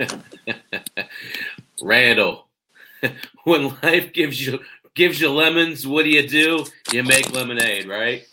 Randall, 1.82 2.46
when 3.44 3.74
life 3.82 4.12
gives 4.12 4.44
you 4.44 4.60
gives 4.94 5.20
you 5.20 5.30
lemons, 5.30 5.86
what 5.86 6.04
do 6.04 6.10
you 6.10 6.26
do? 6.26 6.64
You 6.92 7.02
make 7.02 7.32
lemonade, 7.32 7.86
right? 7.86 8.26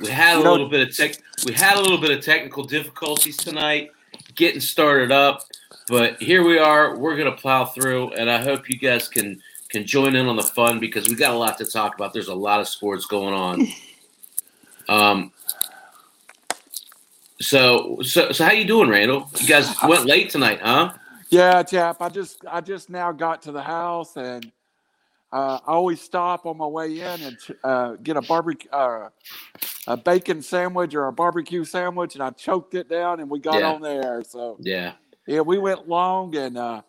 We 0.00 0.08
had 0.08 0.36
a 0.38 0.40
little 0.40 0.68
bit 0.68 0.88
of 0.88 0.96
tech. 0.96 1.16
We 1.46 1.52
had 1.52 1.76
a 1.76 1.80
little 1.80 1.98
bit 1.98 2.10
of 2.10 2.24
technical 2.24 2.64
difficulties 2.64 3.36
tonight, 3.36 3.90
getting 4.34 4.60
started 4.60 5.12
up, 5.12 5.44
but 5.88 6.20
here 6.20 6.44
we 6.44 6.58
are. 6.58 6.96
We're 6.96 7.16
gonna 7.16 7.32
plow 7.32 7.66
through, 7.66 8.12
and 8.12 8.30
I 8.30 8.42
hope 8.42 8.68
you 8.68 8.78
guys 8.78 9.08
can 9.08 9.40
can 9.68 9.86
join 9.86 10.16
in 10.16 10.26
on 10.26 10.36
the 10.36 10.42
fun 10.42 10.80
because 10.80 11.08
we 11.08 11.14
got 11.14 11.34
a 11.34 11.38
lot 11.38 11.58
to 11.58 11.64
talk 11.64 11.94
about. 11.94 12.12
There's 12.12 12.28
a 12.28 12.34
lot 12.34 12.60
of 12.60 12.68
sports 12.68 13.06
going 13.06 13.34
on. 13.34 13.66
Um. 14.88 15.30
So 17.40 17.98
so 18.02 18.32
so 18.32 18.44
how 18.44 18.52
you 18.52 18.64
doing, 18.66 18.88
Randall? 18.90 19.30
You 19.40 19.48
guys 19.48 19.74
went 19.84 20.06
late 20.06 20.30
tonight, 20.30 20.60
huh? 20.62 20.92
Yeah, 21.30 21.62
chap. 21.62 21.98
I 22.00 22.08
just 22.08 22.44
I 22.50 22.60
just 22.60 22.90
now 22.90 23.12
got 23.12 23.42
to 23.42 23.52
the 23.52 23.62
house 23.62 24.16
and 24.16 24.50
uh, 25.32 25.58
I 25.66 25.72
always 25.72 26.00
stop 26.00 26.46
on 26.46 26.58
my 26.58 26.66
way 26.66 27.00
in 27.00 27.22
and 27.22 27.38
uh, 27.64 27.92
get 28.02 28.16
a 28.16 28.22
barbecue 28.22 28.70
uh, 28.70 29.10
a 29.86 29.96
bacon 29.96 30.42
sandwich 30.42 30.94
or 30.94 31.06
a 31.06 31.12
barbecue 31.12 31.64
sandwich, 31.64 32.14
and 32.14 32.22
I 32.22 32.30
choked 32.30 32.74
it 32.74 32.88
down 32.88 33.20
and 33.20 33.30
we 33.30 33.40
got 33.40 33.60
Yeah. 33.60 33.70
on 33.72 33.82
there. 33.82 34.22
So 34.24 34.58
Yeah. 34.60 34.92
yeah, 35.26 35.40
we 35.40 35.58
went 35.58 35.88
long 35.88 36.36
and 36.36 36.58
uh, 36.58 36.82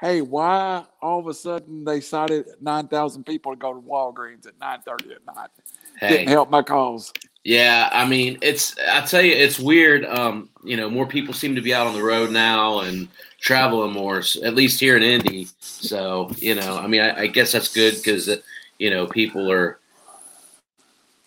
hey, 0.00 0.22
why 0.22 0.84
all 1.02 1.20
of 1.20 1.26
a 1.28 1.34
sudden 1.34 1.84
they 1.84 2.00
cited 2.00 2.46
nine 2.60 2.88
thousand 2.88 3.24
people 3.24 3.52
to 3.52 3.56
go 3.56 3.74
to 3.74 3.80
Walgreens 3.80 4.46
at 4.46 4.58
nine 4.58 4.80
thirty 4.82 5.12
at 5.14 5.24
night? 5.26 5.50
Didn't 6.08 6.28
help 6.28 6.50
my 6.50 6.62
cause. 6.62 7.12
Yeah, 7.44 7.88
I 7.92 8.06
mean, 8.06 8.38
it's 8.40 8.76
I 8.78 9.00
tell 9.00 9.22
you, 9.22 9.32
it's 9.32 9.58
weird. 9.58 10.04
Um, 10.04 10.48
you 10.62 10.76
know, 10.76 10.88
more 10.88 11.06
people 11.06 11.34
seem 11.34 11.56
to 11.56 11.60
be 11.60 11.74
out 11.74 11.86
on 11.88 11.94
the 11.94 12.02
road 12.02 12.30
now 12.30 12.80
and 12.80 13.08
traveling 13.40 13.92
more, 13.92 14.22
at 14.44 14.54
least 14.54 14.78
here 14.78 14.96
in 14.96 15.02
Indy. 15.02 15.48
So, 15.58 16.30
you 16.36 16.54
know, 16.54 16.78
I 16.78 16.86
mean, 16.86 17.00
I, 17.00 17.22
I 17.22 17.26
guess 17.26 17.50
that's 17.50 17.72
good 17.72 17.96
because 17.96 18.30
you 18.78 18.90
know 18.90 19.06
people 19.06 19.50
are 19.50 19.80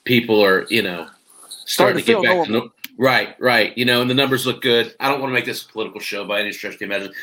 people 0.06 0.44
are 0.44 0.66
you 0.70 0.82
know 0.82 1.08
starting, 1.50 2.02
Starting 2.02 2.06
to 2.06 2.06
to 2.06 2.12
get 2.14 2.24
back 2.24 2.46
to 2.46 2.52
normal. 2.52 2.70
no- 2.70 2.72
right, 2.98 3.36
right. 3.40 3.78
You 3.78 3.84
know, 3.84 4.00
and 4.02 4.10
the 4.10 4.14
numbers 4.16 4.46
look 4.46 4.62
good. 4.62 4.96
I 5.02 5.10
don't 5.10 5.20
want 5.20 5.32
to 5.32 5.34
make 5.34 5.46
this 5.46 5.64
a 5.64 5.68
political 5.68 6.00
show 6.00 6.24
by 6.26 6.40
any 6.40 6.54
stretch 6.54 6.74
of 6.74 6.80
the 6.80 6.86
imagination. 6.86 7.16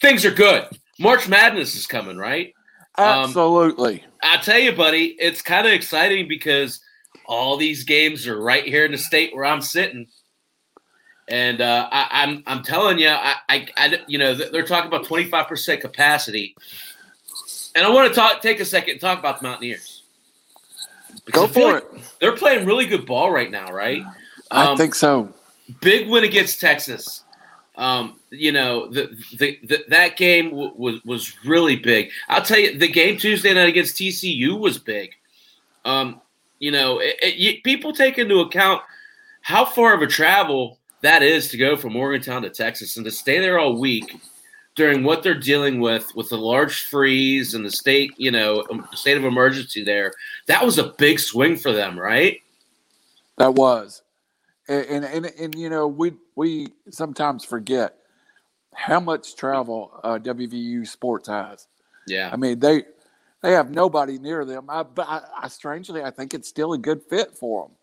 Things 0.00 0.24
are 0.24 0.32
good. 0.32 0.66
March 0.98 1.28
Madness 1.28 1.76
is 1.76 1.86
coming, 1.86 2.16
right? 2.16 2.52
Um, 2.96 3.06
Absolutely. 3.24 4.04
I 4.22 4.38
tell 4.38 4.58
you, 4.58 4.72
buddy, 4.72 5.16
it's 5.20 5.40
kind 5.40 5.66
of 5.66 5.72
exciting 5.72 6.26
because 6.26 6.80
all 7.30 7.56
these 7.56 7.84
games 7.84 8.26
are 8.26 8.38
right 8.42 8.64
here 8.64 8.84
in 8.84 8.90
the 8.90 8.98
state 8.98 9.34
where 9.34 9.44
I'm 9.44 9.62
sitting, 9.62 10.08
and 11.28 11.60
uh, 11.60 11.88
I, 11.90 12.08
I'm 12.24 12.42
I'm 12.46 12.62
telling 12.64 12.98
you, 12.98 13.08
I, 13.08 13.36
I, 13.48 13.68
I 13.76 14.00
you 14.08 14.18
know 14.18 14.34
they're 14.34 14.66
talking 14.66 14.88
about 14.88 15.04
25 15.06 15.46
percent 15.46 15.80
capacity, 15.80 16.56
and 17.76 17.86
I 17.86 17.88
want 17.90 18.08
to 18.08 18.14
talk 18.14 18.42
take 18.42 18.58
a 18.60 18.64
second 18.64 18.92
and 18.92 19.00
talk 19.00 19.20
about 19.20 19.40
the 19.40 19.48
Mountaineers. 19.48 20.02
Because 21.24 21.42
Go 21.42 21.60
for 21.60 21.72
like 21.74 21.84
it. 21.84 22.00
They're 22.20 22.36
playing 22.36 22.66
really 22.66 22.86
good 22.86 23.06
ball 23.06 23.30
right 23.30 23.50
now, 23.50 23.72
right? 23.72 24.02
I 24.50 24.66
Um, 24.66 24.76
think 24.76 24.96
so. 24.96 25.32
big 25.80 26.08
win 26.08 26.24
against 26.24 26.60
Texas. 26.60 27.22
Um, 27.76 28.18
you 28.30 28.50
know, 28.52 28.88
the, 28.88 29.16
the, 29.38 29.58
the 29.62 29.84
that 29.88 30.16
game 30.16 30.50
w- 30.50 30.72
was 30.76 31.04
was 31.04 31.32
really 31.44 31.76
big. 31.76 32.10
I'll 32.28 32.42
tell 32.42 32.58
you, 32.58 32.76
the 32.76 32.88
game 32.88 33.16
Tuesday 33.18 33.54
night 33.54 33.68
against 33.68 33.96
TCU 33.96 34.58
was 34.58 34.78
big. 34.78 35.14
Um, 35.84 36.20
you 36.60 36.70
know, 36.70 37.00
it, 37.00 37.16
it, 37.22 37.34
you, 37.36 37.60
people 37.62 37.92
take 37.92 38.18
into 38.18 38.40
account 38.40 38.82
how 39.40 39.64
far 39.64 39.94
of 39.94 40.02
a 40.02 40.06
travel 40.06 40.78
that 41.00 41.22
is 41.22 41.48
to 41.48 41.56
go 41.56 41.76
from 41.76 41.94
Morgantown 41.94 42.42
to 42.42 42.50
Texas 42.50 42.96
and 42.96 43.04
to 43.06 43.10
stay 43.10 43.40
there 43.40 43.58
all 43.58 43.78
week 43.78 44.14
during 44.76 45.02
what 45.02 45.22
they're 45.22 45.34
dealing 45.34 45.80
with 45.80 46.14
with 46.14 46.28
the 46.28 46.36
large 46.36 46.84
freeze 46.86 47.54
and 47.54 47.64
the 47.64 47.70
state, 47.70 48.12
you 48.18 48.30
know, 48.30 48.64
um, 48.70 48.86
state 48.92 49.16
of 49.16 49.24
emergency 49.24 49.82
there. 49.82 50.12
That 50.46 50.64
was 50.64 50.78
a 50.78 50.94
big 50.98 51.18
swing 51.18 51.56
for 51.56 51.72
them, 51.72 51.98
right? 51.98 52.40
That 53.38 53.54
was, 53.54 54.02
and 54.68 54.86
and 54.86 55.04
and, 55.04 55.26
and 55.40 55.54
you 55.54 55.70
know 55.70 55.88
we 55.88 56.12
we 56.36 56.68
sometimes 56.90 57.44
forget 57.44 57.96
how 58.74 59.00
much 59.00 59.34
travel 59.34 59.98
uh, 60.04 60.18
WVU 60.18 60.86
sports 60.86 61.28
has. 61.28 61.66
Yeah. 62.06 62.30
I 62.32 62.36
mean 62.36 62.58
they 62.58 62.84
they 63.42 63.52
have 63.52 63.70
nobody 63.70 64.18
near 64.18 64.44
them. 64.44 64.66
I, 64.68 64.82
but 64.82 65.06
I, 65.08 65.22
I 65.42 65.48
strangely 65.48 66.02
I 66.02 66.10
think 66.10 66.34
it's 66.34 66.48
still 66.48 66.72
a 66.72 66.78
good 66.78 67.02
fit 67.08 67.36
for 67.36 67.64
them. 67.64 67.76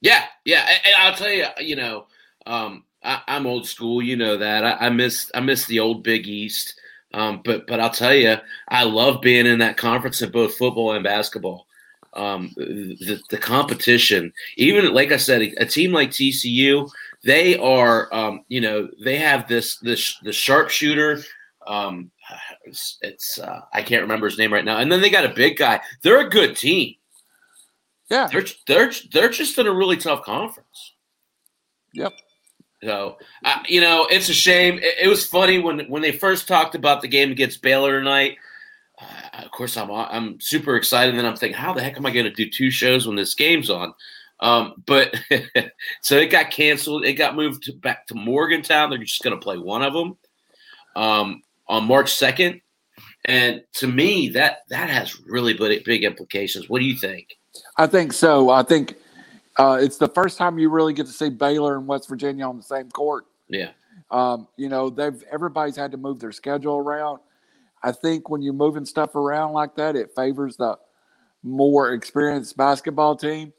Yeah, 0.00 0.24
yeah, 0.44 0.68
and, 0.84 0.94
I'll 0.98 1.14
tell 1.14 1.30
you, 1.30 1.46
you 1.60 1.76
know, 1.76 2.06
um, 2.46 2.84
I, 3.04 3.22
I'm 3.28 3.46
old 3.46 3.68
school. 3.68 4.02
You 4.02 4.16
know 4.16 4.36
that. 4.36 4.64
I, 4.64 4.86
I 4.86 4.90
miss 4.90 5.30
I 5.34 5.40
miss 5.40 5.66
the 5.66 5.80
old 5.80 6.02
Big 6.02 6.26
East. 6.26 6.74
Um, 7.14 7.42
but 7.44 7.66
but 7.66 7.80
I'll 7.80 7.90
tell 7.90 8.14
you, 8.14 8.36
I 8.68 8.84
love 8.84 9.20
being 9.20 9.46
in 9.46 9.58
that 9.58 9.76
conference 9.76 10.22
in 10.22 10.30
both 10.30 10.56
football 10.56 10.92
and 10.92 11.04
basketball. 11.04 11.66
Um, 12.14 12.52
the, 12.56 13.20
the 13.30 13.38
competition, 13.38 14.34
even 14.56 14.92
like 14.92 15.12
I 15.12 15.16
said, 15.16 15.40
a, 15.40 15.62
a 15.62 15.66
team 15.66 15.92
like 15.92 16.10
TCU, 16.10 16.90
they 17.24 17.56
are, 17.56 18.12
um, 18.12 18.44
you 18.48 18.60
know, 18.60 18.88
they 19.02 19.16
have 19.16 19.48
this 19.48 19.76
this 19.78 20.18
the 20.22 20.32
sharpshooter. 20.32 21.22
Um, 21.66 22.10
it's, 22.64 22.98
it's 23.02 23.38
uh, 23.38 23.60
I 23.72 23.82
can't 23.82 24.02
remember 24.02 24.28
his 24.28 24.38
name 24.38 24.52
right 24.52 24.64
now, 24.64 24.78
and 24.78 24.90
then 24.90 25.00
they 25.00 25.10
got 25.10 25.24
a 25.24 25.34
big 25.34 25.56
guy. 25.56 25.80
They're 26.02 26.26
a 26.26 26.30
good 26.30 26.56
team. 26.56 26.94
Yeah. 28.10 28.28
They're 28.30 28.44
they're 28.66 28.92
they're 29.12 29.28
just 29.30 29.58
in 29.58 29.66
a 29.66 29.72
really 29.72 29.96
tough 29.96 30.22
conference. 30.22 30.94
Yep. 31.94 32.12
So, 32.84 33.16
uh, 33.44 33.58
you 33.68 33.80
know, 33.80 34.06
it's 34.10 34.28
a 34.28 34.34
shame. 34.34 34.78
It, 34.78 34.94
it 35.02 35.08
was 35.08 35.26
funny 35.26 35.58
when 35.58 35.80
when 35.88 36.02
they 36.02 36.12
first 36.12 36.48
talked 36.48 36.74
about 36.74 37.00
the 37.00 37.08
game 37.08 37.30
against 37.30 37.62
Baylor 37.62 37.98
tonight. 37.98 38.36
Uh, 39.00 39.42
of 39.44 39.50
course, 39.52 39.76
I'm 39.76 39.90
I'm 39.90 40.40
super 40.40 40.76
excited. 40.76 41.10
And 41.10 41.18
then 41.18 41.26
I'm 41.26 41.36
thinking, 41.36 41.58
how 41.58 41.72
the 41.72 41.82
heck 41.82 41.96
am 41.96 42.06
I 42.06 42.10
going 42.10 42.24
to 42.26 42.30
do 42.30 42.50
two 42.50 42.70
shows 42.70 43.06
when 43.06 43.16
this 43.16 43.34
game's 43.34 43.70
on? 43.70 43.94
Um, 44.40 44.82
but 44.86 45.14
so 46.02 46.16
it 46.16 46.30
got 46.30 46.50
canceled. 46.50 47.04
It 47.04 47.14
got 47.14 47.36
moved 47.36 47.62
to, 47.64 47.72
back 47.72 48.06
to 48.08 48.14
Morgantown. 48.14 48.90
They're 48.90 48.98
just 48.98 49.22
going 49.22 49.38
to 49.38 49.42
play 49.42 49.56
one 49.56 49.82
of 49.82 49.92
them 49.92 50.16
um, 50.96 51.42
on 51.72 51.84
March 51.84 52.14
second. 52.14 52.60
And 53.24 53.62
to 53.74 53.86
me, 53.86 54.28
that 54.30 54.58
that 54.68 54.90
has 54.90 55.18
really 55.20 55.54
big, 55.54 55.84
big 55.84 56.04
implications. 56.04 56.68
What 56.68 56.80
do 56.80 56.84
you 56.84 56.96
think? 56.96 57.38
I 57.78 57.86
think 57.86 58.12
so. 58.12 58.50
I 58.50 58.62
think 58.62 58.96
uh, 59.58 59.78
it's 59.80 59.96
the 59.96 60.08
first 60.08 60.36
time 60.36 60.58
you 60.58 60.68
really 60.68 60.92
get 60.92 61.06
to 61.06 61.12
see 61.12 61.30
Baylor 61.30 61.76
and 61.76 61.86
West 61.86 62.08
Virginia 62.08 62.46
on 62.46 62.58
the 62.58 62.62
same 62.62 62.90
court. 62.90 63.24
Yeah, 63.48 63.70
Um, 64.10 64.48
you 64.56 64.68
know, 64.68 64.90
they've 64.90 65.22
everybody's 65.32 65.76
had 65.76 65.92
to 65.92 65.96
move 65.96 66.20
their 66.20 66.32
schedule 66.32 66.76
around. 66.76 67.20
I 67.82 67.92
think 67.92 68.28
when 68.28 68.42
you're 68.42 68.54
moving 68.54 68.84
stuff 68.84 69.14
around 69.14 69.52
like 69.52 69.74
that, 69.76 69.96
it 69.96 70.14
favors 70.14 70.56
the 70.56 70.78
more 71.42 71.92
experienced 71.92 72.56
basketball 72.56 73.16
team. 73.16 73.52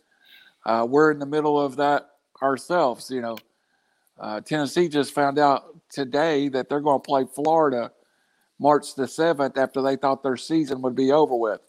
Uh, 0.65 0.85
we're 0.87 1.11
in 1.11 1.19
the 1.19 1.25
middle 1.25 1.59
of 1.59 1.77
that 1.77 2.11
ourselves. 2.41 3.09
You 3.09 3.21
know, 3.21 3.37
uh, 4.19 4.41
Tennessee 4.41 4.87
just 4.87 5.13
found 5.13 5.39
out 5.39 5.77
today 5.89 6.47
that 6.49 6.69
they're 6.69 6.81
going 6.81 7.01
to 7.01 7.05
play 7.05 7.25
Florida 7.33 7.91
March 8.59 8.95
the 8.95 9.07
seventh 9.07 9.57
after 9.57 9.81
they 9.81 9.95
thought 9.95 10.23
their 10.23 10.37
season 10.37 10.81
would 10.81 10.95
be 10.95 11.11
over 11.11 11.35
with, 11.35 11.61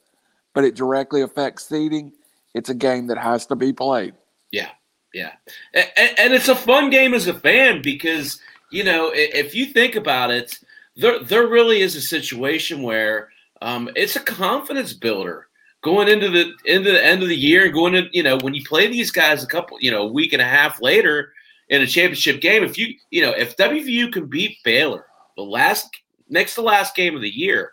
but 0.55 0.65
it 0.65 0.75
directly 0.75 1.23
affects 1.23 1.69
seeding. 1.69 2.13
It's 2.55 2.71
a 2.71 2.75
game 2.75 3.07
that 3.09 3.19
has 3.19 3.47
to 3.47 3.57
be 3.57 3.73
played. 3.73 4.15
Yeah, 4.53 4.71
yeah, 5.13 5.33
and, 5.73 6.19
and 6.19 6.35
it's 6.35 6.49
a 6.49 6.55
fun 6.55 6.91
game 6.91 7.15
as 7.15 7.27
a 7.27 7.35
fan 7.35 7.83
because 7.83 8.41
you 8.71 8.85
know 8.85 9.11
if 9.15 9.55
you 9.55 9.67
think 9.67 9.97
about 9.97 10.31
it, 10.31 10.59
there 10.97 11.23
there 11.23 11.49
really 11.49 11.81
is 11.81 11.97
a 11.97 12.01
situation 12.01 12.83
where 12.83 13.31
um, 13.63 13.91
it's 13.97 14.17
a 14.17 14.21
confidence 14.21 14.93
builder 14.93 15.49
going 15.83 16.09
into 16.09 16.31
the 16.31 16.53
into 16.65 16.91
the 16.91 17.05
end 17.05 17.23
of 17.23 17.29
the 17.29 17.37
year 17.37 17.65
and 17.65 17.75
going 17.75 17.93
to 17.93 18.09
you 18.13 18.23
know 18.23 18.39
when 18.39 18.55
you 18.55 18.65
play 18.65 18.87
these 18.87 19.11
guys 19.11 19.45
a 19.45 19.47
couple 19.47 19.77
you 19.81 19.91
know 19.91 20.03
a 20.03 20.13
week 20.13 20.33
and 20.33 20.43
a 20.43 20.47
half 20.47 20.81
later 20.81 21.33
in 21.69 21.83
a 21.83 21.87
championship 21.87 22.41
game 22.41 22.65
if 22.65 22.79
you 22.79 22.95
you 23.11 23.23
know 23.23 23.31
if 23.33 23.57
WVU 23.57 24.13
can 24.13 24.27
beat 24.27 24.57
Baylor 24.65 25.07
the 25.37 25.43
last 25.43 25.89
next 26.35 26.55
to 26.55 26.61
last 26.61 26.95
game 26.95 27.17
of 27.17 27.23
the 27.23 27.35
year 27.35 27.73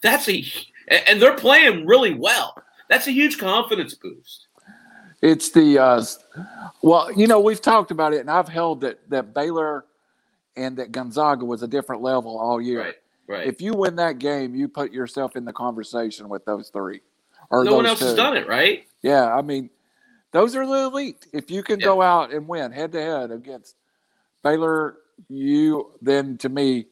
that's 0.00 0.28
a 0.28 0.44
and 0.88 1.20
they're 1.20 1.36
playing 1.36 1.84
really 1.84 2.14
well 2.14 2.54
that's 2.88 3.06
a 3.06 3.12
huge 3.12 3.36
confidence 3.38 3.94
boost 3.94 4.46
It's 5.22 5.50
the 5.50 5.78
uh, 5.78 6.04
well, 6.82 7.10
you 7.12 7.26
know, 7.26 7.40
we've 7.40 7.60
talked 7.60 7.90
about 7.90 8.12
it, 8.12 8.20
and 8.20 8.30
I've 8.30 8.48
held 8.48 8.82
that 8.82 8.98
that 9.10 9.34
Baylor 9.34 9.86
and 10.56 10.76
that 10.76 10.92
Gonzaga 10.92 11.44
was 11.44 11.62
a 11.62 11.68
different 11.68 12.02
level 12.02 12.38
all 12.38 12.60
year. 12.60 12.80
right 12.80 12.94
right 13.26 13.46
If 13.46 13.60
you 13.60 13.72
win 13.72 13.96
that 13.96 14.18
game, 14.18 14.54
you 14.54 14.68
put 14.68 14.92
yourself 14.92 15.34
in 15.34 15.44
the 15.44 15.52
conversation 15.52 16.28
with 16.28 16.44
those 16.44 16.68
three. 16.68 17.00
Or 17.50 17.64
no 17.64 17.76
one 17.76 17.86
else 17.86 18.00
has 18.00 18.14
done 18.14 18.36
it 18.36 18.46
right 18.46 18.86
Yeah, 19.02 19.34
I 19.34 19.40
mean, 19.42 19.70
those 20.32 20.54
are 20.54 20.66
the 20.66 20.84
elite. 20.84 21.26
If 21.32 21.50
you 21.50 21.62
can 21.62 21.78
go 21.78 22.02
out 22.02 22.32
and 22.32 22.46
win 22.46 22.70
head 22.70 22.92
to 22.92 23.00
head 23.00 23.30
against 23.30 23.74
Baylor, 24.44 24.98
you 25.28 25.92
then 26.02 26.36
to 26.38 26.48
me 26.48 26.86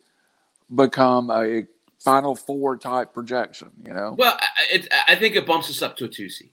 become 0.74 1.30
a 1.30 1.64
Final 2.00 2.34
Four 2.34 2.76
type 2.76 3.14
projection. 3.14 3.70
You 3.84 3.94
know? 3.94 4.14
Well, 4.18 4.36
I, 4.38 4.74
it, 4.74 4.88
I 5.08 5.14
think 5.14 5.36
it 5.36 5.46
bumps 5.46 5.70
us 5.70 5.82
up 5.82 5.96
to 5.96 6.04
a 6.04 6.08
two 6.08 6.28
seed. 6.28 6.50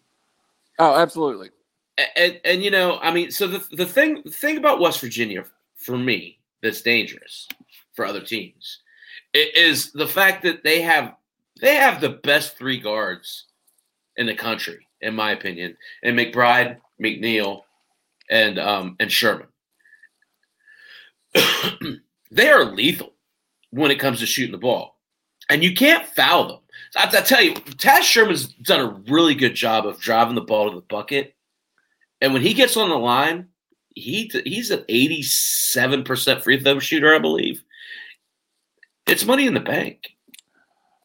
Oh, 0.80 0.96
absolutely. 0.96 1.50
And, 1.98 2.08
and, 2.16 2.42
and 2.46 2.64
you 2.64 2.72
know, 2.72 3.00
I 3.02 3.12
mean, 3.12 3.32
so 3.32 3.48
the 3.48 3.66
the 3.72 3.86
thing 3.86 4.22
the 4.24 4.32
thing 4.32 4.58
about 4.58 4.80
West 4.80 5.02
Virginia 5.02 5.44
for 5.76 5.98
me 5.98 6.40
that's 6.62 6.82
dangerous 6.82 7.48
for 7.94 8.06
other 8.06 8.22
teams. 8.22 8.80
is 9.34 9.92
the 9.92 10.08
fact 10.08 10.44
that 10.44 10.64
they 10.64 10.82
have 10.82 11.16
they 11.62 11.76
have 11.76 12.02
the 12.02 12.10
best 12.10 12.58
three 12.58 12.80
guards 12.80 13.46
in 14.18 14.26
the 14.26 14.36
country, 14.36 14.88
in 15.02 15.16
my 15.16 15.32
opinion, 15.32 15.78
and 16.04 16.18
McBride, 16.18 16.78
McNeil, 17.02 17.64
and 18.30 18.58
um, 18.58 18.96
and 19.00 19.12
Sherman. 19.12 19.48
they 22.32 22.50
are 22.50 22.66
lethal 22.66 23.14
when 23.72 23.92
it 23.92 24.00
comes 24.00 24.20
to 24.20 24.26
shooting 24.26 24.52
the 24.52 24.58
ball, 24.58 25.00
and 25.50 25.64
you 25.64 25.74
can't 25.74 26.06
foul 26.06 26.48
them. 26.48 26.60
I, 26.96 27.08
I 27.08 27.22
tell 27.22 27.42
you, 27.42 27.54
Taz 27.54 28.02
Sherman's 28.02 28.48
done 28.48 28.80
a 28.80 29.12
really 29.12 29.36
good 29.36 29.56
job 29.56 29.88
of 29.88 30.00
driving 30.00 30.36
the 30.36 30.42
ball 30.42 30.70
to 30.70 30.76
the 30.76 30.82
bucket, 30.82 31.36
and 32.22 32.34
when 32.34 32.42
he 32.42 32.54
gets 32.54 32.78
on 32.78 32.90
the 32.90 32.98
line, 32.98 33.48
he 33.96 34.32
he's 34.46 34.72
an 34.72 34.86
eighty-seven 34.88 36.04
percent 36.04 36.44
free 36.44 36.60
throw 36.60 36.80
shooter, 36.80 37.14
I 37.14 37.20
believe. 37.20 37.64
It's 39.08 39.26
money 39.26 39.48
in 39.48 39.54
the 39.54 39.60
bank. 39.60 40.16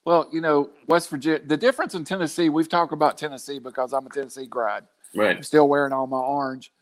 Well, 0.05 0.29
you 0.33 0.41
know, 0.41 0.71
West 0.87 1.11
Virginia, 1.11 1.41
the 1.45 1.57
difference 1.57 1.95
in 1.95 2.05
Tennessee, 2.05 2.49
we've 2.49 2.69
talked 2.69 2.93
about 2.93 3.19
Tennessee 3.19 3.59
because 3.59 3.93
I'm 3.93 4.07
a 4.07 4.11
Tennessee 4.11 4.47
grad. 4.47 4.85
Right. 5.17 5.37
I'm 5.37 5.43
still 5.43 5.69
wearing 5.69 5.93
all 5.93 6.07
my 6.07 6.19
orange. 6.19 6.73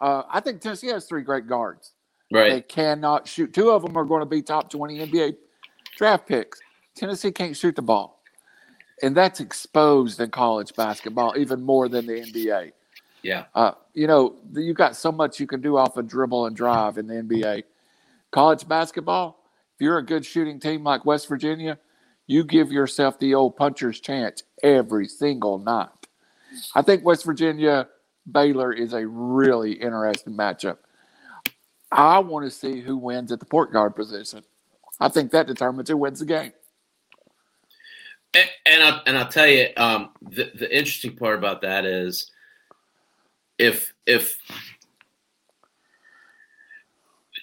Uh, 0.00 0.22
I 0.28 0.40
think 0.40 0.60
Tennessee 0.60 0.88
has 0.88 1.06
three 1.06 1.22
great 1.22 1.46
guards. 1.46 1.92
Right. 2.32 2.52
They 2.52 2.60
cannot 2.60 3.28
shoot. 3.28 3.52
Two 3.52 3.70
of 3.70 3.82
them 3.82 3.96
are 3.96 4.04
going 4.04 4.20
to 4.20 4.26
be 4.26 4.42
top 4.42 4.70
20 4.70 5.06
NBA 5.06 5.36
draft 5.96 6.26
picks. 6.26 6.60
Tennessee 6.94 7.30
can't 7.30 7.56
shoot 7.56 7.76
the 7.76 7.82
ball. 7.82 8.22
And 9.02 9.16
that's 9.16 9.40
exposed 9.40 10.20
in 10.20 10.30
college 10.30 10.74
basketball 10.74 11.34
even 11.36 11.62
more 11.62 11.88
than 11.88 12.06
the 12.06 12.14
NBA. 12.14 12.72
Yeah. 13.22 13.44
Uh, 13.54 13.72
you 13.92 14.06
know, 14.06 14.36
you've 14.54 14.76
got 14.76 14.96
so 14.96 15.12
much 15.12 15.38
you 15.38 15.46
can 15.46 15.60
do 15.60 15.76
off 15.76 15.96
a 15.96 16.02
dribble 16.02 16.46
and 16.46 16.56
drive 16.56 16.96
in 16.96 17.06
the 17.06 17.14
NBA. 17.14 17.64
College 18.30 18.66
basketball, 18.66 19.38
if 19.74 19.80
you're 19.80 19.98
a 19.98 20.04
good 20.04 20.24
shooting 20.24 20.58
team 20.58 20.84
like 20.84 21.04
West 21.04 21.28
Virginia, 21.28 21.78
you 22.26 22.44
give 22.44 22.72
yourself 22.72 23.18
the 23.18 23.34
old 23.34 23.56
puncher's 23.56 24.00
chance 24.00 24.42
every 24.62 25.06
single 25.06 25.58
night. 25.58 25.88
I 26.74 26.82
think 26.82 27.04
West 27.04 27.24
Virginia 27.24 27.88
Baylor 28.30 28.72
is 28.72 28.92
a 28.92 29.06
really 29.06 29.72
interesting 29.72 30.34
matchup. 30.34 30.78
I 31.92 32.18
want 32.18 32.44
to 32.44 32.50
see 32.50 32.80
who 32.80 32.96
wins 32.96 33.32
at 33.32 33.40
the 33.40 33.46
port 33.46 33.72
guard 33.72 33.94
position. 33.94 34.42
I 35.00 35.08
think 35.08 35.30
that 35.32 35.46
determines 35.46 35.88
who 35.88 35.96
wins 35.96 36.20
the 36.20 36.26
game. 36.26 36.52
And, 38.34 38.48
and 38.66 38.82
I 38.82 39.00
and 39.06 39.18
I'll 39.18 39.28
tell 39.28 39.46
you, 39.46 39.68
um, 39.76 40.10
the 40.22 40.50
the 40.54 40.76
interesting 40.76 41.16
part 41.16 41.38
about 41.38 41.62
that 41.62 41.84
is 41.84 42.30
if 43.58 43.92
if 44.04 44.38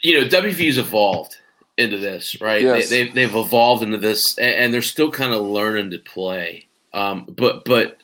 you 0.01 0.19
know 0.19 0.27
WVU's 0.27 0.77
evolved 0.77 1.37
into 1.77 1.97
this, 1.97 2.39
right? 2.41 2.61
Yes. 2.61 2.89
They, 2.89 3.03
they've 3.03 3.15
they've 3.15 3.35
evolved 3.35 3.83
into 3.83 3.97
this, 3.97 4.37
and, 4.37 4.55
and 4.55 4.73
they're 4.73 4.81
still 4.81 5.11
kind 5.11 5.33
of 5.33 5.41
learning 5.41 5.91
to 5.91 5.99
play. 5.99 6.67
Um, 6.93 7.25
but 7.35 7.65
but 7.65 7.97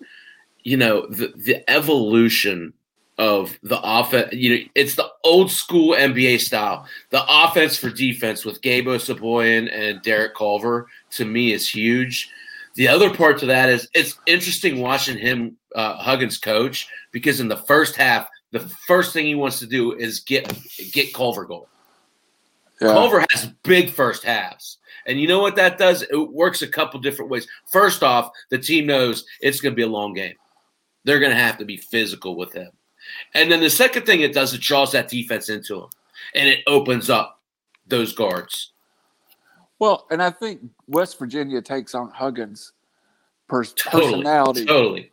you 0.63 0.77
know 0.77 1.05
the 1.07 1.33
the 1.35 1.69
evolution 1.69 2.73
of 3.19 3.59
the 3.63 3.79
offense. 3.83 4.33
You 4.33 4.49
know, 4.49 4.63
it's 4.73 4.95
the 4.95 5.09
old 5.23 5.51
school 5.51 5.93
NBA 5.93 6.39
style. 6.39 6.87
The 7.11 7.23
offense 7.29 7.77
for 7.77 7.89
defense 7.89 8.45
with 8.45 8.61
Gabe 8.61 8.87
Osabuohien 8.87 9.69
and 9.71 10.01
Derek 10.01 10.35
Culver 10.35 10.87
to 11.11 11.25
me 11.25 11.51
is 11.51 11.69
huge. 11.69 12.31
The 12.75 12.87
other 12.87 13.13
part 13.13 13.37
to 13.39 13.45
that 13.47 13.69
is 13.69 13.89
it's 13.93 14.17
interesting 14.25 14.79
watching 14.79 15.17
him 15.17 15.57
uh, 15.75 15.97
Huggins 15.97 16.37
coach 16.37 16.87
because 17.11 17.41
in 17.41 17.49
the 17.49 17.57
first 17.57 17.97
half, 17.97 18.29
the 18.51 18.61
first 18.87 19.11
thing 19.11 19.25
he 19.25 19.35
wants 19.35 19.59
to 19.59 19.67
do 19.67 19.93
is 19.93 20.21
get 20.21 20.51
get 20.93 21.13
Culver 21.13 21.45
going. 21.45 21.65
Yeah. 22.79 22.93
Culver 22.93 23.25
has 23.31 23.47
big 23.63 23.89
first 23.89 24.23
halves. 24.23 24.77
And 25.05 25.19
you 25.19 25.27
know 25.27 25.39
what 25.39 25.57
that 25.57 25.77
does? 25.77 26.03
It 26.03 26.31
works 26.31 26.61
a 26.61 26.67
couple 26.67 27.01
different 27.01 27.29
ways. 27.29 27.47
First 27.65 28.01
off, 28.01 28.31
the 28.49 28.57
team 28.57 28.85
knows 28.85 29.25
it's 29.41 29.59
going 29.59 29.73
to 29.73 29.75
be 29.75 29.81
a 29.81 29.87
long 29.87 30.13
game. 30.13 30.35
They're 31.03 31.19
going 31.19 31.31
to 31.31 31.37
have 31.37 31.57
to 31.57 31.65
be 31.65 31.77
physical 31.77 32.37
with 32.37 32.53
him. 32.53 32.69
And 33.33 33.51
then 33.51 33.59
the 33.59 33.69
second 33.69 34.05
thing 34.05 34.21
it 34.21 34.33
does, 34.33 34.53
it 34.53 34.61
draws 34.61 34.91
that 34.91 35.09
defense 35.09 35.49
into 35.49 35.75
him 35.83 35.89
and 36.35 36.47
it 36.47 36.59
opens 36.67 37.09
up 37.09 37.39
those 37.87 38.13
guards. 38.13 38.73
Well, 39.79 40.07
and 40.11 40.21
I 40.21 40.29
think 40.29 40.61
West 40.87 41.17
Virginia 41.17 41.61
takes 41.61 41.95
on 41.95 42.11
Huggins' 42.11 42.73
pers- 43.47 43.73
Totally. 43.73 44.13
personality. 44.13 44.65
Totally. 44.65 45.11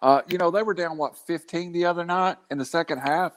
Uh, 0.00 0.22
you 0.28 0.38
know, 0.38 0.50
they 0.50 0.62
were 0.62 0.74
down 0.74 0.96
what 0.96 1.16
15 1.16 1.72
the 1.72 1.84
other 1.84 2.04
night 2.04 2.36
in 2.50 2.58
the 2.58 2.64
second 2.64 2.98
half 2.98 3.32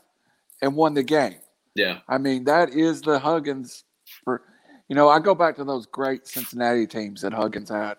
and 0.62 0.76
won 0.76 0.94
the 0.94 1.04
game. 1.04 1.38
Yeah. 1.76 2.00
I 2.08 2.18
mean, 2.18 2.44
that 2.46 2.70
is 2.72 3.02
the 3.02 3.20
Huggins. 3.20 3.84
For 4.24 4.42
you 4.90 4.96
know, 4.96 5.10
I 5.10 5.20
go 5.20 5.36
back 5.36 5.56
to 5.58 5.64
those 5.64 5.86
great 5.86 6.28
Cincinnati 6.28 6.88
teams 6.88 7.22
that 7.22 7.34
Huggins 7.34 7.70
had. 7.70 7.98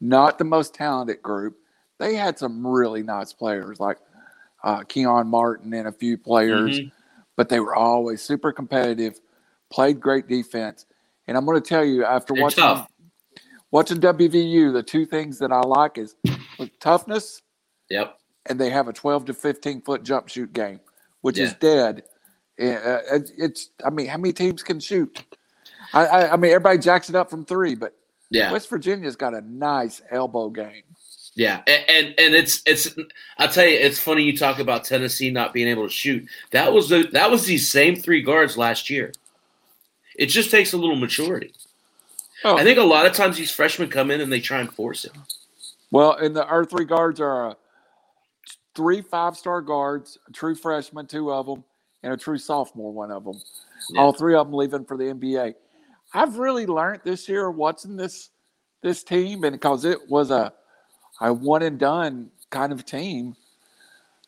Not 0.00 0.38
the 0.38 0.44
most 0.44 0.74
talented 0.74 1.22
group. 1.22 1.56
They 1.98 2.14
had 2.14 2.38
some 2.38 2.66
really 2.66 3.02
nice 3.02 3.32
players 3.32 3.78
like 3.78 3.98
uh, 4.64 4.82
Kenyon 4.84 5.26
Martin 5.28 5.72
and 5.74 5.88
a 5.88 5.92
few 5.92 6.16
players, 6.18 6.80
Mhm. 6.80 6.92
but 7.36 7.48
they 7.48 7.60
were 7.60 7.74
always 7.74 8.22
super 8.22 8.52
competitive. 8.52 9.20
Played 9.70 10.00
great 10.00 10.28
defense, 10.28 10.86
and 11.26 11.36
I'm 11.36 11.44
going 11.46 11.60
to 11.60 11.66
tell 11.68 11.84
you 11.84 12.04
after 12.04 12.34
They're 12.34 12.42
watching 12.42 12.62
tough. 12.62 12.88
watching 13.70 13.98
WVU, 14.00 14.72
the 14.72 14.82
two 14.82 15.06
things 15.06 15.38
that 15.38 15.50
I 15.52 15.60
like 15.60 15.96
is 15.98 16.14
toughness 16.80 17.42
Yep. 17.88 18.18
and 18.46 18.60
they 18.60 18.70
have 18.70 18.88
a 18.88 18.92
12 18.92 19.24
to 19.26 19.34
15 19.34 19.80
foot 19.82 20.02
jump 20.02 20.28
shoot 20.28 20.52
game, 20.52 20.80
which 21.22 21.38
is 21.38 21.54
dead. 21.54 22.02
Uh, 22.60 22.98
it's, 23.38 23.70
I 23.84 23.90
mean, 23.90 24.06
how 24.06 24.18
many 24.18 24.32
teams 24.32 24.62
can 24.62 24.78
shoot? 24.78 25.24
I, 25.94 26.06
I, 26.06 26.32
I 26.32 26.36
mean, 26.36 26.52
everybody 26.52 26.78
jacks 26.78 27.08
it 27.08 27.14
up 27.16 27.30
from 27.30 27.44
three, 27.44 27.74
but 27.74 27.96
Yeah. 28.30 28.52
West 28.52 28.68
Virginia's 28.68 29.16
got 29.16 29.34
a 29.34 29.40
nice 29.40 30.00
elbow 30.10 30.48
game. 30.50 30.84
Yeah, 31.34 31.62
and, 31.66 31.84
and 31.88 32.14
and 32.18 32.34
it's 32.34 32.62
it's 32.66 32.94
I'll 33.38 33.48
tell 33.48 33.66
you, 33.66 33.78
it's 33.78 33.98
funny 33.98 34.22
you 34.22 34.36
talk 34.36 34.58
about 34.58 34.84
Tennessee 34.84 35.30
not 35.30 35.54
being 35.54 35.68
able 35.68 35.84
to 35.84 35.92
shoot. 35.92 36.26
That 36.50 36.72
was 36.72 36.90
the 36.90 37.08
that 37.12 37.30
was 37.30 37.46
these 37.46 37.70
same 37.70 37.96
three 37.96 38.20
guards 38.20 38.58
last 38.58 38.90
year. 38.90 39.12
It 40.14 40.26
just 40.26 40.50
takes 40.50 40.74
a 40.74 40.76
little 40.76 40.96
maturity. 40.96 41.54
Oh, 42.44 42.56
I 42.56 42.64
think 42.64 42.78
a 42.78 42.82
lot 42.82 43.06
of 43.06 43.14
times 43.14 43.38
these 43.38 43.50
freshmen 43.50 43.88
come 43.88 44.10
in 44.10 44.20
and 44.20 44.30
they 44.30 44.40
try 44.40 44.60
and 44.60 44.70
force 44.70 45.06
it. 45.06 45.12
well, 45.90 46.12
and 46.12 46.36
the 46.36 46.44
our 46.44 46.66
three 46.66 46.84
guards 46.84 47.18
are 47.18 47.50
uh, 47.50 47.54
three 48.74 49.00
five 49.00 49.36
star 49.36 49.62
guards, 49.62 50.18
a 50.28 50.32
true 50.32 50.54
freshman, 50.54 51.06
two 51.06 51.32
of 51.32 51.46
them, 51.46 51.64
and 52.02 52.12
a 52.12 52.16
true 52.16 52.38
sophomore, 52.38 52.92
one 52.92 53.10
of 53.10 53.24
them. 53.24 53.40
Yeah. 53.90 54.02
All 54.02 54.12
three 54.12 54.34
of 54.34 54.48
them 54.48 54.54
leaving 54.54 54.84
for 54.84 54.98
the 54.98 55.04
NBA. 55.04 55.54
I've 56.12 56.36
really 56.36 56.66
learned 56.66 57.00
this 57.04 57.26
year 57.26 57.50
watching 57.50 57.96
this 57.96 58.28
this 58.82 59.02
team, 59.02 59.44
and 59.44 59.52
because 59.52 59.86
it 59.86 59.98
was 60.10 60.30
a 60.30 60.52
a 61.28 61.32
one 61.32 61.62
and 61.62 61.78
done 61.78 62.30
kind 62.50 62.72
of 62.72 62.84
team, 62.84 63.34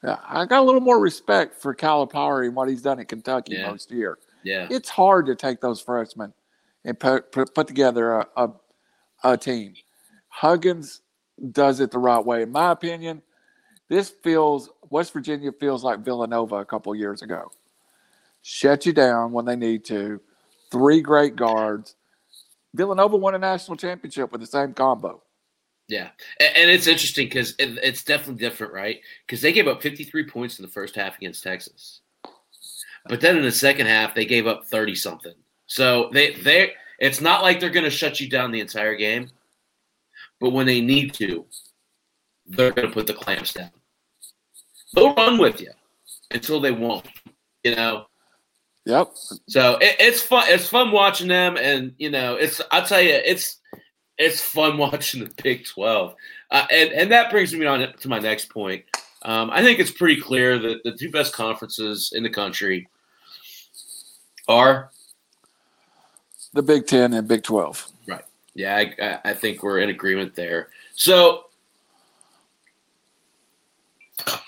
uh, 0.03 0.17
I 0.27 0.45
got 0.47 0.61
a 0.61 0.65
little 0.65 0.81
more 0.81 0.99
respect 0.99 1.61
for 1.61 1.75
Calipari 1.75 2.47
and 2.47 2.55
what 2.55 2.69
he's 2.69 2.83
done 2.83 3.01
at 3.01 3.09
Kentucky 3.09 3.55
Yeah. 3.55 3.71
most 3.71 3.91
year. 3.91 4.19
Yeah, 4.43 4.67
It's 4.71 4.89
hard 4.91 5.27
to 5.27 5.35
take 5.35 5.61
those 5.61 5.81
freshmen 5.81 6.33
and 6.85 6.99
put 6.99 7.33
put, 7.33 7.55
put 7.55 7.67
together 7.67 8.21
a, 8.21 8.29
a 8.37 8.51
a 9.25 9.37
team. 9.39 9.75
Huggins 10.29 11.01
does 11.53 11.81
it 11.81 11.91
the 11.91 11.99
right 11.99 12.25
way, 12.25 12.43
in 12.43 12.53
my 12.53 12.73
opinion. 12.73 13.23
This 13.89 14.11
feels 14.11 14.71
West 14.91 15.13
Virginia 15.13 15.51
feels 15.53 15.83
like 15.83 16.01
Villanova 16.01 16.57
a 16.57 16.65
couple 16.65 16.95
years 16.95 17.23
ago. 17.23 17.51
Shut 18.43 18.85
you 18.85 18.93
down 18.93 19.33
when 19.33 19.47
they 19.47 19.57
need 19.57 19.85
to. 19.87 20.21
Three 20.71 21.01
great 21.01 21.37
guards. 21.37 21.97
Villanova 22.75 23.17
won 23.17 23.35
a 23.35 23.39
national 23.39 23.77
championship 23.79 24.31
with 24.33 24.41
the 24.43 24.47
same 24.47 24.75
combo. 24.75 25.23
Yeah, 25.89 26.11
and, 26.41 26.71
it's 26.71 26.87
interesting 26.87 27.27
because 27.27 27.55
it's 27.59 28.05
definitely 28.05 28.41
different, 28.41 28.73
right? 28.73 29.01
Because 29.27 29.43
they 29.43 29.53
gave 29.53 29.69
up 29.69 29.83
53 29.83 30.27
points 30.27 30.59
in 30.59 30.65
the 30.65 30.71
first 30.71 30.95
half 30.95 31.17
against 31.17 31.43
Texas, 31.43 32.01
but 33.07 33.21
then 33.21 33.37
in 33.37 33.43
the 33.43 33.53
second 33.53 33.87
half 33.87 34.15
they 34.15 34.25
gave 34.25 34.47
up 34.47 34.67
30 34.67 34.95
something. 34.95 35.35
So 35.67 36.11
they 36.13 36.35
they 36.35 36.73
it's 36.99 37.21
not 37.21 37.43
like 37.43 37.61
they're 37.61 37.71
going 37.71 37.85
to 37.85 37.91
shut 37.91 38.21
you 38.21 38.29
down 38.29 38.51
the 38.51 38.61
entire 38.61 38.97
game, 38.97 39.31
but 40.41 40.51
when 40.51 40.67
they 40.67 40.81
need 40.81 41.13
to, 41.15 41.45
they're 42.47 42.73
going 42.73 42.89
to 42.89 42.95
put 42.95 43.07
the 43.07 43.15
clamps 43.15 43.53
down. 43.53 43.71
They'll 44.95 45.15
run 45.15 45.39
with 45.39 45.61
you 45.61 45.73
until 46.31 46.61
they 46.61 46.71
won't. 46.71 47.07
You 47.63 47.75
know, 47.75 48.07
Yep. 48.87 49.13
so 49.49 49.77
it, 49.79 49.97
it's 49.99 50.21
fun. 50.21 50.45
It's 50.49 50.69
fun 50.69 50.93
watching 50.93 51.29
them, 51.29 51.57
and 51.57 51.95
you 51.99 52.11
know, 52.11 52.35
it's. 52.35 52.61
I'll 52.71 52.85
tell 52.85 53.01
you, 53.01 53.15
it's 53.15 53.59
it's 54.19 54.41
fun 54.41 54.77
watching 54.79 55.25
the 55.25 55.31
Big 55.43 55.67
Twelve, 55.67 56.15
uh, 56.51 56.67
and 56.71 56.93
and 56.93 57.13
that 57.13 57.31
brings 57.31 57.55
me 57.55 57.67
on 57.67 57.93
to 58.01 58.09
my 58.09 58.19
next 58.19 58.51
point. 58.51 58.85
Um, 59.23 59.51
I 59.51 59.63
think 59.63 59.79
it's 59.79 59.91
pretty 59.91 60.21
clear 60.21 60.59
that 60.59 60.83
the 60.85 60.93
two 60.93 61.11
best 61.11 61.33
conferences 61.33 62.13
in 62.15 62.23
the 62.23 62.31
country 62.31 62.89
are. 64.49 64.91
The 66.53 66.63
Big 66.63 66.87
Ten 66.87 67.15
and 67.15 67.27
Big 67.27 67.43
Twelve. 67.43 67.89
Right. 68.07 68.25
Yeah, 68.55 68.77
I, 68.77 68.95
I- 69.03 69.31
I 69.31 69.35
think 69.35 69.63
we're 69.63 69.81
in 69.81 69.89
agreement 69.91 70.35
there. 70.37 70.69
So, 70.95 71.47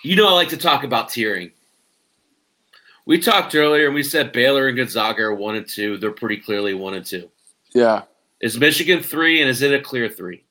you 0.04 0.14
know, 0.14 0.28
I 0.28 0.32
like 0.32 0.50
to 0.50 0.56
talk 0.56 0.84
about 0.84 1.08
tiering. 1.08 1.50
We 3.06 3.18
talked 3.20 3.54
earlier 3.54 3.86
and 3.86 3.94
we 3.94 4.02
said 4.02 4.32
Baylor 4.32 4.68
and 4.68 4.76
Gonzaga 4.76 5.22
are 5.24 5.34
one 5.34 5.56
and 5.56 5.66
two. 5.68 5.96
They're 5.96 6.10
pretty 6.12 6.36
clearly 6.38 6.74
one 6.74 6.94
and 6.94 7.04
two. 7.06 7.28
Yeah. 7.74 8.02
Is 8.40 8.58
Michigan 8.58 9.02
three 9.02 9.40
and 9.40 9.48
is 9.48 9.62
it 9.62 9.72
a 9.72 9.80
clear 9.80 10.08
three? 10.08 10.44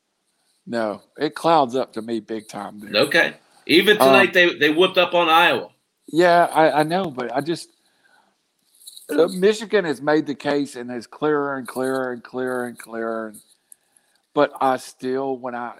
No, 0.65 1.01
it 1.17 1.35
clouds 1.35 1.75
up 1.75 1.93
to 1.93 2.01
me 2.01 2.19
big 2.19 2.47
time. 2.47 2.79
Dude. 2.79 2.95
Okay. 2.95 3.35
Even 3.67 3.97
tonight, 3.97 4.29
um, 4.29 4.33
they 4.33 4.55
they 4.55 4.69
whipped 4.71 4.97
up 4.97 5.13
on 5.13 5.29
Iowa. 5.29 5.69
Yeah, 6.07 6.45
I, 6.53 6.79
I 6.79 6.83
know, 6.83 7.05
but 7.05 7.35
I 7.35 7.41
just 7.41 7.69
uh, 9.09 9.27
Michigan 9.27 9.85
has 9.85 10.01
made 10.01 10.25
the 10.25 10.35
case 10.35 10.75
and 10.75 10.91
is 10.91 11.07
clearer 11.07 11.57
and 11.57 11.67
clearer 11.67 12.11
and 12.11 12.23
clearer 12.23 12.65
and 12.65 12.77
clearer. 12.77 13.27
And, 13.29 13.41
but 14.33 14.53
I 14.59 14.77
still, 14.77 15.37
when 15.37 15.55
I, 15.55 15.75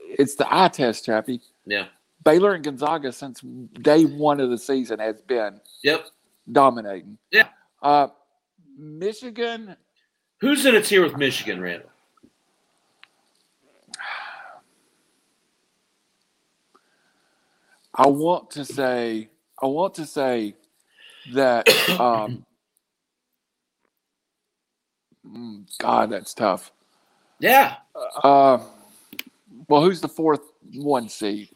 it's 0.00 0.34
the 0.36 0.46
eye 0.52 0.68
test, 0.68 1.04
Chappy. 1.06 1.40
Yeah. 1.66 1.86
Baylor 2.24 2.54
and 2.54 2.64
Gonzaga 2.64 3.12
since 3.12 3.40
day 3.40 4.04
one 4.04 4.40
of 4.40 4.50
the 4.50 4.58
season 4.58 4.98
has 4.98 5.20
been. 5.20 5.60
Yep. 5.82 6.06
Dominating. 6.50 7.18
Yeah. 7.30 7.48
Uh, 7.82 8.08
Michigan. 8.76 9.76
Who's 10.40 10.64
in 10.66 10.76
a 10.76 10.82
tier 10.82 11.02
with 11.02 11.16
Michigan, 11.16 11.60
Randall? 11.60 11.90
I 17.94 18.06
want 18.06 18.52
to 18.52 18.64
say, 18.64 19.28
I 19.60 19.66
want 19.66 19.94
to 19.94 20.06
say 20.06 20.54
that 21.32 21.68
um, 22.00 22.44
Mm, 25.32 25.64
God, 25.78 26.10
that's 26.10 26.34
tough. 26.34 26.72
Yeah. 27.38 27.76
Uh, 28.22 28.58
well, 29.68 29.82
who's 29.82 30.00
the 30.00 30.08
fourth 30.08 30.40
one 30.74 31.08
seed? 31.08 31.50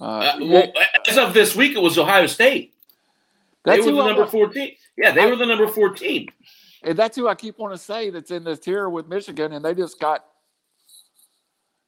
Uh, 0.00 0.04
uh, 0.04 0.36
well, 0.40 0.72
as 1.08 1.18
of 1.18 1.34
this 1.34 1.54
week, 1.54 1.76
it 1.76 1.80
was 1.80 1.98
Ohio 1.98 2.26
State. 2.26 2.72
They 3.64 3.78
were 3.80 3.92
the 3.92 4.06
number 4.06 4.26
fourteen. 4.26 4.72
Yeah, 4.96 5.12
they 5.12 5.22
I, 5.22 5.26
were 5.26 5.36
the 5.36 5.46
number 5.46 5.68
fourteen. 5.68 6.28
And 6.84 6.98
that's 6.98 7.16
who 7.16 7.28
I 7.28 7.34
keep 7.34 7.58
wanting 7.58 7.78
to 7.78 7.82
say 7.82 8.10
that's 8.10 8.30
in 8.30 8.44
this 8.44 8.58
tier 8.58 8.88
with 8.88 9.08
Michigan, 9.08 9.52
and 9.52 9.64
they 9.64 9.74
just 9.74 9.98
got. 9.98 10.24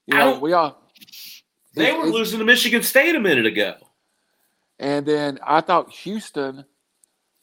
You 0.07 0.17
know, 0.17 0.39
we 0.39 0.53
all. 0.53 0.81
They 1.75 1.93
were 1.93 2.07
losing 2.07 2.39
to 2.39 2.45
Michigan 2.45 2.83
State 2.83 3.15
a 3.15 3.21
minute 3.21 3.45
ago. 3.45 3.75
And 4.79 5.05
then 5.05 5.39
I 5.47 5.61
thought 5.61 5.91
Houston 5.91 6.65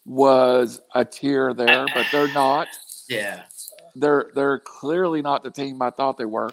was 0.06 0.82
a 0.96 1.06
tier 1.06 1.54
there, 1.54 1.86
but 1.94 2.08
they're 2.12 2.34
not. 2.34 2.68
Yeah. 3.08 3.44
They're 3.96 4.32
they're 4.34 4.60
clearly 4.60 5.22
not 5.22 5.44
the 5.44 5.52
team 5.52 5.82
I 5.82 5.92
thought 5.92 6.18
they 6.18 6.26
were. 6.26 6.52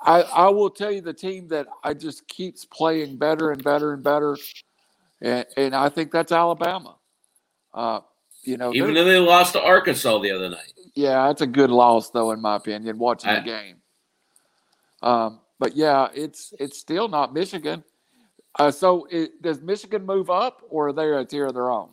I, 0.00 0.22
I 0.22 0.48
will 0.48 0.70
tell 0.70 0.90
you 0.90 1.00
the 1.00 1.12
team 1.12 1.48
that 1.48 1.66
I 1.82 1.94
just 1.94 2.28
keeps 2.28 2.64
playing 2.64 3.16
better 3.16 3.50
and 3.50 3.62
better 3.62 3.92
and 3.92 4.02
better, 4.02 4.36
and, 5.20 5.44
and 5.56 5.74
I 5.74 5.88
think 5.88 6.12
that's 6.12 6.32
Alabama. 6.32 6.96
Uh, 7.74 8.00
you 8.46 8.56
know, 8.56 8.72
even 8.74 8.94
though 8.94 9.04
they 9.04 9.18
lost 9.18 9.52
to 9.54 9.62
Arkansas 9.62 10.18
the 10.18 10.30
other 10.30 10.48
night. 10.48 10.72
Yeah, 10.94 11.26
that's 11.26 11.42
a 11.42 11.46
good 11.46 11.70
loss 11.70 12.10
though, 12.10 12.32
in 12.32 12.40
my 12.40 12.56
opinion. 12.56 12.98
Watching 12.98 13.30
I, 13.30 13.40
the 13.40 13.46
game. 13.46 13.76
Um, 15.02 15.40
but 15.58 15.76
yeah, 15.76 16.08
it's 16.14 16.54
it's 16.58 16.78
still 16.78 17.08
not 17.08 17.34
Michigan. 17.34 17.84
Uh, 18.58 18.70
so 18.70 19.06
it, 19.10 19.42
does 19.42 19.60
Michigan 19.60 20.06
move 20.06 20.30
up, 20.30 20.62
or 20.68 20.88
are 20.88 20.92
they 20.92 21.12
a 21.12 21.24
tier 21.24 21.46
of 21.46 21.54
their 21.54 21.70
own? 21.70 21.90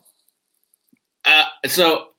Uh, 1.26 1.44
so 1.66 2.10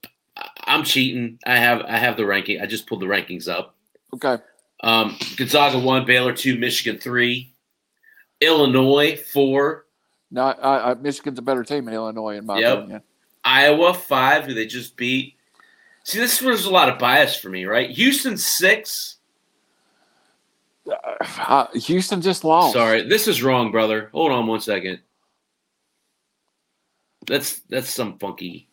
I'm 0.64 0.84
cheating. 0.84 1.38
I 1.46 1.56
have 1.56 1.82
I 1.82 1.96
have 1.96 2.16
the 2.16 2.26
ranking. 2.26 2.60
I 2.60 2.66
just 2.66 2.86
pulled 2.86 3.00
the 3.00 3.06
rankings 3.06 3.48
up. 3.48 3.74
Okay. 4.14 4.42
Um, 4.82 5.16
Gonzaga 5.36 5.78
one, 5.78 6.04
Baylor 6.04 6.34
two, 6.34 6.58
Michigan 6.58 7.00
three, 7.00 7.54
Illinois 8.40 9.16
four. 9.16 9.86
No, 10.30 10.42
I, 10.42 10.90
I, 10.90 10.94
Michigan's 10.94 11.38
a 11.38 11.42
better 11.42 11.64
team 11.64 11.84
than 11.84 11.94
Illinois 11.94 12.36
in 12.36 12.44
my 12.44 12.58
yep. 12.58 12.78
opinion. 12.78 13.02
Iowa 13.44 13.94
five, 13.94 14.44
who 14.44 14.54
they 14.54 14.66
just 14.66 14.96
beat. 14.96 15.36
See, 16.04 16.18
this 16.18 16.40
was 16.40 16.66
a 16.66 16.70
lot 16.70 16.88
of 16.88 16.98
bias 16.98 17.36
for 17.36 17.48
me, 17.48 17.64
right? 17.64 17.90
Houston 17.90 18.36
six. 18.36 19.16
Uh, 21.38 21.66
Houston 21.74 22.20
just 22.20 22.44
lost. 22.44 22.74
Sorry, 22.74 23.02
this 23.08 23.26
is 23.26 23.42
wrong, 23.42 23.70
brother. 23.70 24.10
Hold 24.12 24.32
on 24.32 24.46
one 24.46 24.60
second. 24.60 25.00
That's 27.26 27.60
that's 27.70 27.88
some 27.88 28.18
funky. 28.18 28.68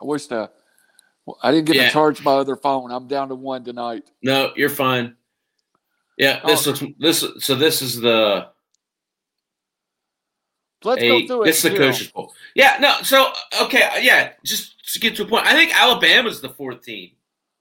I 0.00 0.04
wish 0.04 0.26
the 0.26 0.50
I 1.42 1.50
didn't 1.50 1.66
get 1.66 1.76
yeah. 1.76 1.86
to 1.86 1.92
charge 1.92 2.22
my 2.22 2.32
other 2.32 2.56
phone. 2.56 2.90
I'm 2.90 3.08
down 3.08 3.28
to 3.28 3.34
one 3.34 3.64
tonight. 3.64 4.04
No, 4.22 4.52
you're 4.56 4.68
fine. 4.68 5.16
Yeah, 6.18 6.40
this 6.46 6.66
oh. 6.66 6.70
looks 6.70 6.84
this. 6.98 7.24
So 7.44 7.54
this 7.54 7.82
is 7.82 8.00
the. 8.00 8.48
Let's 10.84 11.02
a, 11.02 11.08
go 11.08 11.26
through 11.26 11.42
it. 11.42 11.46
This 11.46 11.64
is 11.64 11.72
the 11.72 12.10
poll. 12.12 12.32
Yeah, 12.54 12.76
no. 12.80 12.96
So 13.02 13.32
okay, 13.62 13.88
yeah. 14.00 14.32
Just 14.44 14.92
to 14.92 15.00
get 15.00 15.16
to 15.16 15.22
a 15.22 15.26
point, 15.26 15.46
I 15.46 15.52
think 15.52 15.78
Alabama's 15.78 16.40
the 16.40 16.48
fourth 16.48 16.82
team, 16.82 17.10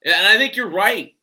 and 0.06 0.28
I 0.28 0.38
think 0.38 0.56
you're 0.56 0.70
right. 0.70 1.14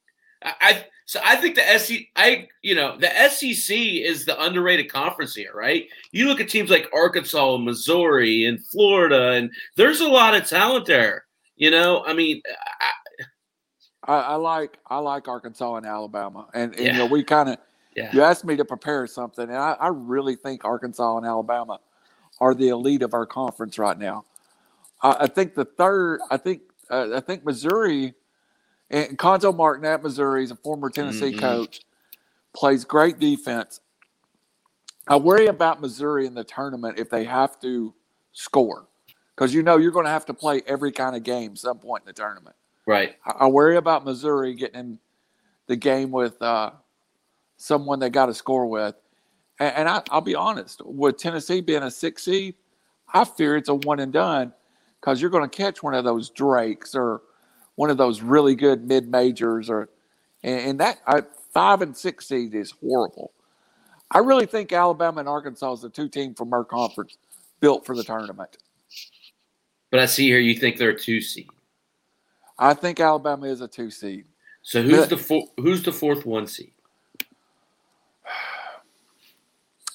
I, 0.42 0.54
I 0.60 0.84
so 1.10 1.20
I 1.24 1.34
think 1.34 1.56
the 1.56 1.78
SEC, 1.78 2.06
I 2.14 2.46
you 2.62 2.76
know, 2.76 2.96
the 2.96 3.10
SEC 3.28 3.76
is 3.76 4.24
the 4.24 4.40
underrated 4.40 4.92
conference 4.92 5.34
here, 5.34 5.50
right? 5.52 5.88
You 6.12 6.26
look 6.26 6.40
at 6.40 6.48
teams 6.48 6.70
like 6.70 6.88
Arkansas 6.94 7.56
and 7.56 7.64
Missouri 7.64 8.44
and 8.44 8.64
Florida, 8.66 9.32
and 9.32 9.50
there's 9.76 10.00
a 10.00 10.08
lot 10.08 10.36
of 10.36 10.48
talent 10.48 10.86
there. 10.86 11.24
You 11.56 11.72
know, 11.72 12.04
I 12.06 12.14
mean, 12.14 12.40
I, 12.80 12.90
I, 14.04 14.20
I 14.20 14.34
like 14.36 14.78
I 14.86 14.98
like 14.98 15.26
Arkansas 15.26 15.74
and 15.74 15.84
Alabama, 15.84 16.46
and, 16.54 16.74
and 16.76 16.84
yeah. 16.84 16.92
you 16.92 16.98
know, 16.98 17.06
we 17.06 17.24
kind 17.24 17.48
of 17.48 17.58
yeah. 17.96 18.10
you 18.12 18.22
asked 18.22 18.44
me 18.44 18.56
to 18.56 18.64
prepare 18.64 19.06
something, 19.08 19.48
and 19.48 19.58
I, 19.58 19.72
I 19.80 19.88
really 19.88 20.36
think 20.36 20.64
Arkansas 20.64 21.16
and 21.16 21.26
Alabama 21.26 21.80
are 22.40 22.54
the 22.54 22.68
elite 22.68 23.02
of 23.02 23.14
our 23.14 23.26
conference 23.26 23.78
right 23.78 23.98
now. 23.98 24.24
I, 25.02 25.16
I 25.20 25.26
think 25.26 25.54
the 25.54 25.64
third, 25.64 26.20
I 26.30 26.36
think 26.36 26.62
uh, 26.90 27.16
I 27.16 27.20
think 27.20 27.44
Missouri 27.44 28.14
and 28.90 29.18
Cuonzo 29.18 29.54
Martin 29.54 29.84
at 29.84 30.02
Missouri 30.02 30.44
is 30.44 30.50
a 30.50 30.56
former 30.56 30.90
Tennessee 30.90 31.30
mm-hmm. 31.30 31.38
coach, 31.38 31.80
plays 32.52 32.84
great 32.84 33.18
defense. 33.18 33.80
I 35.06 35.16
worry 35.16 35.46
about 35.46 35.80
Missouri 35.80 36.26
in 36.26 36.34
the 36.34 36.44
tournament 36.44 36.98
if 36.98 37.10
they 37.10 37.24
have 37.24 37.60
to 37.60 37.94
score, 38.32 38.86
because 39.34 39.54
you 39.54 39.62
know 39.62 39.76
you're 39.76 39.90
going 39.90 40.06
to 40.06 40.10
have 40.10 40.26
to 40.26 40.34
play 40.34 40.62
every 40.66 40.92
kind 40.92 41.16
of 41.16 41.22
game 41.22 41.56
some 41.56 41.78
point 41.78 42.02
in 42.02 42.06
the 42.06 42.12
tournament. 42.12 42.56
Right. 42.86 43.16
I, 43.24 43.30
I 43.44 43.46
worry 43.46 43.76
about 43.76 44.04
Missouri 44.04 44.54
getting 44.54 44.80
in 44.80 44.98
the 45.66 45.76
game 45.76 46.10
with 46.10 46.40
uh, 46.42 46.72
someone 47.56 48.00
they 48.00 48.10
got 48.10 48.26
to 48.26 48.34
score 48.34 48.66
with. 48.66 48.94
And, 49.60 49.76
and 49.76 49.88
I, 49.88 50.02
I'll 50.10 50.20
be 50.20 50.34
honest, 50.34 50.82
with 50.84 51.18
Tennessee 51.18 51.60
being 51.60 51.84
a 51.84 51.90
six 51.90 52.24
seed, 52.24 52.56
I 53.12 53.24
fear 53.24 53.56
it's 53.56 53.68
a 53.68 53.74
one 53.74 54.00
and 54.00 54.12
done 54.12 54.52
because 55.00 55.20
you're 55.20 55.30
going 55.30 55.48
to 55.48 55.56
catch 55.56 55.82
one 55.82 55.94
of 55.94 56.04
those 56.04 56.30
Drakes 56.30 56.94
or 56.94 57.22
one 57.76 57.90
of 57.90 57.96
those 57.96 58.20
really 58.20 58.54
good 58.54 58.86
mid 58.86 59.08
majors, 59.08 59.70
or 59.70 59.88
and, 60.42 60.60
and 60.60 60.80
that 60.80 60.98
I, 61.06 61.22
five 61.52 61.82
and 61.82 61.96
six 61.96 62.26
seed 62.26 62.54
is 62.54 62.72
horrible. 62.82 63.32
I 64.10 64.18
really 64.18 64.46
think 64.46 64.72
Alabama 64.72 65.20
and 65.20 65.28
Arkansas 65.28 65.74
is 65.74 65.82
the 65.82 65.88
two 65.88 66.08
team 66.08 66.34
from 66.34 66.52
our 66.52 66.64
conference 66.64 67.16
built 67.60 67.86
for 67.86 67.94
the 67.94 68.02
tournament. 68.02 68.56
But 69.90 70.00
I 70.00 70.06
see 70.06 70.26
here 70.26 70.40
you 70.40 70.54
think 70.54 70.76
they're 70.76 70.90
a 70.90 70.98
two 70.98 71.20
seed. 71.20 71.48
I 72.58 72.74
think 72.74 73.00
Alabama 73.00 73.46
is 73.46 73.60
a 73.60 73.68
two 73.68 73.90
seed. 73.90 74.24
So 74.62 74.82
who's 74.82 74.98
but, 74.98 75.10
the 75.10 75.16
four, 75.16 75.44
who's 75.56 75.82
the 75.82 75.92
fourth 75.92 76.26
one 76.26 76.46
seed? 76.46 76.72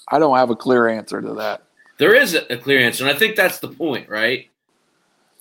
I 0.09 0.19
don't 0.19 0.37
have 0.37 0.49
a 0.49 0.55
clear 0.55 0.87
answer 0.87 1.21
to 1.21 1.33
that. 1.35 1.63
There 1.97 2.13
is 2.13 2.35
a, 2.35 2.57
clear 2.57 2.79
answer, 2.79 3.05
and 3.05 3.15
I 3.15 3.17
think 3.17 3.35
that's 3.35 3.59
the 3.59 3.69
point, 3.69 4.09
right? 4.09 4.49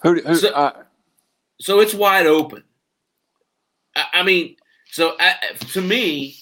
Who? 0.02 0.20
who 0.20 0.34
so, 0.36 0.48
uh, 0.50 0.82
so 1.60 1.80
it's 1.80 1.94
wide 1.94 2.26
open. 2.26 2.62
I, 3.96 4.04
I 4.14 4.22
mean, 4.22 4.56
so 4.90 5.16
uh, 5.18 5.32
to 5.72 5.80
me, 5.80 6.36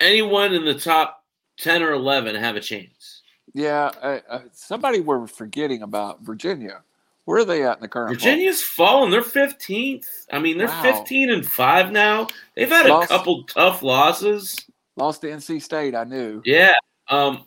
anyone 0.00 0.54
in 0.54 0.64
the 0.64 0.74
top 0.74 1.24
ten 1.58 1.82
or 1.82 1.92
eleven 1.92 2.34
have 2.34 2.56
a 2.56 2.60
chance. 2.60 3.22
Yeah, 3.54 3.90
uh, 4.00 4.40
somebody 4.52 5.00
we're 5.00 5.26
forgetting 5.26 5.82
about 5.82 6.22
Virginia. 6.22 6.82
Where 7.24 7.40
are 7.40 7.44
they 7.44 7.64
at 7.64 7.76
in 7.76 7.82
the 7.82 7.88
current? 7.88 8.14
Virginia's 8.14 8.62
fallen. 8.62 9.10
They're 9.10 9.22
fifteenth. 9.22 10.06
I 10.32 10.38
mean, 10.38 10.58
they're 10.58 10.66
wow. 10.66 10.82
fifteen 10.82 11.30
and 11.30 11.46
five 11.46 11.92
now. 11.92 12.26
They've 12.56 12.68
had 12.68 12.86
lost, 12.86 13.10
a 13.10 13.16
couple 13.16 13.44
tough 13.44 13.82
losses. 13.82 14.58
Lost 14.96 15.20
to 15.20 15.28
NC 15.28 15.62
State. 15.62 15.94
I 15.94 16.04
knew. 16.04 16.42
Yeah. 16.44 16.72
Um. 17.08 17.44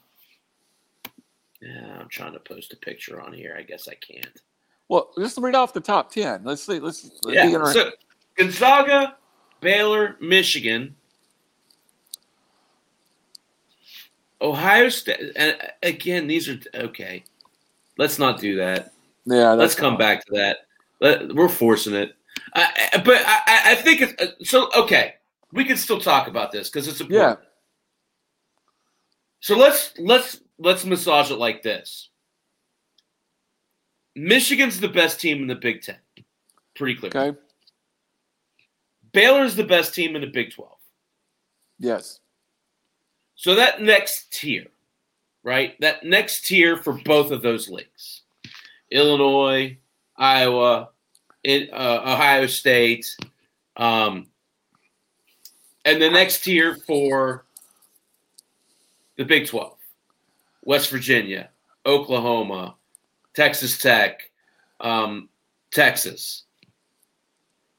Yeah, 1.65 1.98
I'm 2.00 2.10
trying 2.10 2.34
to 2.34 2.39
post 2.39 2.74
a 2.74 2.77
picture 2.77 3.19
on 3.19 3.34
here. 3.34 3.55
I 3.57 3.63
guess 3.63 3.88
I 3.88 3.95
can't. 3.95 4.41
Well, 4.88 5.10
let's 5.17 5.36
read 5.38 5.55
off 5.55 5.74
the 5.74 5.81
top 5.81 6.12
ten. 6.12 6.43
Let's 6.43 6.62
see. 6.62 6.79
Let's, 6.79 7.10
let's 7.24 7.36
yeah. 7.36 7.72
So 7.72 7.89
Gonzaga, 8.38 9.15
Baylor, 9.62 10.15
Michigan, 10.22 10.95
Ohio 14.39 14.89
State. 14.89 15.31
And 15.36 15.57
again, 15.81 16.27
these 16.27 16.48
are 16.48 16.60
okay. 16.75 17.24
Let's 17.98 18.19
not 18.19 18.39
do 18.39 18.57
that. 18.57 18.93
Yeah, 19.25 19.53
let's 19.53 19.74
come 19.74 19.98
back 19.98 20.24
to 20.25 20.31
that. 20.34 20.57
Let, 21.01 21.34
we're 21.34 21.50
forcing 21.50 21.95
it. 21.95 22.15
I, 22.53 23.01
but 23.03 23.24
I, 23.25 23.72
I 23.72 23.75
think 23.75 24.01
it's 24.01 24.22
uh, 24.22 24.27
so. 24.43 24.69
Okay, 24.77 25.15
we 25.51 25.65
can 25.65 25.77
still 25.77 26.00
talk 26.00 26.27
about 26.27 26.51
this 26.51 26.69
because 26.69 26.88
it's 26.88 27.01
important. 27.01 27.39
Yeah. 27.39 27.45
So 29.39 29.57
let's 29.57 29.93
let's 29.98 30.41
let's 30.57 30.85
massage 30.85 31.31
it 31.31 31.38
like 31.38 31.63
this. 31.63 32.09
Michigan's 34.15 34.79
the 34.79 34.88
best 34.88 35.19
team 35.19 35.41
in 35.41 35.47
the 35.47 35.55
Big 35.55 35.81
Ten. 35.81 35.97
Pretty 36.75 36.95
clear. 36.95 37.12
Okay. 37.15 37.38
Baylor's 39.12 39.55
the 39.55 39.63
best 39.63 39.93
team 39.93 40.15
in 40.15 40.21
the 40.21 40.27
Big 40.27 40.53
12. 40.53 40.71
Yes. 41.79 42.19
So 43.35 43.55
that 43.55 43.81
next 43.81 44.31
tier, 44.31 44.65
right? 45.43 45.79
That 45.79 46.03
next 46.03 46.45
tier 46.45 46.77
for 46.77 46.93
both 47.05 47.31
of 47.31 47.41
those 47.41 47.69
leagues 47.69 48.21
Illinois, 48.91 49.77
Iowa, 50.17 50.89
in, 51.43 51.69
uh, 51.71 52.01
Ohio 52.05 52.45
State, 52.45 53.05
um, 53.77 54.27
and 55.83 56.01
the 56.01 56.09
next 56.09 56.43
tier 56.43 56.75
for 56.75 57.45
the 59.17 59.24
Big 59.24 59.47
12 59.47 59.75
West 60.65 60.89
Virginia, 60.89 61.50
Oklahoma, 61.86 62.75
Texas 63.34 63.77
Tech, 63.77 64.29
um, 64.81 65.29
Texas. 65.72 66.43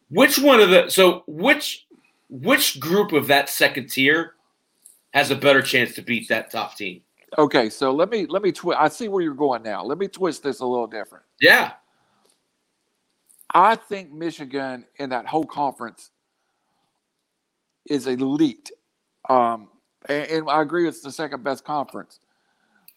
Which 0.09 0.39
one 0.39 0.61
of 0.61 0.71
the 0.71 0.89
so 0.89 1.25
which 1.27 1.87
which 2.29 2.79
group 2.79 3.13
of 3.13 3.27
that 3.27 3.49
second 3.49 3.91
tier 3.91 4.35
has 5.13 5.31
a 5.31 5.37
better 5.37 5.63
chance 5.63 5.95
to 5.97 6.03
beat 6.03 6.29
that 6.29 6.51
top 6.51 6.77
team? 6.77 7.03
Okay, 7.37 7.69
so 7.69 7.91
let 7.91 8.09
me 8.09 8.27
let 8.27 8.43
me 8.43 8.53
twist. 8.53 8.79
I 8.81 8.89
see 8.89 9.09
where 9.09 9.23
you're 9.23 9.35
going 9.35 9.63
now. 9.63 9.85
Let 9.85 9.99
me 9.99 10.07
twist 10.07 10.45
this 10.45 10.61
a 10.61 10.67
little 10.67 10.87
different. 10.87 11.25
Yeah, 11.41 11.73
I 13.53 13.75
think 13.75 14.13
Michigan 14.13 14.85
in 14.97 15.11
that 15.11 15.27
whole 15.27 15.45
conference 15.45 16.11
is 17.89 18.07
elite. 18.07 18.71
Um, 19.29 19.69
and, 20.09 20.31
and 20.31 20.51
I 20.51 20.63
agree 20.63 20.87
it's 20.87 21.01
the 21.01 21.11
second 21.11 21.43
best 21.43 21.65
conference. 21.65 22.21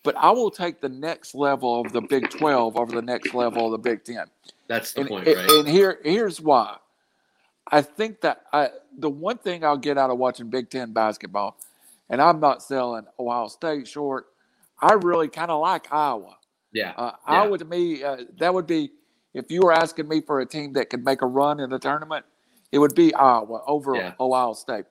But 0.04 0.16
I 0.16 0.32
will 0.32 0.52
take 0.52 0.80
the 0.82 0.90
next 0.90 1.36
level 1.36 1.82
of 1.82 1.92
the 1.92 2.02
Big 2.02 2.30
12 2.30 2.78
over 2.78 2.92
the 2.96 3.02
next 3.02 3.34
level 3.34 3.66
of 3.66 3.72
the 3.72 3.78
Big 3.78 4.04
10. 4.06 4.26
that's 4.68 4.94
the 4.94 5.02
And, 5.02 5.10
point, 5.10 5.28
right? 5.28 5.50
and 5.52 5.68
here 5.68 6.00
here's 6.04 6.40
why. 6.40 6.78
I 7.72 7.82
think 7.82 8.22
that 8.22 8.44
I, 8.52 8.70
the 8.98 9.10
one 9.10 9.38
thing 9.38 9.64
I'll 9.64 9.78
get 9.78 9.98
out 9.98 10.10
of 10.10 10.18
watching 10.18 10.50
Big 10.50 10.70
Ten 10.72 10.92
basketball, 10.92 11.58
and 12.10 12.20
I'm 12.22 12.40
not 12.40 12.64
selling 12.64 13.06
Ohio 13.20 13.48
State 13.48 13.88
short, 13.88 14.28
I 14.82 14.94
really 14.94 15.28
kind 15.28 15.52
of 15.52 15.62
like 15.62 15.92
Iowa. 15.92 16.38
yeah, 16.74 16.94
Uh, 16.98 17.12
Yeah. 17.28 17.42
Iowa 17.44 17.58
to 17.60 17.66
me, 17.66 18.04
uh, 18.04 18.18
that 18.40 18.54
would 18.54 18.66
be 18.66 18.92
if 19.36 19.52
you 19.52 19.62
were 19.62 19.72
asking 19.74 20.08
me 20.08 20.22
for 20.22 20.40
a 20.40 20.46
team 20.46 20.74
that 20.74 20.90
could 20.90 21.06
make 21.06 21.22
a 21.22 21.28
run 21.28 21.60
in 21.60 21.70
the 21.70 21.78
tournament, 21.78 22.26
it 22.72 22.80
would 22.80 22.96
be 22.96 23.14
Iowa 23.14 23.62
over 23.68 23.96
Yeah. 23.96 24.14
Ohio 24.20 24.54
State. 24.54 24.86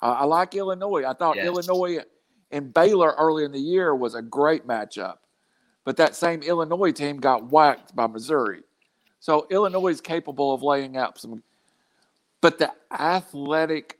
Uh, 0.00 0.12
I 0.20 0.24
like 0.24 0.54
Illinois. 0.54 1.04
I 1.04 1.12
thought 1.12 1.36
Yes. 1.36 1.44
Illinois 1.46 2.00
and 2.50 2.72
Baylor 2.72 3.14
early 3.18 3.44
in 3.44 3.52
the 3.52 3.58
year 3.58 3.94
was 3.94 4.14
a 4.14 4.22
great 4.22 4.66
matchup, 4.66 5.16
but 5.84 5.96
that 5.96 6.14
same 6.14 6.42
Illinois 6.42 6.92
team 6.92 7.18
got 7.18 7.50
whacked 7.50 7.94
by 7.94 8.06
Missouri. 8.06 8.62
So 9.20 9.46
Illinois 9.50 9.88
is 9.88 10.00
capable 10.00 10.54
of 10.54 10.62
laying 10.62 10.96
out 10.96 11.18
some, 11.18 11.42
but 12.40 12.58
the 12.58 12.72
athletic, 12.92 13.98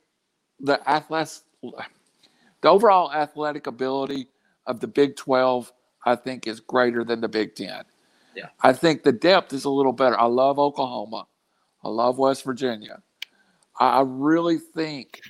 the 0.59 0.79
athletic, 0.89 1.43
the 1.61 2.69
overall 2.69 3.11
athletic 3.11 3.67
ability 3.67 4.29
of 4.65 4.79
the 4.79 4.87
Big 4.87 5.15
Twelve, 5.15 5.71
I 6.05 6.15
think, 6.15 6.47
is 6.47 6.59
greater 6.59 7.03
than 7.03 7.21
the 7.21 7.27
Big 7.27 7.55
Ten. 7.55 7.83
Yeah. 8.35 8.49
I 8.61 8.73
think 8.73 9.03
the 9.03 9.11
depth 9.11 9.51
is 9.51 9.65
a 9.65 9.69
little 9.69 9.91
better. 9.93 10.17
I 10.19 10.25
love 10.25 10.59
Oklahoma. 10.59 11.25
I 11.83 11.89
love 11.89 12.17
West 12.19 12.43
Virginia. 12.43 13.01
I 13.79 14.03
really 14.05 14.57
think 14.59 15.21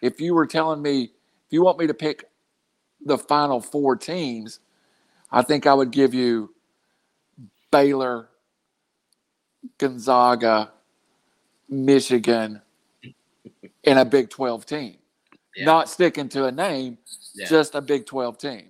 if 0.00 0.20
you 0.20 0.34
were 0.34 0.46
telling 0.46 0.82
me, 0.82 1.04
if 1.04 1.50
you 1.50 1.62
want 1.62 1.78
me 1.78 1.86
to 1.86 1.94
pick 1.94 2.24
the 3.04 3.18
final 3.18 3.60
four 3.60 3.96
teams, 3.96 4.60
I 5.30 5.42
think 5.42 5.66
I 5.66 5.74
would 5.74 5.90
give 5.90 6.14
you 6.14 6.54
Baylor, 7.70 8.28
Gonzaga, 9.78 10.72
Michigan, 11.68 12.60
and 13.84 13.98
a 13.98 14.04
Big 14.04 14.30
12 14.30 14.66
team. 14.66 14.96
Yeah. 15.56 15.64
Not 15.66 15.88
sticking 15.88 16.28
to 16.30 16.46
a 16.46 16.52
name, 16.52 16.98
Yeah. 17.34 17.46
just 17.48 17.74
a 17.74 17.80
Big 17.80 18.06
12 18.06 18.38
team. 18.38 18.68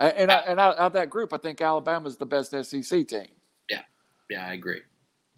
And, 0.00 0.30
I, 0.30 0.36
and 0.46 0.60
out 0.60 0.76
of 0.76 0.92
that 0.92 1.10
group, 1.10 1.32
I 1.32 1.38
think 1.38 1.60
Alabama's 1.60 2.16
the 2.16 2.26
best 2.26 2.52
SEC 2.52 3.04
team. 3.08 3.26
yeah, 3.68 3.82
yeah, 4.30 4.46
I 4.46 4.52
agree. 4.52 4.82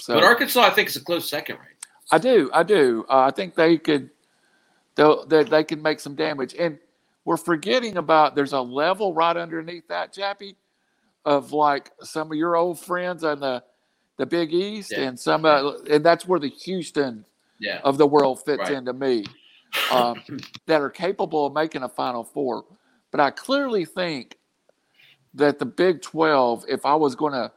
So 0.00 0.14
but 0.14 0.22
Arkansas, 0.24 0.60
I 0.60 0.70
think, 0.70 0.88
is 0.88 0.96
a 0.96 1.04
close 1.04 1.28
second, 1.28 1.56
right? 1.56 1.66
I 2.10 2.18
do, 2.18 2.50
I 2.52 2.62
do. 2.62 3.06
Uh, 3.08 3.20
I 3.20 3.30
think 3.30 3.54
they 3.54 3.78
could, 3.78 4.10
they'll, 4.96 5.24
they 5.26 5.44
they 5.44 5.62
can 5.64 5.80
make 5.80 6.00
some 6.00 6.14
damage. 6.14 6.54
And 6.58 6.78
we're 7.30 7.36
forgetting 7.36 7.96
about 7.96 8.34
there's 8.34 8.54
a 8.54 8.60
level 8.60 9.14
right 9.14 9.36
underneath 9.36 9.86
that, 9.86 10.12
Chappy, 10.12 10.56
of 11.24 11.52
like 11.52 11.92
some 12.02 12.32
of 12.32 12.36
your 12.36 12.56
old 12.56 12.80
friends 12.80 13.22
on 13.22 13.38
the 13.38 13.62
the 14.16 14.26
Big 14.26 14.52
East, 14.52 14.90
Yeah. 14.90 15.02
and 15.02 15.18
some, 15.18 15.44
uh, 15.44 15.74
and 15.88 16.04
that's 16.04 16.26
where 16.26 16.40
the 16.40 16.48
Houston 16.48 17.24
Yeah, 17.60 17.78
of 17.84 17.98
the 17.98 18.06
world 18.06 18.44
fits 18.44 18.58
Right. 18.58 18.72
into 18.72 18.92
me, 18.92 19.26
um, 19.92 20.20
that 20.66 20.82
are 20.82 20.90
capable 20.90 21.46
of 21.46 21.52
making 21.52 21.84
a 21.84 21.88
Final 21.88 22.24
Four. 22.24 22.64
But 23.12 23.20
I 23.20 23.30
clearly 23.30 23.84
think 23.84 24.36
that 25.34 25.60
the 25.60 25.66
Big 25.66 26.02
12, 26.02 26.64
if 26.68 26.84
I 26.84 26.96
was 26.96 27.14
going 27.14 27.34
to 27.34 27.52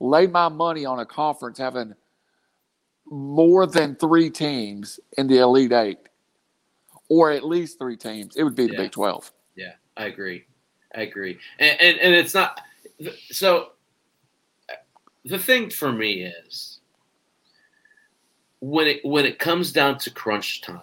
lay 0.00 0.26
my 0.26 0.48
money 0.48 0.86
on 0.86 1.00
a 1.00 1.06
conference 1.06 1.58
having 1.58 1.94
more 3.04 3.66
than 3.66 3.94
three 3.94 4.30
teams 4.30 4.98
in 5.18 5.26
the 5.26 5.36
Elite 5.36 5.72
Eight, 5.72 5.98
or 7.12 7.30
at 7.30 7.44
least 7.44 7.78
three 7.78 7.96
teams, 7.96 8.36
it 8.36 8.42
would 8.42 8.54
be 8.54 8.66
the 8.66 8.72
Yeah. 8.72 8.78
Big 8.84 8.92
12. 8.92 9.30
yeah, 9.54 9.72
I 9.98 10.06
agree. 10.06 10.46
I 10.94 11.02
agree. 11.02 11.38
And 11.58 11.78
and, 11.78 11.98
and 11.98 12.14
it's 12.14 12.32
not 12.32 12.58
so. 13.30 13.72
The 15.26 15.38
thing 15.38 15.68
for 15.68 15.92
me 15.92 16.24
is 16.24 16.80
when 18.60 18.86
it 18.86 19.04
when 19.04 19.26
it 19.26 19.38
comes 19.38 19.72
down 19.72 19.98
to 19.98 20.10
crunch 20.10 20.62
time, 20.62 20.80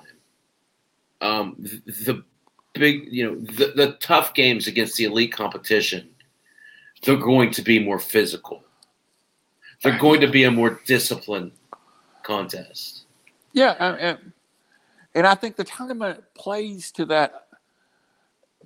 um, 1.22 1.56
the, 1.58 1.82
the 2.06 2.24
big 2.74 3.08
you 3.12 3.26
know 3.26 3.36
the, 3.40 3.74
the 3.76 3.98
tough 4.00 4.36
games 4.36 4.68
against 4.68 4.98
the 4.98 5.06
elite 5.06 5.32
competition, 5.34 6.08
they're 7.04 7.16
going 7.16 7.50
to 7.52 7.64
be 7.64 7.80
more 7.80 8.00
physical. 8.00 8.64
They're 9.82 9.98
going 9.98 10.22
to 10.22 10.28
be 10.28 10.44
a 10.44 10.52
more 10.52 10.80
disciplined 10.86 11.54
contest. 12.22 13.06
Yeah, 13.54 13.76
and, 13.80 13.98
and, 14.00 14.34
and 15.16 15.26
I 15.28 15.36
think 15.36 15.56
the 15.56 15.64
tournament 15.64 16.24
plays 16.36 16.92
to 16.94 17.06
that. 17.06 17.48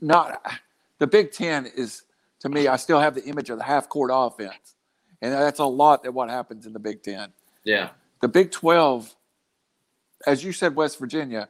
Not 0.02 0.42
the 1.00 1.08
Big 1.08 1.32
Ten 1.32 1.66
is 1.66 2.04
to 2.40 2.50
me. 2.50 2.68
I 2.68 2.76
still 2.76 3.00
have 3.00 3.16
the 3.16 3.24
image 3.24 3.50
of 3.50 3.58
the 3.58 3.64
half 3.64 3.88
court 3.90 4.12
offense, 4.14 4.76
and 5.22 5.34
that's 5.34 5.60
a 5.60 5.66
lot 5.66 6.04
that 6.04 6.14
what 6.14 6.30
happens 6.30 6.66
in 6.66 6.74
the 6.74 6.80
Big 6.80 7.04
Ten. 7.04 7.30
Yeah, 7.64 7.90
The 8.22 8.28
Big 8.28 8.52
Twelve, 8.52 9.16
as 10.28 10.44
you 10.44 10.52
said, 10.52 10.76
West 10.76 11.00
Virginia, 11.00 11.48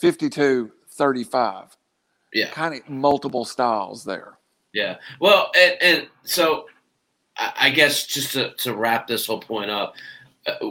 52-35. 0.00 1.68
yeah. 2.32 2.48
kind 2.50 2.74
of 2.74 2.88
multiple 2.88 3.44
styles 3.44 4.04
there. 4.04 4.38
Yeah. 4.72 4.96
Well, 5.20 5.50
and, 5.56 5.76
and 5.80 6.08
so 6.24 6.66
I, 7.36 7.70
guess 7.70 8.06
just 8.06 8.32
to, 8.32 8.54
to 8.58 8.74
wrap 8.74 9.06
this 9.06 9.26
whole 9.26 9.40
point 9.40 9.70
up, 9.70 9.94
uh, 10.46 10.70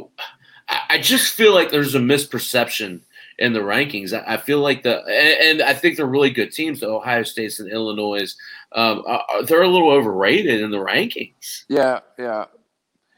I 0.89 0.99
just 0.99 1.33
feel 1.33 1.53
like 1.53 1.69
there's 1.69 1.95
a 1.95 1.99
misperception 1.99 3.01
in 3.41 3.53
the 3.53 3.59
rankings. 3.59 4.13
I, 4.13 4.35
I 4.35 4.37
feel 4.37 4.59
like 4.59 4.83
the 4.83 4.99
and, 5.05 5.59
and 5.59 5.61
I 5.63 5.73
think 5.73 5.97
they're 5.97 6.05
really 6.05 6.29
good 6.29 6.51
teams. 6.51 6.79
The 6.79 6.89
Ohio 6.89 7.23
State's 7.23 7.59
and 7.59 7.69
Illinois, 7.71 8.33
um, 8.73 9.03
are, 9.07 9.25
are- 9.29 9.43
they're 9.43 9.63
a 9.63 9.67
little 9.67 9.91
overrated 9.91 10.61
in 10.61 10.71
the 10.71 10.77
rankings. 10.77 11.65
Yeah, 11.69 11.99
yeah, 12.19 12.45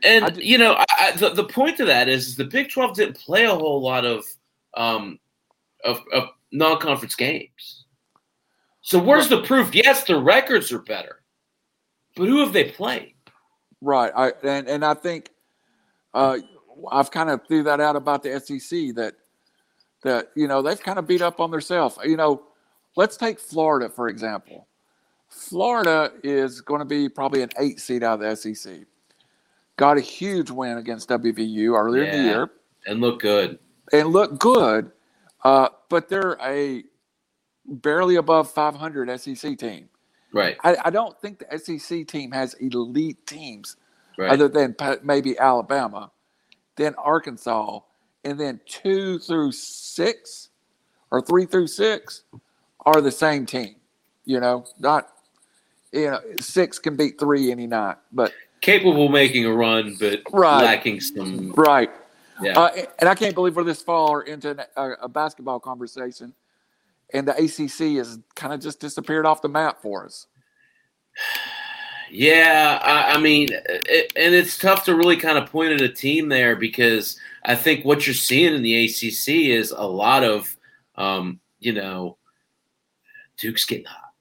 And 0.04 0.38
you 0.38 0.58
know, 0.58 0.74
I, 0.74 0.86
I, 1.00 1.12
the 1.12 1.30
the 1.30 1.44
point 1.46 1.80
of 1.80 1.88
that 1.88 2.10
is, 2.10 2.28
is 2.30 2.36
the 2.36 2.46
Big 2.46 2.72
Twelve 2.72 2.96
didn't 2.96 3.18
play 3.20 3.46
a 3.46 3.54
whole 3.56 3.82
lot 3.82 4.06
of 4.06 4.26
um, 4.76 5.20
of, 5.86 6.02
of 6.14 6.30
non 6.52 6.80
conference 6.80 7.16
games. 7.16 7.86
So 8.82 9.00
where's 9.00 9.30
the 9.30 9.44
proof? 9.44 9.74
Yes, 9.76 10.04
the 10.04 10.20
records 10.20 10.72
are 10.72 10.80
better, 10.80 11.22
but 12.16 12.28
who 12.28 12.40
have 12.40 12.54
they 12.54 12.72
played? 12.72 13.14
right. 13.82 14.12
I 14.16 14.32
and 14.44 14.68
and 14.68 14.86
I 14.86 14.94
think 14.94 15.30
uh, 16.14 16.38
I've 16.92 17.12
kind 17.12 17.30
of 17.30 17.42
threw 17.48 17.64
that 17.64 17.80
out 17.82 17.96
about 17.96 18.24
the 18.24 18.40
SEC 18.40 18.96
that 18.96 19.16
that 20.04 20.32
you 20.36 20.48
know 20.48 20.62
they've 20.62 20.82
kind 20.82 21.00
of 21.00 21.08
beat 21.08 21.22
up 21.22 21.40
on 21.40 21.52
themselves. 21.52 21.98
You 22.04 22.18
know, 22.18 22.44
let's 22.96 23.18
take 23.18 23.40
Florida 23.40 23.90
for 23.90 24.08
example. 24.10 24.68
Florida 25.30 26.12
is 26.24 26.62
going 26.62 26.80
to 26.80 26.86
be 26.86 27.10
probably 27.10 27.42
an 27.42 27.50
eight 27.60 27.80
seed 27.80 28.04
out 28.04 28.22
of 28.22 28.44
the 28.44 28.54
SEC. 28.54 28.82
Got 29.78 29.98
a 29.98 30.02
huge 30.02 30.52
win 30.52 30.78
against 30.78 31.10
WVU 31.10 31.76
earlier 31.78 32.04
in 32.04 32.12
the 32.12 32.24
year. 32.24 32.52
And 32.86 33.02
look 33.02 33.20
good. 33.22 33.58
and 33.92 34.10
look 34.10 34.38
good, 34.38 34.92
uh, 35.44 35.70
but 35.90 36.08
they're 36.10 36.38
a 36.42 36.84
barely 37.66 38.18
above 38.18 38.52
500 38.52 39.20
SEC 39.20 39.58
team. 39.58 39.90
Right. 40.34 40.58
I, 40.64 40.76
I 40.86 40.90
don't 40.90 41.20
think 41.22 41.40
the 41.40 41.58
SEC 41.58 42.06
team 42.08 42.32
has 42.32 42.54
elite 42.56 43.26
teams 43.26 43.78
Right. 44.18 44.30
other 44.32 44.48
than 44.48 44.76
maybe 45.02 45.40
Alabama, 45.40 46.12
then 46.76 46.94
Arkansas, 46.96 47.80
and 48.24 48.40
then 48.40 48.60
two 48.66 49.20
through 49.20 49.52
six 49.52 50.50
or 51.12 51.22
three 51.22 51.46
through 51.46 51.68
six 51.68 52.24
are 52.86 53.02
the 53.02 53.12
same 53.12 53.46
team. 53.46 53.76
You 54.26 54.40
know, 54.40 54.66
not 54.80 55.10
you 55.92 56.12
know 56.12 56.20
six 56.40 56.80
can 56.80 56.96
beat 56.96 57.20
three 57.20 57.52
any 57.52 57.68
night, 57.68 57.98
but 58.12 58.34
capable 58.62 59.06
of 59.08 59.12
making 59.12 59.46
a 59.46 59.54
run, 59.54 59.96
but 60.00 60.22
Right. 60.32 60.64
lacking 60.64 61.02
some. 61.02 61.52
Right. 61.52 61.92
Yeah, 62.42 62.60
Uh, 62.60 62.72
and 63.00 63.08
I 63.08 63.16
can't 63.16 63.36
believe 63.36 63.56
we're 63.56 63.64
this 63.64 63.82
far 63.82 64.22
into 64.22 64.52
an, 64.52 64.62
a, 64.76 64.92
a 65.04 65.08
basketball 65.10 65.60
conversation, 65.60 66.34
and 67.14 67.28
the 67.28 67.34
ACC 67.34 67.98
has 67.98 68.20
kind 68.36 68.54
of 68.54 68.60
just 68.60 68.80
disappeared 68.80 69.26
off 69.26 69.42
the 69.42 69.50
map 69.50 69.82
for 69.82 70.06
us. 70.06 70.28
yeah. 72.10 72.80
I, 72.82 73.14
I 73.14 73.18
mean, 73.20 73.50
it, 73.52 74.12
and 74.16 74.34
it's 74.34 74.58
tough 74.58 74.84
to 74.86 74.96
really 74.96 75.16
kind 75.18 75.38
of 75.38 75.50
point 75.50 75.74
at 75.74 75.82
a 75.82 75.90
team 75.90 76.28
there 76.28 76.56
because 76.56 77.20
I 77.46 77.56
think 77.56 77.84
what 77.86 78.08
you're 78.08 78.14
seeing 78.14 78.54
in 78.54 78.62
the 78.62 78.86
ACC 78.86 79.50
is 79.50 79.72
a 79.72 79.84
lot 79.84 80.24
of, 80.24 80.56
um, 80.96 81.40
you 81.60 81.74
know, 81.74 82.18
Duke's 83.38 83.66
getting 83.66 83.86
hot. 83.86 84.14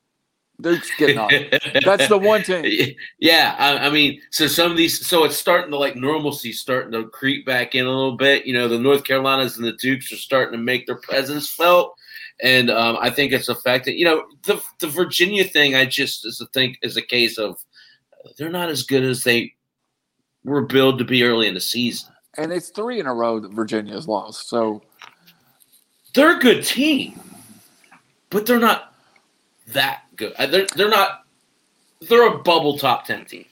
Duke's 0.61 0.91
getting 0.97 1.19
on. 1.19 1.31
That's 1.85 2.09
the 2.09 2.19
one 2.19 2.43
team. 2.43 2.95
Yeah, 3.19 3.57
I, 3.59 3.87
I 3.87 3.91
mean, 3.91 4.21
so 4.31 4.47
some 4.47 4.71
of 4.71 4.77
these, 4.77 5.05
so 5.07 5.25
it's 5.25 5.37
starting 5.37 5.71
to 5.73 5.77
like 5.77 5.97
normalcy 5.97 6.53
starting 6.53 6.93
to 6.93 7.09
creep 7.09 7.45
back 7.45 7.75
in 7.75 7.87
a 7.87 7.89
little 7.89 8.17
bit. 8.17 8.47
You 8.47 8.55
know, 8.55 8.69
the 8.69 8.79
North 8.79 9.05
Carolinas 9.05 9.57
and 9.57 9.67
the 9.67 9.73
Dukes 9.73 10.13
are 10.13 10.17
starting 10.17 10.59
to 10.59 10.65
make 10.65 10.87
their 10.87 10.97
presence 10.97 11.51
felt, 11.51 11.95
and 12.43 12.71
um, 12.71 12.97
I 13.01 13.11
think 13.11 13.33
it's 13.33 13.49
affecting. 13.49 13.99
You 13.99 14.05
know, 14.05 14.25
the 14.45 14.63
the 14.81 14.89
Virginia 14.89 15.45
thing, 15.45 15.75
I 15.75 15.85
just 15.85 16.25
is 16.27 16.41
a 16.41 16.47
think 16.47 16.79
is 16.83 16.97
a 16.97 17.03
case 17.03 17.39
of 17.39 17.59
they're 18.39 18.51
not 18.51 18.69
as 18.69 18.85
good 18.85 19.03
as 19.03 19.25
they 19.25 19.55
were 20.45 20.63
billed 20.63 20.99
to 20.99 21.05
be 21.05 21.25
early 21.25 21.49
in 21.49 21.55
the 21.55 21.61
season. 21.61 22.12
And 22.39 22.53
it's 22.53 22.71
three 22.71 23.01
in 23.01 23.07
a 23.07 23.15
row 23.15 23.41
that 23.41 23.53
Virginia's 23.53 24.09
lost. 24.09 24.49
So 24.49 24.83
They're 26.15 26.37
a 26.37 26.41
good 26.41 26.65
team, 26.65 27.21
but 28.31 28.47
they're 28.47 28.59
not 28.59 28.95
that 29.69 30.03
good. 30.17 30.35
Uh, 30.39 30.47
They're 30.47 30.67
they're 30.77 30.89
not. 30.91 31.25
They're 32.01 32.27
a 32.29 32.39
bubble 32.39 32.79
top 32.79 33.07
ten 33.07 33.25
team. 33.25 33.47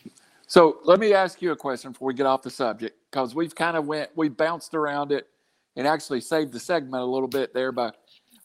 So 0.47 0.79
let 0.85 0.99
me 1.01 1.15
ask 1.15 1.41
you 1.41 1.53
a 1.53 1.57
question 1.57 1.93
before 1.93 2.09
we 2.09 2.15
get 2.15 2.27
off 2.27 2.43
the 2.43 2.51
subject, 2.51 2.97
because 3.11 3.35
we've 3.35 3.55
kind 3.55 3.77
of 3.77 3.87
went, 3.87 4.11
we 4.17 4.29
bounced 4.29 4.75
around 4.75 5.13
it, 5.13 5.29
and 5.77 5.87
actually 5.87 6.21
saved 6.21 6.53
the 6.53 6.61
segment 6.61 7.03
a 7.03 7.07
little 7.07 7.29
bit 7.29 7.55
there. 7.55 7.73
But 7.73 7.97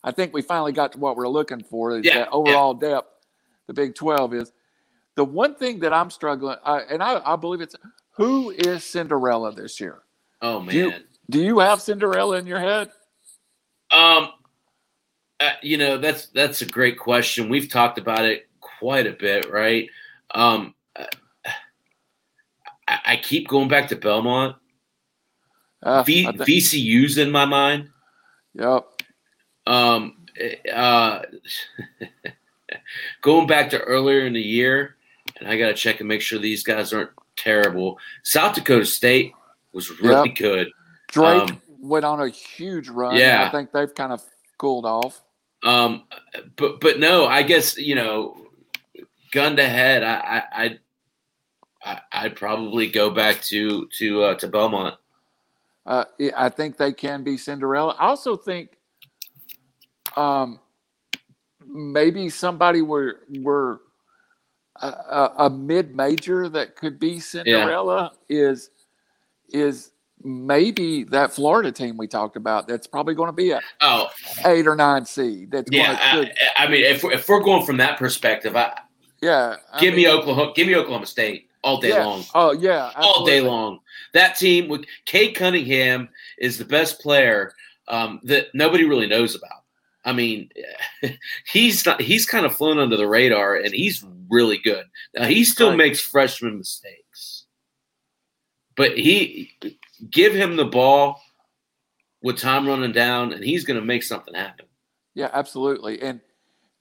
I 0.03 0.11
think 0.11 0.33
we 0.33 0.41
finally 0.43 0.71
got 0.71 0.91
to 0.93 0.99
what 0.99 1.17
we're 1.17 1.27
looking 1.27 1.63
for. 1.63 1.97
Is 1.97 2.05
Yeah, 2.05 2.15
that 2.15 2.29
overall 2.31 2.73
depth. 2.73 3.09
The 3.67 3.73
Big 3.73 3.95
Twelve 3.95 4.33
is 4.33 4.51
the 5.15 5.25
one 5.25 5.55
thing 5.55 5.79
that 5.79 5.93
I'm 5.93 6.11
struggling, 6.11 6.57
I, 6.63 6.79
and 6.81 7.01
I, 7.03 7.21
I 7.25 7.35
believe 7.35 7.61
it's 7.61 7.75
who 8.11 8.51
is 8.51 8.83
Cinderella 8.83 9.51
this 9.53 9.79
year. 9.81 10.03
Oh 10.41 10.59
man. 10.59 10.69
Do 10.69 10.77
you, 10.77 10.93
do 11.29 11.41
you 11.41 11.59
have 11.59 11.81
Cinderella 11.81 12.37
in 12.37 12.47
your 12.47 12.59
head? 12.59 12.91
Um, 13.91 14.29
uh, 15.39 15.51
you 15.61 15.77
know 15.77 15.97
that's 15.97 16.27
that's 16.27 16.61
a 16.61 16.65
great 16.65 16.97
question. 16.97 17.49
We've 17.49 17.69
talked 17.69 17.97
about 17.97 18.25
it 18.25 18.47
quite 18.61 19.07
a 19.07 19.13
bit, 19.13 19.51
right? 19.51 19.89
Um, 20.33 20.73
uh, 20.95 21.05
I, 22.87 22.99
I 23.05 23.17
keep 23.17 23.47
going 23.47 23.67
back 23.67 23.89
to 23.89 23.95
Belmont. 23.95 24.55
Uh, 25.83 26.03
V, 26.03 26.27
I 26.27 26.31
thi- 26.31 26.59
VCU's 26.59 27.17
in 27.17 27.31
my 27.31 27.45
mind. 27.45 27.89
yep. 28.53 28.85
Um, 29.67 30.25
uh, 30.73 31.21
going 33.21 33.47
back 33.47 33.69
to 33.71 33.79
earlier 33.79 34.25
in 34.25 34.33
the 34.33 34.41
year, 34.41 34.95
and 35.39 35.49
I 35.49 35.57
got 35.57 35.67
to 35.67 35.73
check 35.73 35.99
and 35.99 36.07
make 36.09 36.21
sure 36.21 36.39
these 36.39 36.63
guys 36.63 36.93
aren't 36.93 37.11
terrible. 37.35 37.99
South 38.23 38.55
Dakota 38.55 38.85
State 38.85 39.33
was 39.75 39.99
really 40.01 40.29
good. 40.29 40.69
Drake 41.09 41.41
Um, 41.51 41.61
went 41.79 42.05
on 42.05 42.21
a 42.21 42.29
huge 42.29 42.89
run. 42.89 43.15
yeah. 43.15 43.45
I 43.47 43.51
think 43.51 43.71
they've 43.71 43.93
kind 43.93 44.11
of 44.11 44.23
cooled 44.57 44.85
off. 44.85 45.21
Um, 45.63 46.03
but 46.55 46.79
but 46.79 46.99
no, 46.99 47.25
I 47.27 47.43
guess 47.43 47.77
you 47.77 47.95
know, 47.95 48.37
gun 49.31 49.55
to 49.57 49.67
head, 49.67 50.03
I 50.03 50.15
I 50.15 50.63
I'd, 50.63 50.79
I 51.83 51.99
I'd 52.11 52.35
probably 52.35 52.87
go 52.87 53.09
back 53.09 53.41
to 53.43 53.87
to 53.99 54.23
uh, 54.23 54.35
to 54.35 54.47
Belmont. 54.47 54.95
Uh, 55.85 56.05
I 56.35 56.49
think 56.49 56.77
they 56.77 56.93
can 56.93 57.23
be 57.23 57.37
Cinderella. 57.37 57.95
I 57.99 58.07
also 58.07 58.35
think 58.35 58.77
um, 60.15 60.59
maybe 61.65 62.29
somebody 62.29 62.81
were 62.81 63.21
were 63.41 63.81
a, 64.81 64.87
a, 64.87 65.33
a 65.45 65.49
mid 65.49 65.95
major 65.95 66.49
that 66.49 66.75
could 66.75 66.99
be 66.99 67.19
Cinderella 67.19 68.13
is 68.29 68.69
is 69.49 69.91
maybe 70.23 71.03
that 71.05 71.31
Florida 71.33 71.71
team 71.71 71.97
we 71.97 72.07
talked 72.07 72.35
about. 72.35 72.67
That's 72.67 72.87
probably 72.87 73.15
going 73.15 73.27
to 73.27 73.33
be 73.33 73.51
a 73.51 73.61
Oh 73.81 74.07
eight 74.45 74.67
or 74.67 74.75
nine 74.75 75.05
seed. 75.05 75.51
That's 75.51 75.69
yeah, 75.71 76.15
going 76.15 76.27
to, 76.27 76.59
I, 76.59 76.65
I 76.65 76.67
mean, 76.69 76.83
if 76.83 77.03
we're, 77.03 77.13
if 77.13 77.27
we're 77.27 77.43
going 77.43 77.65
from 77.65 77.77
that 77.77 77.97
perspective, 77.97 78.55
I 78.55 78.79
yeah. 79.21 79.57
I 79.73 79.79
give 79.79 79.95
me 79.95 80.07
Oklahoma, 80.07 80.53
give 80.55 80.67
me 80.67 80.75
Oklahoma 80.75 81.05
State 81.05 81.49
all 81.63 81.79
day 81.79 81.89
yeah. 81.89 82.05
long. 82.05 82.23
Oh 82.33 82.51
yeah, 82.51 82.91
all 82.95 83.25
day 83.25 83.41
long. 83.41 83.79
That 84.13 84.37
team 84.37 84.69
with 84.69 84.85
Cade 85.05 85.35
Cunningham 85.35 86.09
is 86.37 86.57
the 86.57 86.65
best 86.65 87.01
player 87.01 87.53
um, 87.87 88.21
that 88.23 88.47
nobody 88.53 88.85
really 88.85 89.07
knows 89.07 89.35
about. 89.35 89.63
I 90.05 90.13
mean, 90.13 90.49
he's 91.51 91.85
not, 91.85 91.99
he's 91.99 92.25
kind 92.25 92.45
of 92.45 92.55
flown 92.55 92.77
under 92.77 92.95
the 92.95 93.07
radar, 93.07 93.55
and 93.55 93.73
he's 93.73 94.05
really 94.29 94.59
good. 94.59 94.85
Now 95.15 95.25
he 95.25 95.43
still 95.43 95.75
makes 95.75 95.99
freshman 95.99 96.57
mistakes, 96.59 97.34
but 98.75 98.97
he 98.97 99.51
give 100.09 100.33
him 100.33 100.55
the 100.55 100.65
ball 100.65 101.21
with 102.21 102.37
time 102.37 102.67
running 102.67 102.91
down, 102.91 103.33
and 103.33 103.43
he's 103.43 103.63
going 103.63 103.79
to 103.79 103.85
make 103.85 104.03
something 104.03 104.33
happen. 104.33 104.65
Yeah, 105.13 105.29
absolutely. 105.31 106.01
And 106.01 106.21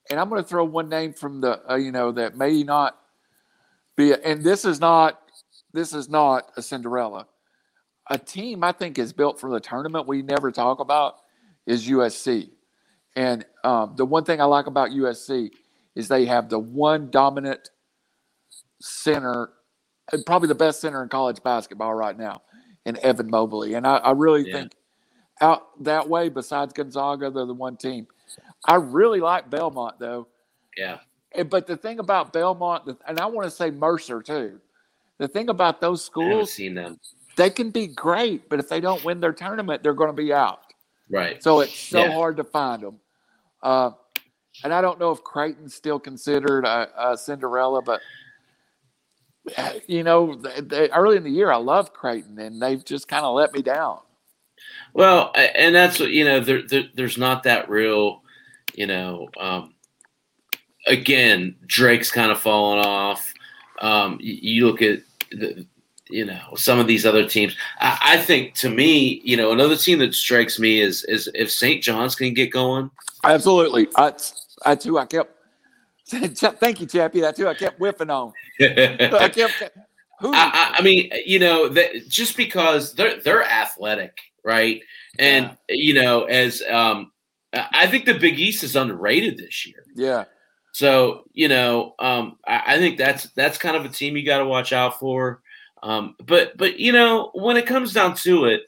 and 0.09 0.19
I'm 0.19 0.29
going 0.29 0.41
to 0.41 0.47
throw 0.47 0.65
one 0.65 0.89
name 0.89 1.13
from 1.13 1.41
the 1.41 1.61
uh, 1.69 1.75
you 1.75 1.91
know 1.91 2.11
that 2.11 2.37
may 2.37 2.63
not 2.63 2.97
be 3.95 4.13
and 4.13 4.43
this 4.43 4.65
is 4.65 4.79
not 4.79 5.21
this 5.73 5.93
is 5.93 6.09
not 6.09 6.51
a 6.57 6.61
Cinderella. 6.61 7.27
A 8.09 8.17
team 8.17 8.63
I 8.63 8.71
think 8.71 8.99
is 8.99 9.13
built 9.13 9.39
for 9.39 9.49
the 9.49 9.59
tournament 9.59 10.07
we 10.07 10.21
never 10.21 10.51
talk 10.51 10.79
about 10.79 11.15
is 11.65 11.87
USC. 11.87 12.49
And 13.15 13.45
um, 13.63 13.93
the 13.95 14.05
one 14.05 14.25
thing 14.25 14.41
I 14.41 14.45
like 14.45 14.67
about 14.67 14.91
USC 14.91 15.51
is 15.95 16.07
they 16.07 16.25
have 16.25 16.49
the 16.49 16.59
one 16.59 17.09
dominant 17.09 17.69
center, 18.81 19.49
probably 20.25 20.47
the 20.47 20.55
best 20.55 20.81
center 20.81 21.01
in 21.03 21.09
college 21.09 21.41
basketball 21.43 21.93
right 21.93 22.17
now, 22.17 22.41
in 22.85 22.97
Evan 23.03 23.29
Mobley. 23.29 23.73
And 23.75 23.85
I, 23.87 23.97
I 23.97 24.11
really 24.11 24.43
Yeah. 24.45 24.53
think 24.53 24.73
out 25.41 25.83
that 25.83 26.07
way, 26.09 26.29
besides 26.29 26.73
Gonzaga, 26.73 27.29
they're 27.31 27.45
the 27.45 27.53
one 27.53 27.77
team. 27.77 28.07
I 28.65 28.75
really 28.75 29.19
like 29.19 29.49
Belmont 29.49 29.99
though. 29.99 30.27
Yeah, 30.77 30.99
But 31.49 31.67
the 31.67 31.77
thing 31.77 31.99
about 31.99 32.33
Belmont, 32.33 32.89
and 33.07 33.19
I 33.19 33.25
want 33.27 33.45
to 33.45 33.51
say 33.51 33.71
Mercer 33.71 34.21
too. 34.21 34.59
The 35.17 35.27
thing 35.27 35.49
about 35.49 35.79
those 35.81 36.03
schools, 36.03 36.51
seen 36.53 36.73
them. 36.75 36.99
they 37.37 37.49
can 37.49 37.69
be 37.71 37.87
great, 37.87 38.49
but 38.49 38.59
if 38.59 38.67
they 38.69 38.81
don't 38.81 39.03
win 39.03 39.19
their 39.21 39.33
tournament, 39.33 39.83
they're 39.83 39.93
going 39.93 40.09
to 40.09 40.13
be 40.13 40.33
out. 40.33 40.59
Right. 41.09 41.41
So 41.41 41.61
it's 41.61 41.79
so 41.79 42.01
Yeah. 42.01 42.11
hard 42.13 42.37
to 42.37 42.43
find 42.43 42.83
them. 42.83 42.99
Uh, 43.63 43.91
and 44.63 44.73
I 44.73 44.81
don't 44.81 44.99
know 44.99 45.11
if 45.11 45.23
Creighton's 45.23 45.73
still 45.75 45.99
considered 45.99 46.65
a, 46.65 47.11
a 47.11 47.17
Cinderella, 47.17 47.81
but 47.81 48.01
you 49.87 50.03
know, 50.03 50.35
they, 50.35 50.61
they, 50.61 50.89
early 50.89 51.17
in 51.17 51.23
the 51.23 51.29
year, 51.29 51.51
I 51.51 51.57
loved 51.57 51.93
Creighton, 51.93 52.39
and 52.39 52.61
they've 52.61 52.83
just 52.83 53.07
kind 53.07 53.25
of 53.25 53.35
let 53.35 53.53
me 53.53 53.61
down. 53.61 53.99
Well, 54.93 55.33
and 55.35 55.75
that's 55.75 55.99
what 55.99 56.11
you 56.11 56.23
know. 56.23 56.39
There, 56.39 56.61
there, 56.61 56.85
there's 56.93 57.17
not 57.17 57.43
that 57.43 57.69
real, 57.69 58.21
you 58.73 58.87
know. 58.87 59.29
Um, 59.37 59.73
again, 60.87 61.55
Drake's 61.65 62.11
kind 62.11 62.31
of 62.31 62.39
fallen 62.39 62.85
off. 62.85 63.33
Um, 63.81 64.17
you, 64.21 64.37
you 64.41 64.67
look 64.67 64.81
at 64.81 64.99
the, 65.31 65.65
you 66.09 66.25
know, 66.25 66.55
some 66.55 66.79
of 66.79 66.87
these 66.87 67.05
other 67.05 67.27
teams. 67.27 67.57
I, 67.79 67.99
I 68.01 68.17
think 68.17 68.53
to 68.55 68.69
me, 68.69 69.21
you 69.23 69.35
know, 69.35 69.51
another 69.51 69.75
team 69.75 69.99
that 69.99 70.15
strikes 70.15 70.59
me 70.59 70.79
is 70.79 71.03
is 71.05 71.29
if 71.35 71.51
St. 71.51 71.83
John's 71.83 72.15
can 72.15 72.33
get 72.33 72.51
going. 72.51 72.89
Absolutely, 73.23 73.87
that's 73.97 74.55
that's 74.63 74.85
who 74.85 74.97
I 74.97 75.05
kept. 75.05 75.34
Thank 76.07 76.81
you, 76.81 76.85
Chappy. 76.85 77.19
That's 77.19 77.39
who 77.39 77.47
I 77.47 77.55
kept 77.55 77.79
whiffing 77.79 78.09
on. 78.09 78.31
I 78.61 79.29
kept. 79.33 79.63
Who? 80.19 80.33
I, 80.33 80.75
I 80.77 80.81
mean, 80.81 81.11
you 81.25 81.39
know, 81.39 81.67
that 81.69 82.07
just 82.07 82.37
because 82.37 82.93
they're 82.93 83.19
they're 83.19 83.43
athletic, 83.43 84.17
right? 84.43 84.81
And 85.17 85.57
you 85.67 85.95
know, 85.95 86.23
as 86.25 86.61
um, 86.69 87.11
I 87.53 87.67
I 87.71 87.87
think 87.87 88.05
the 88.05 88.13
Big 88.13 88.39
East 88.39 88.63
is 88.63 88.75
underrated 88.75 89.37
this 89.37 89.65
year. 89.65 89.83
yeah, 89.95 90.25
So 90.73 91.23
you 91.33 91.47
know, 91.47 91.95
um, 91.99 92.37
I, 92.47 92.75
I 92.75 92.77
think 92.77 92.97
that's 92.97 93.23
that's 93.31 93.57
kind 93.57 93.75
of 93.75 93.83
a 93.83 93.89
team 93.89 94.15
you 94.15 94.25
got 94.25 94.39
to 94.39 94.45
watch 94.45 94.73
out 94.73 94.99
for. 94.99 95.41
Um, 95.81 96.15
but 96.23 96.55
but 96.55 96.79
you 96.79 96.91
know, 96.91 97.31
when 97.33 97.57
it 97.57 97.65
comes 97.65 97.93
down 97.93 98.15
to 98.17 98.45
it, 98.45 98.63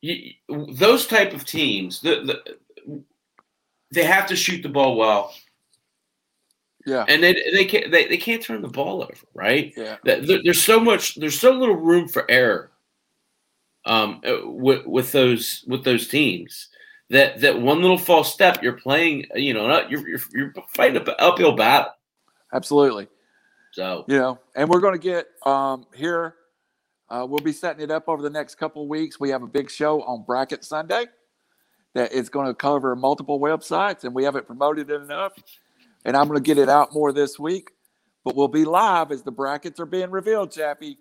you, 0.00 0.32
those 0.48 1.06
type 1.06 1.34
of 1.34 1.44
teams, 1.44 2.00
the, 2.00 2.22
the 2.24 2.56
they 3.92 4.04
have 4.04 4.26
to 4.28 4.36
shoot 4.36 4.62
the 4.62 4.68
ball 4.68 4.96
well, 4.96 5.34
yeah, 6.86 7.04
and 7.08 7.22
they 7.22 7.34
they 7.52 7.64
can't 7.64 7.90
they, 7.90 8.06
they 8.08 8.16
can't 8.16 8.42
turn 8.42 8.62
the 8.62 8.68
ball 8.68 9.02
over, 9.02 9.14
right? 9.34 9.72
yeah. 9.76 9.96
There- 10.04 10.40
There's 10.42 10.62
so 10.62 10.80
much, 10.80 11.16
there's 11.16 11.38
so 11.38 11.52
little 11.52 11.76
room 11.76 12.08
for 12.08 12.30
error, 12.30 12.70
um, 13.86 14.20
uh, 14.26 14.38
with 14.48 14.86
with 14.86 15.12
those 15.12 15.64
with 15.66 15.84
those 15.84 16.08
teams. 16.08 16.68
That 17.10 17.40
that 17.40 17.60
one 17.60 17.80
little 17.82 17.98
false 17.98 18.32
step, 18.32 18.62
you're 18.62 18.74
playing, 18.78 19.26
you 19.34 19.52
know, 19.52 19.66
you're 19.88 20.08
you're, 20.08 20.20
you're 20.32 20.52
fighting 20.68 20.96
an 21.02 21.14
uphill 21.18 21.56
battle. 21.56 21.92
Absolutely. 22.52 23.08
So 23.72 24.04
you 24.08 24.16
know, 24.16 24.38
and 24.54 24.68
we're 24.68 24.80
going 24.80 24.94
to 24.94 24.98
get 24.98 25.26
um, 25.44 25.86
here. 25.94 26.36
Uh, 27.08 27.26
we'll 27.28 27.40
be 27.40 27.52
setting 27.52 27.82
it 27.82 27.90
up 27.90 28.08
over 28.08 28.22
the 28.22 28.30
next 28.30 28.54
couple 28.54 28.82
of 28.82 28.88
weeks. 28.88 29.18
We 29.18 29.30
have 29.30 29.42
a 29.42 29.46
big 29.48 29.68
show 29.68 30.00
on 30.02 30.22
Bracket 30.22 30.64
Sunday 30.64 31.06
that 31.94 32.12
is 32.12 32.28
going 32.28 32.46
to 32.46 32.54
cover 32.54 32.94
multiple 32.94 33.40
websites, 33.40 34.04
and 34.04 34.14
we 34.14 34.24
haven't 34.24 34.46
promoted 34.46 34.90
it 34.90 35.00
enough. 35.02 35.32
And 36.04 36.16
I'm 36.16 36.28
going 36.28 36.38
to 36.38 36.46
get 36.46 36.58
it 36.58 36.68
out 36.68 36.94
more 36.94 37.12
this 37.12 37.38
week. 37.38 37.72
But 38.24 38.36
we'll 38.36 38.48
be 38.48 38.64
live 38.64 39.12
as 39.12 39.22
the 39.22 39.30
brackets 39.30 39.80
are 39.80 39.86
being 39.86 40.10
revealed, 40.10 40.52
Chappy. 40.52 40.98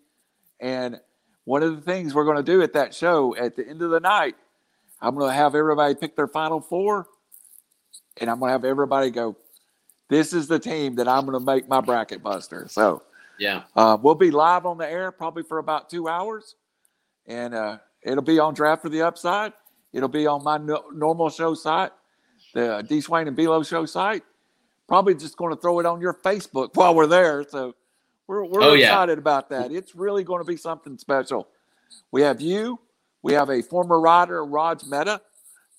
And 0.60 1.00
one 1.44 1.64
of 1.64 1.76
the 1.76 1.82
things 1.82 2.14
we're 2.14 2.26
going 2.26 2.38
to 2.38 2.44
do 2.44 2.62
at 2.62 2.74
that 2.74 2.94
show 2.94 3.36
at 3.36 3.56
the 3.56 3.68
end 3.68 3.82
of 3.82 3.92
the 3.92 4.00
night, 4.00 4.36
I'm 5.02 5.16
going 5.16 5.30
to 5.30 5.36
have 5.36 5.56
everybody 5.56 5.96
pick 5.96 6.16
their 6.16 6.28
final 6.28 6.62
four, 6.62 7.08
and 8.18 8.30
I'm 8.30 8.40
going 8.40 8.50
to 8.50 8.54
have 8.54 8.66
everybody 8.66 9.10
go, 9.10 9.36
"This 10.10 10.34
is 10.34 10.48
the 10.48 10.60
team 10.60 10.96
that 10.96 11.08
I'm 11.08 11.26
going 11.26 11.38
to 11.40 11.46
make 11.46 11.68
my 11.68 11.82
bracket 11.82 12.22
buster." 12.22 12.68
So, 12.70 13.04
yeah, 13.38 13.64
uh, 13.76 13.98
we'll 14.02 14.16
be 14.16 14.32
live 14.32 14.66
on 14.66 14.78
the 14.78 14.90
air 14.90 15.12
probably 15.12 15.44
for 15.44 15.58
about 15.58 15.90
two 15.90 16.08
hours, 16.10 16.56
and 17.26 17.54
uh, 17.54 17.78
it'll 18.04 18.24
be 18.24 18.40
on 18.40 18.54
Draft 18.54 18.82
for 18.82 18.90
the 18.90 19.02
Upside. 19.02 19.54
It'll 19.94 20.10
be 20.10 20.28
on 20.28 20.44
my 20.44 20.58
no- 20.58 20.86
normal 20.94 21.30
show 21.30 21.54
site, 21.56 21.92
the 22.54 22.86
D 22.88 23.02
Swain 23.02 23.28
and 23.28 23.36
Below 23.36 23.64
show 23.64 23.86
site. 23.86 24.24
Probably 24.88 25.14
just 25.16 25.38
going 25.38 25.54
to 25.56 25.60
throw 25.62 25.80
it 25.80 25.86
on 25.86 26.02
your 26.02 26.14
Facebook 26.14 26.76
while 26.76 26.96
we're 26.96 27.08
there. 27.08 27.44
So 27.48 27.76
we're, 28.28 28.44
we're 28.46 28.62
Oh, 28.64 28.74
yeah. 28.74 28.88
excited 28.88 29.18
about 29.20 29.50
that. 29.50 29.72
It's 29.72 29.96
really 29.96 30.24
going 30.24 30.42
to 30.42 30.48
be 30.48 30.58
something 30.58 30.98
special. 30.98 31.48
We 32.12 32.22
have 32.24 32.42
you. 32.42 32.80
We 33.22 33.34
have 33.34 33.50
a 33.50 33.62
former 33.62 34.00
rider, 34.00 34.44
Raj 34.46 34.84
Mehta 34.86 35.22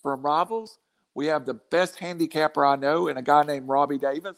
from 0.03 0.23
Rivals. 0.23 0.79
We 1.15 1.27
have 1.27 1.45
the 1.47 1.55
best 1.55 1.99
handicapper 1.99 2.65
I 2.65 2.77
know, 2.77 3.09
and 3.09 3.19
a 3.19 3.23
guy 3.23 3.43
named 3.43 3.69
Robbie 3.69 3.99
Davis. 3.99 4.37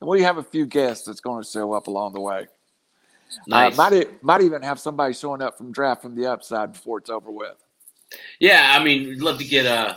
And 0.00 0.10
we 0.10 0.22
have 0.22 0.38
a 0.38 0.42
few 0.42 0.66
guests 0.66 1.06
that's 1.06 1.20
going 1.20 1.42
to 1.44 1.48
show 1.48 1.72
up 1.72 1.86
along 1.86 2.14
the 2.14 2.20
way. 2.20 2.46
nice. 3.46 3.78
Uh, 3.78 3.90
might, 3.90 4.22
might 4.24 4.40
even 4.40 4.62
have 4.62 4.78
somebody 4.80 5.14
showing 5.14 5.40
up 5.42 5.56
from 5.56 5.70
draft 5.72 6.02
from 6.02 6.14
the 6.16 6.26
upside 6.26 6.72
before 6.72 6.98
it's 6.98 7.10
over 7.10 7.30
with. 7.30 7.54
Yeah, 8.40 8.72
I 8.78 8.82
mean, 8.84 9.08
we'd 9.08 9.20
love 9.22 9.38
to 9.38 9.44
get 9.44 9.66
uh, 9.66 9.96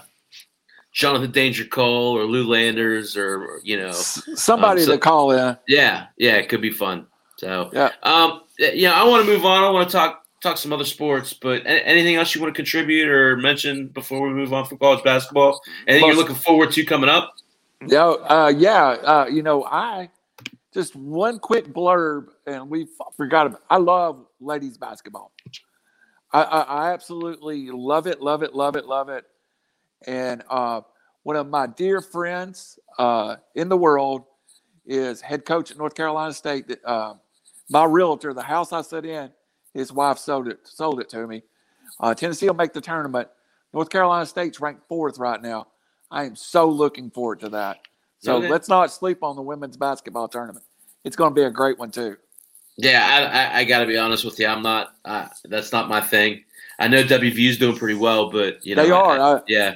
Jonathan 0.94 1.32
Danger 1.32 1.66
Cole 1.66 2.18
or 2.18 2.24
Lou 2.26 2.46
Landers 2.48 3.16
or 3.18 3.60
you 3.64 3.78
know, 3.78 3.92
Somebody 3.92 4.82
Um, 4.82 4.88
so- 4.88 4.92
to 4.94 4.98
call 4.98 5.32
in. 5.32 5.58
yeah, 5.68 6.08
yeah, 6.18 6.34
it 6.36 6.50
could 6.50 6.62
be 6.62 6.72
fun. 6.72 7.08
So 7.38 7.70
Yeah. 7.74 7.92
Um, 8.04 8.42
yeah, 8.58 9.00
I 9.00 9.04
want 9.08 9.26
to 9.26 9.32
move 9.32 9.46
on. 9.46 9.64
I 9.64 9.70
want 9.70 9.88
to 9.90 9.92
talk 9.96 10.24
talk 10.42 10.58
some 10.58 10.72
other 10.74 10.86
sports, 10.86 11.34
but 11.34 11.62
anything 11.66 12.16
else 12.16 12.34
you 12.36 12.42
want 12.42 12.54
to 12.54 12.58
contribute 12.58 13.08
or 13.10 13.38
mention 13.38 13.88
before 13.88 14.28
we 14.28 14.34
move 14.34 14.54
on 14.54 14.66
from 14.66 14.78
college 14.78 15.04
basketball? 15.04 15.62
Anything 15.88 16.08
you're 16.10 16.16
looking 16.18 16.36
forward 16.36 16.72
to 16.74 16.86
coming 16.86 17.10
up? 17.10 17.34
Yeah, 17.86 18.06
uh, 18.08 18.54
yeah. 18.56 18.86
Uh, 18.86 19.28
you 19.32 19.44
know, 19.44 19.64
I 19.66 20.10
just 20.74 20.96
one 20.96 21.38
quick 21.40 21.68
blurb, 21.68 22.28
and 22.48 22.70
we 22.70 22.88
forgot 23.16 23.48
about. 23.48 23.62
I 23.70 23.78
love 23.78 24.26
ladies 24.40 24.78
basketball. 24.78 25.32
I, 26.34 26.44
I, 26.44 26.62
I 26.62 26.94
absolutely 26.94 27.70
love 27.72 28.08
it, 28.08 28.22
love 28.22 28.44
it, 28.44 28.54
love 28.54 28.76
it, 28.76 28.86
love 28.86 29.10
it. 29.10 29.26
And 30.06 30.44
uh, 30.50 30.82
one 31.24 31.36
of 31.36 31.48
my 31.48 31.68
dear 31.68 32.02
friends 32.02 32.80
uh, 33.00 33.38
in 33.56 33.70
the 33.70 33.78
world 33.78 34.24
is 34.86 35.22
head 35.22 35.46
coach 35.46 35.72
at 35.72 35.78
North 35.78 35.96
Carolina 35.96 36.34
State. 36.34 36.68
That 36.68 36.84
uh, 36.86 37.16
my 37.70 37.86
realtor, 37.86 38.34
the 38.34 38.42
house 38.42 38.72
I 38.72 38.82
sit 38.82 39.06
in, 39.06 39.32
his 39.74 39.92
wife 39.92 40.18
sold 40.18 40.48
it 40.48 40.60
sold 40.64 41.00
it 41.00 41.10
to 41.10 41.28
me. 41.28 41.44
Uh, 42.00 42.14
Tennessee 42.14 42.48
will 42.48 42.56
make 42.56 42.74
the 42.74 42.82
tournament. 42.82 43.28
North 43.74 43.90
Carolina 43.90 44.26
State's 44.26 44.60
ranked 44.60 44.88
fourth 44.88 45.18
right 45.18 45.42
now. 45.42 45.68
I 46.10 46.24
am 46.26 46.36
so 46.36 46.70
looking 46.70 47.10
forward 47.12 47.40
to 47.42 47.50
that. 47.50 47.80
So 48.20 48.40
let's 48.50 48.70
not 48.70 48.92
sleep 48.92 49.24
on 49.24 49.36
the 49.36 49.42
women's 49.42 49.78
basketball 49.78 50.28
tournament. 50.28 50.66
It's 51.04 51.16
going 51.16 51.32
to 51.32 51.36
be 51.36 51.44
a 51.44 51.52
great 51.52 51.78
one 51.78 51.92
too. 51.92 52.18
Yeah, 52.78 53.06
I, 53.06 53.58
I, 53.58 53.60
I 53.60 53.64
got 53.64 53.80
to 53.80 53.86
be 53.88 53.98
honest 53.98 54.24
with 54.24 54.40
you. 54.40 54.48
I'm 54.48 54.62
not. 54.62 54.96
Uh, 55.04 55.28
that's 55.46 55.72
not 55.72 55.90
my 55.90 56.00
thing. 56.02 56.44
I 56.80 56.88
know 56.88 57.04
WVU's 57.04 57.58
doing 57.58 57.76
pretty 57.76 57.96
well, 57.98 58.30
but 58.32 58.64
you 58.66 58.76
know 58.76 58.84
they 58.84 58.92
are. 58.92 59.20
I- 59.38 59.42
yeah. 59.48 59.76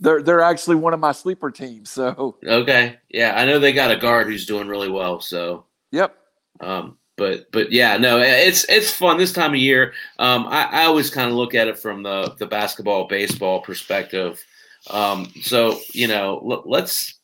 they're 0.00 0.22
they're 0.22 0.40
actually 0.40 0.76
one 0.76 0.94
of 0.94 1.00
my 1.00 1.12
sleeper 1.12 1.50
teams. 1.50 1.90
So 1.90 2.36
Okay. 2.44 2.96
Yeah, 3.10 3.34
I 3.36 3.44
know 3.44 3.58
they 3.58 3.72
got 3.72 3.90
a 3.90 3.96
guard 3.96 4.26
who's 4.28 4.46
doing 4.46 4.66
really 4.68 4.88
well. 4.88 5.20
So, 5.20 5.66
yep. 5.90 6.16
um, 6.60 6.96
but 7.18 7.52
but 7.52 7.70
yeah, 7.70 7.98
no, 7.98 8.18
it's 8.18 8.64
it's 8.70 8.90
fun 8.90 9.18
this 9.18 9.32
time 9.34 9.50
of 9.50 9.58
year. 9.58 9.92
Um, 10.18 10.46
I, 10.48 10.64
I 10.64 10.84
always 10.84 11.10
kind 11.10 11.28
of 11.30 11.36
look 11.36 11.54
at 11.54 11.68
it 11.68 11.78
from 11.78 12.02
the 12.02 12.34
the 12.38 12.46
basketball 12.46 13.06
baseball 13.08 13.60
perspective. 13.60 14.42
Um, 14.88 15.30
so 15.42 15.78
you 15.92 16.08
know, 16.08 16.40
l- 16.50 16.62
let's 16.64 17.20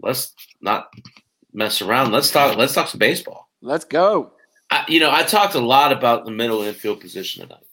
let's 0.00 0.32
not 0.60 0.90
mess 1.52 1.82
around. 1.82 2.12
Let's 2.12 2.30
talk. 2.30 2.56
Let's 2.56 2.72
talk 2.72 2.86
some 2.86 3.00
baseball. 3.00 3.49
Let's 3.62 3.84
go. 3.84 4.32
I, 4.70 4.84
you 4.88 5.00
know, 5.00 5.10
I 5.10 5.22
talked 5.24 5.54
a 5.54 5.60
lot 5.60 5.92
about 5.92 6.24
the 6.24 6.30
middle 6.30 6.62
infield 6.62 7.00
position 7.00 7.42
tonight. 7.42 7.64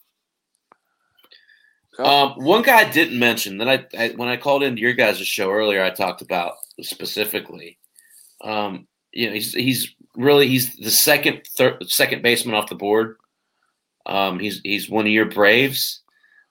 Um, 1.99 2.33
one 2.35 2.61
guy 2.61 2.77
I 2.77 2.89
didn't 2.91 3.17
mention 3.17 3.57
that 3.57 3.67
I, 3.67 3.85
I 3.97 4.09
when 4.09 4.29
I 4.29 4.37
called 4.37 4.61
into 4.63 4.81
your 4.81 4.93
guys' 4.93 5.17
show 5.19 5.49
earlier, 5.51 5.83
I 5.83 5.89
talked 5.89 6.21
about 6.21 6.53
specifically. 6.81 7.77
Um, 8.41 8.87
you 9.11 9.27
know, 9.27 9.33
he's 9.33 9.53
he's 9.53 9.95
really 10.15 10.47
he's 10.47 10.75
the 10.77 10.91
second 10.91 11.41
third 11.57 11.89
second 11.89 12.21
baseman 12.21 12.53
off 12.53 12.69
the 12.69 12.75
board. 12.75 13.17
Um, 14.05 14.37
he's 14.37 14.61
he's 14.63 14.89
one 14.89 15.05
of 15.07 15.11
your 15.11 15.25
Braves. 15.25 16.01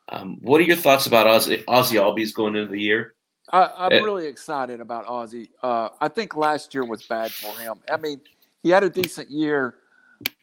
Um, 0.08 0.38
what 0.42 0.60
are 0.60 0.64
your 0.64 0.76
thoughts 0.76 1.06
about 1.06 1.26
Ozzy, 1.26 1.64
Ozzy 1.64 1.94
Albies 2.00 2.34
going 2.34 2.54
into 2.56 2.70
the 2.70 2.80
year? 2.80 3.14
I, 3.52 3.70
I'm 3.76 3.92
Eh. 3.92 4.00
really 4.00 4.26
excited 4.26 4.80
about 4.80 5.06
Ozzy. 5.06 5.48
Uh, 5.62 5.90
I 6.00 6.08
think 6.08 6.36
last 6.36 6.74
year 6.74 6.84
was 6.84 7.04
bad 7.04 7.32
for 7.32 7.52
him. 7.60 7.74
I 7.90 7.96
mean, 7.96 8.20
he 8.66 8.72
had 8.72 8.82
a 8.82 8.90
decent 8.90 9.30
year, 9.30 9.76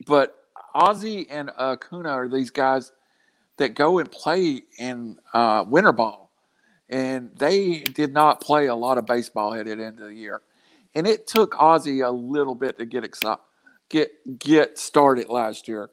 but 0.08 0.46
Ozzy 0.74 1.28
and 1.30 1.50
Acuna 1.60 2.08
are 2.08 2.30
these 2.30 2.52
guys 2.52 2.94
that 3.58 3.76
go 3.76 4.00
and 4.00 4.10
play 4.10 4.62
in 4.80 5.18
uh, 5.34 5.66
winter 5.68 5.92
ball, 5.92 6.32
and 6.88 7.32
they 7.36 7.80
did 7.80 8.14
not 8.14 8.40
play 8.40 8.68
a 8.68 8.76
lot 8.76 8.98
of 8.98 9.06
baseball 9.06 9.52
headed 9.52 9.82
into 9.82 10.06
the 10.06 10.14
year, 10.14 10.42
and 10.96 11.06
it 11.06 11.28
took 11.28 11.52
Ozzy 11.56 12.08
a 12.08 12.10
little 12.10 12.56
bit 12.56 12.78
to 12.78 12.86
get 12.86 13.04
excited, 13.04 13.42
get 13.90 14.10
get 14.40 14.78
started 14.78 15.28
last 15.28 15.68
year. 15.68 15.90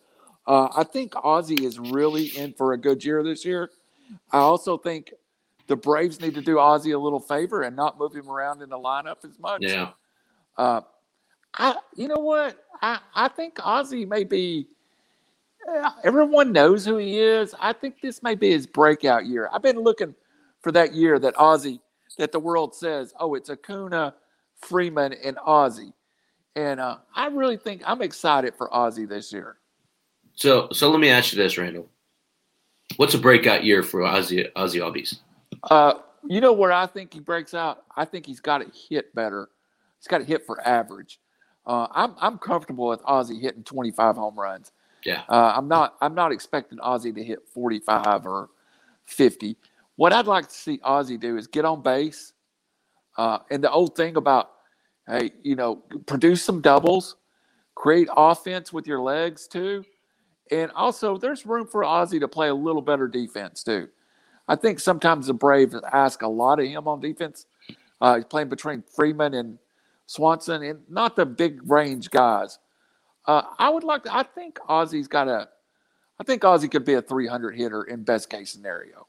Uh, 0.46 0.68
I 0.76 0.84
think 0.84 1.14
Ozzy 1.14 1.64
is 1.64 1.80
really 1.80 2.26
in 2.26 2.52
for 2.52 2.74
a 2.74 2.78
good 2.78 3.04
year 3.04 3.24
this 3.24 3.44
year. 3.44 3.70
I 4.30 4.38
also 4.38 4.78
think 4.78 5.12
the 5.66 5.74
Braves 5.74 6.20
need 6.20 6.34
to 6.34 6.42
do 6.42 6.58
Ozzy 6.58 6.94
a 6.94 6.98
little 6.98 7.18
favor 7.18 7.62
and 7.62 7.74
not 7.74 7.98
move 7.98 8.14
him 8.14 8.30
around 8.30 8.62
in 8.62 8.68
the 8.68 8.78
lineup 8.78 9.24
as 9.24 9.36
much. 9.40 9.62
Yeah, 9.62 9.90
Uh, 10.56 10.82
I, 11.54 11.76
you 11.96 12.08
know 12.08 12.18
what? 12.20 12.64
I, 12.82 13.00
I 13.14 13.28
think 13.28 13.56
Ozzy 13.56 14.08
may 14.08 14.24
be. 14.24 14.66
uh, 15.68 15.90
Everyone 16.04 16.52
knows 16.52 16.84
who 16.84 16.96
he 16.96 17.18
is. 17.20 17.54
I 17.60 17.72
think 17.72 18.00
this 18.00 18.22
may 18.22 18.34
be 18.34 18.50
his 18.50 18.66
breakout 18.66 19.26
year. 19.26 19.48
I've 19.52 19.62
been 19.62 19.80
looking 19.80 20.14
for 20.62 20.72
that 20.72 20.94
year 20.94 21.18
that 21.18 21.34
Ozzy, 21.36 21.80
that 22.18 22.32
the 22.32 22.40
world 22.40 22.74
says, 22.74 23.12
oh, 23.18 23.34
it's 23.34 23.50
Acuna, 23.50 24.14
Freeman, 24.56 25.12
and 25.24 25.36
Ozzy. 25.38 25.92
And 26.56 26.80
uh, 26.80 26.98
I 27.14 27.26
really 27.26 27.56
think 27.56 27.82
I'm 27.86 28.02
excited 28.02 28.54
for 28.56 28.68
Ozzy 28.70 29.08
this 29.08 29.32
year. 29.32 29.56
So 30.34 30.68
so 30.72 30.90
let 30.90 31.00
me 31.00 31.10
ask 31.10 31.32
you 31.32 31.42
this, 31.42 31.58
Randall. 31.58 31.88
What's 32.96 33.14
a 33.14 33.18
breakout 33.18 33.62
year 33.64 33.82
for 33.82 34.00
Ozzy 34.00 34.50
Ozzy 34.54 34.80
Albies? 34.80 35.18
Uh, 35.70 35.94
you 36.26 36.40
know 36.40 36.52
where 36.52 36.72
I 36.72 36.86
think 36.86 37.12
he 37.14 37.20
breaks 37.20 37.54
out? 37.54 37.84
I 37.96 38.04
think 38.04 38.26
he's 38.26 38.40
got 38.40 38.58
to 38.58 38.70
hit 38.88 39.14
better. 39.14 39.48
He's 39.98 40.08
got 40.08 40.18
to 40.18 40.24
hit 40.24 40.44
for 40.46 40.60
average. 40.66 41.20
Uh, 41.70 41.86
I'm 41.92 42.14
I'm 42.20 42.38
comfortable 42.38 42.88
with 42.88 43.00
Ozzy 43.04 43.40
hitting 43.40 43.62
25 43.62 44.16
home 44.16 44.36
runs. 44.38 44.72
Yeah. 45.04 45.22
Uh, 45.28 45.54
I'm 45.56 45.68
not 45.68 45.94
I'm 46.00 46.16
not 46.16 46.32
expecting 46.32 46.78
Ozzy 46.78 47.14
to 47.14 47.22
hit 47.22 47.48
45 47.54 48.26
or 48.26 48.50
50. 49.06 49.56
What 49.94 50.12
I'd 50.12 50.26
like 50.26 50.48
to 50.48 50.54
see 50.54 50.78
Ozzy 50.78 51.20
do 51.20 51.36
is 51.36 51.46
get 51.46 51.64
on 51.64 51.82
base. 51.82 52.32
Uh, 53.16 53.38
and 53.52 53.62
the 53.62 53.70
old 53.70 53.96
thing 53.96 54.16
about 54.16 54.50
hey, 55.08 55.30
you 55.44 55.54
know, 55.56 55.76
produce 56.06 56.42
some 56.42 56.60
doubles, 56.60 57.16
create 57.76 58.08
offense 58.16 58.72
with 58.72 58.88
your 58.88 59.00
legs 59.00 59.46
too. 59.46 59.84
And 60.50 60.72
also, 60.72 61.18
there's 61.18 61.46
room 61.46 61.68
for 61.68 61.82
Ozzy 61.82 62.20
to 62.20 62.28
play 62.28 62.48
a 62.48 62.54
little 62.54 62.82
better 62.82 63.08
defense 63.08 63.62
too. 63.62 63.88
I 64.48 64.56
think 64.56 64.80
sometimes 64.80 65.28
the 65.28 65.34
Braves 65.34 65.76
ask 65.92 66.22
a 66.22 66.28
lot 66.28 66.60
of 66.60 66.66
him 66.66 66.88
on 66.88 67.00
defense. 67.00 67.46
Uh, 68.00 68.16
he's 68.16 68.24
playing 68.24 68.48
between 68.48 68.82
Freeman 68.96 69.34
and 69.34 69.58
Swanson, 70.10 70.64
and 70.64 70.80
not 70.88 71.14
the 71.14 71.24
big 71.24 71.60
range 71.70 72.10
guys. 72.10 72.58
Uh, 73.26 73.42
I 73.60 73.68
would 73.70 73.84
like. 73.84 74.02
To, 74.04 74.14
I 74.16 74.24
think 74.24 74.58
Ozzy's 74.68 75.06
got 75.06 75.28
a. 75.28 75.48
I 76.18 76.24
think 76.24 76.42
Ozzy 76.42 76.68
could 76.68 76.84
be 76.84 76.94
a 76.94 77.02
300 77.02 77.54
hitter 77.54 77.84
in 77.84 78.02
best 78.02 78.28
case 78.28 78.50
scenario, 78.50 79.06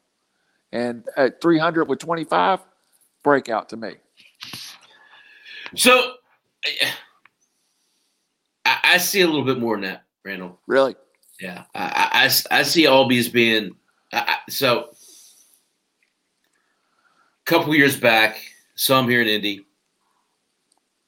and 0.71 1.03
at 1.17 1.41
300 1.41 1.85
with 1.85 1.97
25, 1.97 2.59
breakout 3.23 3.69
to 3.69 3.77
me. 3.77 3.95
So 5.75 6.13
I, 8.63 8.77
I 8.83 8.97
see 8.97 9.21
a 9.21 9.25
little 9.25 9.43
bit 9.43 9.57
more 9.57 9.75
than 9.77 9.85
that, 9.85 10.03
Randall. 10.23 10.59
Really, 10.67 10.95
Yeah, 11.39 11.63
I 11.73 12.29
I 12.51 12.61
see 12.61 12.83
Albies 12.85 13.31
being 13.33 13.71
I, 14.13 14.19
I- 14.19 14.51
so. 14.51 14.91
A 17.41 17.53
couple 17.53 17.75
years 17.75 17.99
back, 17.99 18.37
saw 18.75 18.99
him 18.99 19.09
here 19.09 19.21
in 19.21 19.27
Indy, 19.27 19.65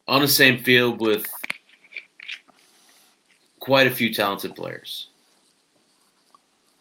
on 0.07 0.21
the 0.21 0.27
same 0.27 0.57
field 0.59 0.99
with 0.99 1.25
quite 3.59 3.87
a 3.87 3.91
few 3.91 4.13
talented 4.13 4.55
players. 4.55 5.07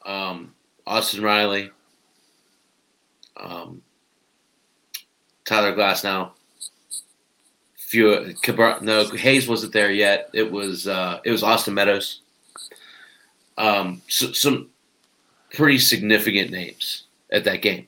Um, 0.04 0.52
Austin 0.87 1.22
Riley, 1.22 1.70
um, 3.37 3.82
Tyler 5.44 5.76
Glasnow, 5.76 6.30
few 7.76 8.35
no 8.80 9.04
Hayes 9.04 9.46
wasn't 9.46 9.72
there 9.72 9.92
yet. 9.92 10.30
It 10.32 10.50
was 10.50 10.88
uh, 10.88 11.20
it 11.24 11.30
was 11.30 11.42
Austin 11.42 11.74
Meadows. 11.74 12.20
Um, 13.58 14.02
so, 14.08 14.32
some 14.32 14.70
pretty 15.52 15.78
significant 15.78 16.50
names 16.50 17.04
at 17.30 17.44
that 17.44 17.61
game. 17.62 17.87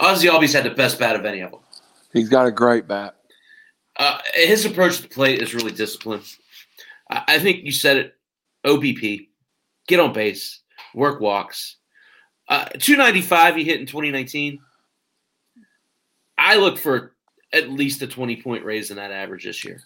Ozzy 0.00 0.30
Albies 0.30 0.54
had 0.54 0.64
the 0.64 0.70
best 0.70 0.98
bat 0.98 1.16
of 1.16 1.24
any 1.24 1.40
of 1.40 1.50
them. 1.50 1.60
He's 2.12 2.28
got 2.28 2.46
a 2.46 2.50
great 2.50 2.88
bat. 2.88 3.14
Uh, 3.98 4.18
his 4.34 4.64
approach 4.64 4.96
to 4.96 5.02
the 5.02 5.08
plate 5.08 5.40
is 5.40 5.54
really 5.54 5.72
disciplined. 5.72 6.24
I, 7.10 7.22
I 7.28 7.38
think 7.38 7.64
you 7.64 7.72
said 7.72 7.96
it. 7.96 8.12
OBP, 8.64 9.28
get 9.86 10.00
on 10.00 10.12
base, 10.12 10.60
work 10.92 11.20
walks. 11.20 11.76
Uh, 12.48 12.64
295 12.64 13.56
he 13.56 13.64
hit 13.64 13.80
in 13.80 13.86
2019. 13.86 14.58
I 16.38 16.56
look 16.56 16.78
for 16.78 17.12
at 17.52 17.70
least 17.70 18.02
a 18.02 18.06
20 18.06 18.42
point 18.42 18.64
raise 18.64 18.90
in 18.90 18.96
that 18.96 19.10
average 19.12 19.44
this 19.44 19.64
year. 19.64 19.80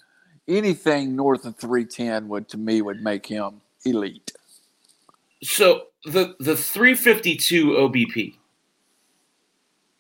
Anything 0.48 1.14
north 1.14 1.44
of 1.44 1.56
310 1.56 2.28
would 2.28 2.48
to 2.48 2.58
me 2.58 2.82
would 2.82 3.02
make 3.02 3.26
him 3.26 3.60
elite. 3.84 4.32
So 5.42 5.86
the 6.04 6.34
the 6.40 6.56
352 6.56 7.66
OBP, 7.66 8.34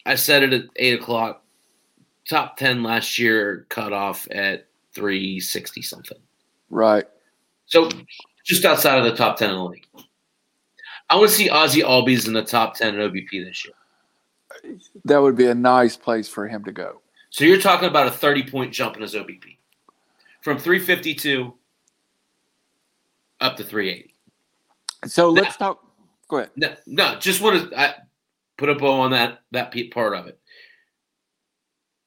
I 0.04 0.14
said 0.14 0.42
it 0.42 0.52
at 0.52 0.64
eight 0.76 1.00
o'clock. 1.00 1.42
Top 2.30 2.56
10 2.56 2.84
last 2.84 3.18
year 3.18 3.66
cut 3.70 3.92
off 3.92 4.28
at 4.30 4.68
360 4.94 5.82
something. 5.82 6.18
Right. 6.70 7.04
So 7.66 7.90
just 8.44 8.64
outside 8.64 8.98
of 8.98 9.04
the 9.04 9.16
top 9.16 9.36
10 9.36 9.50
in 9.50 9.56
the 9.56 9.64
league. 9.64 9.86
I 11.08 11.16
want 11.16 11.28
to 11.28 11.34
see 11.34 11.48
Ozzy 11.48 11.82
Albies 11.82 12.28
in 12.28 12.32
the 12.32 12.44
top 12.44 12.76
10 12.76 12.94
in 12.94 13.10
OBP 13.10 13.44
this 13.44 13.64
year. 13.64 13.74
That 15.04 15.20
would 15.20 15.34
be 15.34 15.46
a 15.46 15.54
nice 15.56 15.96
place 15.96 16.28
for 16.28 16.46
him 16.46 16.62
to 16.66 16.72
go. 16.72 17.00
So 17.30 17.44
you're 17.44 17.60
talking 17.60 17.88
about 17.88 18.06
a 18.06 18.12
30 18.12 18.48
point 18.48 18.72
jump 18.72 18.94
in 18.94 19.02
his 19.02 19.16
OBP 19.16 19.56
from 20.40 20.56
352 20.56 21.52
up 23.40 23.56
to 23.56 23.64
380. 23.64 24.14
So 25.06 25.30
let's 25.30 25.56
talk. 25.56 25.84
Go 26.28 26.36
ahead. 26.36 26.50
No, 26.54 26.76
no 26.86 27.16
just 27.18 27.40
want 27.40 27.70
to 27.70 27.80
I, 27.80 27.94
put 28.56 28.68
a 28.68 28.76
bow 28.76 29.00
on 29.00 29.10
that 29.10 29.40
that 29.50 29.74
part 29.90 30.14
of 30.14 30.28
it. 30.28 30.38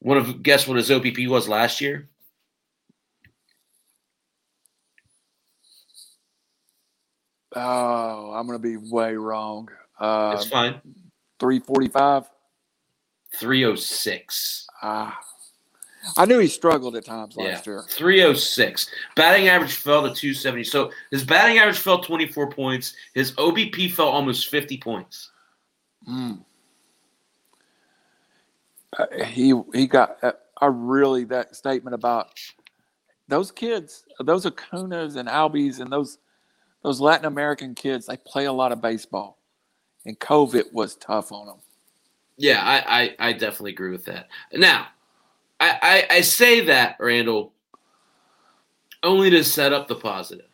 Want 0.04 0.26
to 0.28 0.34
guess 0.34 0.68
what 0.68 0.78
his 0.78 0.90
OBP 0.90 1.30
was 1.30 1.48
last 1.48 1.80
year? 1.80 2.10
Oh, 7.56 8.34
I'm 8.34 8.46
going 8.46 8.60
to 8.60 8.62
be 8.62 8.78
way 8.78 9.16
wrong. 9.16 9.70
Uh, 9.98 10.34
it's 10.36 10.48
fine. 10.48 10.82
345. 11.40 12.30
306. 13.36 14.68
Ah. 14.82 15.20
I 16.18 16.26
knew 16.26 16.40
he 16.40 16.48
struggled 16.48 16.98
at 16.98 17.06
times 17.06 17.38
last 17.38 17.66
yeah. 17.66 17.74
year. 17.74 17.86
306. 17.88 18.90
Batting 19.16 19.48
average 19.48 19.76
fell 19.76 20.02
to 20.02 20.14
270. 20.14 20.66
So 20.66 20.92
his 21.12 21.24
batting 21.24 21.60
average 21.60 21.78
fell 21.78 22.04
24 22.04 22.50
points. 22.52 22.94
His 23.14 23.32
OBP 23.34 23.92
fell 23.92 24.10
almost 24.10 24.50
50 24.50 24.78
points. 24.80 25.32
Mm. 26.08 26.44
Uh, 28.98 29.24
he 29.26 29.54
he 29.74 29.88
got 29.88 30.18
uh, 30.24 30.34
I 30.62 30.68
really 30.68 31.24
that 31.26 31.56
statement 31.56 31.94
about 31.94 32.30
those 33.28 33.52
kids, 33.52 34.06
those 34.20 34.46
Acunas 34.46 35.16
and 35.16 35.28
Albies 35.28 35.80
and 35.80 35.92
those 35.92 36.18
those 36.84 37.00
Latin 37.00 37.26
American 37.26 37.76
kids. 37.76 38.06
They 38.06 38.18
play 38.18 38.46
a 38.46 38.54
lot 38.54 38.72
of 38.72 38.82
baseball, 38.82 39.40
and 40.06 40.20
COVID 40.20 40.72
was 40.74 40.96
tough 40.96 41.32
on 41.32 41.48
them. 41.48 41.58
Yeah, 42.38 42.62
I, 42.64 43.04
I, 43.04 43.30
I 43.30 43.34
definitely 43.34 43.72
agree 43.72 43.92
with 43.92 44.06
that. 44.06 44.28
Now, 44.52 44.88
I, 45.60 46.06
I, 46.10 46.16
I 46.16 46.22
say 46.22 46.62
that, 46.62 46.98
Randall, 47.00 47.54
only 49.04 49.30
to 49.30 49.44
set 49.44 49.72
up 49.72 49.88
the 49.88 49.96
positive. 49.96 50.46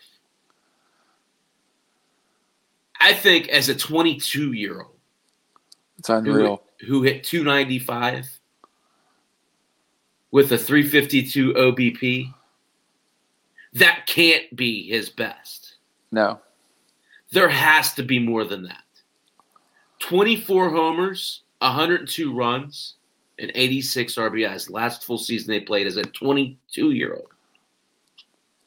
I 3.00 3.14
think 3.14 3.48
as 3.48 3.70
a 3.70 3.76
22 3.76 4.52
year 4.52 4.82
old, 4.82 4.96
it's 5.98 6.10
unreal. 6.10 6.64
Who, 6.88 7.04
hit 7.04 7.24
295 7.24 8.40
with 10.32 10.52
a 10.52 10.58
352 10.58 11.54
OBP, 11.54 12.34
that 13.74 14.06
can't 14.08 14.56
be 14.56 14.88
his 14.88 15.10
best. 15.10 15.76
No. 16.12 16.40
There 17.32 17.50
has 17.50 17.94
to 17.96 18.04
be 18.04 18.20
more 18.20 18.46
than 18.46 18.64
that. 18.64 18.84
24 20.00 20.70
homers, 20.70 21.42
102 21.60 22.34
runs, 22.34 22.96
and 23.38 23.52
86 23.54 24.16
RBIs. 24.16 24.70
Last 24.70 25.04
full 25.04 25.18
season 25.18 25.52
they 25.52 25.60
played 25.60 25.88
as 25.88 25.98
a 25.98 26.04
22 26.04 26.92
year 26.92 27.14
old. 27.14 27.28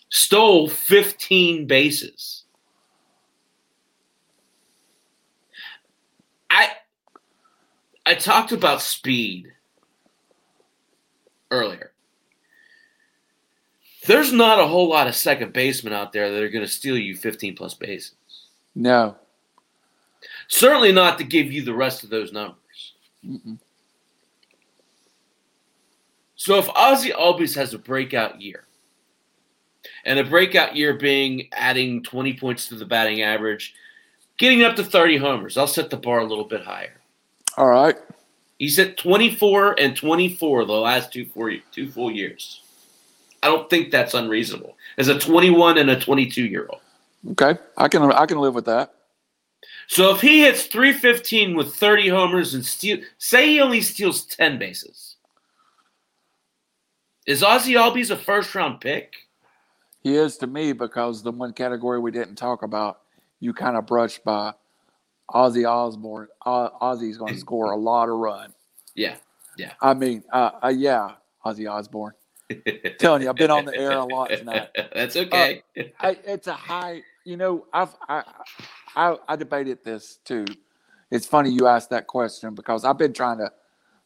Stole 0.09 0.69
15 0.69 1.67
bases. 1.67 2.45
I 6.51 6.69
I 8.05 8.15
talked 8.15 8.53
about 8.53 8.83
speed 8.83 9.53
earlier. 11.51 11.93
There's 14.07 14.33
not 14.33 14.59
a 14.59 14.67
whole 14.67 14.89
lot 14.89 15.07
of 15.07 15.15
second 15.15 15.53
basemen 15.53 15.93
out 15.93 16.13
there 16.13 16.31
that 16.31 16.43
are 16.43 16.49
going 16.49 16.65
to 16.65 16.71
steal 16.71 16.99
you 16.99 17.15
15 17.15 17.55
plus 17.55 17.75
bases. 17.75 18.15
No. 18.75 19.17
Certainly 20.49 20.93
not 20.93 21.19
to 21.19 21.25
give 21.25 21.53
you 21.53 21.63
the 21.63 21.75
rest 21.75 22.03
of 22.03 22.11
those 22.11 22.33
numbers. 22.33 22.95
Mm-mm. 23.25 23.59
So 26.35 26.59
if 26.59 26.67
Ozzy 26.67 27.13
Albies 27.13 27.55
has 27.55 27.73
a 27.73 27.79
breakout 27.79 28.41
year, 28.41 28.67
and 30.05 30.19
a 30.19 30.25
breakout 30.25 30.75
year 30.75 30.95
being 30.95 31.49
adding 31.53 32.03
20 32.03 32.35
points 32.35 32.67
to 32.69 32.75
the 32.75 32.85
batting 32.85 33.23
average, 33.23 33.75
getting 34.39 34.65
up 34.65 34.75
to 34.77 34.85
30 34.85 35.19
homers, 35.19 35.57
I'll 35.57 35.69
set 35.69 35.91
the 35.91 35.97
bar 35.97 36.19
a 36.19 36.27
little 36.27 36.45
bit 36.45 36.63
higher. 36.63 37.02
All 37.57 37.69
right. 37.69 37.97
He's 38.59 38.79
at 38.79 38.97
24 38.97 39.81
and 39.81 39.97
24 39.97 40.65
the 40.65 40.73
last 40.73 41.13
two, 41.13 41.27
four, 41.27 41.53
two 41.73 41.91
full 41.91 42.11
years. 42.11 42.63
I 43.43 43.49
don't 43.49 43.69
think 43.69 43.91
that's 43.91 44.15
unreasonable 44.15 44.77
as 44.99 45.09
a 45.09 45.19
21 45.19 45.79
and 45.79 45.91
a 45.91 45.99
22 45.99 46.45
year 46.45 46.69
old. 46.71 46.81
Okay, 47.33 47.59
I 47.77 47.89
can 47.89 48.03
I 48.13 48.27
can 48.27 48.39
live 48.39 48.55
with 48.55 48.67
that. 48.67 48.95
So 49.89 50.15
if 50.15 50.21
he 50.21 50.43
hits 50.43 50.67
315 50.67 51.57
with 51.57 51.75
30 51.75 52.09
homers 52.09 52.55
and 52.55 52.65
steal, 52.65 52.99
say 53.19 53.49
he 53.49 53.61
only 53.61 53.81
steals 53.81 54.25
10 54.27 54.59
bases, 54.59 55.17
is 57.27 57.43
Ozzy 57.43 57.77
Albies 57.77 58.11
a 58.11 58.17
first 58.17 58.55
round 58.55 58.81
pick? 58.81 59.15
He 60.01 60.17
is 60.17 60.37
to 60.39 60.47
me 60.47 60.73
because 60.73 61.23
the 61.23 61.31
one 61.31 61.53
category 61.53 62.01
we 62.01 62.11
didn't 62.11 62.37
talk 62.37 62.63
about, 62.63 63.01
you 63.39 63.53
kind 63.53 63.77
of 63.77 63.87
brushed 63.87 64.25
by 64.25 64.55
Ozzy 65.33 65.69
Osbourne. 65.69 66.29
Ozzy's 66.47 67.17
going 67.17 67.35
to 67.35 67.41
score 67.47 67.73
a 67.73 67.77
lot 67.77 68.09
of 68.09 68.17
run. 68.17 68.53
Yeah, 68.95 69.17
yeah. 69.57 69.73
I 69.81 69.95
mean, 69.95 70.23
uh, 70.33 70.51
uh, 70.63 70.69
yeah, 70.69 71.13
Ozzy 71.45 71.71
Osbourne. 71.71 72.13
telling 72.99 73.23
you, 73.23 73.31
I've 73.31 73.37
been 73.37 73.51
on 73.51 73.65
the 73.65 73.77
air 73.77 73.93
a 73.93 74.05
lot 74.05 74.29
tonight. 74.29 74.69
That's 74.95 75.17
okay. 75.17 75.63
Uh, 75.79 75.83
I, 76.01 76.19
it's 76.25 76.47
a 76.47 76.53
high. 76.53 77.03
You 77.25 77.37
know, 77.37 77.67
I've 77.73 77.95
I, 78.09 78.25
I 78.95 79.17
I 79.29 79.37
debated 79.37 79.79
this 79.85 80.19
too. 80.25 80.45
It's 81.11 81.27
funny 81.27 81.51
you 81.51 81.67
asked 81.67 81.91
that 81.91 82.07
question 82.07 82.55
because 82.55 82.85
I've 82.85 82.99
been 82.99 83.13
trying 83.13 83.39
to 83.39 83.51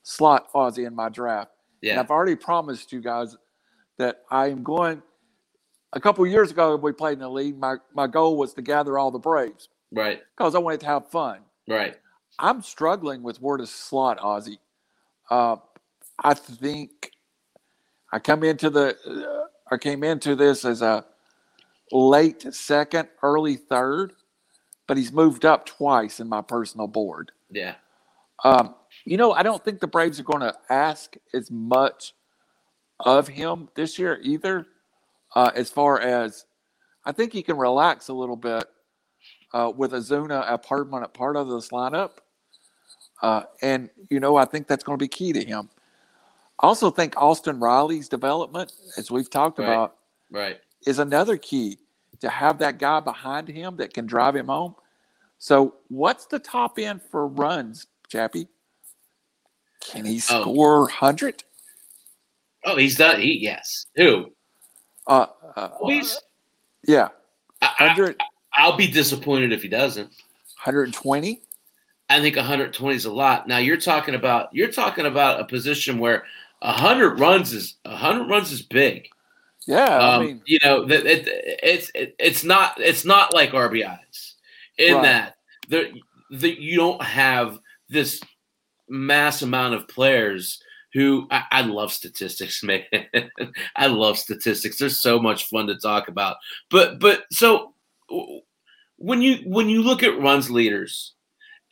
slot 0.02 0.52
Ozzy 0.52 0.86
in 0.86 0.94
my 0.94 1.08
draft. 1.08 1.50
Yeah. 1.80 1.92
And 1.92 2.00
I've 2.00 2.10
already 2.10 2.36
promised 2.36 2.92
you 2.92 3.00
guys 3.00 3.36
that 3.98 4.22
I 4.30 4.48
am 4.48 4.62
going. 4.62 5.02
A 5.92 6.00
couple 6.00 6.26
years 6.26 6.50
ago, 6.50 6.76
we 6.76 6.92
played 6.92 7.14
in 7.14 7.20
the 7.20 7.30
league. 7.30 7.58
My 7.58 7.76
my 7.94 8.06
goal 8.06 8.36
was 8.36 8.54
to 8.54 8.62
gather 8.62 8.98
all 8.98 9.10
the 9.10 9.18
Braves. 9.18 9.68
Right. 9.92 10.22
Because 10.36 10.54
I 10.54 10.58
wanted 10.58 10.80
to 10.80 10.86
have 10.86 11.08
fun. 11.08 11.40
Right. 11.68 11.96
I'm 12.38 12.62
struggling 12.62 13.22
with 13.22 13.40
where 13.40 13.56
to 13.56 13.66
slot 13.66 14.18
Ozzy. 14.18 14.58
Uh, 15.30 15.56
I 16.22 16.34
think 16.34 17.12
I 18.12 18.18
come 18.18 18.44
into 18.44 18.70
the 18.70 18.96
uh, 19.06 19.74
I 19.74 19.78
came 19.78 20.04
into 20.04 20.36
this 20.36 20.64
as 20.64 20.82
a 20.82 21.04
late 21.92 22.54
second, 22.54 23.08
early 23.22 23.56
third, 23.56 24.12
but 24.86 24.96
he's 24.96 25.12
moved 25.12 25.44
up 25.44 25.66
twice 25.66 26.20
in 26.20 26.28
my 26.28 26.42
personal 26.42 26.86
board. 26.86 27.32
Yeah. 27.50 27.74
Um, 28.44 28.74
you 29.04 29.16
know, 29.16 29.32
I 29.32 29.42
don't 29.42 29.64
think 29.64 29.80
the 29.80 29.86
Braves 29.86 30.20
are 30.20 30.24
going 30.24 30.40
to 30.40 30.54
ask 30.68 31.16
as 31.32 31.50
much 31.50 32.14
of 33.00 33.28
him 33.28 33.68
this 33.74 33.98
year 33.98 34.18
either. 34.22 34.66
Uh, 35.34 35.50
as 35.54 35.68
far 35.68 36.00
as 36.00 36.46
I 37.04 37.12
think 37.12 37.32
he 37.32 37.42
can 37.42 37.56
relax 37.58 38.08
a 38.08 38.14
little 38.14 38.36
bit 38.36 38.64
uh, 39.52 39.72
with 39.74 39.92
Ozuna 39.92 40.44
a 40.50 40.58
permanent 40.58 41.12
part 41.14 41.36
of 41.36 41.48
this 41.48 41.68
lineup. 41.68 42.12
Uh, 43.22 43.42
and, 43.62 43.88
you 44.10 44.20
know, 44.20 44.36
I 44.36 44.44
think 44.44 44.66
that's 44.68 44.84
going 44.84 44.98
to 44.98 45.02
be 45.02 45.08
key 45.08 45.32
to 45.32 45.42
him. 45.44 45.70
I 46.60 46.66
also 46.66 46.90
think 46.90 47.14
Austin 47.16 47.58
Riley's 47.60 48.08
development, 48.08 48.72
as 48.96 49.10
we've 49.10 49.30
talked 49.30 49.58
right. 49.58 49.66
about, 49.68 49.96
right, 50.30 50.58
is 50.86 50.98
another 50.98 51.36
key. 51.36 51.78
to 52.20 52.30
have 52.30 52.56
that 52.58 52.78
guy 52.78 52.98
behind 53.00 53.46
him 53.46 53.76
that 53.76 53.92
can 53.92 54.06
drive 54.06 54.34
him 54.34 54.46
home. 54.46 54.74
So, 55.38 55.74
what's 55.88 56.24
the 56.24 56.38
top 56.38 56.78
end 56.78 57.02
for 57.02 57.26
runs, 57.28 57.86
Chappy? 58.08 58.48
Can 59.82 60.06
he 60.06 60.16
Oh. 60.30 60.40
score 60.40 60.80
100? 60.80 61.44
Oh, 62.64 62.76
he's 62.76 62.96
done. 62.96 63.20
He 63.20 63.38
yes. 63.38 63.84
Who? 63.96 64.32
Uh, 65.06 65.26
uh, 65.56 65.68
Well, 65.78 65.90
he's. 65.90 66.18
yeah, 66.88 67.08
100, 67.60 68.18
I'll 68.56 68.76
be 68.76 68.88
disappointed 68.88 69.52
if 69.52 69.62
he 69.62 69.68
doesn't. 69.68 70.06
120. 70.64 71.40
I 72.08 72.20
think 72.20 72.36
120 72.36 72.94
is 72.96 73.04
a 73.04 73.12
lot. 73.12 73.46
Now 73.48 73.58
you're 73.58 73.76
talking 73.76 74.14
about 74.14 74.48
you're 74.52 74.70
talking 74.72 75.06
about 75.06 75.40
a 75.40 75.44
position 75.44 75.98
where 75.98 76.24
100 76.60 77.18
runs 77.20 77.52
is 77.52 77.76
100 77.84 78.28
runs 78.28 78.52
is 78.52 78.62
big. 78.62 79.08
Yeah, 79.66 79.84
I 79.98 80.14
Um, 80.14 80.24
mean, 80.26 80.42
you 80.46 80.58
know, 80.62 80.84
that 80.86 81.04
it, 81.04 81.26
it's 81.62 81.90
it, 81.94 82.14
it's 82.18 82.44
not 82.44 82.78
it's 82.80 83.04
not 83.04 83.34
like 83.34 83.50
RBIs 83.50 84.34
in 84.78 84.94
Right. 84.94 85.02
that 85.02 85.36
the 85.68 85.92
the 86.30 86.50
you 86.60 86.76
don't 86.76 87.02
have 87.02 87.58
this 87.88 88.20
mass 88.88 89.42
amount 89.42 89.74
of 89.74 89.88
players 89.88 90.62
who 90.92 91.26
I, 91.32 91.42
I 91.50 91.60
love 91.62 91.92
statistics, 91.92 92.62
man. 92.64 92.84
I 93.74 93.88
love 93.88 94.16
statistics. 94.18 94.78
They're 94.78 94.88
so 94.88 95.18
much 95.18 95.48
fun 95.48 95.66
to 95.66 95.76
talk 95.76 96.06
about. 96.06 96.36
But 96.70 97.00
but 97.00 97.24
so 97.32 97.74
when 98.96 99.22
you 99.22 99.38
when 99.44 99.68
you 99.68 99.82
look 99.82 100.02
at 100.02 100.20
runs 100.20 100.50
leaders 100.50 101.14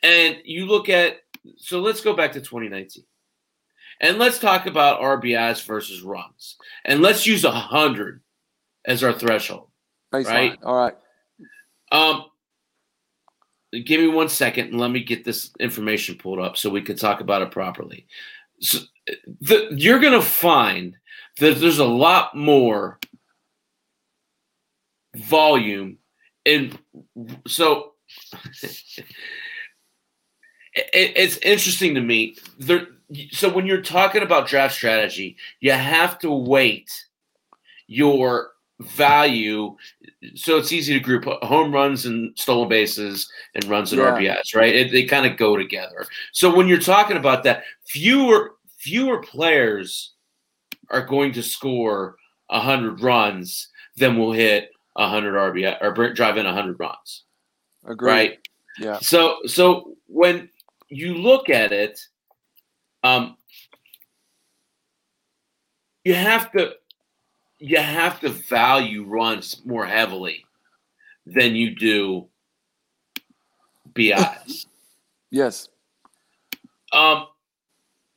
and 0.03 0.39
you 0.45 0.67
look 0.67 0.89
at 0.89 1.17
so 1.57 1.81
let's 1.81 2.01
go 2.01 2.15
back 2.15 2.33
to 2.33 2.41
2019 2.41 3.05
and 4.01 4.19
let's 4.19 4.39
talk 4.39 4.67
about 4.67 5.01
RBIs 5.01 5.65
versus 5.65 6.03
runs 6.03 6.57
and 6.85 7.01
let's 7.01 7.27
use 7.27 7.45
100 7.45 8.21
as 8.85 9.03
our 9.03 9.13
threshold. 9.13 9.69
baseline. 10.13 10.27
right. 10.27 10.59
All 10.63 10.77
right. 10.77 10.95
Um, 11.93 12.25
give 13.73 14.01
me 14.01 14.09
one 14.09 14.29
second 14.29 14.69
and 14.69 14.81
let 14.81 14.91
me 14.91 15.03
get 15.03 15.25
this 15.25 15.51
information 15.61 16.17
pulled 16.17 16.41
up 16.41 16.57
so 16.57 16.71
we 16.71 16.83
can 16.83 16.97
talk 16.97 17.21
about 17.21 17.43
it 17.43 17.51
properly. 17.51 18.07
So, 18.61 18.79
the, 19.41 19.69
you're 19.73 20.01
going 20.01 20.19
to 20.19 20.27
find 20.27 20.97
that 21.39 21.59
there's 21.59 21.79
a 21.79 21.85
lot 21.85 22.35
more 22.35 22.99
volume 25.17 25.99
in. 26.45 26.77
So 27.47 27.93
it, 28.53 28.83
it's 30.75 31.37
interesting 31.39 31.95
to 31.95 32.01
me. 32.01 32.37
There, 32.59 32.87
so 33.31 33.53
when 33.53 33.67
you're 33.67 33.83
talking 33.83 34.23
about 34.23 34.49
draft 34.49 34.75
strategy, 34.75 35.37
you 35.61 35.73
have 35.73 36.19
to 36.21 36.31
weight 36.31 36.91
your 37.87 38.51
value 38.81 39.77
so 40.35 40.57
it's 40.57 40.73
easy 40.73 40.95
to 40.95 41.01
group 41.01 41.25
home 41.25 41.73
runs 41.73 42.07
and 42.07 42.37
stolen 42.39 42.69
bases 42.69 43.31
and 43.55 43.65
runs 43.67 43.93
and 43.93 44.01
Yeah. 44.01 44.37
RBIs, 44.37 44.55
right? 44.55 44.75
It, 44.75 44.93
they 44.93 45.05
kind 45.05 45.27
of 45.27 45.37
go 45.37 45.57
together. 45.57 46.07
So 46.33 46.55
when 46.55 46.67
you're 46.67 46.79
talking 46.79 47.17
about 47.17 47.45
that, 47.45 47.65
fewer 47.87 48.55
fewer 48.79 49.23
players 49.23 50.13
are 50.91 51.07
going 51.07 51.33
to 51.33 51.43
score 51.43 52.17
hundred 52.51 53.01
runs 53.01 53.69
than 53.97 54.19
will 54.19 54.33
hit 54.33 54.71
hundred 54.97 55.35
RBI 55.35 55.79
or 55.81 56.13
drive 56.13 56.37
in 56.37 56.47
hundred 56.47 56.79
runs, 56.79 57.25
Agreed. 57.85 58.11
right? 58.11 58.39
Yeah. 58.79 58.99
So 59.01 59.39
so 59.47 59.97
when 60.07 60.49
you 60.89 61.15
look 61.15 61.49
at 61.49 61.73
it, 61.73 62.01
um, 63.03 63.37
you 66.05 66.15
have 66.15 66.53
to 66.53 66.75
you 67.59 67.79
have 67.79 68.21
to 68.21 68.29
value 68.29 69.05
runs 69.05 69.61
more 69.65 69.87
heavily 69.87 70.45
than 71.27 71.55
you 71.55 71.75
do 71.75 72.29
BIs. 73.95 74.67
Yes. 75.31 75.69
um, 76.93 77.27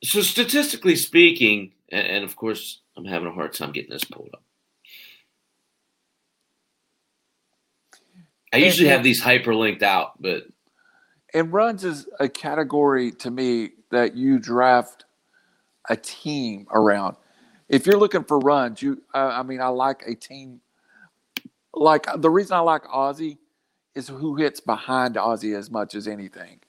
so 0.04 0.20
statistically 0.20 0.94
speaking, 0.94 1.72
and, 1.90 2.06
and 2.06 2.24
of 2.24 2.36
course, 2.36 2.82
I'm 2.96 3.04
having 3.04 3.26
a 3.26 3.32
hard 3.32 3.54
time 3.54 3.72
getting 3.72 3.90
this 3.90 4.04
pulled 4.04 4.30
up. 4.34 4.44
I 8.52 8.58
usually 8.58 8.88
have 8.88 9.02
these 9.02 9.22
hyperlinked 9.22 9.82
out, 9.82 10.20
but 10.20 10.44
And 11.34 11.52
runs 11.52 11.84
is 11.84 12.08
a 12.18 12.28
category 12.28 13.12
to 13.12 13.30
me 13.30 13.70
that 13.90 14.16
you 14.16 14.38
draft 14.38 15.04
a 15.88 15.96
team 15.96 16.66
around. 16.72 17.16
If 17.68 17.86
you're 17.86 17.98
looking 17.98 18.24
for 18.24 18.38
runs, 18.38 18.80
you, 18.80 19.02
uh, 19.14 19.32
I 19.34 19.42
mean, 19.42 19.60
I 19.60 19.68
like 19.68 20.02
a 20.06 20.14
team. 20.14 20.60
Like 21.74 22.06
the 22.16 22.30
reason 22.30 22.56
I 22.56 22.60
like 22.60 22.84
Ozzy 22.84 23.38
is 23.94 24.08
who 24.08 24.36
hits 24.36 24.60
behind 24.60 25.16
Ozzy 25.16 25.56
as 25.56 25.70
much 25.70 25.94
as 25.94 26.08
anything. 26.08 26.60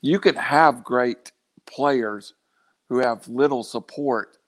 You 0.00 0.18
can 0.18 0.36
have 0.36 0.84
great 0.84 1.32
players 1.66 2.34
who 2.88 2.98
have 2.98 3.28
little 3.28 3.62
support 3.62 4.38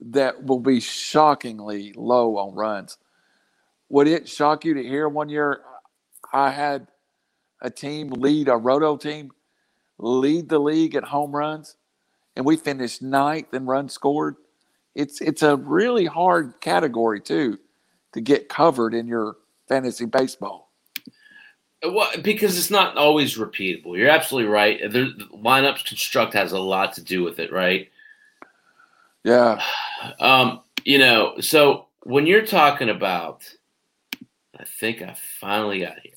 that 0.00 0.44
will 0.44 0.60
be 0.60 0.80
shockingly 0.80 1.92
low 1.96 2.36
on 2.36 2.54
runs. 2.54 2.98
Would 3.88 4.08
it 4.08 4.28
shock 4.28 4.64
you 4.64 4.74
to 4.74 4.82
hear 4.82 5.08
one 5.08 5.28
year 5.28 5.60
I 6.32 6.50
had 6.50 6.88
a 7.62 7.70
team 7.70 8.10
lead 8.10 8.48
a 8.48 8.56
roto 8.56 8.96
team, 8.96 9.30
lead 9.98 10.48
the 10.48 10.58
league 10.58 10.94
at 10.94 11.04
home 11.04 11.34
runs, 11.34 11.76
and 12.36 12.44
we 12.44 12.56
finished 12.56 13.02
ninth 13.02 13.52
in 13.54 13.66
runs 13.66 13.92
scored. 13.92 14.36
It's 14.94 15.20
it's 15.20 15.42
a 15.42 15.56
really 15.56 16.06
hard 16.06 16.60
category 16.60 17.20
too 17.20 17.58
to 18.12 18.20
get 18.20 18.48
covered 18.48 18.94
in 18.94 19.06
your 19.06 19.36
fantasy 19.68 20.06
baseball. 20.06 20.70
well, 21.82 22.10
because 22.22 22.58
it's 22.58 22.70
not 22.70 22.96
always 22.96 23.36
repeatable. 23.36 23.96
You're 23.96 24.10
absolutely 24.10 24.50
right. 24.50 24.80
The 24.90 25.12
lineups 25.34 25.86
construct 25.86 26.32
has 26.34 26.52
a 26.52 26.58
lot 26.58 26.94
to 26.94 27.02
do 27.02 27.22
with 27.22 27.38
it, 27.38 27.52
right? 27.52 27.90
Yeah, 29.24 29.62
Um, 30.20 30.60
you 30.84 30.98
know, 30.98 31.34
so 31.40 31.86
when 32.04 32.26
you're 32.26 32.46
talking 32.46 32.90
about, 32.90 33.42
I 34.58 34.64
think 34.64 35.02
I 35.02 35.16
finally 35.40 35.80
got 35.80 35.98
here. 35.98 36.12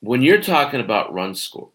When 0.00 0.22
you're 0.22 0.40
talking 0.42 0.80
about 0.80 1.12
run 1.12 1.34
score, 1.34 1.70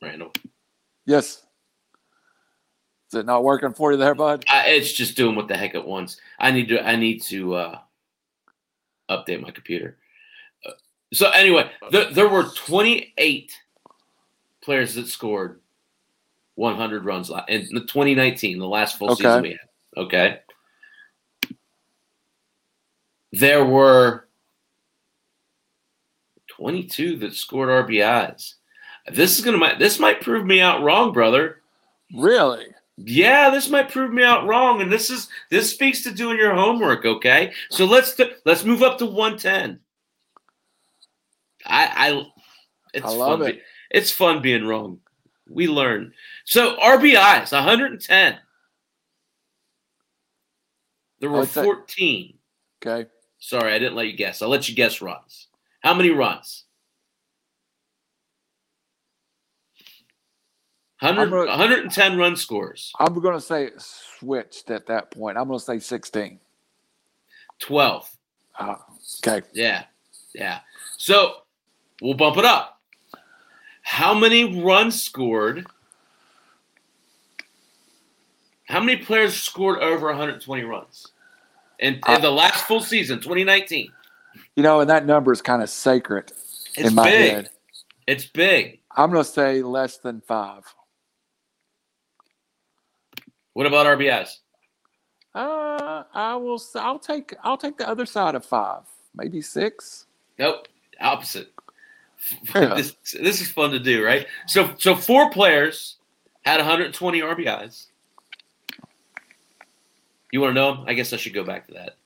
Randall, 0.00 0.32
yes. 1.04 1.42
Is 3.12 3.20
it 3.20 3.26
not 3.26 3.44
working 3.44 3.72
for 3.72 3.92
you 3.92 3.98
there, 3.98 4.14
bud? 4.14 4.44
I, 4.48 4.66
it's 4.68 4.92
just 4.92 5.16
doing 5.16 5.36
what 5.36 5.48
the 5.48 5.56
heck 5.56 5.74
it 5.74 5.84
wants. 5.84 6.20
I 6.38 6.50
need 6.50 6.68
to. 6.68 6.84
I 6.86 6.96
need 6.96 7.22
to 7.24 7.54
uh, 7.54 7.78
update 9.10 9.40
my 9.40 9.50
computer. 9.50 9.96
Uh, 10.66 10.72
so 11.12 11.30
anyway, 11.30 11.70
there, 11.90 12.12
there 12.12 12.28
were 12.28 12.44
28 12.44 13.52
players 14.62 14.94
that 14.96 15.06
scored 15.06 15.60
100 16.56 17.04
runs 17.04 17.30
in 17.48 17.68
the 17.72 17.80
2019, 17.80 18.58
the 18.58 18.66
last 18.66 18.98
full 18.98 19.10
Okay. 19.12 19.22
season 19.24 19.42
we 19.42 19.50
had. 19.50 19.58
Okay. 19.96 20.40
There 23.32 23.64
were 23.64 24.28
22 26.48 27.16
that 27.18 27.34
scored 27.34 27.68
RBIs. 27.68 28.54
This 29.12 29.38
is 29.38 29.44
gonna 29.44 29.78
this 29.78 29.98
might 29.98 30.20
prove 30.20 30.44
me 30.46 30.60
out 30.60 30.82
wrong, 30.82 31.12
brother. 31.12 31.62
Really? 32.14 32.66
Yeah, 32.96 33.50
this 33.50 33.68
might 33.68 33.90
prove 33.90 34.12
me 34.12 34.24
out 34.24 34.46
wrong, 34.46 34.80
and 34.80 34.90
this 34.90 35.10
is 35.10 35.28
this 35.50 35.70
speaks 35.70 36.02
to 36.02 36.10
doing 36.12 36.38
your 36.38 36.54
homework. 36.54 37.04
Okay, 37.04 37.52
so 37.70 37.84
let's 37.84 38.14
do, 38.14 38.30
let's 38.44 38.64
move 38.64 38.82
up 38.82 38.98
to 38.98 39.06
one 39.06 39.36
ten. 39.36 39.80
I 41.66 41.90
I 41.94 42.26
it's 42.94 43.06
I 43.06 43.10
love 43.10 43.40
fun 43.40 43.48
it. 43.48 43.56
be- 43.56 43.62
it's 43.90 44.10
fun 44.10 44.40
being 44.42 44.66
wrong. 44.66 45.00
We 45.48 45.68
learn. 45.68 46.12
So 46.44 46.76
RBIs 46.76 47.52
110. 47.52 48.38
There 51.20 51.30
were 51.30 51.46
14. 51.46 52.34
Okay. 52.84 53.08
Sorry, 53.46 53.72
I 53.72 53.78
didn't 53.78 53.94
let 53.94 54.08
you 54.08 54.16
guess. 54.16 54.42
I'll 54.42 54.48
let 54.48 54.68
you 54.68 54.74
guess 54.74 55.00
runs. 55.00 55.46
How 55.78 55.94
many 55.94 56.10
runs? 56.10 56.64
100, 60.98 61.30
gonna- 61.30 61.50
110 61.50 62.18
run 62.18 62.34
scores. 62.34 62.92
I'm 62.98 63.14
going 63.20 63.36
to 63.36 63.40
say 63.40 63.66
it 63.66 63.80
switched 63.80 64.72
at 64.72 64.88
that 64.88 65.12
point. 65.12 65.38
I'm 65.38 65.46
going 65.46 65.60
to 65.60 65.64
say 65.64 65.78
16. 65.78 66.40
12. 67.60 68.16
Ah, 68.58 68.84
okay. 69.24 69.46
Yeah. 69.52 69.84
Yeah. 70.34 70.58
So 70.96 71.42
we'll 72.02 72.14
bump 72.14 72.38
it 72.38 72.44
up. 72.44 72.80
How 73.82 74.12
many 74.12 74.60
runs 74.60 75.00
scored? 75.00 75.68
How 78.64 78.80
many 78.80 78.96
players 78.96 79.36
scored 79.36 79.78
over 79.78 80.08
120 80.08 80.64
runs 80.64 81.12
in, 81.78 82.00
in 82.08 82.20
the 82.20 82.30
last 82.30 82.64
full 82.66 82.80
season, 82.80 83.18
2019? 83.20 83.90
You 84.54 84.62
know, 84.62 84.80
and 84.80 84.88
that 84.90 85.06
number 85.06 85.32
is 85.32 85.42
kind 85.42 85.62
of 85.62 85.68
sacred 85.70 86.32
It's 86.76 86.88
in 86.88 86.94
my 86.94 87.04
big. 87.10 87.30
head. 87.30 87.50
It's 88.06 88.24
big. 88.26 88.80
I'm 88.96 89.10
going 89.10 89.22
to 89.24 89.30
say 89.30 89.62
less 89.62 89.98
than 89.98 90.20
five. 90.22 90.64
What 93.52 93.66
about 93.66 93.86
RBIs? 93.86 94.36
Uh, 95.34 96.04
I 96.14 96.36
will. 96.36 96.60
I'll 96.76 96.98
take. 96.98 97.34
I'll 97.42 97.56
take 97.58 97.76
the 97.76 97.88
other 97.88 98.06
side 98.06 98.34
of 98.34 98.44
five, 98.44 98.82
maybe 99.14 99.40
six. 99.42 100.06
Nope, 100.38 100.68
opposite. 101.00 101.52
Yeah. 102.54 102.74
this 102.74 102.96
this 103.12 103.40
is 103.42 103.50
fun 103.52 103.70
to 103.72 103.78
do, 103.78 104.02
right? 104.02 104.26
So 104.46 104.74
so 104.78 104.96
four 104.96 105.30
players 105.30 105.96
had 106.46 106.56
120 106.56 107.20
RBIs. 107.20 107.86
You 110.36 110.42
want 110.42 110.54
to 110.54 110.60
know? 110.60 110.84
I 110.86 110.92
guess 110.92 111.14
I 111.14 111.16
should 111.16 111.32
go 111.32 111.44
back 111.44 111.66
to 111.68 111.72
that. 111.72 111.96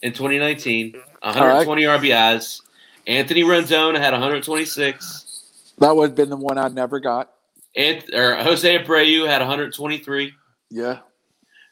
In 0.00 0.12
2019, 0.12 0.92
120 1.22 1.82
RBIs. 1.82 2.60
Anthony 3.04 3.42
Rendon 3.42 3.98
had 3.98 4.12
126. 4.12 5.72
That 5.78 5.96
would 5.96 6.10
have 6.10 6.14
been 6.14 6.30
the 6.30 6.36
one 6.36 6.56
I 6.56 6.68
never 6.68 7.00
got. 7.00 7.32
Ant, 7.74 8.14
or 8.14 8.36
Jose 8.36 8.78
Abreu 8.78 9.26
had 9.26 9.40
123. 9.40 10.32
Yeah. 10.70 11.00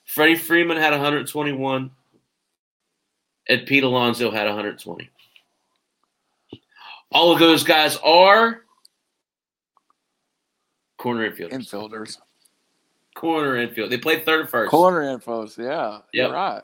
Freddie 0.07 0.35
Freeman 0.35 0.77
had 0.77 0.91
121. 0.91 1.93
And 3.49 3.65
Pete 3.65 3.85
Alonso 3.85 4.33
had 4.33 4.47
120. 4.47 5.09
All 7.13 7.33
of 7.33 7.39
those 7.39 7.63
guys 7.63 7.97
are 7.99 8.63
corner 10.97 11.31
infielders. 11.31 11.53
Infielders. 11.53 12.19
Corner 13.19 13.57
infield. 13.57 13.91
They 13.91 13.99
played 13.99 14.25
third 14.25 14.49
first. 14.49 14.71
Corner 14.71 15.03
infos. 15.03 15.59
Yeah. 15.59 15.99
You're 16.13 16.33
right. 16.33 16.63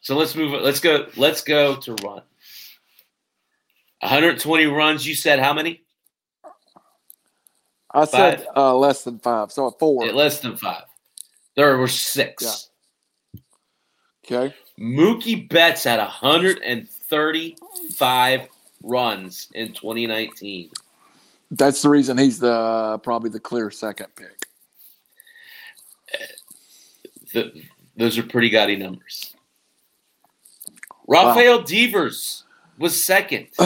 So 0.00 0.14
let's 0.16 0.36
move. 0.36 0.52
On. 0.52 0.62
Let's 0.62 0.80
go. 0.80 1.06
Let's 1.16 1.40
go 1.42 1.76
to 1.76 1.94
run. 2.04 2.20
120 4.00 4.66
runs. 4.66 5.06
You 5.06 5.14
said 5.14 5.38
how 5.38 5.54
many? 5.54 5.80
I 7.94 8.04
said 8.04 8.46
uh, 8.56 8.76
less 8.76 9.04
than 9.04 9.18
five, 9.18 9.52
so 9.52 9.70
four. 9.70 10.04
Yeah, 10.06 10.12
less 10.12 10.40
than 10.40 10.56
five. 10.56 10.84
There 11.56 11.78
were 11.78 11.88
six. 11.88 12.70
Okay. 14.24 14.54
Mookie 14.80 15.46
Betts 15.48 15.82
had 15.84 15.98
135 15.98 18.48
runs 18.82 19.48
in 19.54 19.74
2019. 19.74 20.70
That's 21.50 21.82
the 21.82 21.90
reason 21.90 22.16
he's 22.16 22.38
the 22.38 22.98
probably 23.02 23.28
the 23.28 23.40
clear 23.40 23.70
second 23.70 24.06
pick. 24.16 24.41
Th 27.32 27.68
those 27.96 28.18
are 28.18 28.22
pretty 28.22 28.48
gaudy 28.48 28.76
numbers. 28.76 29.34
Rafael 31.06 31.62
Devers 31.62 32.44
was 32.78 33.02
second 33.02 33.48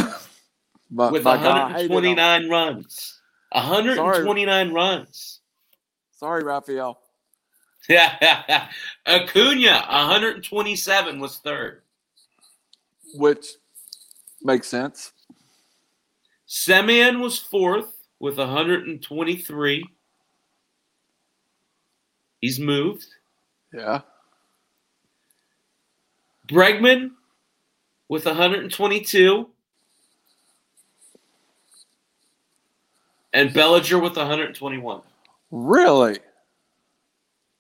But 0.91 1.13
with 1.13 1.25
my 1.25 1.37
guy 1.37 1.73
hated 1.73 1.91
129 1.91 2.49
runs. 2.49 3.21
129 3.53 4.73
runs. 4.73 5.41
Sorry, 6.13 6.45
Rafael. 6.45 7.01
Yeah. 7.89 8.69
Acuna, 9.07 9.85
127 9.89 11.21
was 11.21 11.39
third. 11.39 11.83
Which 13.15 13.47
makes 14.43 14.69
sense. 14.69 15.13
Semien 16.49 17.21
was 17.21 17.39
fourth 17.39 18.07
with 18.21 18.39
123. 18.39 19.85
He's 22.41 22.61
moved. 22.61 23.07
Yeah. 23.77 24.01
Bregman 26.49 27.11
with 28.09 28.25
122. 28.25 29.49
And 33.35 33.53
Bellinger 33.53 33.99
with 33.99 34.17
121. 34.17 35.03
Really? 35.51 36.19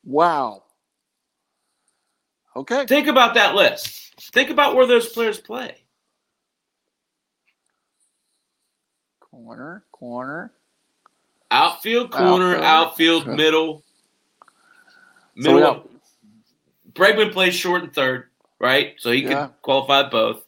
Wow. 0.05 0.63
Okay. 2.55 2.87
Think 2.87 3.09
about 3.09 3.35
that 3.35 3.55
list. 3.55 4.15
Think 4.33 4.49
about 4.49 4.75
where 4.75 4.87
those 4.87 5.11
players 5.11 5.39
play. 5.39 5.77
Corner, 9.21 9.85
corner. 9.93 10.53
Outfield, 11.51 12.11
corner, 12.11 12.57
Outfield. 12.57 13.25
outfield, 13.25 13.37
middle. 13.37 13.85
So 15.43 15.53
Middle. 15.55 15.61
got- 15.75 15.89
Bregman 16.97 17.33
plays 17.33 17.55
short 17.55 17.83
and 17.83 17.93
third, 17.95 18.31
right? 18.59 18.95
So 18.99 19.11
he 19.13 19.23
Yeah. 19.23 19.47
could 19.47 19.63
qualify 19.63 20.09
both. 20.09 20.45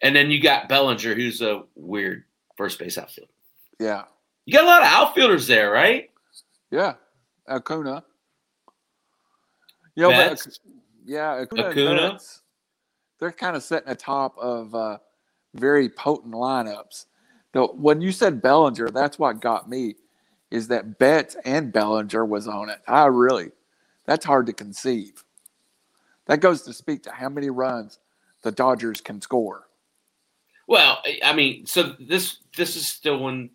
And 0.00 0.14
then 0.14 0.30
you 0.30 0.40
got 0.40 0.68
Bellinger, 0.68 1.14
who's 1.14 1.40
a 1.40 1.64
weird 1.74 2.24
first 2.56 2.78
base 2.78 2.98
outfielder. 2.98 3.32
Yeah. 3.78 4.04
You 4.44 4.52
got 4.52 4.64
a 4.64 4.66
lot 4.66 4.82
of 4.82 4.88
outfielders 4.88 5.46
there, 5.46 5.70
right? 5.70 6.10
Yeah. 6.70 6.94
Acuna. 7.48 8.04
Know, 9.96 10.10
but 10.10 10.30
Betts. 10.30 10.60
Yeah, 11.04 11.42
Acuna, 11.42 11.68
Acuna. 11.68 12.10
Betts, 12.12 12.42
they're 13.20 13.32
kind 13.32 13.56
of 13.56 13.62
sitting 13.62 13.88
atop 13.88 14.36
of 14.38 14.74
uh, 14.74 14.98
very 15.54 15.88
potent 15.88 16.34
lineups. 16.34 17.06
Though 17.52 17.68
when 17.68 18.00
you 18.00 18.10
said 18.10 18.42
Bellinger, 18.42 18.90
that's 18.90 19.18
what 19.18 19.40
got 19.40 19.68
me, 19.68 19.94
is 20.50 20.68
that 20.68 20.98
Betts 20.98 21.36
and 21.44 21.72
Bellinger 21.72 22.24
was 22.24 22.48
on 22.48 22.70
it. 22.70 22.80
I 22.88 23.06
really, 23.06 23.52
that's 24.06 24.24
hard 24.24 24.46
to 24.46 24.52
conceive. 24.52 25.24
That 26.26 26.40
goes 26.40 26.62
to 26.62 26.72
speak 26.72 27.02
to 27.04 27.10
how 27.12 27.28
many 27.28 27.50
runs 27.50 27.98
the 28.42 28.52
Dodgers 28.52 29.00
can 29.00 29.20
score. 29.20 29.68
Well, 30.66 31.02
I 31.22 31.34
mean, 31.34 31.66
so 31.66 31.94
this 32.00 32.38
this 32.56 32.76
is 32.76 32.86
still 32.86 33.18
when 33.18 33.50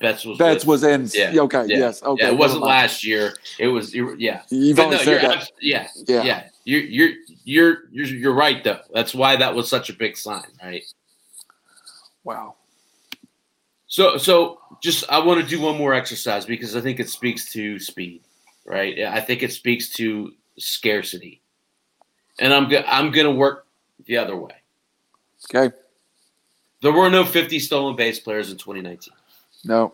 Betts 0.00 0.24
was 0.24 0.38
Betts 0.38 0.64
with- 0.64 0.82
was 0.82 0.84
in. 0.84 1.08
Yeah, 1.34 1.42
Okay. 1.42 1.64
yeah, 1.66 1.78
Yes. 1.78 2.02
Okay. 2.02 2.24
yeah, 2.24 2.30
it 2.30 2.36
wasn't 2.38 2.62
last 2.62 3.02
year. 3.04 3.34
It 3.58 3.66
was 3.66 3.92
yeah. 3.94 4.42
You've 4.48 4.76
But 4.76 4.84
only 4.84 4.96
no, 4.98 5.02
said 5.02 5.22
that. 5.22 5.50
yeah, 5.60 5.88
Yeah. 6.06 6.22
yeah. 6.22 6.48
You're 6.64 6.80
you're 6.82 7.10
you're 7.44 7.76
you're 7.90 8.06
you're 8.06 8.34
right 8.34 8.62
though. 8.62 8.78
That's 8.94 9.12
why 9.14 9.34
that 9.36 9.54
was 9.54 9.68
such 9.68 9.90
a 9.90 9.92
big 9.92 10.16
sign, 10.16 10.44
right? 10.62 10.84
Wow. 12.22 12.54
So 13.88 14.16
so 14.18 14.60
just 14.80 15.04
I 15.10 15.18
want 15.18 15.40
to 15.40 15.46
do 15.46 15.60
one 15.60 15.76
more 15.76 15.92
exercise 15.94 16.44
because 16.46 16.76
I 16.76 16.80
think 16.80 17.00
it 17.00 17.08
speaks 17.10 17.50
to 17.52 17.78
speed, 17.80 18.22
right? 18.66 18.98
I 19.00 19.20
think 19.20 19.42
it 19.42 19.52
speaks 19.52 19.90
to 19.94 20.32
scarcity, 20.58 21.40
and 22.38 22.52
I'm 22.52 22.68
go- 22.68 22.84
I'm 22.86 23.10
gonna 23.10 23.32
work 23.32 23.66
the 24.06 24.16
other 24.16 24.36
way. 24.36 24.54
Okay. 25.54 25.74
There 26.82 26.92
were 26.92 27.10
no 27.10 27.24
50 27.24 27.58
stolen 27.58 27.96
base 27.96 28.18
players 28.20 28.50
in 28.50 28.56
2019. 28.56 29.12
No. 29.64 29.92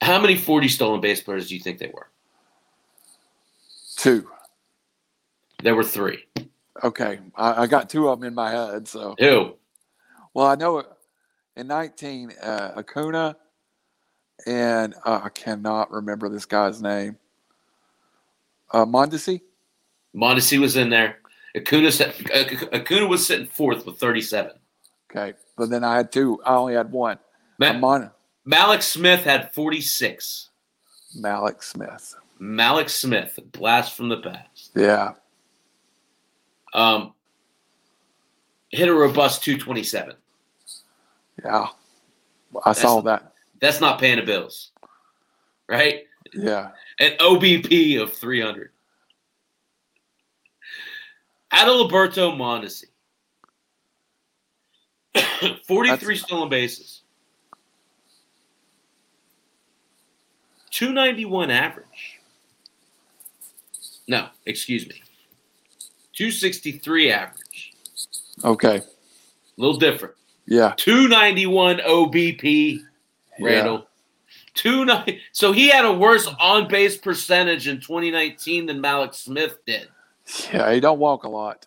How 0.00 0.20
many 0.20 0.36
40 0.36 0.68
stolen 0.68 1.00
base 1.00 1.20
players 1.20 1.48
do 1.48 1.54
you 1.56 1.60
think 1.60 1.78
they 1.78 1.90
were? 1.92 2.08
Two. 3.96 4.28
There 5.62 5.74
were 5.74 5.82
three. 5.82 6.24
Okay. 6.84 7.18
I, 7.34 7.62
I 7.62 7.66
got 7.66 7.88
two 7.90 8.08
of 8.08 8.20
them 8.20 8.28
in 8.28 8.34
my 8.34 8.50
head. 8.50 8.86
So, 8.86 9.16
Who? 9.18 9.54
well, 10.34 10.46
I 10.46 10.54
know 10.54 10.84
in 11.56 11.66
19, 11.66 12.32
uh, 12.40 12.72
Acuna 12.76 13.36
and 14.44 14.94
uh, 15.04 15.20
I 15.24 15.28
cannot 15.30 15.90
remember 15.90 16.28
this 16.28 16.44
guy's 16.44 16.82
name. 16.82 17.16
Uh, 18.70 18.84
Mondesi? 18.84 19.40
Mondesi 20.14 20.58
was 20.58 20.76
in 20.76 20.90
there. 20.90 21.18
Acuna, 21.56 21.90
Acuna 22.72 23.06
was 23.06 23.26
sitting 23.26 23.46
fourth 23.46 23.86
with 23.86 23.98
37. 23.98 24.52
Okay. 25.10 25.34
But 25.56 25.70
then 25.70 25.84
I 25.84 25.96
had 25.96 26.12
two. 26.12 26.40
I 26.44 26.54
only 26.54 26.74
had 26.74 26.92
one. 26.92 27.18
Ma- 27.58 27.68
Amon- 27.70 28.10
Mallex 28.46 28.82
Smith 28.82 29.24
had 29.24 29.52
46. 29.54 30.50
Mallex 31.18 31.64
Smith. 31.64 32.14
Mallex 32.40 32.90
Smith, 32.90 33.38
blast 33.52 33.94
from 33.96 34.10
the 34.10 34.18
past. 34.18 34.70
Yeah. 34.74 35.12
Um, 36.74 37.14
hit 38.68 38.88
a 38.88 38.94
robust 38.94 39.42
227. 39.42 40.14
Yeah. 41.42 41.68
I 42.64 42.72
saw 42.72 43.00
that. 43.02 43.32
That's 43.60 43.80
not 43.80 43.98
paying 43.98 44.16
the 44.16 44.22
bills, 44.22 44.72
right? 45.68 46.04
Yeah. 46.34 46.70
An 47.00 47.12
OBP 47.20 48.00
of 48.00 48.12
300. 48.12 48.70
Adalberto 51.52 52.36
Mondesi. 52.36 52.84
43 55.66 55.86
That's- 55.88 56.20
stolen 56.20 56.48
bases. 56.48 57.02
291 60.70 61.50
average. 61.50 62.20
No, 64.08 64.28
excuse 64.44 64.86
me. 64.86 65.02
263 66.12 67.10
average. 67.12 67.72
Okay. 68.44 68.76
A 68.76 68.82
little 69.56 69.78
different. 69.78 70.14
Yeah. 70.46 70.74
291 70.76 71.78
OBP, 71.78 72.80
Randall. 73.40 73.86
Two 74.54 74.84
nine. 74.84 75.20
So 75.32 75.52
he 75.52 75.68
had 75.68 75.84
a 75.84 75.92
worse 75.92 76.28
on 76.40 76.68
base 76.68 76.96
percentage 76.96 77.68
in 77.68 77.80
2019 77.80 78.66
than 78.66 78.82
Mallex 78.82 79.14
Smith 79.16 79.58
did. 79.66 79.88
Yeah. 80.52 80.72
He 80.72 80.80
don't 80.80 80.98
walk 80.98 81.24
a 81.24 81.28
lot. 81.28 81.66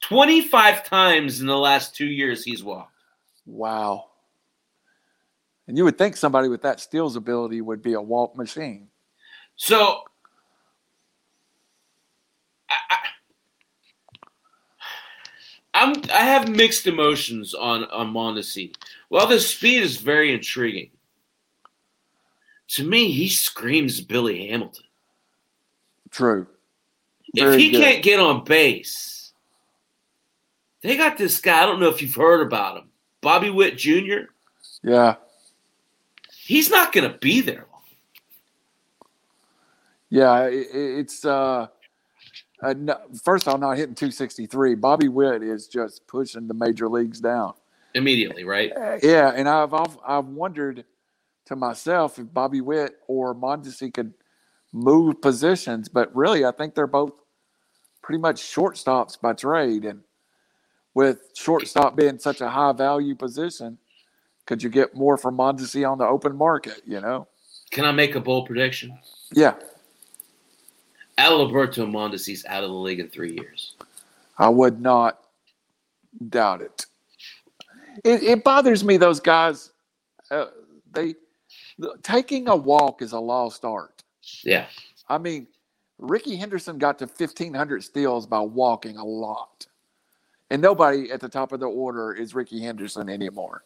25 0.00 0.84
times 0.84 1.40
in 1.40 1.46
the 1.46 1.56
last 1.56 1.94
two 1.94 2.06
years 2.06 2.44
he's 2.44 2.62
walked. 2.64 2.92
Wow. 3.46 4.06
And 5.66 5.76
you 5.76 5.84
would 5.84 5.98
think 5.98 6.16
somebody 6.16 6.48
with 6.48 6.62
that 6.62 6.80
steals 6.80 7.16
ability 7.16 7.60
would 7.60 7.82
be 7.82 7.92
a 7.92 8.00
walk 8.00 8.36
machine. 8.36 8.88
So 9.56 10.02
I'm 15.74 15.94
I 16.12 16.24
have 16.24 16.48
mixed 16.48 16.86
emotions 16.86 17.54
on 17.54 17.84
on 17.84 18.12
Mondesi. 18.12 18.74
Well, 19.12 19.26
the 19.26 19.38
speed 19.38 19.82
is 19.82 19.98
very 19.98 20.32
intriguing. 20.32 20.88
To 22.68 22.82
me, 22.82 23.12
he 23.12 23.28
screams 23.28 24.00
Billy 24.00 24.48
Hamilton. 24.48 24.86
True. 26.10 26.46
Very 27.34 27.56
if 27.56 27.60
he 27.60 27.70
good. 27.72 27.82
can't 27.82 28.02
get 28.02 28.18
on 28.18 28.42
base, 28.44 29.34
they 30.80 30.96
got 30.96 31.18
this 31.18 31.38
guy. 31.42 31.62
I 31.62 31.66
don't 31.66 31.78
know 31.78 31.90
if 31.90 32.00
you've 32.00 32.14
heard 32.14 32.40
about 32.40 32.78
him, 32.78 32.88
Bobby 33.20 33.50
Witt 33.50 33.76
Jr. 33.76 34.30
Yeah. 34.82 35.16
He's 36.34 36.70
not 36.70 36.94
going 36.94 37.12
to 37.12 37.18
be 37.18 37.42
there 37.42 37.66
long. 37.70 37.82
Yeah, 40.08 40.44
it, 40.46 40.68
it's 40.72 41.26
uh 41.26 41.66
uh, 42.62 42.74
no, 42.78 42.96
first 43.22 43.46
of 43.46 43.52
all, 43.52 43.58
not 43.58 43.76
hitting 43.76 43.94
263. 43.94 44.76
Bobby 44.76 45.08
Witt 45.08 45.42
is 45.42 45.68
just 45.68 46.06
pushing 46.06 46.48
the 46.48 46.54
major 46.54 46.88
leagues 46.88 47.20
down 47.20 47.52
immediately, 47.94 48.44
right? 48.44 48.72
Yeah, 49.02 49.32
and 49.34 49.48
I've, 49.48 49.74
I've, 49.74 49.98
I've 50.06 50.26
wondered 50.26 50.84
to 51.46 51.56
myself 51.56 52.18
if 52.18 52.32
Bobby 52.32 52.60
Witt 52.60 52.96
or 53.06 53.34
Mondesi 53.34 53.92
could 53.92 54.14
move 54.72 55.20
positions, 55.20 55.88
but 55.88 56.14
really, 56.14 56.44
I 56.44 56.52
think 56.52 56.74
they're 56.74 56.86
both 56.86 57.12
pretty 58.02 58.20
much 58.20 58.42
shortstops 58.42 59.20
by 59.20 59.32
trade, 59.32 59.84
and 59.84 60.02
with 60.94 61.20
shortstop 61.34 61.96
being 61.96 62.18
such 62.18 62.40
a 62.40 62.48
high 62.48 62.72
value 62.72 63.14
position, 63.14 63.78
could 64.46 64.62
you 64.62 64.70
get 64.70 64.94
more 64.94 65.16
from 65.16 65.36
Mondesi 65.36 65.88
on 65.88 65.98
the 65.98 66.06
open 66.06 66.36
market? 66.36 66.82
You 66.86 67.00
know? 67.00 67.28
Can 67.70 67.84
I 67.84 67.92
make 67.92 68.14
a 68.14 68.20
bold 68.20 68.46
prediction? 68.46 68.98
Yeah. 69.32 69.54
Alberto 71.18 71.86
Mondesi's 71.86 72.44
out 72.46 72.64
of 72.64 72.70
the 72.70 72.76
league 72.76 73.00
in 73.00 73.08
three 73.08 73.32
years. 73.32 73.74
I 74.38 74.48
would 74.48 74.80
not 74.80 75.20
doubt 76.28 76.62
it. 76.62 76.86
It, 78.04 78.22
it 78.22 78.44
bothers 78.44 78.84
me 78.84 78.96
those 78.96 79.20
guys. 79.20 79.72
Uh, 80.30 80.46
they 80.92 81.14
taking 82.02 82.48
a 82.48 82.56
walk 82.56 83.02
is 83.02 83.12
a 83.12 83.18
lost 83.18 83.64
art. 83.64 84.02
Yeah. 84.44 84.66
I 85.08 85.18
mean, 85.18 85.46
Rickey 85.98 86.36
Henderson 86.36 86.78
got 86.78 86.98
to 86.98 87.06
1,500 87.06 87.82
steals 87.82 88.26
by 88.26 88.40
walking 88.40 88.96
a 88.96 89.04
lot. 89.04 89.66
And 90.50 90.60
nobody 90.60 91.10
at 91.10 91.20
the 91.20 91.28
top 91.28 91.52
of 91.52 91.60
the 91.60 91.66
order 91.66 92.12
is 92.12 92.34
Rickey 92.34 92.60
Henderson 92.60 93.08
anymore. 93.08 93.64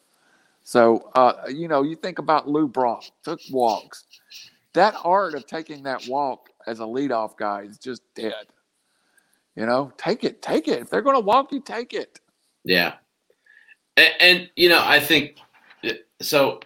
So, 0.63 1.11
uh, 1.15 1.49
you 1.49 1.69
know, 1.69 1.83
you 1.83 1.97
think 1.97 2.19
about 2.19 2.49
Lou 2.49 2.69
Brock, 2.69 3.05
took 3.25 3.41
walks. 3.51 4.05
That 4.73 4.95
art 5.05 5.35
of 5.35 5.47
taking 5.47 5.83
that 5.85 6.07
walk 6.09 6.51
as 6.67 6.81
a 6.81 6.85
leadoff 6.85 7.37
guy 7.37 7.63
is 7.63 7.79
just 7.79 8.03
dead. 8.15 8.47
You 9.55 9.65
know, 9.65 9.93
take 9.97 10.23
it, 10.23 10.43
take 10.43 10.69
it. 10.69 10.81
If 10.81 10.91
they're 10.91 11.03
going 11.03 11.17
to 11.17 11.21
walk 11.21 11.51
you, 11.51 11.61
take 11.61 11.95
it. 11.95 12.21
Yeah, 12.65 12.95
and, 13.97 14.13
and 14.21 14.51
you 14.57 14.69
know, 14.69 14.83
I 14.83 15.01
think 15.01 15.37
uh, 15.85 15.91
so. 16.21 16.61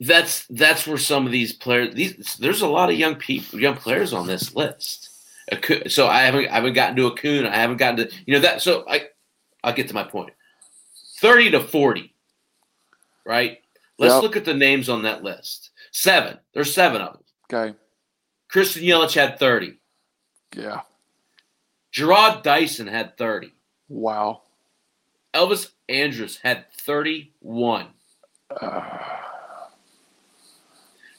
That's 0.00 0.46
that's 0.48 0.84
where 0.84 0.98
some 0.98 1.26
of 1.26 1.32
these 1.32 1.52
players. 1.52 1.94
These 1.94 2.36
there's 2.40 2.62
a 2.62 2.66
lot 2.66 2.90
of 2.90 2.96
young 2.96 3.14
people, 3.14 3.60
young 3.60 3.76
players 3.76 4.12
on 4.12 4.26
this 4.26 4.54
list. 4.56 5.10
So 5.88 6.08
I 6.08 6.22
haven't 6.22 6.48
I 6.48 6.54
haven't 6.54 6.72
gotten 6.72 6.96
to 6.96 7.06
Acuna. 7.06 7.48
I 7.48 7.56
haven't 7.56 7.76
gotten 7.76 8.08
to 8.08 8.14
you 8.26 8.34
know 8.34 8.40
that. 8.40 8.62
So 8.62 8.84
I 8.88 9.08
I'll 9.62 9.72
get 9.72 9.86
to 9.88 9.94
my 9.94 10.02
point. 10.02 10.32
Thirty 11.20 11.52
to 11.52 11.60
forty, 11.60 12.14
right? 13.24 13.58
Let's 13.98 14.14
yep. 14.14 14.22
look 14.22 14.36
at 14.36 14.44
the 14.44 14.54
names 14.54 14.88
on 14.88 15.02
that 15.02 15.22
list. 15.22 15.70
Seven. 15.92 16.38
There's 16.52 16.74
seven 16.74 17.00
of 17.00 17.12
them. 17.12 17.22
Okay. 17.52 17.78
Christian 18.48 18.82
Yelich 18.82 19.14
had 19.14 19.38
30. 19.38 19.78
Yeah. 20.56 20.80
Jarrod 21.94 22.42
Dyson 22.42 22.86
had 22.86 23.16
30. 23.16 23.52
Wow. 23.88 24.42
Elvis 25.34 25.70
Andrus 25.88 26.38
had 26.38 26.70
31. 26.72 27.86
Uh. 28.60 28.82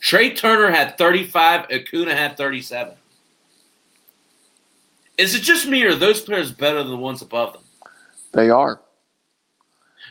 Trea 0.03 0.35
Turner 0.35 0.69
had 0.69 0.97
35. 0.97 1.71
Acuna 1.71 2.13
had 2.13 2.35
37. 2.35 2.93
Is 5.17 5.33
it 5.33 5.41
just 5.41 5.65
me 5.65 5.83
or 5.85 5.91
are 5.91 5.95
those 5.95 6.19
players 6.19 6.51
better 6.51 6.79
than 6.79 6.91
the 6.91 6.97
ones 6.97 7.21
above 7.21 7.53
them? 7.53 7.63
They 8.33 8.49
are. 8.49 8.81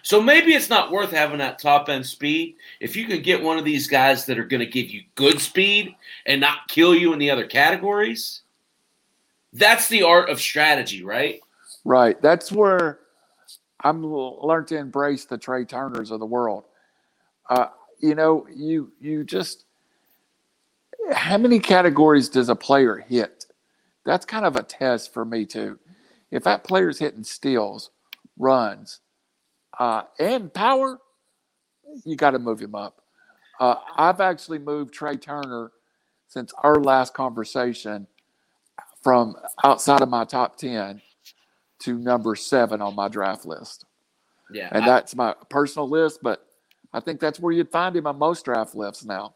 So 0.03 0.21
maybe 0.21 0.55
it's 0.55 0.71
not 0.71 0.91
worth 0.91 1.11
having 1.11 1.39
that 1.39 1.59
top 1.59 1.91
end 1.91 2.07
speed. 2.07 2.57
If 2.81 2.97
you 2.97 3.07
can 3.07 3.21
get 3.21 3.43
one 3.43 3.59
of 3.59 3.67
these 3.67 3.87
guys 3.87 4.25
that 4.27 4.39
are 4.39 4.47
going 4.47 4.61
to 4.61 4.67
give 4.67 4.89
you 4.89 5.03
good 5.15 5.41
speed 5.41 5.95
and 6.25 6.41
not 6.41 6.69
kill 6.69 6.95
you 6.95 7.13
in 7.13 7.19
the 7.19 7.31
other 7.31 7.47
categories, 7.47 8.41
that's 9.53 9.89
the 9.89 10.03
art 10.03 10.31
of 10.31 10.41
strategy, 10.41 11.05
right? 11.05 11.41
Right. 11.85 12.21
That's 12.23 12.51
where 12.51 13.01
I'm 13.83 14.05
learned 14.05 14.69
to 14.69 14.77
embrace 14.79 15.25
the 15.25 15.39
Trea 15.39 15.65
Turners 15.65 16.11
of 16.11 16.21
the 16.21 16.27
world. 16.27 16.65
Uh, 17.49 17.69
you 18.01 18.15
know, 18.15 18.47
you 18.55 18.93
you 19.01 19.25
just 19.25 19.65
how 21.13 21.39
many 21.39 21.59
categories 21.59 22.29
does 22.29 22.49
a 22.49 22.57
player 22.57 22.97
hit? 22.97 23.47
That's 24.05 24.25
kind 24.27 24.45
of 24.45 24.57
a 24.57 24.63
test 24.63 25.13
for 25.13 25.25
me 25.25 25.47
too. 25.47 25.79
If 26.31 26.45
that 26.45 26.65
player's 26.65 26.99
hitting 26.99 27.25
steals, 27.25 27.91
runs, 28.39 29.01
uh, 29.79 30.03
and 30.19 30.53
power, 30.53 30.99
you 32.05 32.17
got 32.17 32.31
to 32.31 32.39
move 32.39 32.61
him 32.61 32.75
up. 32.75 33.03
Uh, 33.61 33.77
I've 33.97 34.21
actually 34.21 34.59
moved 34.59 34.95
Trea 34.95 35.17
Turner 35.17 35.73
since 36.29 36.53
our 36.63 36.77
last 36.77 37.15
conversation 37.15 38.07
from 39.03 39.37
outside 39.65 40.01
of 40.01 40.09
my 40.09 40.25
top 40.25 40.57
10 40.57 41.03
to 41.85 41.99
number 41.99 42.35
seven 42.35 42.81
on 42.81 42.95
my 42.95 43.09
draft 43.09 43.47
list. 43.47 43.85
Yeah. 44.53 44.69
And 44.73 44.85
I, 44.85 44.87
that's 44.87 45.15
my 45.15 45.35
personal 45.49 45.89
list, 45.89 46.21
but 46.23 46.47
I 46.93 47.01
think 47.01 47.21
that's 47.21 47.41
where 47.41 47.53
you'd 47.53 47.71
find 47.71 47.97
him 47.97 48.07
on 48.07 48.19
most 48.19 48.45
draft 48.45 48.75
lists 48.75 49.05
now. 49.05 49.35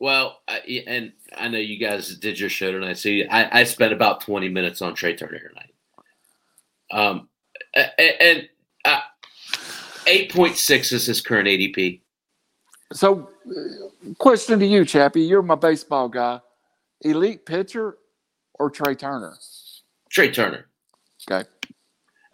Well, 0.00 0.40
I, 0.48 0.82
and 0.86 1.12
I 1.36 1.48
know 1.48 1.58
you 1.58 1.78
guys 1.78 2.16
did 2.16 2.38
your 2.38 2.50
show 2.50 2.72
tonight. 2.72 2.98
So 2.98 3.10
I, 3.30 3.60
I 3.60 3.64
spent 3.64 3.92
about 3.92 4.20
20 4.20 4.48
minutes 4.48 4.82
on 4.82 4.94
Trea 4.94 5.16
Turner 5.16 5.38
tonight. 5.38 5.74
Um, 6.90 7.28
and, 7.74 7.90
and 8.20 8.48
8.6 10.06 10.92
is 10.92 11.06
his 11.06 11.20
current 11.20 11.48
ADP. 11.48 12.00
So, 12.92 13.30
question 14.18 14.58
to 14.58 14.66
you, 14.66 14.84
Chappy. 14.84 15.22
You're 15.22 15.42
my 15.42 15.54
baseball 15.54 16.08
guy. 16.08 16.40
Elite 17.00 17.44
pitcher 17.44 17.96
or 18.54 18.70
Trea 18.70 18.94
Turner? 18.94 19.36
Trea 20.10 20.30
Turner. 20.30 20.66
Okay. 21.30 21.48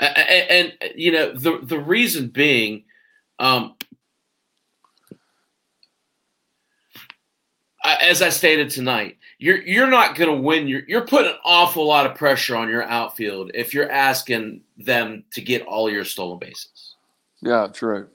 And, 0.00 0.72
and, 0.80 0.92
you 0.96 1.12
know 1.12 1.32
the 1.32 1.60
the 1.62 1.78
reason 1.78 2.28
being, 2.28 2.84
um, 3.38 3.74
as 7.84 8.22
I 8.22 8.30
stated 8.30 8.70
tonight, 8.70 9.18
you're 9.38 9.62
you're 9.62 9.86
not 9.86 10.16
going 10.16 10.34
to 10.34 10.42
win. 10.42 10.68
You're 10.68 10.82
you're 10.88 11.06
putting 11.06 11.30
an 11.32 11.38
awful 11.44 11.86
lot 11.86 12.06
of 12.06 12.14
pressure 12.14 12.56
on 12.56 12.68
your 12.68 12.82
outfield 12.82 13.50
if 13.54 13.74
you're 13.74 13.90
asking 13.90 14.62
them 14.78 15.24
to 15.32 15.40
get 15.40 15.62
all 15.62 15.90
your 15.90 16.04
stolen 16.04 16.38
bases. 16.38 16.96
Yeah, 17.42 17.68
true. 17.72 18.08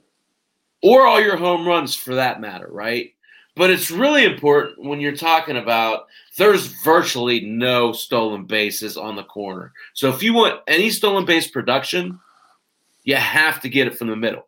Or 0.82 1.06
all 1.06 1.20
your 1.20 1.36
home 1.36 1.66
runs 1.66 1.94
for 1.96 2.16
that 2.16 2.40
matter, 2.40 2.68
right? 2.70 3.12
But 3.56 3.70
it's 3.70 3.90
really 3.90 4.24
important 4.24 4.84
when 4.84 5.00
you're 5.00 5.16
talking 5.16 5.56
about 5.56 6.06
there's 6.36 6.66
virtually 6.84 7.40
no 7.40 7.92
stolen 7.92 8.44
bases 8.44 8.96
on 8.96 9.16
the 9.16 9.24
corner. 9.24 9.72
So 9.94 10.08
if 10.10 10.22
you 10.22 10.34
want 10.34 10.60
any 10.66 10.90
stolen 10.90 11.24
base 11.24 11.48
production, 11.48 12.20
you 13.04 13.16
have 13.16 13.60
to 13.62 13.68
get 13.68 13.86
it 13.86 13.96
from 13.96 14.08
the 14.08 14.16
middle. 14.16 14.46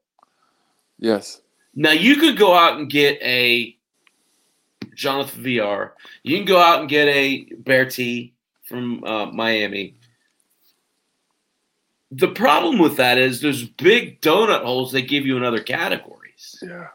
Yes. 0.99 1.41
Now 1.75 1.93
you 1.93 2.17
could 2.17 2.37
go 2.37 2.55
out 2.55 2.79
and 2.79 2.91
get 2.91 3.21
a 3.23 3.77
Jonathan 4.95 5.43
Villar. 5.43 5.95
You 6.23 6.37
can 6.37 6.47
go 6.47 6.61
out 6.61 6.81
and 6.81 6.89
get 6.89 7.09
a 7.09 7.47
Berti 7.63 8.33
from 8.65 9.03
uh, 9.05 9.27
Miami 9.27 9.95
the 12.11 12.29
problem 12.29 12.79
with 12.79 12.97
that 12.97 13.19
is 13.19 13.41
there's 13.41 13.65
big 13.65 14.21
donut 14.21 14.63
holes 14.63 14.93
that 14.93 15.03
give 15.03 15.27
you 15.27 15.37
in 15.37 15.45
other 15.45 15.63
categories. 15.63 16.59
Yeah. 16.63 16.89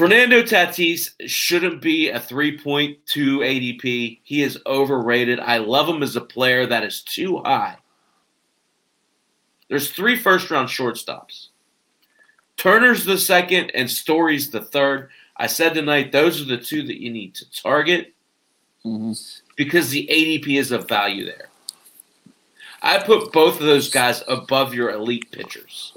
Fernando 0.00 0.42
Tatis 0.42 1.10
shouldn't 1.26 1.82
be 1.82 2.08
a 2.08 2.18
3.2 2.18 2.96
ADP. 3.04 4.18
He 4.22 4.42
is 4.42 4.58
overrated. 4.64 5.38
I 5.38 5.58
love 5.58 5.86
him 5.90 6.02
as 6.02 6.16
a 6.16 6.22
player 6.22 6.64
that 6.64 6.84
is 6.84 7.02
too 7.02 7.42
high. 7.44 7.76
There's 9.68 9.90
three 9.90 10.16
first 10.16 10.50
round 10.50 10.70
shortstops. 10.70 11.48
Turner's 12.56 13.04
the 13.04 13.18
second 13.18 13.72
and 13.74 13.90
Story's 13.90 14.50
the 14.50 14.62
third. 14.62 15.10
I 15.36 15.48
said 15.48 15.74
tonight 15.74 16.12
those 16.12 16.40
are 16.40 16.46
the 16.46 16.56
two 16.56 16.82
that 16.84 17.02
you 17.02 17.10
need 17.10 17.34
to 17.34 17.50
target 17.50 18.14
mm-hmm. 18.82 19.12
because 19.54 19.90
the 19.90 20.08
ADP 20.10 20.58
is 20.58 20.72
of 20.72 20.88
value 20.88 21.26
there. 21.26 21.50
I 22.80 23.02
put 23.02 23.34
both 23.34 23.60
of 23.60 23.66
those 23.66 23.90
guys 23.90 24.24
above 24.26 24.72
your 24.72 24.92
elite 24.92 25.30
pitchers. 25.30 25.92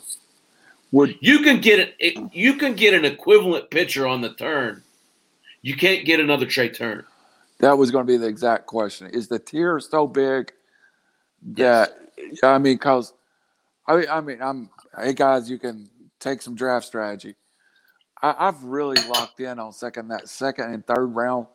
Would 0.93 1.17
You 1.21 1.39
can 1.39 1.59
get 1.59 1.93
it. 1.99 2.33
You 2.33 2.53
can 2.53 2.75
get 2.75 2.93
an 2.93 3.03
equivalent 3.03 3.69
pitcher 3.71 4.07
on 4.07 4.21
the 4.21 4.33
turn. 4.35 4.83
You 5.63 5.75
can't 5.75 6.05
get 6.05 6.19
another 6.19 6.45
Trea 6.45 6.69
Turner. 6.69 7.05
that 7.59 7.77
was 7.77 7.89
going 7.91 8.05
to 8.05 8.11
be 8.13 8.17
the 8.17 8.27
exact 8.27 8.67
question? 8.67 9.09
Is 9.09 9.27
the 9.27 9.39
tier 9.39 9.79
so 9.79 10.05
big 10.07 10.51
that 11.55 11.97
yeah, 12.17 12.49
I 12.49 12.57
mean, 12.59 12.75
because 12.75 13.11
I 13.87 14.05
I 14.05 14.21
mean, 14.21 14.41
I'm 14.41 14.69
hey 14.97 15.13
guys, 15.13 15.49
you 15.49 15.57
can 15.57 15.89
take 16.19 16.41
some 16.41 16.53
draft 16.55 16.85
strategy. 16.85 17.35
I, 18.21 18.35
I've 18.47 18.63
really 18.63 19.01
locked 19.07 19.39
in 19.39 19.57
on 19.59 19.73
second 19.73 20.09
that 20.09 20.29
second 20.29 20.73
and 20.73 20.85
third 20.85 21.07
round 21.07 21.47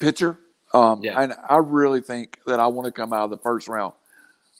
pitcher. 0.00 0.38
Um, 0.74 1.00
Yeah. 1.02 1.20
and 1.20 1.34
I 1.48 1.58
really 1.58 2.00
think 2.00 2.40
that 2.46 2.58
I 2.58 2.66
want 2.66 2.86
to 2.86 2.92
come 2.92 3.12
out 3.12 3.24
of 3.24 3.30
the 3.30 3.38
first 3.38 3.68
round 3.68 3.92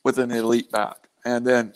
with 0.05 0.18
an 0.20 0.31
elite 0.31 0.70
back, 0.70 1.09
and 1.24 1.45
then, 1.45 1.74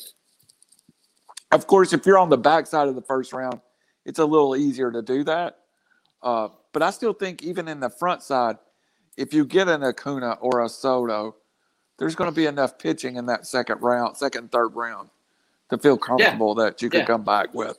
of 1.52 1.66
course, 1.66 1.92
if 1.92 2.06
you're 2.06 2.18
on 2.18 2.28
the 2.28 2.38
backside 2.38 2.88
of 2.88 2.94
the 2.94 3.02
first 3.02 3.32
round, 3.32 3.60
it's 4.04 4.18
a 4.18 4.24
little 4.24 4.56
easier 4.56 4.90
to 4.90 5.02
do 5.02 5.24
that. 5.24 5.58
Uh, 6.22 6.48
but 6.72 6.82
I 6.82 6.90
still 6.90 7.12
think 7.12 7.42
even 7.42 7.68
in 7.68 7.80
the 7.80 7.90
front 7.90 8.22
side, 8.22 8.58
if 9.16 9.34
you 9.34 9.44
get 9.44 9.68
an 9.68 9.82
Acuna 9.82 10.32
or 10.40 10.64
a 10.64 10.68
Soto, 10.68 11.36
there's 11.98 12.14
going 12.14 12.30
to 12.30 12.34
be 12.34 12.46
enough 12.46 12.78
pitching 12.78 13.16
in 13.16 13.26
that 13.26 13.46
second 13.46 13.82
round, 13.82 14.16
second, 14.16 14.50
third 14.52 14.68
round, 14.74 15.10
to 15.70 15.78
feel 15.78 15.98
comfortable 15.98 16.54
that 16.54 16.80
you 16.80 16.88
can 16.88 17.00
Yeah. 17.00 17.06
come 17.06 17.24
back 17.24 17.52
with. 17.54 17.78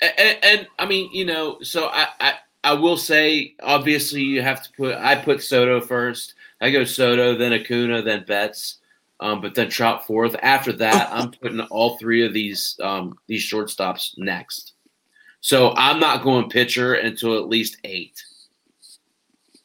And, 0.00 0.12
and, 0.18 0.38
and 0.44 0.68
I 0.78 0.86
mean, 0.86 1.10
you 1.12 1.24
know, 1.24 1.58
so 1.62 1.86
I, 1.86 2.08
I 2.20 2.34
I 2.64 2.72
will 2.74 2.96
say, 2.96 3.54
obviously, 3.62 4.22
you 4.22 4.42
have 4.42 4.62
to 4.64 4.70
put. 4.72 4.94
I 4.96 5.14
put 5.14 5.42
Soto 5.42 5.80
first. 5.80 6.34
I 6.60 6.70
go 6.70 6.82
Soto, 6.84 7.36
then 7.36 7.52
Acuna, 7.52 8.02
then 8.02 8.24
Betts, 8.26 8.78
um, 9.20 9.40
but 9.40 9.54
then 9.54 9.70
Trout 9.70 10.06
fourth. 10.06 10.36
After 10.42 10.72
that, 10.72 11.08
I'm 11.12 11.30
putting 11.30 11.60
all 11.60 11.96
three 11.98 12.24
of 12.24 12.32
these 12.32 12.78
um, 12.82 13.18
these 13.26 13.42
shortstops 13.42 14.12
next. 14.18 14.72
So 15.40 15.72
I'm 15.76 16.00
not 16.00 16.22
going 16.22 16.50
pitcher 16.50 16.94
until 16.94 17.36
at 17.38 17.48
least 17.48 17.78
eight. 17.84 18.22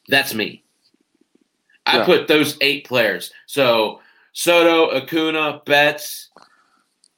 That's 0.08 0.34
me. 0.34 0.64
I 1.86 1.98
Yeah. 1.98 2.04
put 2.04 2.28
those 2.28 2.56
eight 2.60 2.86
players. 2.86 3.32
So 3.46 4.00
Soto, 4.32 4.90
Acuna, 4.96 5.60
Betts, 5.66 6.30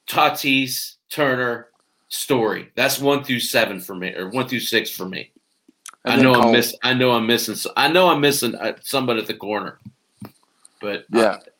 Tatis, 0.07 0.95
Turner, 1.09 1.67
Story. 2.09 2.71
That's 2.75 2.99
one 2.99 3.23
through 3.23 3.39
seven 3.39 3.79
for 3.79 3.95
me, 3.95 4.13
or 4.13 4.29
one 4.29 4.47
through 4.47 4.59
six 4.61 4.89
for 4.89 5.07
me. 5.07 5.31
And 6.05 6.19
I 6.19 6.23
know 6.23 6.33
I'm 6.35 6.51
miss. 6.51 6.75
I 6.83 6.93
know 6.93 7.11
I'm 7.11 7.25
missing. 7.27 7.55
I 7.75 7.87
know 7.87 8.07
I'm 8.09 8.21
missing 8.21 8.55
uh, 8.55 8.73
somebody 8.81 9.21
at 9.21 9.27
the 9.27 9.33
corner, 9.33 9.79
but 10.79 10.99
uh, 11.01 11.03
Yeah. 11.11 11.21
that, 11.43 11.54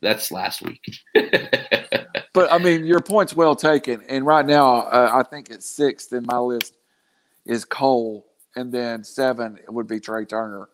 that's 0.00 0.32
last 0.32 0.62
week. 0.62 0.84
But 2.38 2.52
I 2.52 2.58
mean, 2.58 2.84
your 2.84 3.00
point's 3.00 3.34
well 3.34 3.56
taken. 3.56 4.00
And 4.08 4.24
right 4.24 4.46
now, 4.46 4.82
uh, 4.82 5.10
I 5.12 5.24
think 5.28 5.50
it's 5.50 5.68
sixth 5.68 6.12
in 6.12 6.24
my 6.24 6.38
list 6.38 6.76
is 7.46 7.64
Cole, 7.64 8.26
and 8.54 8.70
then 8.70 9.02
seven 9.02 9.58
would 9.68 9.88
be 9.88 9.98
Trea 9.98 10.24
Turner. 10.24 10.68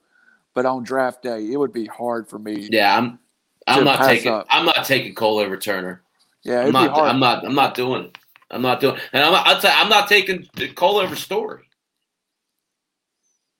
But 0.52 0.66
on 0.66 0.82
draft 0.82 1.22
day, 1.22 1.50
it 1.50 1.56
would 1.56 1.72
be 1.72 1.86
hard 1.86 2.28
for 2.28 2.38
me. 2.38 2.68
yeah, 2.70 2.98
I'm. 2.98 3.18
I'm 3.66 3.82
not 3.82 4.06
taking. 4.06 4.30
up. 4.30 4.46
I'm 4.50 4.66
not 4.66 4.84
taking 4.84 5.14
Cole 5.14 5.38
over 5.38 5.56
Turner. 5.56 6.02
Yeah, 6.42 6.66
I'm 6.66 6.72
not. 6.72 6.90
hard. 6.90 7.08
I'm 7.08 7.18
not. 7.18 7.46
I'm 7.46 7.54
not 7.54 7.74
doing 7.74 8.04
it. 8.04 8.18
I'm 8.50 8.60
not 8.60 8.80
doing. 8.80 8.98
And 9.14 9.24
I'm. 9.24 9.32
Not, 9.32 9.46
I'll 9.46 9.58
tell 9.58 9.74
you, 9.74 9.82
I'm 9.82 9.88
not 9.88 10.06
taking 10.06 10.46
Cole 10.74 10.98
over 10.98 11.16
Story. 11.16 11.62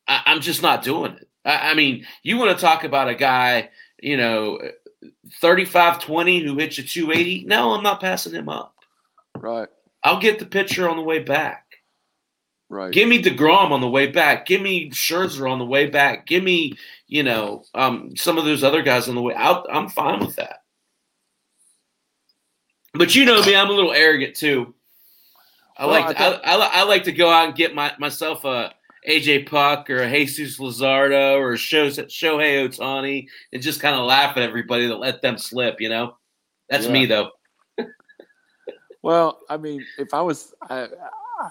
I, 0.06 0.24
I'm 0.26 0.42
just 0.42 0.60
not 0.60 0.82
doing 0.82 1.12
it. 1.12 1.26
I, 1.46 1.70
I 1.70 1.74
mean, 1.74 2.06
you 2.22 2.36
want 2.36 2.54
to 2.54 2.62
talk 2.62 2.84
about 2.84 3.08
a 3.08 3.14
guy, 3.14 3.70
you 4.02 4.18
know, 4.18 4.58
35 5.40 6.00
20 6.00 6.40
who 6.44 6.58
hits 6.58 6.78
you 6.78 6.84
280? 6.84 7.44
No, 7.46 7.72
I'm 7.72 7.82
not 7.82 8.00
passing 8.00 8.32
him 8.34 8.48
up. 8.48 8.74
Right, 9.36 9.68
I'll 10.02 10.20
get 10.20 10.38
the 10.38 10.46
pitcher 10.46 10.88
on 10.88 10.96
the 10.96 11.02
way 11.02 11.18
back. 11.18 11.64
right. 12.68 12.92
Give 12.92 13.08
me 13.08 13.22
deGrom 13.22 13.70
on 13.70 13.80
the 13.80 13.88
way 13.88 14.06
back. 14.06 14.46
Give 14.46 14.60
me 14.60 14.90
Scherzer 14.90 15.50
on 15.50 15.58
the 15.58 15.66
way 15.66 15.86
back. 15.86 16.26
Give 16.26 16.42
me, 16.42 16.74
you 17.06 17.22
know, 17.22 17.64
um, 17.74 18.16
some 18.16 18.38
of 18.38 18.44
those 18.44 18.62
other 18.64 18.82
guys 18.82 19.08
on 19.08 19.14
the 19.14 19.22
way 19.22 19.34
out. 19.34 19.66
I'm 19.72 19.88
fine 19.88 20.20
with 20.20 20.36
that. 20.36 20.60
But 22.94 23.14
you 23.14 23.24
know 23.24 23.42
me, 23.42 23.56
I'm 23.56 23.70
a 23.70 23.72
little 23.72 23.92
arrogant 23.92 24.36
too. 24.36 24.72
I 25.76 25.86
Well, 25.86 26.00
like 26.00 26.20
I 26.20 26.30
to, 26.30 26.48
I, 26.48 26.54
I, 26.54 26.70
I 26.72 26.82
like 26.84 27.04
to 27.04 27.12
go 27.12 27.28
out 27.28 27.48
and 27.48 27.56
get 27.56 27.74
my, 27.74 27.92
myself 27.98 28.44
a 28.44 28.72
AJ 29.08 29.46
Puk 29.46 29.90
or 29.90 30.02
a 30.02 30.24
Jesus 30.24 30.58
Luzardo 30.58 31.38
or 31.38 31.52
Shohei 31.54 32.68
Ohtani 32.68 33.26
and 33.52 33.62
just 33.62 33.80
kind 33.80 33.94
of 33.96 34.06
laugh 34.06 34.36
at 34.36 34.42
everybody 34.42 34.86
that 34.86 34.96
let 34.96 35.22
them 35.22 35.38
slip. 35.38 35.80
You 35.80 35.90
know, 35.90 36.16
that's 36.68 36.86
Yeah. 36.86 36.92
me 36.92 37.06
though. 37.06 37.30
Well, 39.02 39.40
I 39.50 39.58
mean, 39.58 39.84
if 39.98 40.14
I 40.14 40.22
was, 40.22 40.54
I, 40.70 40.88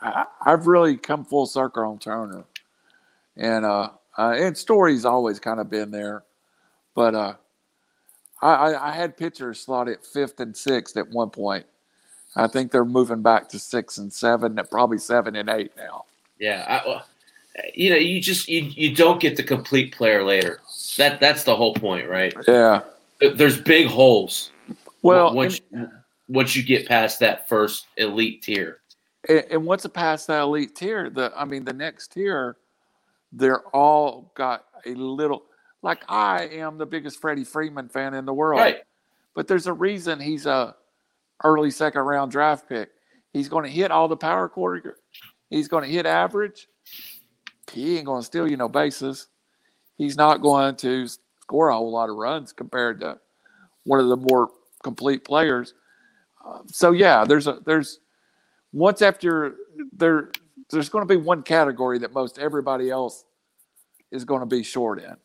I, 0.02 0.26
I've 0.44 0.66
really 0.66 0.98
come 0.98 1.24
full 1.24 1.46
circle 1.46 1.84
on 1.84 2.00
Turner, 2.00 2.46
and 3.38 3.64
uh, 3.64 3.90
uh 4.18 4.32
and 4.36 4.58
Story's 4.58 5.06
always 5.06 5.40
kind 5.40 5.60
of 5.60 5.70
been 5.70 5.92
there, 5.92 6.24
but 6.96 7.14
uh, 7.14 7.36
I, 8.42 8.54
I, 8.54 8.90
I 8.90 8.92
had 8.96 9.16
pitchers 9.16 9.60
slotted 9.60 10.00
fifth 10.04 10.40
and 10.40 10.58
sixth 10.58 10.98
at 10.98 11.08
one 11.10 11.30
point. 11.30 11.68
I 12.36 12.48
think 12.48 12.72
they're 12.72 12.86
moving 12.86 13.22
back 13.22 13.50
to 13.50 13.60
six 13.60 14.00
and 14.00 14.12
seven, 14.12 14.60
probably 14.72 14.98
seven 14.98 15.36
and 15.36 15.48
eight 15.48 15.74
now. 15.78 16.06
Yeah, 16.40 16.66
I, 16.68 16.88
well, 16.88 17.06
you 17.74 17.90
know, 17.90 17.96
you 17.96 18.20
just 18.20 18.48
you, 18.48 18.62
you 18.62 18.96
don't 18.96 19.20
get 19.20 19.38
the 19.38 19.44
complete 19.44 19.96
player 19.96 20.24
later. 20.24 20.62
That 20.98 21.20
that's 21.20 21.44
the 21.44 21.56
whole 21.56 21.74
point, 21.74 22.08
right? 22.10 22.34
Yeah. 22.48 22.82
There's 23.20 23.60
big 23.60 23.88
holes. 23.88 24.52
Well, 25.02 25.34
once 25.34 25.62
once 26.28 26.56
you 26.56 26.64
get 26.64 26.88
past 26.88 27.20
that 27.20 27.48
first 27.48 27.88
elite 27.98 28.42
tier. 28.42 28.80
and, 29.30 29.46
and 29.52 29.66
once 29.66 29.86
it 29.86 29.94
past 29.94 30.28
that 30.28 30.42
elite 30.42 30.76
tier, 30.76 31.10
the 31.10 31.32
I 31.36 31.46
mean, 31.46 31.64
the 31.64 31.74
next 31.74 32.14
tier, 32.14 32.58
they're 33.32 33.62
all 33.70 34.32
got 34.36 34.66
a 34.86 34.94
little. 34.94 35.44
Like 35.82 36.04
I 36.10 36.46
am 36.46 36.78
the 36.78 36.86
biggest 36.86 37.20
Freddie 37.20 37.44
Freeman 37.44 37.90
fan 37.90 38.14
in 38.14 38.26
the 38.26 38.34
world. 38.34 38.62
Right. 38.62 38.82
but 39.36 39.48
there's 39.48 39.68
a 39.68 39.74
reason 39.74 40.20
he's 40.20 40.46
a 40.46 40.76
early 41.44 41.72
second 41.72 42.02
round 42.02 42.32
draft 42.32 42.70
pick. 42.70 42.90
He's 43.34 43.50
going 43.50 43.66
to 43.66 43.70
hit 43.70 43.92
all 43.92 44.08
the 44.08 44.16
power 44.16 44.48
quarter. 44.48 44.98
He's 45.50 45.68
going 45.68 45.84
to 45.84 45.90
hit 45.90 46.06
average. 46.06 46.68
He 47.74 47.98
ain't 47.98 48.06
going 48.06 48.22
to 48.22 48.26
steal 48.26 48.48
you 48.48 48.58
no 48.58 48.70
bases. 48.70 49.28
He's 49.98 50.18
not 50.18 50.42
going 50.42 50.76
to 50.78 51.08
score 51.42 51.70
a 51.70 51.76
whole 51.76 51.92
lot 51.92 52.10
of 52.10 52.16
runs 52.16 52.54
compared 52.54 53.00
to 53.02 53.20
one 53.84 54.00
of 54.00 54.08
the 54.08 54.18
more 54.18 54.50
complete 54.84 55.26
players. 55.26 55.74
Uh, 56.46 56.60
so 56.68 56.92
yeah, 56.92 57.24
there's 57.26 57.48
a 57.48 57.60
there's 57.66 58.00
once 58.72 59.02
after 59.02 59.56
there 59.94 60.32
there's 60.70 60.90
going 60.90 61.08
to 61.08 61.14
be 61.14 61.22
one 61.22 61.44
category 61.44 62.00
that 62.00 62.14
most 62.14 62.40
everybody 62.40 62.90
else 62.90 63.26
is 64.12 64.26
going 64.26 64.42
to 64.42 64.46
be 64.46 64.64
short 64.64 65.02
in. 65.02 65.16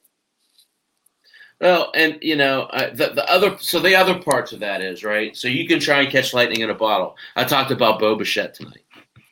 Well, 1.61 1.91
and 1.95 2.19
you 2.23 2.37
know 2.37 2.63
uh, 2.73 2.91
the 2.95 3.09
the 3.09 3.29
other 3.31 3.57
so 3.59 3.81
the 3.81 3.97
other 3.97 4.19
parts 4.19 4.53
of 4.53 4.61
that 4.61 4.81
is 4.81 5.03
right. 5.03 5.37
So 5.37 5.49
you 5.49 5.67
can 5.67 5.81
try 5.81 6.01
and 6.01 6.11
catch 6.11 6.33
lightning 6.33 6.61
in 6.61 6.71
a 6.71 6.75
bottle. 6.75 7.17
I 7.35 7.45
talked 7.45 7.73
about 7.73 7.99
Bo 7.99 8.15
Bichette 8.15 8.55
tonight. 8.55 8.85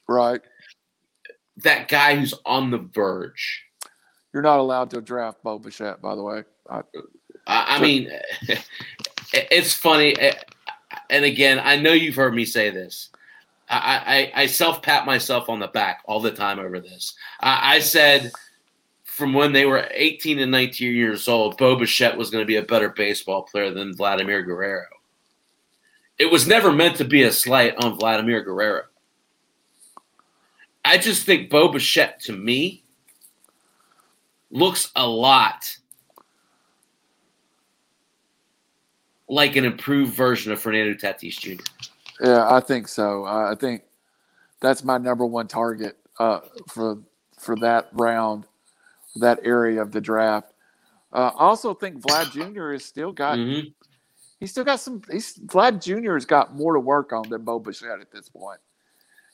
Right. 0.08 0.40
That 1.58 1.88
guy 1.88 2.16
who's 2.16 2.34
on 2.44 2.70
the 2.70 2.78
verge. 2.78 3.64
You're 4.32 4.42
not 4.42 4.58
allowed 4.58 4.90
to 4.90 5.00
draft 5.00 5.42
Bo 5.42 5.58
Bichette, 5.58 6.02
by 6.02 6.14
the 6.14 6.22
way. 6.22 6.44
I, 6.68 6.82
I, 7.46 7.76
I 7.76 7.80
mean, 7.80 8.10
it's 9.32 9.72
funny. 9.72 10.14
And 11.08 11.24
again, 11.24 11.60
I 11.62 11.76
know 11.76 11.92
you've 11.92 12.16
heard 12.16 12.34
me 12.34 12.44
say 12.44 12.70
this. 12.70 13.10
I, 13.68 14.30
I, 14.34 14.42
I 14.42 14.46
self 14.46 14.82
pat 14.82 15.06
myself 15.06 15.48
on 15.48 15.58
the 15.58 15.68
back 15.68 16.02
all 16.04 16.20
the 16.20 16.30
time 16.30 16.58
over 16.58 16.80
this. 16.80 17.14
I, 17.40 17.76
I 17.76 17.78
said 17.80 18.30
from 19.16 19.32
when 19.32 19.52
they 19.52 19.64
were 19.64 19.88
18 19.92 20.38
and 20.38 20.52
19 20.52 20.94
years 20.94 21.26
old, 21.26 21.56
Bo 21.56 21.76
Bichette 21.76 22.18
was 22.18 22.28
going 22.28 22.42
to 22.42 22.46
be 22.46 22.56
a 22.56 22.62
better 22.62 22.90
baseball 22.90 23.44
player 23.44 23.70
than 23.70 23.96
Vladimir 23.96 24.42
Guerrero. 24.42 24.84
It 26.18 26.30
was 26.30 26.46
never 26.46 26.70
meant 26.70 26.96
to 26.96 27.04
be 27.04 27.22
a 27.22 27.32
slight 27.32 27.74
on 27.82 27.98
Vladimir 27.98 28.42
Guerrero. 28.42 28.82
I 30.86 30.98
just 30.98 31.26
think 31.26 31.50
Bo 31.50 31.68
Bichette, 31.68 32.20
to 32.22 32.32
me, 32.32 32.84
looks 34.50 34.90
a 34.94 35.06
lot 35.06 35.76
like 39.28 39.56
an 39.56 39.64
improved 39.64 40.14
version 40.14 40.52
of 40.52 40.60
Fernando 40.60 40.94
Tatis 40.94 41.38
Jr. 41.38 41.62
Yeah, 42.20 42.46
I 42.48 42.60
think 42.60 42.88
so. 42.88 43.24
I 43.24 43.52
I 43.52 43.54
think 43.56 43.82
that's 44.60 44.84
my 44.84 44.98
number 44.98 45.26
one 45.26 45.48
target 45.48 45.96
uh, 46.18 46.40
for 46.68 46.98
for 47.38 47.56
that 47.56 47.88
round, 47.92 48.44
that 49.16 49.40
area 49.42 49.82
of 49.82 49.92
the 49.92 50.00
draft. 50.00 50.52
Uh, 51.12 51.30
I 51.36 51.44
also 51.44 51.74
think 51.74 52.00
Vlad 52.00 52.30
Jr. 52.32 52.72
has 52.72 52.84
still 52.84 53.12
got 53.12 53.36
Mhm. 53.38 53.74
he's 54.40 54.50
still 54.52 54.64
got 54.64 54.80
some. 54.80 55.02
He's 55.10 55.34
Vlad 55.38 55.82
Jr. 55.82 56.14
has 56.14 56.24
got 56.24 56.54
more 56.54 56.74
to 56.74 56.80
work 56.80 57.12
on 57.12 57.28
than 57.28 57.42
Bo 57.42 57.58
Bichette 57.58 58.00
at 58.00 58.10
this 58.12 58.28
point, 58.28 58.60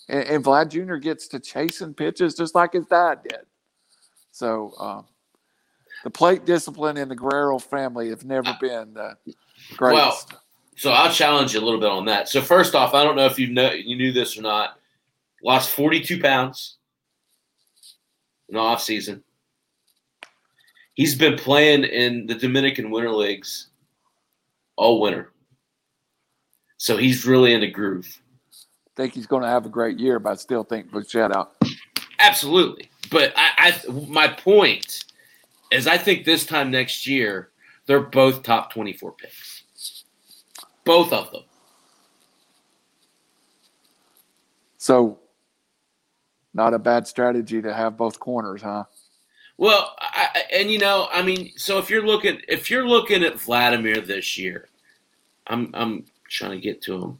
and, 0.08 0.24
and 0.24 0.44
Vlad 0.44 0.70
Jr. 0.70 0.96
gets 0.96 1.28
to 1.28 1.40
chasing 1.40 1.94
pitches 1.94 2.34
just 2.34 2.54
like 2.54 2.72
his 2.72 2.86
dad 2.86 3.20
did. 3.28 3.40
So 4.30 4.72
um, 4.78 5.06
the 6.04 6.10
plate 6.10 6.44
discipline 6.44 6.96
in 6.96 7.08
the 7.08 7.16
Guerrero 7.16 7.58
family 7.58 8.08
have 8.10 8.24
never 8.24 8.56
been 8.60 8.94
the 8.94 9.16
greatest. 9.76 10.32
Well, 10.32 10.42
so 10.76 10.90
I'll 10.90 11.12
challenge 11.12 11.54
you 11.54 11.60
a 11.60 11.64
little 11.64 11.80
bit 11.80 11.90
on 11.90 12.06
that. 12.06 12.28
So 12.28 12.40
first 12.40 12.74
off, 12.74 12.94
I 12.94 13.04
don't 13.04 13.16
know 13.16 13.26
if 13.26 13.38
you 13.38 13.48
know 13.48 13.70
you 13.70 13.96
knew 13.96 14.12
this 14.12 14.38
or 14.38 14.42
not. 14.42 14.78
Lost 15.42 15.70
42 15.70 16.20
pounds 16.20 16.76
in 18.48 18.54
the 18.54 18.60
off 18.60 18.82
season. 18.82 19.22
He's 20.94 21.14
been 21.14 21.36
playing 21.36 21.84
in 21.84 22.26
the 22.26 22.34
Dominican 22.34 22.90
Winter 22.90 23.10
Leagues 23.10 23.68
all 24.76 25.00
winter. 25.00 25.32
So 26.76 26.96
he's 26.96 27.26
really 27.26 27.54
in 27.54 27.60
the 27.60 27.70
groove. 27.70 28.21
Think 28.94 29.14
he's 29.14 29.26
going 29.26 29.42
to 29.42 29.48
have 29.48 29.64
a 29.64 29.70
great 29.70 29.98
year, 29.98 30.18
but 30.18 30.32
I 30.32 30.34
still 30.34 30.64
think 30.64 30.92
Bichette 30.92 31.32
Absolutely. 32.18 32.90
But 33.10 33.32
I, 33.36 33.74
I 33.88 33.92
my 33.92 34.28
point 34.28 35.04
is 35.70 35.86
I 35.86 35.98
think 35.98 36.24
this 36.24 36.44
time 36.44 36.70
next 36.70 37.06
year 37.06 37.50
they're 37.86 38.00
both 38.00 38.42
top 38.42 38.72
24 38.72 39.12
picks. 39.12 39.64
Both 40.84 41.12
of 41.12 41.30
them. 41.32 41.42
So, 44.78 45.20
not 46.54 46.74
a 46.74 46.78
bad 46.78 47.06
strategy 47.06 47.62
to 47.62 47.72
have 47.72 47.96
both 47.96 48.18
corners, 48.18 48.62
huh? 48.62 48.84
Well, 49.56 49.94
I, 50.00 50.42
and 50.52 50.70
you 50.70 50.78
know, 50.78 51.08
I 51.12 51.22
mean, 51.22 51.52
so 51.56 51.78
if 51.78 51.88
you're 51.88 52.04
looking 52.04 52.40
if 52.48 52.68
you're 52.70 52.86
looking 52.86 53.22
at 53.22 53.38
Vladimir 53.38 54.00
this 54.00 54.36
year, 54.36 54.68
I'm 55.46 55.70
I'm 55.74 56.04
trying 56.28 56.52
to 56.52 56.60
get 56.60 56.82
to 56.82 56.96
him. 56.96 57.18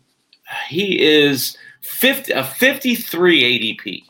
He 0.69 1.01
is 1.01 1.57
50 1.83 2.33
a 2.33 2.45
53 2.45 3.77
ADP. 3.77 4.05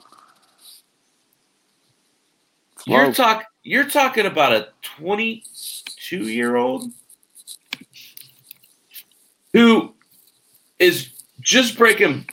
You're 2.86 3.12
talk 3.12 3.45
you're 3.62 3.88
talking 3.88 4.26
about 4.26 4.53
a 4.53 4.68
22 4.82 6.28
year 6.28 6.57
old 6.57 6.90
who 9.53 9.95
is 10.78 11.11
just 11.40 11.78
breaking 11.78 12.26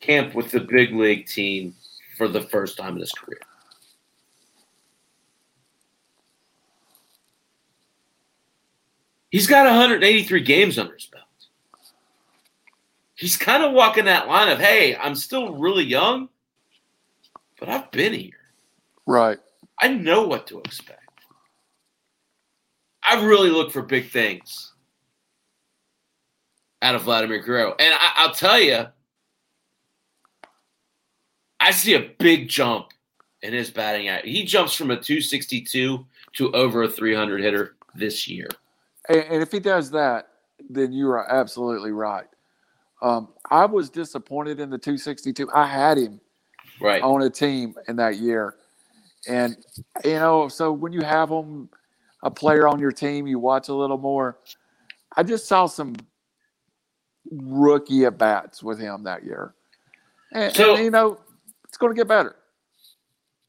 camp 0.00 0.34
with 0.34 0.50
the 0.50 0.60
big 0.60 0.94
league 0.94 1.26
team 1.26 1.74
for 2.16 2.28
the 2.28 2.42
first 2.42 2.78
time 2.78 2.94
in 2.94 3.00
his 3.00 3.12
career. 3.12 3.40
He's 9.30 9.46
got 9.46 9.64
183 9.64 10.40
games 10.42 10.78
under 10.78 10.94
his 10.94 11.06
belt. 11.06 11.21
He's 13.22 13.36
kind 13.36 13.62
of 13.62 13.70
walking 13.70 14.06
that 14.06 14.26
line 14.26 14.48
of, 14.48 14.58
hey, 14.58 14.96
I'm 14.96 15.14
still 15.14 15.52
really 15.52 15.84
young, 15.84 16.28
but 17.56 17.68
I've 17.68 17.88
been 17.92 18.12
here. 18.12 18.32
Right. 19.06 19.38
I 19.80 19.94
know 19.94 20.26
what 20.26 20.48
to 20.48 20.58
expect. 20.58 21.08
I 23.08 23.24
really 23.24 23.50
look 23.50 23.70
for 23.70 23.80
big 23.80 24.10
things 24.10 24.72
out 26.82 26.96
of 26.96 27.02
Vladimir 27.02 27.38
Guerrero. 27.38 27.76
And 27.78 27.94
I, 27.96 28.26
will 28.26 28.34
tell 28.34 28.58
you, 28.58 28.86
I 31.60 31.70
see 31.70 31.94
a 31.94 32.10
big 32.18 32.48
jump 32.48 32.88
in 33.42 33.52
his 33.52 33.70
batting. 33.70 34.10
He 34.24 34.44
jumps 34.44 34.74
from 34.74 34.90
a 34.90 34.96
262 34.96 36.04
to 36.32 36.52
over 36.54 36.82
a 36.82 36.88
300 36.88 37.40
hitter 37.40 37.76
this 37.94 38.26
year. 38.26 38.48
And, 39.08 39.40
if 39.40 39.52
he 39.52 39.60
does 39.60 39.92
that, 39.92 40.26
then 40.68 40.92
you 40.92 41.08
are 41.10 41.30
absolutely 41.30 41.92
right. 41.92 42.26
Um, 43.02 43.28
I 43.50 43.66
was 43.66 43.90
disappointed 43.90 44.60
in 44.60 44.70
the 44.70 44.78
262. 44.78 45.50
I 45.52 45.66
had 45.66 45.98
him 45.98 46.20
right 46.80 47.02
on 47.02 47.22
a 47.22 47.28
team 47.28 47.74
in 47.88 47.96
that 47.96 48.16
year, 48.16 48.54
and 49.28 49.56
you 50.04 50.14
know, 50.14 50.48
so 50.48 50.72
when 50.72 50.92
you 50.92 51.02
have 51.02 51.28
him, 51.28 51.68
a 52.22 52.30
player 52.30 52.68
on 52.68 52.78
your 52.78 52.92
team, 52.92 53.26
you 53.26 53.38
watch 53.38 53.68
a 53.68 53.74
little 53.74 53.98
more. 53.98 54.38
I 55.16 55.22
just 55.22 55.46
saw 55.46 55.66
some 55.66 55.94
rookie 57.30 58.04
at 58.04 58.18
bats 58.18 58.62
with 58.62 58.78
him 58.78 59.04
that 59.04 59.24
year. 59.24 59.54
And, 60.32 60.54
so, 60.54 60.76
and, 60.76 60.84
you 60.84 60.90
know, 60.90 61.18
it's 61.64 61.76
going 61.76 61.92
to 61.92 61.96
get 61.96 62.08
better. 62.08 62.36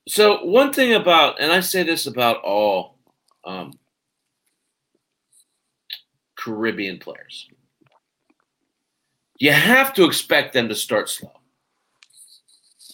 So, 0.07 0.43
one 0.43 0.73
thing 0.73 0.93
about, 0.93 1.39
and 1.39 1.51
I 1.51 1.61
say 1.61 1.83
this 1.83 2.07
about 2.07 2.43
all 2.43 2.97
um, 3.45 3.71
Caribbean 6.35 6.99
players, 6.99 7.47
you 9.37 9.51
have 9.51 9.93
to 9.93 10.05
expect 10.05 10.53
them 10.53 10.69
to 10.69 10.75
start 10.75 11.09
slow. 11.09 11.31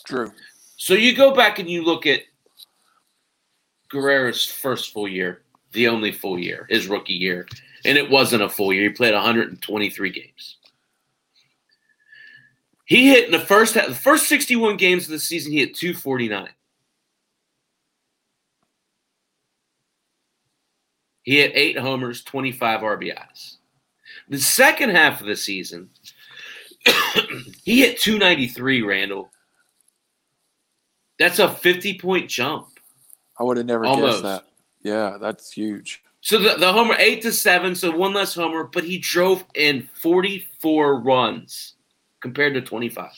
True. 0.05 0.31
So, 0.77 0.93
you 0.93 1.15
go 1.15 1.33
back 1.33 1.59
and 1.59 1.69
you 1.69 1.83
look 1.83 2.05
at 2.05 2.21
Guerrero's 3.89 4.45
first 4.45 4.93
full 4.93 5.07
year, 5.07 5.41
the 5.73 5.87
only 5.87 6.11
full 6.11 6.39
year, 6.39 6.65
his 6.69 6.87
rookie 6.87 7.13
year, 7.13 7.47
and 7.85 7.97
it 7.97 8.09
wasn't 8.09 8.43
a 8.43 8.49
full 8.49 8.73
year. 8.73 8.83
He 8.83 8.89
played 8.89 9.13
123 9.13 10.09
games. 10.09 10.57
He 12.85 13.09
hit 13.09 13.25
in 13.25 13.31
the 13.31 13.39
first 13.39 13.75
the 13.75 13.93
first 13.93 14.27
61 14.27 14.77
games 14.77 15.03
of 15.03 15.11
the 15.11 15.19
season, 15.19 15.51
he 15.51 15.59
hit 15.59 15.75
249. 15.75 16.49
He 21.21 21.37
hit 21.37 21.51
eight 21.53 21.77
homers, 21.77 22.23
25 22.23 22.79
RBIs. 22.81 23.57
The 24.29 24.39
second 24.39 24.89
half 24.89 25.21
of 25.21 25.27
the 25.27 25.35
season, 25.35 25.91
he 27.63 27.81
hit 27.81 27.99
293, 27.99 28.81
Randall. 28.81 29.29
That's 31.17 31.39
a 31.39 31.49
50 31.49 31.99
point 31.99 32.29
jump. 32.29 32.67
I 33.39 33.43
would 33.43 33.57
have 33.57 33.65
never 33.65 33.85
Almost. 33.85 34.23
guessed 34.23 34.23
that. 34.23 34.43
Yeah, 34.81 35.17
that's 35.19 35.51
huge. 35.51 36.01
So 36.21 36.37
the, 36.39 36.55
the 36.55 36.71
homer, 36.71 36.95
eight 36.97 37.21
to 37.21 37.31
seven, 37.31 37.75
so 37.75 37.95
one 37.95 38.13
less 38.13 38.35
homer, 38.35 38.65
but 38.65 38.83
he 38.83 38.97
drove 38.97 39.43
in 39.55 39.87
44 39.93 40.99
runs 40.99 41.75
compared 42.19 42.53
to 42.55 42.61
25. 42.61 43.09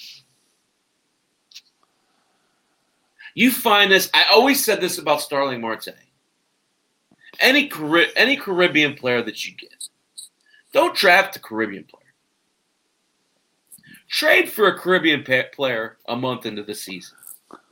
You 3.34 3.49
find 3.49 3.91
this, 3.91 4.09
I 4.14 4.26
always 4.32 4.64
said 4.64 4.82
this 4.82 4.97
about 4.97 5.22
Starling 5.22 5.62
Marte. 5.62 5.89
Any, 7.39 7.72
any 8.16 8.36
Caribbean 8.36 8.93
player 8.93 9.24
that 9.24 9.45
you 9.47 9.55
get, 9.55 9.88
don't 10.74 10.95
draft 10.95 11.36
a 11.38 11.39
Caribbean 11.39 11.86
player. 11.86 12.01
Trade 14.12 14.51
for 14.51 14.68
a 14.68 14.78
Caribbean 14.78 15.24
player 15.53 15.97
a 16.05 16.16
month 16.16 16.45
into 16.45 16.64
the 16.64 16.76
season. 16.76 17.18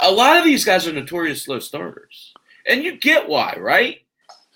a 0.00 0.12
lot 0.12 0.36
of 0.36 0.44
these 0.44 0.64
guys 0.64 0.86
are 0.86 0.92
notorious 0.92 1.42
slow 1.42 1.58
starters. 1.58 2.34
And 2.68 2.84
you 2.84 2.98
get 2.98 3.28
why, 3.28 3.56
right? 3.58 4.02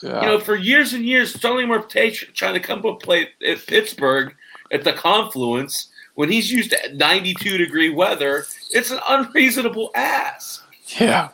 Yeah. 0.03 0.21
You 0.21 0.27
know, 0.29 0.39
for 0.39 0.55
years 0.55 0.93
and 0.93 1.05
years, 1.05 1.35
Starling 1.35 1.69
Marte 1.69 2.15
trying 2.35 2.55
to 2.55 2.61
come 2.61 2.85
up 2.85 3.01
play 3.01 3.31
at 3.47 3.67
Pittsburgh 3.67 4.35
at 4.71 4.85
the 4.85 4.93
confluence 4.93 5.89
when 6.15 6.29
he's 6.29 6.51
used 6.51 6.71
to 6.73 6.95
92 6.95 7.57
degree 7.57 7.89
weather, 7.91 8.45
it's 8.73 8.91
an 8.91 8.99
unreasonable 9.09 9.91
ask. 9.95 10.63
Yeah. 11.01 11.29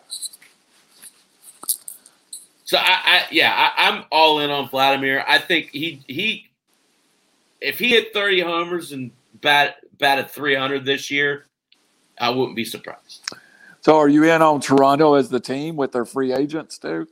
So 2.64 2.78
I, 2.78 3.01
I 3.05 3.24
yeah, 3.30 3.72
I, 3.76 3.89
am 3.89 4.05
all 4.12 4.41
in 4.41 4.51
on 4.51 4.68
Vladimir. 4.68 5.24
I 5.26 5.39
think 5.39 5.70
he 5.70 6.03
he 6.07 6.49
if 7.61 7.79
he 7.79 7.91
hit 7.91 8.13
30 8.13 8.41
homers 8.41 8.93
and 8.93 9.11
bat 9.41 9.77
batted 9.99 10.31
300 10.31 10.85
this 10.85 11.11
year, 11.11 11.47
I 12.19 12.31
wouldn't 12.31 12.57
be 12.57 12.65
surprised. 12.65 13.23
So 13.81 13.97
are 13.99 14.09
you 14.09 14.25
in 14.25 14.43
on 14.43 14.61
Toronto 14.61 15.15
as 15.15 15.29
the 15.29 15.41
team 15.41 15.77
with 15.77 15.93
their 15.93 16.05
free 16.05 16.33
agents 16.33 16.79
too? 16.79 17.07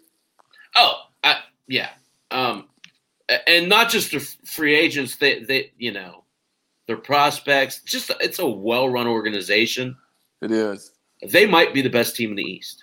Oh, 0.77 0.95
I, 1.23 1.41
yeah. 1.67 1.91
Um, 2.31 2.69
and 3.47 3.69
not 3.69 3.91
just 3.91 4.11
the 4.11 4.21
free 4.21 4.75
agents. 4.75 5.17
They, 5.17 5.43
they, 5.43 5.73
you 5.79 5.93
know, 5.93 6.25
their 6.87 6.97
prospects. 6.97 7.83
Just 7.83 8.11
it's 8.21 8.39
a 8.39 8.47
well-run 8.47 9.07
organization. 9.07 9.97
It 10.41 10.51
is. 10.51 10.93
They 11.23 11.47
might 11.47 11.73
be 11.73 11.83
the 11.83 11.91
best 11.91 12.17
team 12.17 12.31
in 12.31 12.37
the 12.37 12.43
East. 12.43 12.82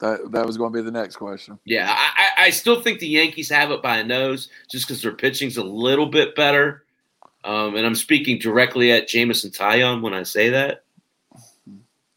That 0.00 0.32
that 0.32 0.46
was 0.46 0.56
going 0.56 0.72
to 0.72 0.78
be 0.78 0.82
the 0.82 0.90
next 0.90 1.16
question. 1.16 1.58
Yeah, 1.64 1.94
I, 1.94 2.46
I 2.46 2.50
still 2.50 2.80
think 2.80 3.00
the 3.00 3.06
Yankees 3.06 3.50
have 3.50 3.70
it 3.70 3.82
by 3.82 3.98
a 3.98 4.04
nose, 4.04 4.48
just 4.70 4.88
because 4.88 5.02
their 5.02 5.12
pitching's 5.12 5.58
a 5.58 5.62
little 5.62 6.06
bit 6.06 6.34
better. 6.34 6.84
Um, 7.44 7.76
and 7.76 7.86
I'm 7.86 7.94
speaking 7.94 8.38
directly 8.38 8.92
at 8.92 9.08
Jameson 9.08 9.50
Taillon 9.50 10.00
when 10.00 10.14
I 10.14 10.22
say 10.22 10.48
that. 10.50 10.84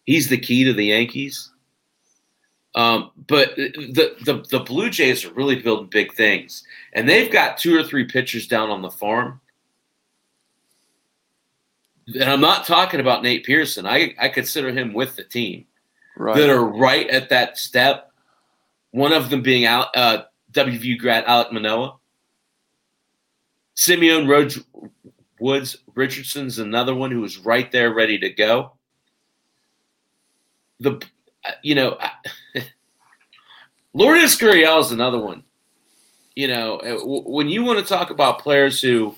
He's 0.06 0.30
the 0.30 0.38
key 0.38 0.64
to 0.64 0.74
the 0.74 0.86
Yankees. 0.86 1.52
Um, 2.76 3.12
but 3.28 3.56
the, 3.56 4.16
the 4.24 4.46
the 4.50 4.60
Blue 4.60 4.90
Jays 4.90 5.26
are 5.26 5.34
really 5.34 5.58
building 5.58 5.88
big 5.88 6.14
things, 6.14 6.64
and 6.94 7.08
they've 7.08 7.32
got 7.32 7.58
two 7.58 7.78
or 7.78 7.84
three 7.84 8.06
pitchers 8.06 8.48
down 8.48 8.70
on 8.70 8.82
the 8.82 8.92
farm. 8.92 9.42
And 12.08 12.24
I'm 12.24 12.42
not 12.42 12.66
talking 12.66 13.02
about 13.02 13.24
Nate 13.24 13.46
Pearson. 13.46 13.86
I 13.86 14.16
I 14.18 14.30
consider 14.30 14.72
him 14.72 14.94
with 14.94 15.18
the 15.18 15.24
team 15.26 15.66
right. 16.18 16.36
that 16.36 16.50
are 16.50 16.64
right 16.64 17.10
at 17.10 17.30
that 17.30 17.58
step. 17.58 18.12
One 18.92 19.14
of 19.14 19.30
them 19.30 19.42
being 19.42 19.66
out 19.66 19.88
uh, 19.96 20.24
WVU 20.52 20.98
grad 20.98 21.26
Alek 21.26 21.52
Manoah. 21.52 21.96
Simeon 23.76 24.28
Rhodes 24.28 24.60
Woods 25.40 25.78
Richardson's 25.96 26.60
another 26.60 26.94
one 26.94 27.12
who 27.12 27.24
is 27.24 27.38
right 27.40 27.72
there, 27.72 27.94
ready 27.94 28.20
to 28.20 28.30
go. 28.30 28.74
The 30.80 31.02
you 31.62 31.76
know, 31.76 31.98
Lourdes 33.94 34.38
Gurriel 34.38 34.80
is 34.80 34.92
another 34.92 35.20
one. 35.20 35.44
you 36.36 36.48
know, 36.48 36.78
uh, 36.78 37.00
when 37.04 37.50
you 37.50 37.64
want 37.64 37.80
to 37.80 37.86
talk 37.86 38.10
about 38.10 38.40
players 38.40 38.82
who 38.82 39.16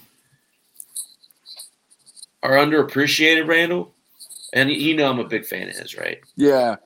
are 2.44 2.52
underappreciated, 2.52 3.48
Randall, 3.48 3.94
and 4.54 4.70
you 4.70 4.96
know 4.96 5.10
I'm 5.10 5.20
a 5.20 5.28
big 5.28 5.46
fan 5.46 5.70
of 5.70 5.76
his, 5.76 5.96
right? 5.96 6.20
Yeah. 6.36 6.78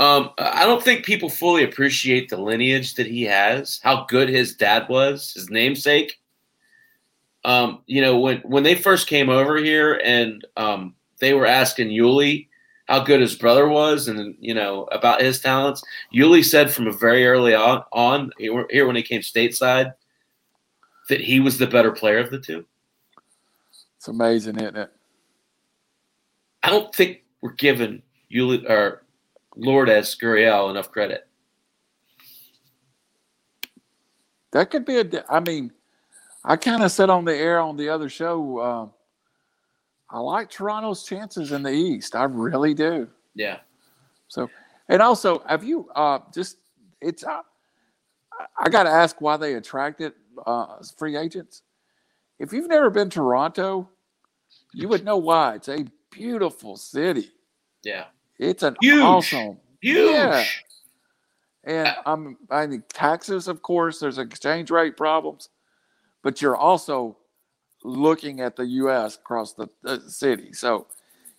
Um, 0.00 0.30
I 0.38 0.64
don't 0.64 0.82
think 0.82 1.04
people 1.04 1.28
fully 1.28 1.62
appreciate 1.62 2.30
the 2.30 2.38
lineage 2.38 2.94
that 2.94 3.06
he 3.06 3.22
has, 3.24 3.78
how 3.82 4.06
good 4.06 4.30
his 4.30 4.56
dad 4.56 4.88
was, 4.88 5.34
his 5.34 5.50
namesake. 5.50 6.18
Um, 7.44 7.82
you 7.84 8.00
know, 8.00 8.18
when 8.18 8.38
when 8.38 8.62
they 8.62 8.74
first 8.74 9.06
came 9.06 9.28
over 9.28 9.58
here 9.58 10.00
and 10.02 10.46
um, 10.56 10.94
they 11.18 11.34
were 11.34 11.44
asking 11.44 11.88
Yuli 11.88 12.48
how 12.86 13.00
good 13.00 13.20
his 13.20 13.34
brother 13.34 13.68
was 13.68 14.08
and 14.08 14.34
you 14.40 14.54
know 14.54 14.84
about 14.84 15.20
his 15.20 15.38
talents, 15.38 15.82
Yuli 16.14 16.42
said 16.42 16.70
from 16.70 16.86
a 16.86 16.92
very 16.92 17.26
early 17.26 17.54
on, 17.54 17.84
on 17.92 18.30
here 18.38 18.86
when 18.86 18.96
he 18.96 19.02
came 19.02 19.20
stateside 19.20 19.92
that 21.10 21.20
he 21.20 21.40
was 21.40 21.58
the 21.58 21.66
better 21.66 21.92
player 21.92 22.18
of 22.18 22.30
the 22.30 22.40
two. 22.40 22.64
It's 23.98 24.08
amazing, 24.08 24.56
isn't 24.56 24.76
it? 24.76 24.90
I 26.62 26.70
don't 26.70 26.94
think 26.94 27.22
we're 27.42 27.52
given 27.52 28.02
Yuli 28.32 28.68
or 28.68 29.02
Lourdes 29.56 30.16
Gurriel 30.16 30.70
enough 30.70 30.90
credit. 30.90 31.26
That 34.52 34.70
could 34.70 34.84
be 34.84 34.98
a. 34.98 35.24
I 35.28 35.40
mean, 35.40 35.72
I 36.44 36.56
kind 36.56 36.82
of 36.82 36.90
said 36.90 37.10
on 37.10 37.24
the 37.24 37.36
air 37.36 37.60
on 37.60 37.76
the 37.76 37.88
other 37.88 38.08
show. 38.08 38.58
Uh, 38.58 38.86
I 40.14 40.18
like 40.18 40.50
Toronto's 40.50 41.04
chances 41.04 41.52
in 41.52 41.62
the 41.62 41.70
East. 41.70 42.16
I 42.16 42.24
really 42.24 42.74
do. 42.74 43.08
Yeah. 43.34 43.58
So, 44.28 44.50
and 44.88 45.00
also, 45.00 45.42
have 45.46 45.62
you 45.62 45.88
uh, 45.94 46.20
just? 46.34 46.56
It's. 47.00 47.24
Uh, 47.24 47.42
I 48.58 48.68
got 48.68 48.84
to 48.84 48.90
ask 48.90 49.20
why 49.20 49.36
they 49.36 49.54
attracted 49.54 50.14
uh, 50.46 50.78
free 50.96 51.16
agents. 51.16 51.62
If 52.38 52.52
you've 52.52 52.68
never 52.68 52.88
been 52.88 53.10
to 53.10 53.16
Toronto, 53.16 53.88
you 54.72 54.88
would 54.88 55.04
know 55.04 55.18
why. 55.18 55.56
It's 55.56 55.68
a 55.68 55.84
beautiful 56.10 56.76
city. 56.76 57.30
Yeah. 57.82 58.06
It's 58.40 58.62
an 58.62 58.74
Huge. 58.80 59.02
awesome. 59.02 59.58
Huge. 59.82 60.10
Yeah. 60.14 60.44
And 61.64 61.94
I'm 62.06 62.38
I 62.50 62.66
mean 62.66 62.82
taxes, 62.92 63.48
of 63.48 63.60
course, 63.62 64.00
there's 64.00 64.18
exchange 64.18 64.70
rate 64.70 64.96
problems, 64.96 65.50
but 66.22 66.40
you're 66.40 66.56
also 66.56 67.18
looking 67.84 68.40
at 68.40 68.56
the 68.56 68.64
US 68.64 69.16
across 69.16 69.52
the, 69.52 69.68
the 69.82 70.00
city. 70.08 70.52
So 70.54 70.86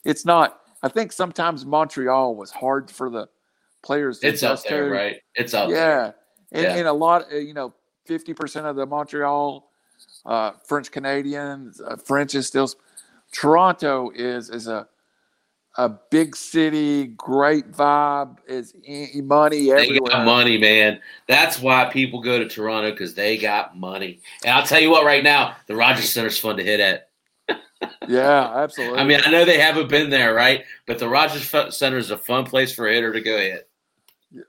it's 0.06 0.26
not 0.26 0.60
I 0.84 0.90
think 0.90 1.12
sometimes 1.12 1.66
Montreal 1.66 2.36
was 2.36 2.52
hard 2.52 2.90
for 2.92 3.10
the 3.10 3.28
players 3.84 4.20
to 4.20 4.28
It's 4.28 4.44
up 4.44 4.52
adjust 4.52 4.70
there, 4.70 4.86
to. 4.86 4.92
right? 4.94 5.16
It's 5.36 5.54
up 5.56 5.70
Yeah. 5.70 5.76
there. 5.76 6.16
And, 6.52 6.64
Yeah. 6.64 6.76
and 6.78 6.88
a 6.88 6.94
lot, 6.94 7.32
uh, 7.32 7.38
you 7.38 7.54
know, 7.54 7.74
50% 8.08 8.66
of 8.66 8.76
the 8.76 8.86
Montreal 8.86 9.70
uh, 10.26 10.52
French 10.66 10.92
Canadians, 10.92 11.80
uh, 11.82 11.96
French 11.96 12.36
is 12.36 12.48
still, 12.48 12.70
Toronto 13.32 14.12
is, 14.14 14.50
is 14.50 14.68
a, 14.68 14.88
a 15.78 15.90
big 15.90 16.36
city, 16.36 17.08
great 17.08 17.72
vibe, 17.72 18.38
is 18.48 18.74
money 19.24 19.72
They 19.72 20.00
got 20.00 20.26
money, 20.26 20.58
man. 20.58 21.00
That's 21.28 21.60
why 21.60 21.86
people 21.86 22.22
go 22.22 22.40
to 22.40 22.48
Toronto 22.48 22.92
because 22.92 23.14
they 23.14 23.38
got 23.38 23.78
money. 23.78 24.20
And 24.44 24.54
I'll 24.54 24.66
tell 24.66 24.82
you 24.82 24.92
what, 24.92 25.06
right 25.06 25.24
now, 25.24 25.56
the 25.68 25.76
Rogers 25.76 26.10
Center's 26.10 26.38
fun 26.38 26.58
to 26.58 26.64
hit 26.64 26.80
at. 26.80 27.10
Yeah, 28.08 28.52
absolutely. 28.58 29.00
I 29.00 29.06
mean, 29.06 29.22
I 29.26 29.32
know 29.32 29.44
they 29.44 29.60
haven't 29.60 29.90
been 29.90 30.12
there, 30.12 30.36
right? 30.36 30.66
But 30.86 31.00
the 31.00 31.10
Rogers 31.10 31.50
Center 31.76 31.98
is 31.98 32.12
a 32.12 32.18
fun 32.18 32.46
place 32.46 32.72
for 32.72 32.88
a 32.88 32.94
hitter 32.94 33.12
to 33.12 33.22
go 33.22 33.40
hit. 33.40 33.68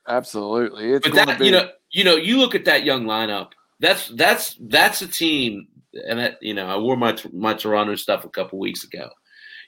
absolutely. 0.07 0.93
It's 0.93 1.09
But 1.09 1.15
that, 1.15 1.39
be, 1.39 1.47
you 1.47 1.53
know, 1.53 1.71
you 1.91 2.05
know, 2.05 2.17
you 2.17 2.39
look 2.39 2.55
at 2.55 2.67
that 2.67 2.85
young 2.85 3.05
lineup. 3.05 3.53
That's 3.81 4.09
that's 4.09 4.57
that's 4.61 5.01
a 5.01 5.09
team, 5.09 5.67
and 6.07 6.19
that 6.19 6.43
you 6.43 6.53
know, 6.53 6.67
I 6.67 6.77
wore 6.77 6.97
my 6.97 7.17
my 7.33 7.55
Toronto 7.55 7.95
stuff 7.95 8.25
a 8.25 8.29
couple 8.29 8.59
weeks 8.59 8.85
ago. 8.85 9.09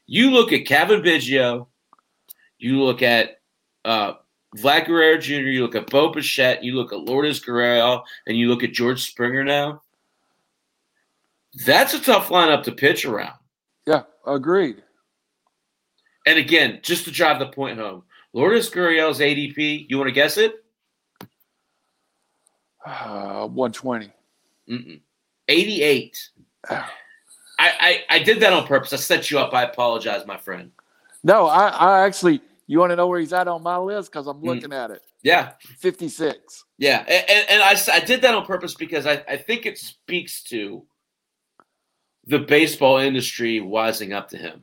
You 0.06 0.30
look 0.30 0.52
at 0.52 0.66
Kevin 0.66 1.02
Biggio, 1.02 1.66
you 2.58 2.82
look 2.82 3.02
at 3.02 3.40
uh, 3.84 4.14
Vlad 4.56 4.86
Guerrero 4.86 5.18
Jr., 5.18 5.32
you 5.32 5.62
look 5.62 5.74
at 5.74 5.90
Bo 5.90 6.10
Bichette, 6.10 6.62
you 6.62 6.74
look 6.74 6.92
at 6.92 7.00
Lourdes 7.00 7.40
Guerrero, 7.40 8.04
and 8.26 8.36
you 8.36 8.48
look 8.48 8.62
at 8.62 8.72
George 8.72 9.02
Springer 9.02 9.44
now. 9.44 9.82
That's 11.66 11.94
a 11.94 12.00
tough 12.00 12.28
lineup 12.28 12.62
to 12.64 12.72
pitch 12.72 13.04
around. 13.04 13.34
yeah, 13.86 14.02
agreed. 14.26 14.82
And 16.26 16.38
again, 16.38 16.80
just 16.82 17.04
to 17.04 17.10
drive 17.10 17.38
the 17.38 17.46
point 17.46 17.78
home, 17.78 18.02
Lourdes 18.32 18.68
Guerrero's 18.68 19.20
ADP, 19.20 19.86
you 19.88 19.98
want 19.98 20.08
to 20.08 20.12
guess 20.12 20.38
it? 20.38 20.54
Uh, 22.86 23.46
120. 23.46 24.12
Mm-mm. 24.68 25.00
88. 25.48 26.30
I, 27.64 28.04
I, 28.10 28.16
I 28.16 28.18
did 28.22 28.40
that 28.40 28.52
on 28.52 28.66
purpose. 28.66 28.92
I 28.92 28.96
set 28.96 29.30
you 29.30 29.38
up. 29.38 29.54
I 29.54 29.62
apologize, 29.64 30.26
my 30.26 30.36
friend. 30.36 30.70
No, 31.22 31.46
I, 31.46 31.68
I 31.68 32.00
actually, 32.06 32.40
you 32.66 32.78
want 32.78 32.90
to 32.90 32.96
know 32.96 33.06
where 33.06 33.20
he's 33.20 33.32
at 33.32 33.48
on 33.48 33.62
my 33.62 33.78
list? 33.78 34.12
Because 34.12 34.26
I'm 34.26 34.40
Mm. 34.40 34.46
looking 34.46 34.72
at 34.72 34.90
it. 34.90 35.02
Yeah, 35.22 35.52
56. 35.78 36.64
yeah. 36.76 36.98
And, 37.08 37.30
and, 37.30 37.50
and 37.50 37.62
I, 37.62 37.76
I 37.94 38.00
did 38.00 38.20
that 38.22 38.34
on 38.34 38.44
purpose 38.44 38.74
because 38.74 39.06
I, 39.06 39.24
I 39.26 39.38
think 39.38 39.64
it 39.64 39.78
speaks 39.78 40.42
to 40.44 40.84
the 42.26 42.38
baseball 42.40 42.98
industry 42.98 43.60
wising 43.60 44.12
up 44.14 44.28
to 44.30 44.36
him. 44.36 44.62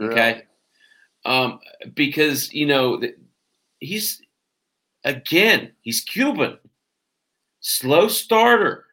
Okay. 0.00 0.42
Um, 1.24 1.58
because, 1.94 2.52
you 2.52 2.66
know, 2.66 3.00
he's, 3.80 4.20
again, 5.02 5.72
he's 5.80 6.02
Cuban. 6.02 6.58
Slow 7.60 8.06
starter. 8.08 8.84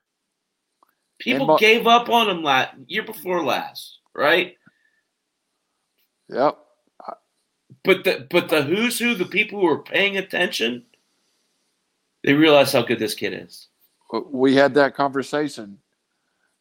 People 1.21 1.47
Mo- 1.47 1.57
gave 1.57 1.87
up 1.87 2.09
on 2.09 2.29
him 2.29 2.43
last 2.43 2.75
year 2.87 3.03
before 3.03 3.43
last, 3.43 3.99
right? 4.15 4.55
Yep. 6.29 6.57
But 7.83 8.03
the 8.03 8.27
but 8.29 8.49
the 8.49 8.61
who's 8.63 8.99
who, 8.99 9.15
the 9.15 9.25
people 9.25 9.59
who 9.59 9.67
are 9.67 9.81
paying 9.83 10.17
attention, 10.17 10.85
they 12.23 12.33
realize 12.33 12.73
how 12.73 12.81
good 12.83 12.99
this 12.99 13.15
kid 13.15 13.33
is. 13.33 13.67
we 14.31 14.55
had 14.55 14.73
that 14.75 14.93
conversation. 14.95 15.77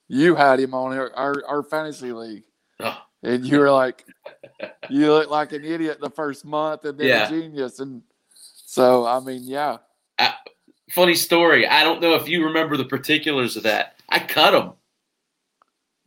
You 0.09 0.35
had 0.35 0.59
him 0.59 0.75
on 0.75 0.97
our, 0.97 1.13
our, 1.15 1.35
our 1.47 1.63
fantasy 1.63 2.13
league, 2.13 2.43
Oh, 2.81 2.99
and 3.23 3.45
you 3.47 3.59
were 3.61 3.71
like, 3.71 4.05
you 4.91 5.07
look 5.13 5.31
like 5.31 5.53
an 5.53 5.65
idiot 5.65 5.99
the 6.01 6.11
first 6.11 6.45
month, 6.45 6.85
and 6.85 6.99
then 6.99 7.07
Yeah. 7.07 7.27
a 7.27 7.31
genius. 7.31 7.79
And 7.79 8.03
so, 8.35 9.07
I 9.07 9.21
mean, 9.21 9.43
yeah, 9.45 9.77
uh, 10.19 10.33
funny 10.91 11.15
story. 11.15 11.67
I 11.67 11.85
don't 11.85 12.01
know 12.01 12.15
if 12.15 12.29
you 12.29 12.45
remember 12.47 12.77
the 12.77 12.87
particulars 12.87 13.57
of 13.57 13.63
that. 13.65 14.00
I 14.11 14.19
cut 14.19 14.55
him. 14.55 14.73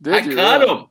did 0.02 0.14
I 0.14 0.18
you? 0.20 0.34
cut 0.36 0.60
really? 0.60 0.72
him 0.72 0.86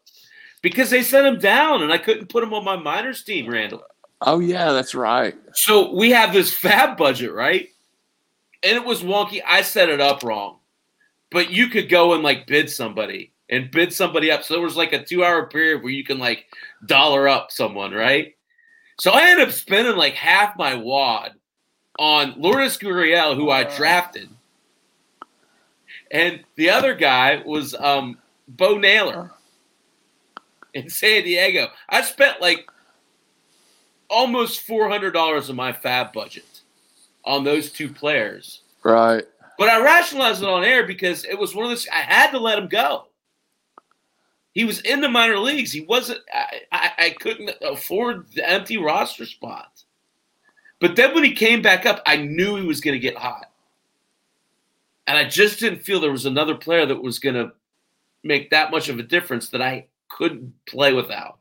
because 0.62 0.90
they 0.90 1.04
sent 1.04 1.28
him 1.28 1.40
down, 1.40 1.84
and 1.84 1.92
I 1.92 1.98
couldn't 1.98 2.30
put 2.30 2.44
him 2.44 2.54
on 2.54 2.64
my 2.64 2.76
minors 2.76 3.24
team, 3.24 3.50
Randall. 3.50 3.84
Oh 4.22 4.40
yeah, 4.40 4.72
that's 4.72 4.96
right. 4.96 5.36
So 5.54 5.94
we 5.94 6.12
have 6.12 6.34
this 6.34 6.54
fab 6.54 6.98
budget, 6.98 7.34
right? 7.34 7.70
And 8.64 8.76
it 8.78 8.86
was 8.86 9.04
wonky. 9.04 9.42
I 9.46 9.62
set 9.62 9.90
it 9.90 10.00
up 10.00 10.24
wrong. 10.24 10.60
But 11.30 11.50
you 11.50 11.68
could 11.68 11.90
go 11.90 12.14
and 12.14 12.24
like 12.24 12.48
bid 12.48 12.70
somebody 12.70 13.34
and 13.50 13.72
bid 13.72 13.92
somebody 13.92 14.32
up. 14.32 14.44
So 14.44 14.54
there 14.54 14.64
was 14.64 14.78
like 14.78 14.94
a 14.94 15.04
two 15.04 15.26
hour 15.26 15.48
period 15.48 15.84
where 15.84 15.92
you 15.92 16.04
can 16.04 16.20
like 16.20 16.46
dollar 16.86 17.28
up 17.28 17.52
someone, 17.52 17.92
right? 17.92 18.36
So 19.00 19.12
I 19.12 19.30
ended 19.30 19.48
up 19.48 19.54
spending 19.54 19.96
like 19.96 20.14
half 20.14 20.56
my 20.58 20.76
wad 20.76 21.32
on 22.00 22.36
Lourdes 22.38 22.78
Gurriel, 22.78 23.36
who 23.36 23.50
I 23.50 23.64
uh-huh. 23.64 23.76
drafted. 23.76 24.30
And 26.14 26.42
the 26.56 26.70
other 26.70 26.94
guy 26.94 27.42
was 27.44 27.74
um, 27.74 28.18
Bo 28.48 28.78
Naylor 28.78 29.32
in 30.74 30.90
San 30.90 31.24
Diego. 31.24 31.68
I 31.90 32.02
spent 32.04 32.40
like 32.40 32.70
almost 34.10 34.62
four 34.62 34.88
hundred 34.90 35.12
dollars 35.12 35.50
of 35.50 35.56
my 35.56 35.74
fab 35.74 36.14
budget 36.14 36.62
on 37.26 37.44
those 37.44 37.72
two 37.72 37.90
players. 37.90 38.62
Right. 38.84 39.26
But 39.58 39.70
I 39.70 39.84
rationalized 39.84 40.44
it 40.44 40.50
on 40.50 40.64
air 40.64 40.86
because 40.86 41.26
it 41.26 41.38
was 41.38 41.56
one 41.56 41.66
of 41.66 41.72
those. 41.72 41.88
I 41.92 42.02
had 42.02 42.32
to 42.32 42.40
let 42.40 42.58
him 42.60 42.68
go. 42.68 43.08
He 44.54 44.66
was 44.66 44.82
in 44.82 45.02
the 45.02 45.10
minor 45.10 45.40
leagues. 45.40 45.72
He 45.72 45.82
wasn't. 45.82 46.20
I, 46.32 46.62
I, 46.72 46.92
I 46.98 47.10
couldn't 47.20 47.52
afford 47.62 48.32
the 48.34 48.48
empty 48.48 48.78
roster 48.78 49.26
spot. 49.26 49.84
But 50.80 50.96
then 50.96 51.16
when 51.16 51.24
he 51.24 51.34
came 51.34 51.62
back 51.62 51.86
up, 51.86 52.02
I 52.06 52.18
knew 52.18 52.56
he 52.56 52.66
was 52.66 52.82
going 52.82 52.94
to 52.94 53.00
get 53.00 53.18
hot, 53.18 53.52
and 55.08 55.18
I 55.18 55.28
just 55.28 55.60
didn't 55.60 55.80
feel 55.80 56.00
there 56.00 56.12
was 56.12 56.26
another 56.26 56.56
player 56.56 56.86
that 56.86 57.02
was 57.02 57.20
going 57.20 57.36
to 57.36 57.52
make 58.24 58.50
that 58.52 58.72
much 58.72 58.90
of 58.90 59.00
a 59.00 59.04
difference 59.04 59.50
that 59.50 59.62
I 59.62 59.88
couldn't 60.10 60.54
play 60.66 60.94
without. 60.94 61.40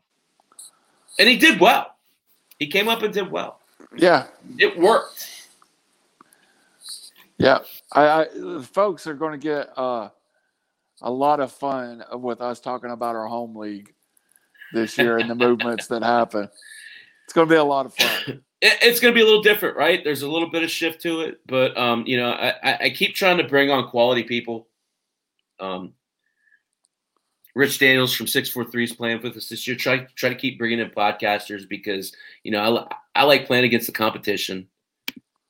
And 1.19 1.29
he 1.29 1.37
did 1.37 1.59
well. 1.59 1.95
He 2.59 2.67
came 2.67 2.87
up 2.87 3.03
and 3.03 3.13
did 3.13 3.31
well. 3.31 3.59
Yeah. 3.95 4.27
It 4.57 4.77
worked. 4.77 5.49
Yeah. 7.37 7.59
I, 7.91 8.07
I 8.07 8.27
the 8.33 8.67
folks 8.73 9.07
are 9.07 9.13
going 9.13 9.33
to 9.33 9.37
get 9.37 9.77
uh, 9.77 10.09
a 11.01 11.11
lot 11.11 11.39
of 11.39 11.51
fun 11.51 12.03
with 12.13 12.41
us 12.41 12.59
talking 12.59 12.91
about 12.91 13.15
our 13.15 13.27
home 13.27 13.55
league 13.55 13.93
this 14.73 14.97
year 14.97 15.17
and 15.17 15.29
the 15.29 15.35
movements 15.35 15.87
that 15.87 16.03
happen. 16.03 16.49
It's 17.25 17.33
going 17.33 17.47
to 17.47 17.53
be 17.53 17.57
a 17.57 17.63
lot 17.63 17.85
of 17.85 17.93
fun. 17.93 18.41
it, 18.63 18.77
it's 18.81 18.99
going 19.01 19.13
to 19.13 19.15
be 19.15 19.21
a 19.21 19.25
little 19.25 19.43
different, 19.43 19.75
right? 19.75 20.03
There's 20.03 20.21
a 20.21 20.29
little 20.29 20.49
bit 20.49 20.63
of 20.63 20.71
shift 20.71 21.01
to 21.01 21.21
it, 21.21 21.41
but 21.45 21.77
um, 21.77 22.05
you 22.07 22.17
know, 22.17 22.31
I, 22.31 22.85
I 22.85 22.89
keep 22.89 23.13
trying 23.13 23.37
to 23.37 23.43
bring 23.43 23.69
on 23.69 23.89
quality 23.89 24.23
people. 24.23 24.67
Um, 25.59 25.93
Rich 27.55 27.77
Daniels 27.77 28.15
from 28.15 28.25
Six 28.25 28.49
Four 28.49 28.65
Three 28.65 28.85
is 28.85 28.93
playing 28.93 29.21
with 29.21 29.35
us 29.37 29.49
this 29.49 29.67
year. 29.67 29.75
Try 29.75 30.07
try 30.15 30.29
to 30.29 30.35
keep 30.35 30.57
bringing 30.57 30.79
in 30.79 30.89
podcasters 30.89 31.67
because 31.67 32.15
you 32.43 32.51
know 32.51 32.87
I, 33.15 33.21
I 33.21 33.23
like 33.25 33.45
playing 33.45 33.65
against 33.65 33.85
the 33.85 33.93
competition. 33.93 34.67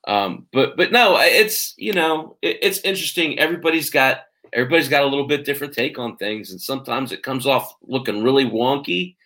Um, 0.06 0.46
but 0.52 0.76
but 0.76 0.92
no, 0.92 1.16
it's 1.18 1.72
you 1.78 1.92
know 1.94 2.36
it, 2.42 2.58
it's 2.60 2.80
interesting. 2.80 3.38
Everybody's 3.38 3.88
got 3.88 4.24
everybody's 4.52 4.88
got 4.88 5.04
a 5.04 5.06
little 5.06 5.26
bit 5.26 5.46
different 5.46 5.72
take 5.72 5.98
on 5.98 6.16
things, 6.16 6.50
and 6.50 6.60
sometimes 6.60 7.12
it 7.12 7.22
comes 7.22 7.46
off 7.46 7.74
looking 7.86 8.22
really 8.22 8.44
wonky, 8.44 9.16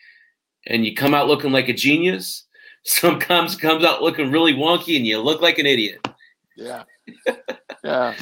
and 0.67 0.85
you 0.85 0.95
come 0.95 1.15
out 1.15 1.27
looking 1.27 1.53
like 1.53 1.69
a 1.69 1.75
genius. 1.75 2.45
Sometimes 3.01 3.55
comes 3.55 3.85
out 3.85 4.03
looking 4.03 4.31
really 4.31 4.55
wonky, 4.55 4.97
and 4.97 5.07
you 5.07 5.21
look 5.21 5.43
like 5.43 5.59
an 5.59 5.67
idiot. 5.67 6.09
Yeah, 6.57 6.85
yeah. 7.85 8.15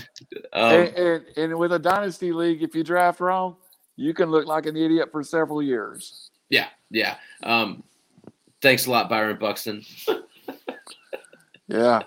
um, 0.52 0.72
and, 0.72 0.88
and, 0.88 1.24
and 1.36 1.56
with 1.56 1.72
a 1.72 1.78
dynasty 1.78 2.32
league, 2.32 2.64
if 2.64 2.74
you 2.74 2.82
draft 2.82 3.20
wrong, 3.20 3.54
you 3.94 4.12
can 4.12 4.28
look 4.28 4.44
like 4.46 4.66
an 4.66 4.76
idiot 4.76 5.10
for 5.12 5.22
several 5.22 5.62
years. 5.62 6.30
Yeah, 6.50 6.66
yeah. 6.90 7.14
Um, 7.44 7.84
thanks 8.60 8.86
a 8.86 8.90
lot, 8.90 9.08
Byron 9.08 9.38
Buxton. 9.38 9.84
yeah. 11.68 12.02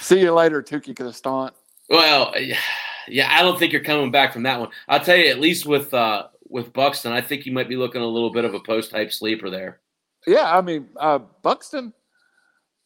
See 0.00 0.18
you 0.18 0.34
later, 0.34 0.64
Touki 0.64 0.92
Toussaint. 0.92 1.52
Well, 1.88 2.34
yeah, 3.08 3.28
I 3.30 3.42
don't 3.42 3.60
think 3.60 3.72
you're 3.72 3.84
coming 3.84 4.10
back 4.10 4.32
from 4.32 4.42
that 4.42 4.58
one. 4.58 4.70
I'll 4.88 5.04
tell 5.04 5.16
you, 5.16 5.30
at 5.30 5.38
least 5.38 5.66
with 5.66 5.94
uh, 5.94 6.26
with 6.48 6.72
Buxton, 6.72 7.12
I 7.12 7.20
think 7.20 7.46
you 7.46 7.52
might 7.52 7.68
be 7.68 7.76
looking 7.76 8.02
a 8.02 8.06
little 8.06 8.30
bit 8.30 8.44
of 8.44 8.54
a 8.54 8.60
post-hype 8.60 9.12
sleeper 9.12 9.50
there. 9.50 9.78
Yeah, 10.26 10.56
I 10.56 10.60
mean, 10.60 10.88
uh, 10.96 11.18
Buxton. 11.42 11.92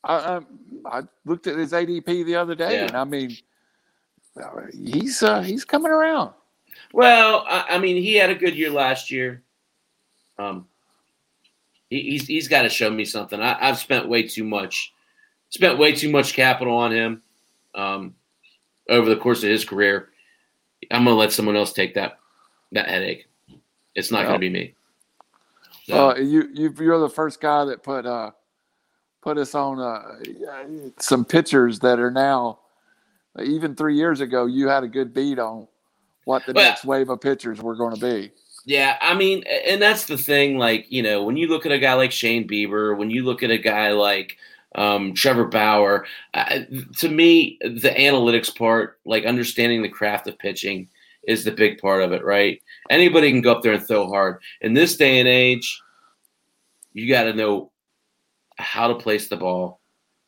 I, 0.02 0.14
I, 0.16 0.40
I 0.98 1.02
looked 1.24 1.46
at 1.46 1.56
his 1.56 1.72
ADP 1.72 2.26
the 2.26 2.36
other 2.36 2.54
day, 2.54 2.76
yeah. 2.76 2.86
and 2.86 2.96
I 2.96 3.04
mean, 3.04 3.36
he's 4.72 5.22
uh, 5.22 5.40
he's 5.40 5.64
coming 5.64 5.90
around. 5.90 6.32
Well, 6.92 7.44
I, 7.48 7.64
I, 7.70 7.78
mean, 7.78 7.96
he 7.96 8.14
had 8.14 8.30
a 8.30 8.34
good 8.34 8.54
year 8.54 8.70
last 8.70 9.10
year. 9.10 9.42
Um, 10.38 10.66
he, 11.90 12.02
he's 12.02 12.26
he's 12.26 12.48
got 12.48 12.62
to 12.62 12.68
show 12.68 12.90
me 12.90 13.04
something. 13.04 13.40
I, 13.40 13.66
have 13.66 13.78
spent 13.78 14.08
way 14.08 14.24
too 14.24 14.44
much, 14.44 14.92
spent 15.48 15.78
way 15.78 15.94
too 15.94 16.10
much 16.10 16.34
capital 16.34 16.76
on 16.76 16.92
him 16.92 17.22
um, 17.74 18.14
over 18.88 19.08
the 19.08 19.16
course 19.16 19.42
of 19.42 19.48
his 19.48 19.64
career. 19.64 20.10
I'm 20.90 21.04
gonna 21.04 21.16
let 21.16 21.32
someone 21.32 21.56
else 21.56 21.72
take 21.72 21.94
that 21.94 22.18
that 22.72 22.88
headache. 22.88 23.26
It's 23.94 24.10
not 24.10 24.26
gonna 24.26 24.38
be 24.38 24.50
me. 24.50 24.74
So. 25.84 26.10
Uh, 26.10 26.14
you 26.16 26.48
you 26.52 26.74
you're 26.78 26.98
the 26.98 27.10
first 27.10 27.40
guy 27.40 27.66
that 27.66 27.82
put 27.82 28.06
uh 28.06 28.30
put 29.22 29.38
us 29.38 29.54
on 29.54 29.80
uh, 29.80 30.18
some 30.98 31.24
pictures 31.24 31.78
that 31.80 31.98
are 31.98 32.10
now 32.10 32.58
even 33.42 33.74
three 33.74 33.96
years 33.96 34.20
ago 34.20 34.46
you 34.46 34.68
had 34.68 34.84
a 34.84 34.88
good 34.88 35.14
beat 35.14 35.38
on 35.38 35.66
what 36.24 36.44
the 36.46 36.52
well, 36.52 36.64
next 36.64 36.84
wave 36.84 37.10
of 37.10 37.20
pitchers 37.20 37.60
were 37.60 37.74
going 37.74 37.94
to 37.94 38.00
be. 38.00 38.30
Yeah, 38.66 38.96
I 39.00 39.14
mean, 39.14 39.44
and 39.66 39.80
that's 39.80 40.06
the 40.06 40.16
thing. 40.16 40.56
Like, 40.56 40.90
you 40.90 41.02
know, 41.02 41.22
when 41.22 41.36
you 41.36 41.48
look 41.48 41.66
at 41.66 41.72
a 41.72 41.78
guy 41.78 41.94
like 41.94 42.12
Shane 42.12 42.48
Bieber, 42.48 42.96
when 42.96 43.10
you 43.10 43.24
look 43.24 43.42
at 43.42 43.50
a 43.50 43.58
guy 43.58 43.90
like 43.90 44.38
um, 44.74 45.12
Trevor 45.12 45.44
Bauer, 45.44 46.06
uh, 46.32 46.60
to 46.98 47.08
me, 47.10 47.58
the 47.60 47.94
analytics 47.94 48.56
part, 48.56 49.00
like 49.04 49.26
understanding 49.26 49.82
the 49.82 49.88
craft 49.90 50.28
of 50.28 50.38
pitching, 50.38 50.88
is 51.28 51.44
the 51.44 51.50
big 51.50 51.78
part 51.78 52.02
of 52.02 52.12
it, 52.12 52.24
right? 52.24 52.62
Anybody 52.90 53.30
can 53.30 53.40
go 53.40 53.52
up 53.52 53.62
there 53.62 53.72
and 53.72 53.86
throw 53.86 54.08
hard. 54.08 54.40
In 54.60 54.74
this 54.74 54.96
day 54.96 55.18
and 55.18 55.28
age, 55.28 55.80
you 56.92 57.08
got 57.08 57.24
to 57.24 57.32
know 57.32 57.72
how 58.56 58.88
to 58.88 58.94
place 58.94 59.28
the 59.28 59.36
ball 59.36 59.80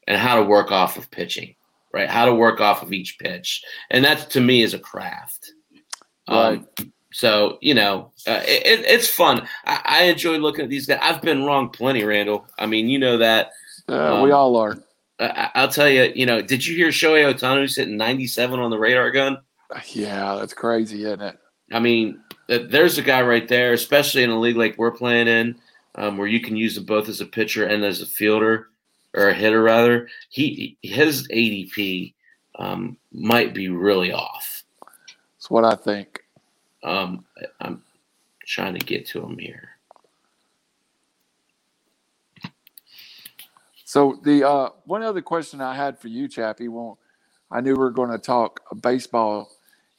and 0.07 0.19
how 0.19 0.37
to 0.37 0.43
work 0.43 0.71
off 0.71 0.97
of 0.97 1.11
pitching, 1.11 1.55
right? 1.93 2.09
How 2.09 2.27
to 2.27 2.35
work 2.35 2.61
off 2.61 2.83
of 2.83 2.93
each 2.93 3.19
pitch. 3.19 3.63
And 3.91 4.05
that 4.05 4.31
to 4.31 4.41
me 4.41 4.63
is 4.63 4.75
a 4.75 4.79
craft. 4.79 5.53
Right. 6.29 6.65
Um, 6.79 6.93
so 7.13 7.59
you 7.61 7.73
know, 7.73 8.13
uh, 8.27 8.43
it, 8.45 8.85
it's 8.85 9.09
fun. 9.09 9.49
I, 9.65 9.81
I, 9.85 10.03
enjoy 10.05 10.37
looking 10.37 10.65
at 10.65 10.71
these 10.71 10.87
guys. 10.87 10.99
I've 11.01 11.23
been 11.23 11.45
wrong 11.45 11.71
plenty, 11.71 12.05
Randall. 12.05 12.47
I 12.59 12.67
mean, 12.67 12.89
you 12.89 12.99
know 12.99 13.17
that. 13.19 13.53
Uh, 13.89 14.17
um, 14.17 14.23
we 14.23 14.33
all 14.33 14.57
are. 14.57 14.77
I, 15.19 15.51
will 15.55 15.69
tell 15.69 15.89
you. 15.89 16.13
You 16.15 16.27
know, 16.27 16.43
did 16.43 16.67
you 16.67 16.77
hear 16.77 16.89
Shohei 16.89 17.33
Ohtani's 17.33 17.77
hitting 17.77 17.97
97 17.97 18.61
on 18.61 18.71
the 18.71 18.79
radar 18.79 19.11
gun? 19.13 19.39
Yeah, 19.93 20.37
that's 20.39 20.53
crazy, 20.53 21.05
isn't 21.05 21.23
it? 21.23 21.39
I 21.73 21.81
mean, 21.81 22.21
there's 22.49 22.99
a 22.99 23.03
guy 23.03 23.23
right 23.23 23.47
there, 23.49 23.73
especially 23.73 24.23
in 24.23 24.31
a 24.31 24.39
league 24.39 24.57
like 24.57 24.79
we're 24.79 24.91
playing 24.91 25.29
in, 25.29 25.57
um, 25.97 26.17
where 26.17 26.29
you 26.29 26.41
can 26.41 26.57
use 26.57 26.75
them 26.75 26.85
both 26.85 27.09
as 27.09 27.21
a 27.21 27.27
pitcher 27.27 27.67
and 27.67 27.85
as 27.85 28.01
a 28.01 28.07
fielder 28.07 28.69
or 29.15 29.29
a 29.29 29.35
hitter, 29.35 29.63
rather. 29.63 30.09
He 30.29 30.77
his 30.83 31.27
ADP 31.29 32.15
um, 32.59 32.97
might 33.13 33.55
be 33.55 33.69
really 33.69 34.13
off. 34.13 34.65
That's 35.37 35.51
what 35.51 35.65
I 35.65 35.75
think. 35.75 36.23
Um, 36.83 37.25
I'm 37.61 37.83
trying 38.45 38.75
to 38.75 38.87
get 38.87 39.07
to 39.09 39.23
him 39.23 39.39
here. 39.39 39.71
So 43.85 44.21
the 44.25 44.47
uh, 44.47 44.71
one 44.85 45.03
other 45.03 45.23
question 45.23 45.61
I 45.61 45.75
had 45.75 45.99
for 45.99 46.09
you, 46.09 46.29
Chappy, 46.29 46.69
well, 46.69 46.99
I 47.51 47.61
knew 47.61 47.73
we 47.73 47.79
were 47.79 47.91
going 47.91 48.11
to 48.11 48.19
talk 48.19 48.61
baseball, 48.83 49.51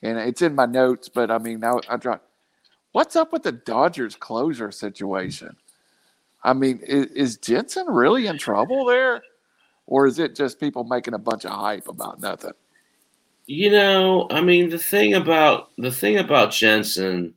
and 0.02 0.18
it's 0.20 0.42
in 0.42 0.56
my 0.56 0.66
notes, 0.66 1.10
but 1.10 1.32
I 1.32 1.38
mean, 1.38 1.64
I, 1.64 1.80
I 1.90 1.98
dropped. 1.98 2.27
What's 2.92 3.16
up 3.16 3.34
with 3.34 3.44
the 3.44 3.52
Dodgers 3.52 4.16
closer 4.16 4.72
situation? 4.72 5.56
I 6.44 6.54
mean, 6.54 6.80
is, 6.84 7.08
is 7.08 7.38
Jansen 7.38 7.88
really 7.88 8.28
in 8.28 8.38
trouble 8.38 8.86
there, 8.86 9.22
or 9.86 10.08
is 10.08 10.20
it 10.20 10.36
just 10.36 10.60
people 10.60 10.84
making 10.84 11.14
a 11.14 11.20
bunch 11.20 11.46
of 11.46 11.52
hype 11.52 11.88
about 11.88 12.20
nothing? 12.20 12.54
You 13.48 13.72
know, 13.72 14.28
I 14.30 14.42
mean, 14.42 14.70
the 14.70 14.78
thing 14.78 15.14
about 15.14 15.70
the 15.78 15.92
thing 15.92 16.18
about 16.18 16.52
Jansen, 16.52 17.34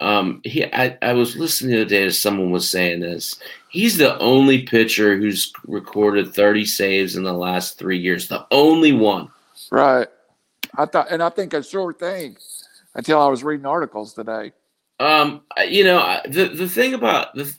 um, 0.00 0.40
he 0.44 0.64
I, 0.66 0.98
I 1.00 1.14
was 1.14 1.36
listening 1.36 1.72
the 1.72 1.80
other 1.80 1.88
day 1.88 2.04
to 2.04 2.12
someone 2.12 2.50
was 2.50 2.68
saying 2.68 3.00
this. 3.00 3.40
He's 3.70 3.96
the 3.96 4.18
only 4.18 4.62
pitcher 4.62 5.16
who's 5.16 5.52
recorded 5.66 6.34
30 6.34 6.64
saves 6.66 7.16
in 7.16 7.22
the 7.22 7.32
last 7.32 7.78
three 7.78 7.98
years. 7.98 8.28
The 8.28 8.46
only 8.50 8.92
one. 8.92 9.28
Right. 9.70 10.08
I 10.76 10.86
thought, 10.86 11.10
and 11.10 11.22
I 11.22 11.30
think 11.30 11.54
a 11.54 11.62
sure 11.62 11.92
thing 11.92 12.36
until 12.94 13.20
I 13.20 13.28
was 13.28 13.42
reading 13.42 13.66
articles 13.66 14.12
today. 14.14 14.52
Um, 15.00 15.40
you 15.66 15.82
know, 15.82 16.20
the 16.28 16.48
the 16.48 16.68
thing 16.68 16.92
about 16.92 17.34
the 17.34 17.50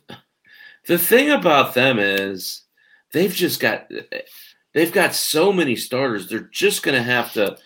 the 0.88 1.00
thing 1.00 1.32
about 1.32 1.74
them 1.74 1.98
is 1.98 2.62
they've 3.14 3.34
just 3.34 3.60
got 3.60 3.90
they've 4.76 4.92
got 4.94 5.16
so 5.16 5.52
many 5.52 5.76
starters. 5.76 6.30
They're 6.30 6.50
just 6.52 6.84
going 6.84 6.96
to 6.96 7.04
have 7.04 7.34
to 7.34 7.58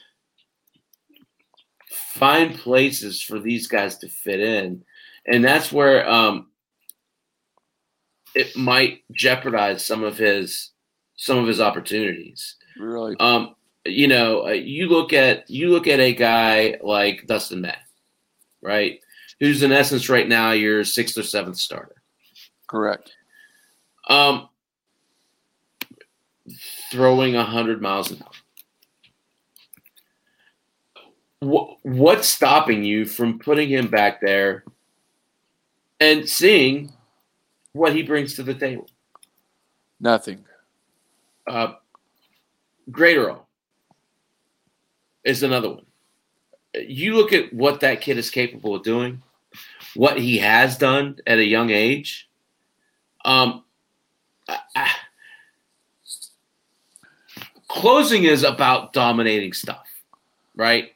find 1.91 2.55
places 2.55 3.21
for 3.21 3.37
these 3.37 3.67
guys 3.67 3.97
to 3.97 4.07
fit 4.07 4.39
in, 4.39 4.85
and 5.27 5.43
that's 5.43 5.73
where 5.73 6.09
um, 6.09 6.47
it 8.33 8.55
might 8.55 9.03
jeopardize 9.11 9.85
some 9.85 10.05
of 10.05 10.17
his 10.17 10.71
some 11.17 11.37
of 11.37 11.47
his 11.47 11.59
opportunities. 11.59 12.55
Really, 12.79 13.17
um, 13.19 13.55
you 13.85 14.07
know, 14.07 14.47
uh, 14.47 14.51
you 14.51 14.87
look 14.87 15.11
at 15.11 15.49
you 15.49 15.67
look 15.67 15.87
at 15.87 15.99
a 15.99 16.13
guy 16.13 16.77
like 16.81 17.27
Dustin 17.27 17.59
May, 17.59 17.75
right? 18.61 19.01
Who's 19.39 19.63
in 19.63 19.71
essence 19.71 20.09
right 20.09 20.27
now 20.27 20.51
your 20.51 20.83
sixth 20.83 21.17
or 21.17 21.23
seventh 21.23 21.57
starter. 21.57 22.01
Correct. 22.67 23.11
Um, 24.09 24.49
throwing 26.91 27.35
a 27.35 27.43
hundred 27.43 27.81
miles 27.81 28.11
an 28.11 28.21
hour 28.23 28.31
what's 31.45 32.27
stopping 32.27 32.83
you 32.83 33.05
from 33.05 33.39
putting 33.39 33.69
him 33.69 33.87
back 33.87 34.19
there 34.21 34.63
and 35.99 36.27
seeing 36.27 36.91
what 37.73 37.95
he 37.95 38.03
brings 38.03 38.33
to 38.35 38.43
the 38.43 38.53
table? 38.53 38.89
Nothing. 39.99 40.43
Uh, 41.47 41.73
Graterol 42.89 43.41
is 45.23 45.43
another 45.43 45.69
one. 45.69 45.85
You 46.73 47.15
look 47.15 47.31
at 47.31 47.53
what 47.53 47.79
that 47.81 48.01
kid 48.01 48.17
is 48.17 48.29
capable 48.29 48.75
of 48.75 48.83
doing, 48.83 49.21
what 49.95 50.19
he 50.19 50.37
has 50.37 50.77
done 50.77 51.17
at 51.25 51.37
a 51.37 51.45
young 51.45 51.69
age. 51.69 52.29
Um, 53.23 53.63
I, 54.47 54.59
I, 54.75 54.91
closing 57.67 58.23
is 58.23 58.43
about 58.43 58.93
dominating 58.93 59.53
stuff, 59.53 59.87
right? 60.55 60.91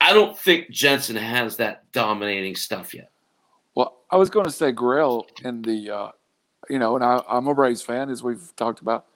I 0.00 0.12
don't 0.12 0.38
think 0.38 0.70
Jansen 0.70 1.16
has 1.16 1.56
that 1.56 1.90
dominating 1.92 2.54
stuff 2.54 2.94
yet. 2.94 3.10
Well, 3.74 3.98
I 4.10 4.16
was 4.16 4.30
going 4.30 4.44
to 4.46 4.52
say 4.52 4.72
Grill 4.72 5.26
in 5.44 5.62
the, 5.62 5.90
uh, 5.90 6.08
you 6.68 6.78
know, 6.78 6.94
and 6.94 7.04
I, 7.04 7.22
am 7.28 7.46
a 7.48 7.54
Braves 7.54 7.82
fan, 7.82 8.10
as 8.10 8.22
we've 8.22 8.54
talked 8.56 8.80
about. 8.80 9.06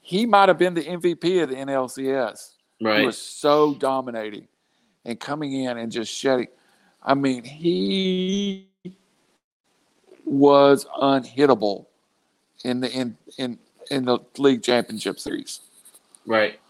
He 0.00 0.24
might 0.24 0.48
have 0.48 0.58
been 0.58 0.74
the 0.74 0.84
MVP 0.84 1.42
of 1.42 1.50
the 1.50 1.56
NLCS. 1.56 2.54
Right. 2.80 3.00
He 3.00 3.06
was 3.06 3.18
so 3.18 3.74
dominating 3.74 4.46
and 5.04 5.18
coming 5.18 5.52
in 5.52 5.78
and 5.78 5.90
just 5.90 6.12
shedding. 6.12 6.48
I 7.08 7.14
mean, 7.14 7.42
he 7.42 8.68
was 10.26 10.84
unhittable 11.00 11.86
in 12.64 12.80
the 12.80 12.90
in 12.92 13.16
in 13.38 13.58
in 13.90 14.04
the 14.04 14.18
league 14.36 14.62
championship 14.62 15.18
series. 15.18 15.60
Right. 16.26 16.60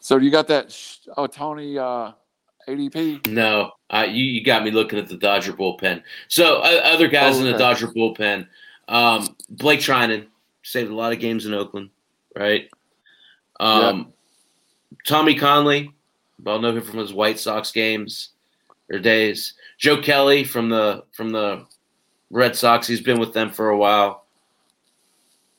So 0.00 0.16
you 0.16 0.30
got 0.30 0.48
that 0.48 0.74
oh 1.18 1.26
Tony 1.26 1.78
uh, 1.78 2.12
ADP? 2.66 3.26
No, 3.26 3.72
uh, 3.90 4.06
you 4.08 4.24
you 4.24 4.42
got 4.42 4.64
me 4.64 4.70
looking 4.70 4.98
at 4.98 5.08
the 5.08 5.18
Dodger 5.18 5.52
bullpen. 5.52 6.02
So 6.28 6.60
uh, 6.62 6.80
other 6.84 7.08
guys 7.08 7.36
oh, 7.36 7.40
okay. 7.40 7.46
in 7.46 7.52
the 7.52 7.58
Dodger 7.58 7.88
bullpen, 7.88 8.46
um, 8.88 9.36
Blake 9.50 9.80
Treinen 9.80 10.28
saved 10.62 10.90
a 10.90 10.94
lot 10.94 11.12
of 11.12 11.20
games 11.20 11.44
in 11.44 11.52
Oakland, 11.52 11.90
right? 12.34 12.70
Um, 13.60 13.98
yep. 13.98 14.06
Tommy 15.06 15.34
Kahnle, 15.34 15.92
well 16.42 16.60
know 16.60 16.74
him 16.76 16.82
from 16.82 16.98
his 16.98 17.12
White 17.12 17.38
Sox 17.38 17.72
games 17.72 18.30
or 18.90 18.98
days. 18.98 19.54
Joe 19.78 20.00
Kelly 20.00 20.44
from 20.44 20.68
the 20.68 21.04
from 21.12 21.30
the 21.30 21.66
Red 22.30 22.56
Sox, 22.56 22.86
he's 22.86 23.00
been 23.00 23.20
with 23.20 23.32
them 23.32 23.50
for 23.50 23.68
a 23.68 23.76
while. 23.76 24.26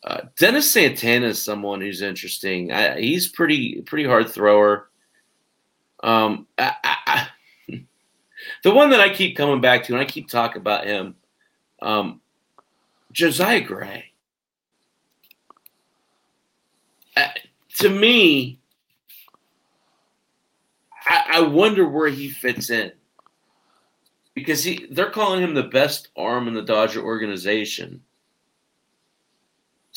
Uh, 0.04 0.22
Dennis 0.38 0.72
Santana 0.72 1.28
is 1.28 1.42
someone 1.42 1.82
who's 1.82 2.02
interesting. 2.02 2.72
I, 2.72 3.00
he's 3.00 3.28
pretty 3.28 3.82
pretty 3.82 4.08
hard 4.08 4.30
thrower. 4.30 4.90
Um, 6.04 6.48
I, 6.58 6.74
I, 6.84 7.28
the 8.64 8.72
one 8.72 8.92
that 8.92 9.00
I 9.00 9.14
keep 9.14 9.36
coming 9.36 9.62
back 9.62 9.84
to, 9.86 9.94
and 9.94 10.02
I 10.02 10.06
keep 10.06 10.30
talking 10.30 10.62
about 10.62 10.86
him, 10.86 11.16
um, 11.82 12.22
Josiah 13.12 13.62
Gray. 13.62 14.12
Uh, 17.16 17.30
to 17.80 17.90
me, 17.90 18.60
I, 21.10 21.42
wonder 21.42 21.88
where 21.88 22.10
he 22.10 22.30
fits 22.30 22.70
in 22.70 22.92
because 24.34 24.64
he 24.64 24.88
they're 24.92 25.10
calling 25.10 25.42
him 25.42 25.54
the 25.54 25.64
best 25.64 26.10
arm 26.18 26.48
in 26.48 26.54
the 26.54 26.62
Dodger 26.62 27.02
organization 27.02 28.02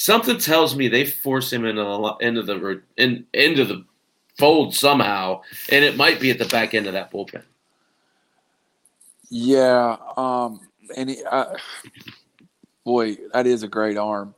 something 0.01 0.39
tells 0.39 0.75
me 0.75 0.89
they 0.89 1.05
force 1.05 1.53
him 1.53 1.67
into 1.67 1.83
the 1.83 2.27
into 2.27 2.43
the 2.43 2.83
in, 2.97 3.27
into 3.35 3.65
the 3.65 3.85
fold 4.39 4.75
somehow, 4.75 5.43
and 5.71 5.85
it 5.85 5.97
might 5.97 6.21
be 6.21 6.31
at 6.31 6.39
the 6.39 6.47
back 6.47 6.73
end 6.75 6.87
of 6.87 6.95
that 6.95 7.13
bullpen. 7.13 7.43
Yeah, 9.29 9.97
um, 10.17 10.61
and 10.97 11.11
he, 11.11 11.23
uh, 11.31 11.55
boy, 12.85 13.19
that 13.35 13.47
is 13.47 13.63
a 13.63 13.69
great 13.69 13.99
arm. 13.99 14.35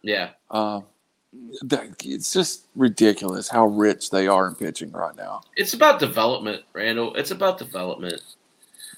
Yeah, 0.00 0.30
um, 0.50 0.84
it's 1.34 2.32
just 2.32 2.66
ridiculous 2.74 3.48
how 3.48 3.66
rich 3.66 4.10
they 4.10 4.26
are 4.26 4.48
in 4.48 4.54
pitching 4.54 4.92
right 4.92 5.16
now. 5.16 5.42
It's 5.56 5.74
about 5.74 5.98
development, 5.98 6.62
Randall. 6.72 7.14
It's 7.14 7.30
about 7.30 7.58
development. 7.58 8.20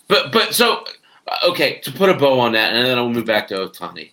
But 0.08 0.32
but 0.32 0.54
so 0.54 0.84
okay 1.46 1.80
to 1.80 1.92
put 1.92 2.10
a 2.10 2.14
bow 2.14 2.38
on 2.40 2.52
that, 2.52 2.74
and 2.74 2.86
then 2.86 2.98
I'll 2.98 3.08
move 3.08 3.26
back 3.26 3.48
to 3.48 3.54
Ohtani. 3.54 4.10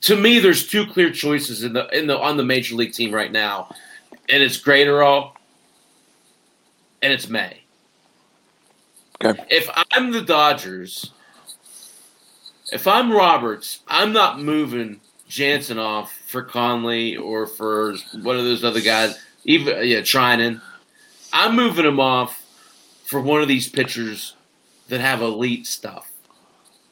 to 0.00 0.16
me, 0.16 0.38
there's 0.38 0.66
two 0.66 0.86
clear 0.86 1.10
choices 1.10 1.62
in 1.62 1.72
the 1.72 1.86
in 1.96 2.06
the 2.06 2.18
on 2.18 2.36
the 2.36 2.44
major 2.44 2.74
league 2.74 2.92
team 2.92 3.14
right 3.14 3.32
now, 3.32 3.74
and 4.28 4.42
it's 4.42 4.60
Graterol 4.60 5.32
and 7.02 7.12
it's 7.12 7.28
May. 7.28 7.60
Okay. 9.22 9.44
If 9.50 9.70
I'm 9.92 10.10
the 10.10 10.22
Dodgers, 10.22 11.12
if 12.72 12.86
I'm 12.86 13.12
Roberts, 13.12 13.80
I'm 13.86 14.12
not 14.12 14.40
moving 14.40 15.00
Jansen 15.28 15.78
off 15.78 16.12
for 16.26 16.44
Kahnle 16.44 17.20
or 17.20 17.46
for 17.46 17.94
one 18.22 18.36
of 18.36 18.44
those 18.44 18.64
other 18.64 18.80
guys, 18.80 19.18
even 19.44 19.86
yeah, 19.86 20.00
Treinen. 20.00 20.60
I'm 21.32 21.56
moving 21.56 21.84
him 21.84 22.00
off 22.00 22.42
for 23.04 23.20
one 23.20 23.42
of 23.42 23.48
these 23.48 23.68
pitchers 23.68 24.36
that 24.88 25.00
have 25.00 25.22
elite 25.22 25.66
stuff. 25.66 26.10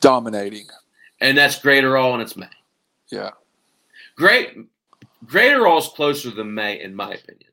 Dominating. 0.00 0.66
And 1.20 1.38
that's 1.38 1.58
Graterol 1.58 2.14
and 2.14 2.22
it's 2.22 2.36
May. 2.36 2.46
Yeah. 3.10 3.30
Great. 4.16 4.56
Graterol's 5.26 5.88
closer 5.88 6.30
than 6.30 6.54
May, 6.54 6.80
in 6.80 6.94
my 6.94 7.14
opinion. 7.14 7.50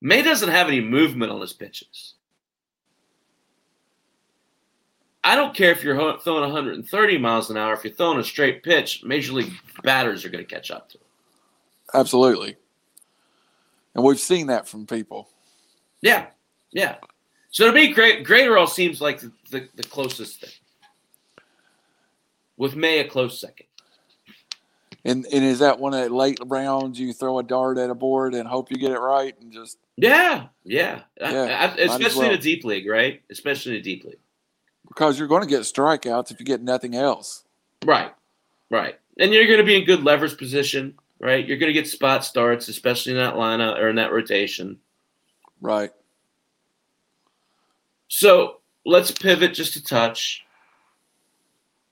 May 0.00 0.22
doesn't 0.22 0.50
have 0.50 0.68
any 0.68 0.80
movement 0.80 1.32
on 1.32 1.40
his 1.40 1.52
pitches. 1.52 2.11
I 5.24 5.36
don't 5.36 5.54
care 5.54 5.70
if 5.70 5.84
you're 5.84 6.18
throwing 6.18 6.42
130 6.42 7.18
miles 7.18 7.50
an 7.50 7.56
hour. 7.56 7.74
If 7.74 7.84
you're 7.84 7.92
throwing 7.92 8.18
a 8.18 8.24
straight 8.24 8.62
pitch, 8.62 9.04
major 9.04 9.32
league 9.32 9.52
batters 9.82 10.24
are 10.24 10.28
going 10.28 10.44
to 10.44 10.54
catch 10.54 10.70
up 10.70 10.88
to 10.90 10.98
it. 10.98 11.06
Absolutely. 11.94 12.56
And 13.94 14.02
we've 14.02 14.18
seen 14.18 14.48
that 14.48 14.66
from 14.66 14.86
people. 14.86 15.28
Yeah. 16.00 16.26
Yeah. 16.72 16.96
So 17.50 17.66
to 17.66 17.72
me, 17.72 17.92
Great 17.92 18.26
Graterol 18.26 18.68
seems 18.68 19.00
like 19.00 19.20
the, 19.20 19.30
the, 19.50 19.68
the 19.76 19.82
closest 19.84 20.40
thing. 20.40 20.50
With 22.56 22.74
May 22.74 23.00
a 23.00 23.08
close 23.08 23.40
second. 23.40 23.66
And 25.04 25.26
and 25.26 25.44
is 25.44 25.58
that 25.58 25.80
one 25.80 25.94
of 25.94 26.00
the 26.00 26.14
late 26.14 26.38
rounds 26.46 26.98
you 26.98 27.12
throw 27.12 27.38
a 27.38 27.42
dart 27.42 27.76
at 27.76 27.90
a 27.90 27.94
board 27.94 28.34
and 28.34 28.46
hope 28.46 28.70
you 28.70 28.76
get 28.76 28.92
it 28.92 29.00
right 29.00 29.34
and 29.40 29.52
just 29.52 29.78
yeah 29.96 30.46
yeah, 30.64 31.00
yeah 31.20 31.72
I, 31.76 31.80
I, 31.80 31.86
especially 31.86 32.20
well. 32.20 32.30
in 32.30 32.38
a 32.38 32.40
deep 32.40 32.64
league 32.64 32.88
right 32.88 33.20
especially 33.28 33.74
in 33.74 33.80
a 33.80 33.82
deep 33.82 34.04
league 34.04 34.20
because 34.94 35.18
you're 35.18 35.28
going 35.28 35.42
to 35.42 35.48
get 35.48 35.62
strikeouts 35.62 36.30
if 36.30 36.38
you 36.38 36.46
get 36.46 36.62
nothing 36.62 36.94
else 36.94 37.44
right 37.84 38.12
right 38.70 38.98
and 39.18 39.32
you're 39.32 39.46
going 39.46 39.58
to 39.58 39.64
be 39.64 39.76
in 39.76 39.84
good 39.84 40.04
leverage 40.04 40.36
position 40.36 40.94
right 41.20 41.46
you're 41.46 41.58
going 41.58 41.72
to 41.72 41.78
get 41.78 41.88
spot 41.88 42.24
starts 42.24 42.68
especially 42.68 43.12
in 43.12 43.18
that 43.18 43.34
lineup 43.34 43.78
or 43.78 43.88
in 43.88 43.96
that 43.96 44.12
rotation 44.12 44.78
right 45.60 45.90
so 48.14 48.58
let's 48.84 49.10
pivot 49.10 49.54
just 49.54 49.76
a 49.76 49.82
touch. 49.82 50.44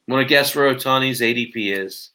Want 0.07 0.23
to 0.23 0.29
guess 0.29 0.55
where 0.55 0.73
Ohtani's 0.75 1.23
ADP 1.23 1.53
is? 1.55 2.11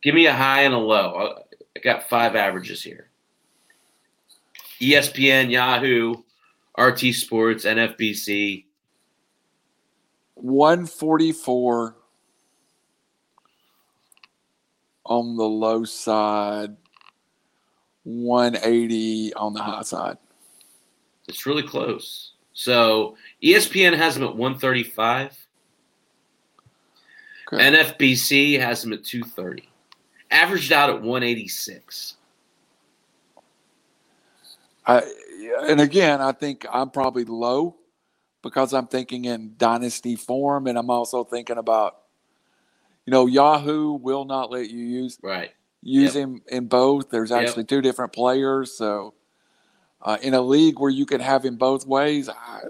Give 0.00 0.14
me 0.14 0.26
a 0.26 0.32
high 0.32 0.62
and 0.62 0.74
a 0.74 0.78
low. 0.78 1.34
I 1.76 1.80
got 1.80 2.08
five 2.08 2.36
averages 2.36 2.84
here. 2.84 3.08
ESPN, 4.80 5.50
Yahoo, 5.50 6.14
RT 6.78 7.14
Sports, 7.14 7.64
NFBC. 7.64 8.64
144 10.44 11.96
on 15.06 15.36
the 15.38 15.42
low 15.42 15.84
side, 15.84 16.76
180 18.02 19.32
on 19.34 19.54
the 19.54 19.62
high 19.62 19.80
side. 19.80 20.18
It's 21.28 21.46
really 21.46 21.62
close. 21.62 22.32
So 22.52 23.16
ESPN 23.42 23.96
has 23.96 24.18
him 24.18 24.24
at 24.24 24.36
135. 24.36 25.46
Okay. 27.50 27.56
NFBC 27.56 28.60
has 28.60 28.84
him 28.84 28.92
at 28.92 29.02
230 29.02 29.66
averaged 30.30 30.72
out 30.72 30.90
at 30.90 31.00
186. 31.00 32.16
I, 34.86 35.02
and 35.62 35.80
again, 35.80 36.20
I 36.20 36.32
think 36.32 36.66
I'm 36.70 36.90
probably 36.90 37.24
low 37.24 37.76
because 38.44 38.72
I'm 38.72 38.86
thinking 38.86 39.24
in 39.24 39.54
dynasty 39.58 40.14
form, 40.14 40.66
and 40.68 40.78
I'm 40.78 40.90
also 40.90 41.24
thinking 41.24 41.58
about, 41.58 41.96
you 43.06 43.10
know, 43.10 43.26
Yahoo 43.26 43.94
will 43.94 44.24
not 44.24 44.50
let 44.50 44.70
you 44.70 44.84
use 44.84 45.18
right 45.22 45.50
use 45.82 46.14
yep. 46.14 46.24
him 46.24 46.42
in 46.48 46.66
both. 46.66 47.10
There's 47.10 47.32
actually 47.32 47.62
yep. 47.62 47.68
two 47.68 47.82
different 47.82 48.12
players, 48.12 48.72
so 48.72 49.14
uh, 50.02 50.18
in 50.22 50.34
a 50.34 50.40
league 50.40 50.78
where 50.78 50.90
you 50.90 51.06
can 51.06 51.20
have 51.20 51.44
him 51.44 51.56
both 51.56 51.86
ways, 51.86 52.28
I, 52.28 52.60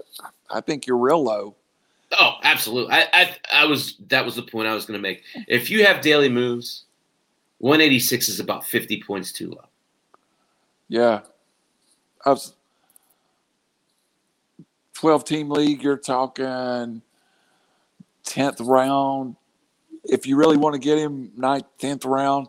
I 0.49 0.61
think 0.61 0.87
you're 0.87 0.97
real 0.97 1.23
low. 1.23 1.55
Oh, 2.17 2.35
absolutely. 2.43 2.93
I, 2.93 3.07
I, 3.13 3.35
I 3.53 3.65
was 3.65 3.97
that 4.07 4.23
was 4.23 4.35
the 4.35 4.41
point 4.41 4.67
I 4.67 4.73
was 4.73 4.85
going 4.85 4.97
to 4.97 5.01
make. 5.01 5.23
If 5.47 5.69
you 5.69 5.85
have 5.85 6.01
daily 6.01 6.29
moves 6.29 6.85
186 7.59 8.29
is 8.29 8.39
about 8.39 8.65
50 8.65 9.01
points 9.03 9.31
too 9.31 9.49
low. 9.49 9.65
Yeah. 10.87 11.21
I 12.25 12.29
was 12.29 12.53
12 14.95 15.25
team 15.25 15.49
league, 15.49 15.83
you're 15.83 15.97
talking 15.97 17.01
10th 18.25 18.65
round. 18.67 19.35
If 20.05 20.25
you 20.25 20.35
really 20.37 20.57
want 20.57 20.73
to 20.73 20.79
get 20.79 20.97
him, 20.97 21.31
ninth, 21.35 21.65
10th 21.79 22.05
round. 22.05 22.47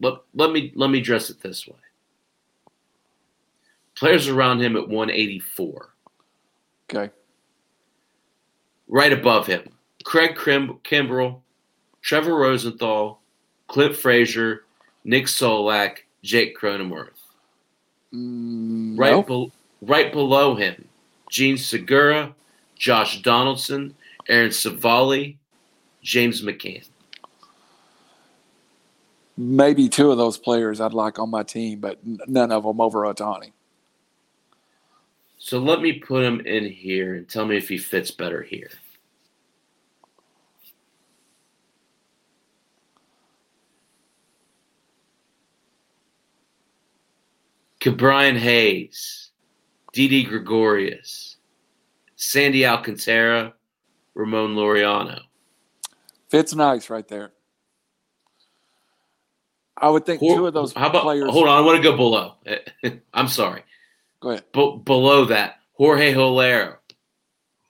Let, 0.00 0.14
let 0.34 0.52
me 0.52 0.72
let 0.74 0.90
me 0.90 0.98
address 0.98 1.30
it 1.30 1.40
this 1.40 1.66
way. 1.66 1.76
Players 3.94 4.28
around 4.28 4.60
him 4.60 4.76
at 4.76 4.86
184. 4.88 5.88
Okay. 6.90 7.10
Right 8.88 9.12
above 9.12 9.46
him, 9.46 9.62
Craig 10.04 10.36
Kim- 10.36 10.78
Kimbrel, 10.84 11.40
Trevor 12.02 12.34
Rosenthal, 12.34 13.20
Clint 13.68 13.96
Frazier, 13.96 14.64
Nick 15.04 15.24
Solak, 15.24 15.98
Jake 16.22 16.56
Cronenworth. 16.58 17.08
Mm, 18.12 18.98
right, 18.98 19.26
be- 19.26 19.52
right 19.82 20.12
below 20.12 20.54
him, 20.54 20.86
Jean 21.30 21.56
Segura, 21.56 22.34
Josh 22.76 23.22
Donaldson, 23.22 23.94
Aaron 24.28 24.50
Civale, 24.50 25.36
James 26.02 26.42
McCann. 26.42 26.88
Maybe 29.36 29.88
two 29.88 30.10
of 30.10 30.16
those 30.16 30.38
players 30.38 30.80
I'd 30.80 30.94
like 30.94 31.18
on 31.18 31.30
my 31.30 31.42
team, 31.42 31.80
but 31.80 31.98
none 32.04 32.50
of 32.50 32.64
them 32.64 32.80
over 32.80 33.00
Ohtani. 33.02 33.52
So 35.38 35.58
let 35.58 35.82
me 35.82 35.92
put 35.92 36.24
him 36.24 36.40
in 36.40 36.64
here 36.64 37.14
and 37.16 37.28
tell 37.28 37.44
me 37.44 37.56
if 37.56 37.68
he 37.68 37.78
fits 37.78 38.10
better 38.10 38.42
here. 38.42 38.70
Brian 47.92 48.36
Hayes, 48.36 49.25
Didi 49.96 50.24
Gregorius, 50.24 51.38
Sandy 52.16 52.66
Alcantara, 52.66 53.54
Ramon 54.14 54.54
Laureano. 54.54 55.22
Fits 56.28 56.54
nice 56.54 56.90
right 56.90 57.08
there. 57.08 57.32
I 59.74 59.88
would 59.88 60.04
think 60.04 60.20
two 60.20 60.46
of 60.46 60.52
those 60.52 60.74
how 60.74 60.90
about, 60.90 61.04
players. 61.04 61.30
Hold 61.30 61.48
on, 61.48 61.56
I 61.56 61.64
want 61.64 61.82
to 61.82 61.82
go 61.82 61.96
below. 61.96 62.34
I'm 63.14 63.28
sorry. 63.28 63.62
Go 64.20 64.32
ahead. 64.32 64.44
B- 64.52 64.82
below 64.84 65.24
that, 65.24 65.60
Jorge 65.72 66.12
Holero, 66.12 66.76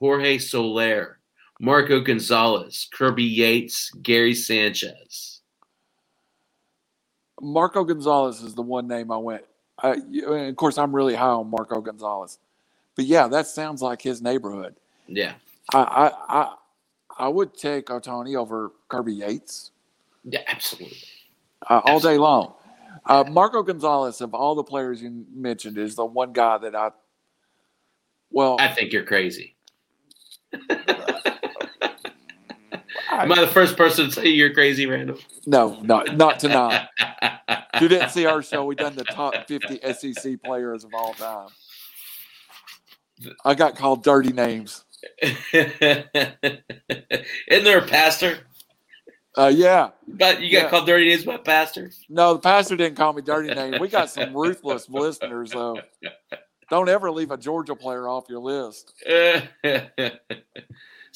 Jorge 0.00 0.38
Soler, 0.38 1.20
Marco 1.60 2.00
Gonzalez, 2.00 2.88
Kirby 2.92 3.22
Yates, 3.22 3.90
Gary 4.02 4.34
Sanchez. 4.34 5.42
Marco 7.40 7.84
Gonzalez 7.84 8.40
is 8.40 8.56
the 8.56 8.62
one 8.62 8.88
name 8.88 9.12
I 9.12 9.16
went. 9.16 9.44
I, 9.78 10.00
of 10.26 10.56
course, 10.56 10.78
I'm 10.78 10.94
really 10.94 11.14
high 11.14 11.26
on 11.26 11.50
Marco 11.50 11.80
Gonzalez, 11.80 12.38
but 12.94 13.04
yeah, 13.04 13.28
that 13.28 13.46
sounds 13.46 13.82
like 13.82 14.00
his 14.00 14.22
neighborhood. 14.22 14.76
Yeah, 15.06 15.34
I 15.74 15.78
I 15.78 16.12
I, 16.40 16.54
I 17.18 17.28
would 17.28 17.56
take 17.56 17.86
Ohtani 17.86 18.36
over 18.36 18.72
Kirby 18.88 19.14
Yates. 19.14 19.70
Yeah, 20.24 20.40
absolutely. 20.46 20.98
Uh, 21.68 21.80
all 21.84 22.00
day 22.00 22.18
long. 22.18 22.54
Uh, 23.04 23.24
Marco 23.30 23.62
Gonzalez, 23.62 24.20
of 24.20 24.34
all 24.34 24.54
the 24.54 24.64
players 24.64 25.00
you 25.00 25.24
mentioned, 25.32 25.78
is 25.78 25.94
the 25.94 26.04
one 26.04 26.32
guy 26.32 26.58
that 26.58 26.74
I. 26.74 26.90
Well, 28.30 28.56
I 28.58 28.68
think 28.68 28.92
you're 28.92 29.04
crazy. 29.04 29.54
Am 33.10 33.32
I 33.32 33.40
the 33.40 33.46
first 33.46 33.76
person 33.76 34.06
to 34.06 34.12
say 34.12 34.28
you're 34.28 34.52
crazy, 34.52 34.86
Randall? 34.86 35.18
No, 35.46 35.80
not 35.82 36.16
not 36.16 36.38
tonight. 36.38 36.88
if 37.48 37.82
you 37.82 37.88
didn't 37.88 38.10
see 38.10 38.26
our 38.26 38.42
show, 38.42 38.64
we 38.64 38.74
done 38.74 38.96
the 38.96 39.04
top 39.04 39.46
50 39.46 39.80
SEC 39.92 40.42
players 40.42 40.84
of 40.84 40.92
all 40.94 41.14
time. 41.14 41.48
I 43.44 43.54
got 43.54 43.76
called 43.76 44.02
dirty 44.02 44.32
names. 44.32 44.84
Isn't 45.22 46.12
there 47.48 47.78
a 47.78 47.86
pastor? 47.86 48.38
Uh, 49.36 49.52
yeah. 49.54 49.90
But 50.08 50.40
you 50.40 50.50
got 50.50 50.64
yeah. 50.64 50.70
called 50.70 50.86
dirty 50.86 51.08
names 51.08 51.24
by 51.24 51.36
pastor? 51.36 51.90
No, 52.08 52.34
the 52.34 52.40
pastor 52.40 52.76
didn't 52.76 52.96
call 52.96 53.12
me 53.12 53.22
dirty 53.22 53.54
name. 53.54 53.80
We 53.80 53.88
got 53.88 54.10
some 54.10 54.34
ruthless 54.34 54.88
listeners, 54.88 55.50
though. 55.50 55.78
Don't 56.70 56.88
ever 56.88 57.10
leave 57.10 57.30
a 57.30 57.36
Georgia 57.36 57.76
player 57.76 58.08
off 58.08 58.24
your 58.28 58.40
list. 58.40 58.94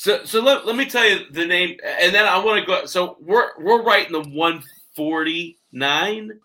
so, 0.01 0.24
so 0.24 0.40
let, 0.40 0.64
let 0.64 0.77
me 0.77 0.86
tell 0.86 1.06
you 1.06 1.27
the 1.31 1.44
name, 1.44 1.77
and 1.85 2.14
then 2.14 2.24
I 2.24 2.43
want 2.43 2.59
to 2.59 2.66
go. 2.66 2.86
So 2.86 3.18
we're 3.20 3.51
we're 3.59 3.82
right 3.82 4.06
in 4.06 4.14
the 4.14 4.27
149. 4.31 6.40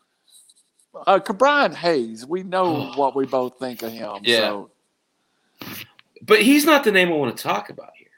Uh, 1.08 1.20
Ke'Bryan 1.20 1.74
Hayes, 1.74 2.26
we 2.26 2.44
know 2.44 2.92
what 2.96 3.16
we 3.16 3.26
both 3.26 3.58
think 3.58 3.82
of 3.82 3.94
him. 3.94 4.18
Yeah. 4.24 4.40
So. 4.40 4.72
But 6.22 6.42
he's 6.42 6.66
not 6.66 6.84
the 6.84 6.92
name 6.92 7.08
I 7.08 7.16
want 7.16 7.38
to 7.38 7.42
talk 7.42 7.70
about 7.70 7.92
here. 7.98 8.10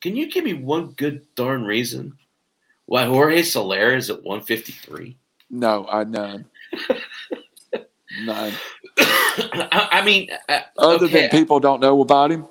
Can 0.00 0.16
you 0.16 0.28
give 0.28 0.42
me 0.42 0.54
one 0.54 0.88
good 0.88 1.32
darn 1.36 1.62
reason 1.62 2.18
why 2.86 3.04
Jorge 3.04 3.44
Soler 3.44 3.94
is 3.94 4.10
at 4.10 4.24
153? 4.24 5.16
No, 5.48 5.86
I 5.88 6.02
none. 6.02 6.46
none. 8.24 8.52
I 8.98 10.02
mean, 10.04 10.28
uh, 10.48 10.62
other 10.76 11.06
okay, 11.06 11.20
than 11.20 11.30
people 11.30 11.60
don't 11.60 11.78
know 11.78 12.00
about 12.00 12.32
him. 12.32 12.48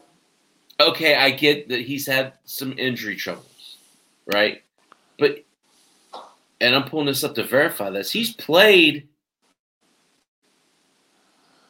Okay, 0.79 1.15
I 1.15 1.31
get 1.31 1.67
that 1.69 1.81
he's 1.81 2.07
had 2.07 2.33
some 2.45 2.73
injury 2.77 3.15
troubles, 3.15 3.77
right? 4.33 4.63
But 5.17 5.43
and 6.61 6.75
I'm 6.75 6.85
pulling 6.85 7.07
this 7.07 7.23
up 7.23 7.35
to 7.35 7.43
verify 7.43 7.89
this. 7.89 8.11
He's 8.11 8.33
played, 8.33 9.07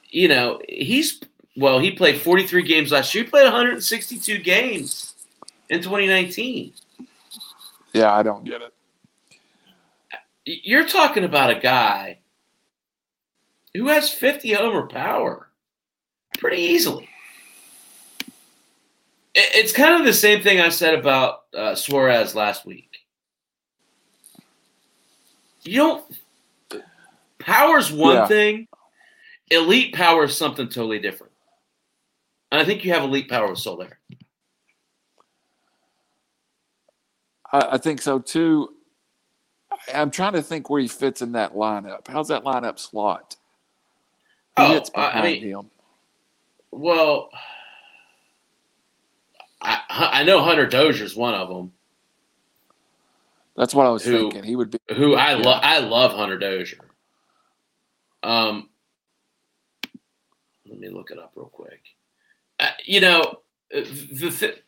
you 0.10 0.28
know, 0.28 0.62
he's 0.68 1.22
well, 1.58 1.80
he 1.80 1.92
played 1.92 2.22
43 2.22 2.64
games 2.64 2.92
last 2.92 3.14
year. 3.14 3.24
He 3.24 3.30
played 3.30 3.44
162 3.44 4.38
games 4.38 5.16
in 5.70 5.82
2019. 5.82 6.74
Yeah, 7.94 8.14
I 8.14 8.24
don't 8.24 8.44
get 8.44 8.62
it. 8.62 8.74
You're 10.46 10.88
talking 10.88 11.24
about 11.24 11.50
a 11.50 11.60
guy 11.60 12.20
who 13.74 13.88
has 13.88 14.10
50 14.12 14.54
homer 14.54 14.88
power 14.88 15.50
pretty 16.38 16.62
easily. 16.62 17.10
It's 19.36 19.72
kind 19.72 19.96
of 20.00 20.06
the 20.06 20.14
same 20.14 20.42
thing 20.42 20.60
I 20.60 20.70
said 20.70 20.96
about 20.96 21.44
uh, 21.56 21.76
Suarez 21.76 22.36
last 22.36 22.66
week. 22.66 22.90
You 25.64 25.76
don't. 25.78 26.84
Power's 27.40 27.92
one 27.92 28.16
Yeah. 28.16 28.28
thing. 28.28 28.68
Elite 29.52 29.94
power 29.94 30.26
is 30.26 30.36
something 30.38 30.68
totally 30.68 31.00
different. 31.00 31.32
And 32.52 32.60
I 32.62 32.66
think 32.66 32.84
you 32.84 32.92
have 32.94 33.04
elite 33.04 33.30
power 33.30 33.50
with 33.50 33.60
Soler. 33.60 34.00
I, 37.52 37.70
I 37.74 37.78
think 37.78 38.02
so 38.02 38.20
too. 38.20 38.70
I'm 39.94 40.12
trying 40.12 40.34
to 40.34 40.42
think 40.42 40.70
where 40.70 40.82
he 40.82 40.88
fits 40.88 41.22
in 41.22 41.32
that 41.34 41.54
lineup. 41.54 42.08
How's 42.08 42.28
that 42.30 42.44
lineup 42.44 42.80
slot? 42.80 43.36
Who 44.58 44.64
Oh, 44.64 44.74
hits 44.74 44.92
I- 44.96 45.02
I 45.02 45.06
behind 45.14 45.26
mean- 45.42 45.44
him? 45.50 45.72
Well, 46.72 47.30
I, 49.62 49.82
I 49.90 50.24
know 50.24 50.42
Hunter 50.42 50.68
Dozier's 50.68 51.16
one 51.16 51.34
of 51.34 51.50
them. 51.50 51.72
That's 53.58 53.76
what 53.76 53.86
I 53.86 53.90
was 53.90 54.04
who- 54.06 54.32
thinking. 54.32 54.44
He 54.44 54.56
would 54.56 54.72
be. 54.72 54.80
who 54.96 55.16
I 55.16 55.32
Yeah. 55.32 55.38
love. 55.44 55.60
I 55.64 55.80
love 55.80 56.12
Hunter 56.14 56.38
Dozier. 56.38 56.80
Um, 58.24 58.70
let 60.68 60.80
me 60.80 60.90
look 60.90 61.12
it 61.12 61.20
up 61.20 61.32
real 61.36 61.48
quick. 61.48 61.82
Uh, 62.60 62.72
you 62.86 63.02
know, 63.02 63.42
the 63.72 64.34
th- 64.38 64.64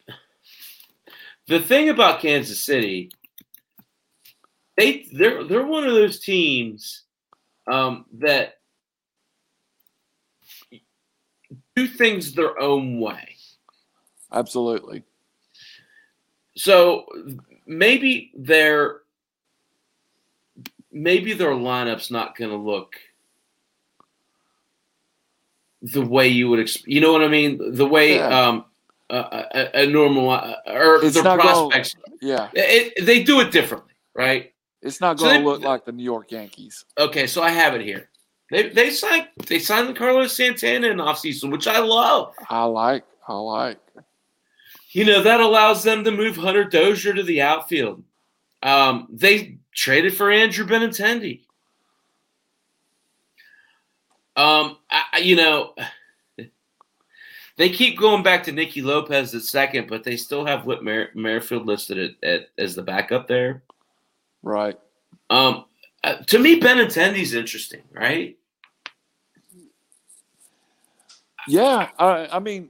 the 1.47 1.59
thing 1.59 1.89
about 1.89 2.21
Kansas 2.21 2.59
City, 2.59 3.11
they 4.77 5.07
they're 5.11 5.43
they're 5.43 5.65
one 5.65 5.85
of 5.85 5.93
those 5.93 6.19
teams 6.19 7.03
um, 7.67 8.05
that 8.19 8.55
do 11.75 11.87
things 11.87 12.33
their 12.33 12.59
own 12.59 12.99
way. 12.99 13.30
Absolutely. 14.31 15.03
So 16.55 17.05
maybe 17.65 18.31
their 18.35 18.97
maybe 20.91 21.33
their 21.33 21.51
lineup's 21.51 22.11
not 22.11 22.35
going 22.35 22.51
to 22.51 22.57
look 22.57 22.95
the 25.81 26.01
way 26.05 26.27
you 26.27 26.49
would 26.49 26.59
expect. 26.59 26.87
You 26.87 27.01
know 27.01 27.11
what 27.11 27.23
I 27.23 27.27
mean? 27.27 27.73
The 27.75 27.85
way 27.87 28.15
Yeah. 28.15 28.47
um, 28.47 28.65
a, 29.09 29.45
a, 29.75 29.81
a 29.83 29.87
normal 29.87 30.29
or 30.29 31.03
It's 31.03 31.15
their 31.15 31.23
prospects. 31.23 31.95
Yeah. 32.21 32.49
It, 32.53 33.05
they 33.05 33.23
do 33.23 33.39
it 33.41 33.51
differently, 33.51 33.91
right? 34.13 34.53
It's 34.81 35.01
not 35.01 35.19
So 35.19 35.25
going 35.25 35.37
they- 35.39 35.41
to 35.43 35.49
look 35.49 35.61
like 35.61 35.85
the 35.85 35.91
New 35.91 36.03
York 36.03 36.31
Yankees. 36.31 36.85
Okay, 36.97 37.27
so 37.27 37.41
I 37.41 37.49
have 37.49 37.73
it 37.75 37.81
here. 37.81 38.09
They 38.49 38.67
they 38.67 38.89
signed 38.89 39.29
they 39.47 39.59
signed 39.59 39.95
Carlos 39.95 40.35
Santana 40.35 40.87
in 40.87 40.97
the 40.97 41.03
offseason, 41.05 41.51
which 41.51 41.67
I 41.67 41.79
love. 41.79 42.33
I 42.49 42.65
like. 42.65 43.05
I 43.25 43.33
like. 43.33 43.79
You 44.91 45.05
know, 45.05 45.23
that 45.23 45.39
allows 45.39 45.83
them 45.83 46.03
to 46.03 46.11
move 46.11 46.35
Hunter 46.35 46.65
Dozier 46.65 47.13
to 47.13 47.23
the 47.23 47.41
outfield. 47.41 48.03
Um, 48.61 49.07
they 49.09 49.57
traded 49.73 50.15
for 50.15 50.29
Andrew 50.31 50.65
Benintendi. 50.67 51.41
Um, 54.35 54.77
I, 54.89 55.19
you 55.19 55.35
know, 55.35 55.75
they 57.55 57.69
keep 57.69 57.97
going 57.97 58.23
back 58.23 58.43
to 58.45 58.51
Nicky 58.51 58.81
Lopez 58.81 59.33
at 59.33 59.43
second, 59.43 59.87
but 59.87 60.03
they 60.03 60.17
still 60.17 60.45
have 60.45 60.65
Whit 60.65 60.83
Mer- 60.83 61.11
Merrifield 61.13 61.65
listed 61.65 61.97
at, 61.97 62.29
at, 62.29 62.49
as 62.57 62.75
the 62.75 62.81
backup 62.81 63.27
there. 63.27 63.63
Right. 64.43 64.77
Um, 65.29 65.65
uh, 66.03 66.15
to 66.15 66.39
me, 66.39 66.59
Benintendi's 66.59 67.33
interesting, 67.33 67.81
right? 67.93 68.37
Yeah. 71.47 71.89
I, 71.97 72.27
I 72.31 72.39
mean, 72.39 72.69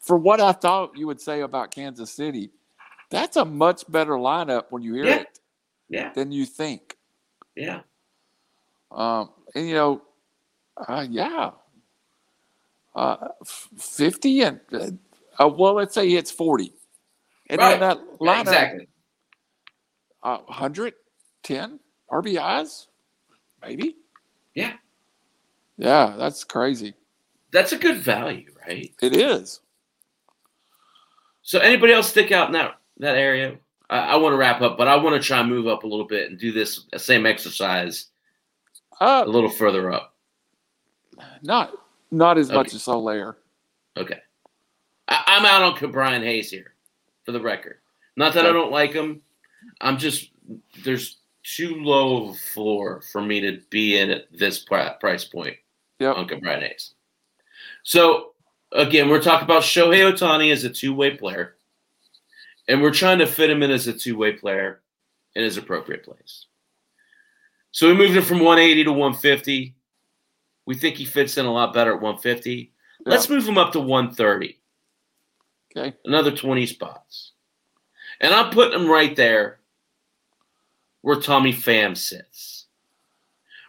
for 0.00 0.16
what 0.16 0.40
I 0.40 0.52
thought 0.52 0.96
you 0.96 1.06
would 1.06 1.20
say 1.20 1.42
about 1.42 1.70
Kansas 1.70 2.10
City, 2.12 2.50
that's 3.10 3.36
a 3.36 3.44
much 3.44 3.90
better 3.90 4.12
lineup 4.12 4.64
when 4.70 4.82
you 4.82 4.94
hear 4.94 5.04
Yeah. 5.06 5.16
it 5.16 5.40
Yeah, 5.88 6.12
than 6.14 6.32
you 6.32 6.46
think. 6.46 6.96
yeah. 7.54 7.80
Um, 8.90 9.30
and 9.54 9.68
you 9.68 9.74
know, 9.74 10.02
uh, 10.88 11.06
yeah, 11.08 11.50
uh, 12.94 13.28
fifty 13.78 14.42
and 14.42 14.60
uh, 14.72 14.90
uh, 15.38 15.48
well, 15.48 15.74
let's 15.74 15.94
say 15.94 16.08
it's 16.08 16.30
forty, 16.30 16.72
and 17.48 17.60
Right. 17.60 17.78
then 17.78 17.80
that 17.80 17.98
lineup, 18.20 18.40
exactly. 18.42 18.88
uh, 20.22 20.38
110 20.46 21.80
RBIs, 22.10 22.86
maybe. 23.62 23.96
Yeah. 24.54 24.76
Yeah, 25.78 26.14
that's 26.18 26.44
crazy. 26.44 26.94
that's 27.52 27.72
a 27.72 27.78
good 27.78 27.98
value, 27.98 28.54
right? 28.66 28.92
It 29.02 29.14
is. 29.16 29.60
So 31.46 31.60
anybody 31.60 31.92
else 31.92 32.08
stick 32.08 32.32
out 32.32 32.48
in 32.48 32.52
that 32.54 32.74
that 32.98 33.16
area? 33.16 33.56
I, 33.88 33.98
I 33.98 34.16
want 34.16 34.32
to 34.32 34.36
wrap 34.36 34.60
up, 34.62 34.76
but 34.76 34.88
I 34.88 34.96
want 34.96 35.14
to 35.20 35.26
try 35.26 35.38
and 35.38 35.48
move 35.48 35.68
up 35.68 35.84
a 35.84 35.86
little 35.86 36.04
bit 36.06 36.28
and 36.28 36.38
do 36.38 36.50
this 36.52 36.86
same 36.96 37.24
exercise 37.24 38.06
Uh, 39.00 39.22
a 39.24 39.28
little 39.30 39.48
further 39.48 39.92
up. 39.92 40.14
not 41.42 41.72
not 42.10 42.36
as 42.36 42.50
much 42.50 42.68
Okay. 42.68 42.76
as 42.76 42.82
Soler. 42.82 43.36
Okay. 43.96 44.18
I, 45.08 45.22
I'm 45.26 45.44
out 45.46 45.62
on 45.62 45.76
Ke'Bryan 45.76 46.22
Hayes 46.24 46.50
here, 46.50 46.74
for 47.24 47.30
the 47.32 47.40
record. 47.40 47.78
Not 48.16 48.34
that 48.34 48.44
I 48.46 48.52
don't 48.52 48.72
like 48.72 48.92
him. 48.92 49.22
I'm 49.80 49.98
just 49.98 50.30
there's 50.84 51.18
too 51.44 51.76
low 51.76 52.24
of 52.24 52.30
a 52.30 52.38
floor 52.54 53.02
for 53.12 53.22
me 53.22 53.40
to 53.40 53.60
be 53.70 53.98
in 53.98 54.10
at 54.10 54.24
this 54.32 54.64
price 54.64 55.24
point 55.24 55.56
Yep. 56.00 56.16
on 56.16 56.26
Brian 56.40 56.62
Hayes. 56.62 56.94
So 57.84 58.32
again, 58.76 59.08
we're 59.08 59.22
talking 59.22 59.44
about 59.44 59.62
Shohei 59.62 60.12
Ohtani 60.12 60.52
as 60.52 60.64
a 60.64 60.70
two-way 60.70 61.16
player, 61.16 61.56
and 62.68 62.80
we're 62.82 62.92
trying 62.92 63.18
to 63.18 63.26
fit 63.26 63.50
him 63.50 63.62
in 63.62 63.70
as 63.70 63.86
a 63.86 63.92
two-way 63.92 64.32
player 64.32 64.82
in 65.34 65.42
his 65.44 65.56
appropriate 65.56 66.04
place. 66.04 66.46
So 67.72 67.88
we 67.88 67.94
moved 67.94 68.16
him 68.16 68.22
from 68.22 68.38
180 68.40 68.84
to 68.84 68.92
150. 68.92 69.74
We 70.66 70.74
think 70.74 70.96
he 70.96 71.04
fits 71.04 71.36
in 71.36 71.46
a 71.46 71.52
lot 71.52 71.74
better 71.74 71.90
at 71.94 72.00
150. 72.00 72.72
Let's 73.04 73.28
move 73.28 73.46
him 73.46 73.58
up 73.58 73.72
to 73.72 73.80
130 73.80 74.58
Okay. 75.76 75.94
another 76.06 76.30
20 76.34 76.64
spots. 76.66 77.32
And 78.20 78.32
I'm 78.32 78.50
putting 78.50 78.80
him 78.80 78.88
right 78.88 79.14
there 79.14 79.60
where 81.02 81.20
Tommy 81.20 81.52
Pham 81.52 81.94
sits. 81.96 82.66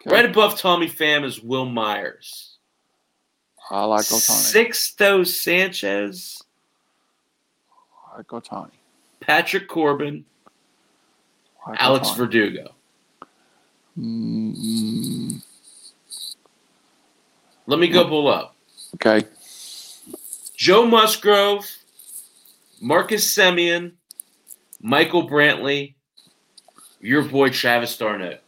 okay. 0.02 0.16
Right 0.16 0.26
above 0.26 0.58
Tommy 0.58 0.88
Pham 0.88 1.26
is 1.26 1.44
Wil 1.44 1.66
Myers. 1.66 2.47
I 3.70 3.84
like 3.86 4.06
Ohtani. 4.06 4.70
Sixto 4.70 5.26
Sanchez, 5.28 6.42
I 8.14 8.18
like 8.18 8.28
Ohtani. 8.28 8.72
Patrick 9.20 9.68
Corbin, 9.68 10.24
like 11.68 11.78
Alex 11.82 12.10
Ohtani. 12.10 12.18
Verdugo. 12.18 12.72
Mm, 14.00 15.42
Let 17.66 17.80
me 17.80 17.88
go 17.88 18.04
below. 18.08 18.52
okay. 18.96 19.28
Joe 20.56 20.86
Musgrove, 20.88 21.68
Marcus 22.82 23.36
Semien, 23.36 23.92
Michael 24.82 25.28
Brantley, 25.30 25.94
your 27.02 27.24
boy 27.24 27.50
Travis 27.50 27.98
Darnett. 27.98 28.40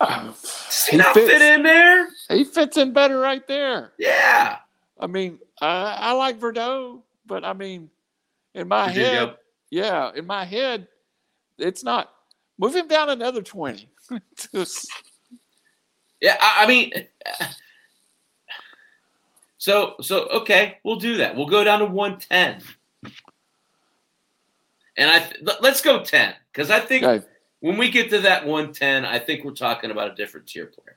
Uh, 0.00 0.24
Does 0.26 0.86
he, 0.90 0.96
not 0.96 1.14
fit 1.14 1.42
in 1.42 1.62
there? 1.62 2.08
He 2.32 2.44
fits 2.44 2.76
in 2.76 2.92
better 2.92 3.18
right 3.18 3.46
there. 3.46 3.92
Yeah. 3.98 4.58
I 4.98 5.06
mean, 5.06 5.38
I, 5.60 5.96
I 6.00 6.12
like 6.12 6.38
Verdeaux, 6.38 7.02
but 7.26 7.44
I 7.44 7.52
mean, 7.52 7.90
in 8.54 8.68
my 8.68 8.90
head, 8.90 9.36
yeah, 9.70 10.12
in 10.14 10.26
my 10.26 10.44
head, 10.44 10.86
it's 11.58 11.82
not. 11.82 12.10
Move 12.58 12.76
him 12.76 12.88
down 12.88 13.10
another 13.10 13.42
twenty. 13.42 13.88
Yeah, 16.22 16.36
I, 16.40 16.62
I 16.62 16.66
mean, 16.68 16.92
so 19.58 19.96
so 20.00 20.28
okay, 20.28 20.78
we'll 20.84 21.00
do 21.00 21.16
that. 21.16 21.34
We'll 21.34 21.46
go 21.48 21.64
down 21.64 21.80
to 21.80 21.86
one 21.86 22.16
ten, 22.18 22.62
and 24.96 25.10
I 25.10 25.28
let- 25.42 25.60
let's 25.60 25.80
go 25.80 26.04
ten 26.04 26.34
because 26.52 26.70
I 26.70 26.78
think 26.78 27.02
okay. 27.02 27.26
when 27.58 27.76
we 27.76 27.90
get 27.90 28.08
to 28.10 28.20
that 28.20 28.46
one 28.46 28.72
ten, 28.72 29.04
I 29.04 29.18
think 29.18 29.44
we're 29.44 29.50
talking 29.50 29.90
about 29.90 30.12
a 30.12 30.14
different 30.14 30.46
tier 30.46 30.66
player. 30.66 30.96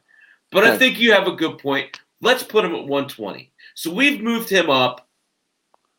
But 0.55 0.63
I 0.63 0.77
think 0.77 1.01
you 1.01 1.11
have 1.11 1.27
a 1.27 1.35
good 1.35 1.57
point. 1.57 1.99
Let's 2.21 2.41
put 2.41 2.63
him 2.63 2.73
at 2.73 2.87
one 2.87 3.09
twenty. 3.09 3.51
So 3.73 3.93
we've 3.93 4.21
moved 4.21 4.49
him 4.49 4.69
up 4.69 5.05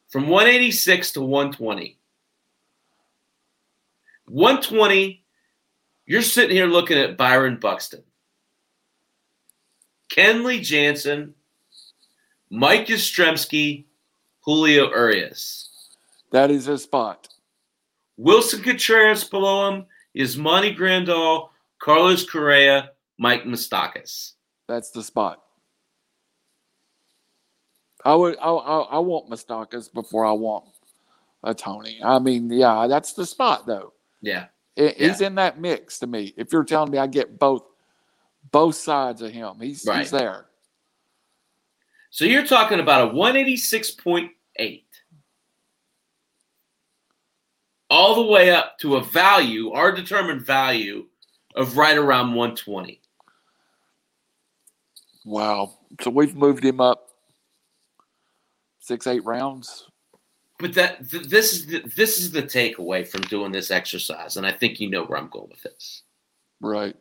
from 0.09 0.29
one 0.29 0.47
eighty 0.47 0.73
six 0.73 1.13
to 1.13 1.21
one 1.21 1.53
twenty. 1.53 1.99
One 4.25 4.63
twenty. 4.63 5.23
You're 6.07 6.23
sitting 6.23 6.57
here 6.57 6.65
looking 6.65 6.97
at 6.97 7.19
Byron 7.19 7.59
Buxton. 7.61 8.03
Kenley 10.11 10.63
Jansen, 10.63 11.35
Mike 12.49 12.87
Yastrzemski, 12.87 13.85
Julio 14.41 14.89
Urias. 14.89 15.69
That 16.31 16.51
is 16.51 16.65
his 16.65 16.85
spot. 16.85 17.29
Willson 18.19 18.65
Contreras 18.65 19.25
below 19.25 19.69
him 19.69 19.85
is 20.15 20.39
Monty 20.39 20.75
Grandal, 20.75 21.51
Carlos 21.79 22.25
Correa, 22.25 22.93
Mike 23.19 23.45
Moustakas. 23.45 24.33
That's 24.69 24.91
the 24.91 25.03
spot. 25.03 25.43
I 28.05 28.15
would. 28.15 28.37
I, 28.39 28.49
I, 28.51 28.79
I 28.81 28.99
want 28.99 29.31
Moustakas 29.31 29.93
before 29.93 30.25
I 30.27 30.33
want 30.33 30.65
Ohtani. 31.45 31.97
I 32.05 32.19
mean, 32.19 32.51
yeah, 32.51 32.87
that's 32.89 33.13
the 33.15 33.27
spot 33.27 33.67
though. 33.67 33.93
Yeah. 34.21 34.47
I- 34.79 34.95
He's 34.99 35.21
in 35.21 35.37
that 35.37 35.61
mix 35.61 35.99
to 36.01 36.07
me. 36.07 36.35
If 36.37 36.53
you're 36.53 36.65
telling 36.65 36.91
me 36.91 36.99
I 36.99 37.07
get 37.07 37.39
both, 37.39 37.65
both 38.53 38.75
sides 38.75 39.23
of 39.23 39.33
him, 39.33 39.55
he's 39.61 39.85
Right. 39.87 40.01
he's 40.01 40.11
there. 40.11 40.47
So 42.11 42.25
you're 42.25 42.47
talking 42.47 42.81
about 42.81 43.11
a 43.11 43.15
186.8. 43.15 44.83
All 47.89 48.15
the 48.17 48.31
way 48.31 48.51
up 48.51 48.79
to 48.81 48.97
a 48.97 49.03
value, 49.05 49.71
our 49.73 49.93
determined 49.93 50.43
value 50.45 51.07
of 51.55 51.77
right 51.77 51.97
around 51.97 52.29
120. 52.35 53.01
Wow. 55.27 55.75
So 56.01 56.11
we've 56.11 56.37
moved 56.37 56.65
him 56.65 56.81
up 56.81 57.09
six, 58.79 59.09
eight 59.09 59.25
rounds. 59.25 59.85
But 60.59 60.73
that 60.75 61.11
th- 61.11 61.29
this 61.29 61.53
is 61.53 61.67
the, 61.67 61.83
this 61.97 62.19
is 62.19 62.31
the 62.31 62.43
takeaway 62.43 63.07
from 63.07 63.23
doing 63.23 63.53
this 63.53 63.71
exercise, 63.71 64.37
and 64.37 64.47
I 64.47 64.53
think 64.53 64.81
you 64.81 64.89
know 64.89 65.05
where 65.05 65.19
I'm 65.19 65.29
going 65.29 65.51
with 65.51 65.63
this. 65.63 66.03
Right. 66.61 66.97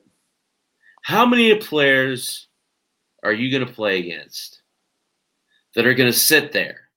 How 1.04 1.26
many 1.26 1.56
players 1.56 2.48
are 3.24 3.32
you 3.32 3.50
going 3.52 3.66
to 3.66 3.72
play 3.72 4.00
against 4.00 4.62
that 5.76 5.86
are 5.86 5.94
going 5.94 6.12
to 6.12 6.18
sit 6.18 6.52
there 6.52 6.90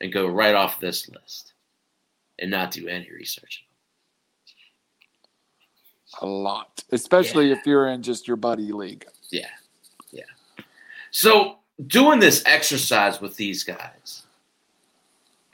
and 0.00 0.12
go 0.12 0.26
right 0.26 0.54
off 0.54 0.80
this 0.80 1.08
list 1.08 1.54
and 2.38 2.50
not 2.50 2.72
do 2.72 2.88
any 2.88 3.08
research? 3.10 3.64
A 6.20 6.26
lot. 6.26 6.82
Especially 6.90 7.52
if 7.52 7.64
you're 7.64 7.88
in 7.88 8.02
just 8.02 8.26
your 8.26 8.36
buddy 8.36 8.72
league. 8.72 9.06
Yeah, 9.30 9.40
yeah. 9.40 9.48
So 11.10 11.58
doing 11.86 12.18
this 12.20 12.42
exercise 12.46 13.20
with 13.20 13.36
these 13.36 13.64
guys 13.64 14.24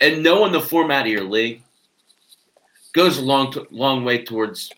and 0.00 0.22
knowing 0.22 0.52
the 0.52 0.60
format 0.60 1.06
of 1.06 1.12
your 1.12 1.24
league 1.24 1.62
goes 2.92 3.18
a 3.18 3.22
long, 3.22 3.54
long 3.70 4.04
way 4.04 4.24
towards 4.24 4.70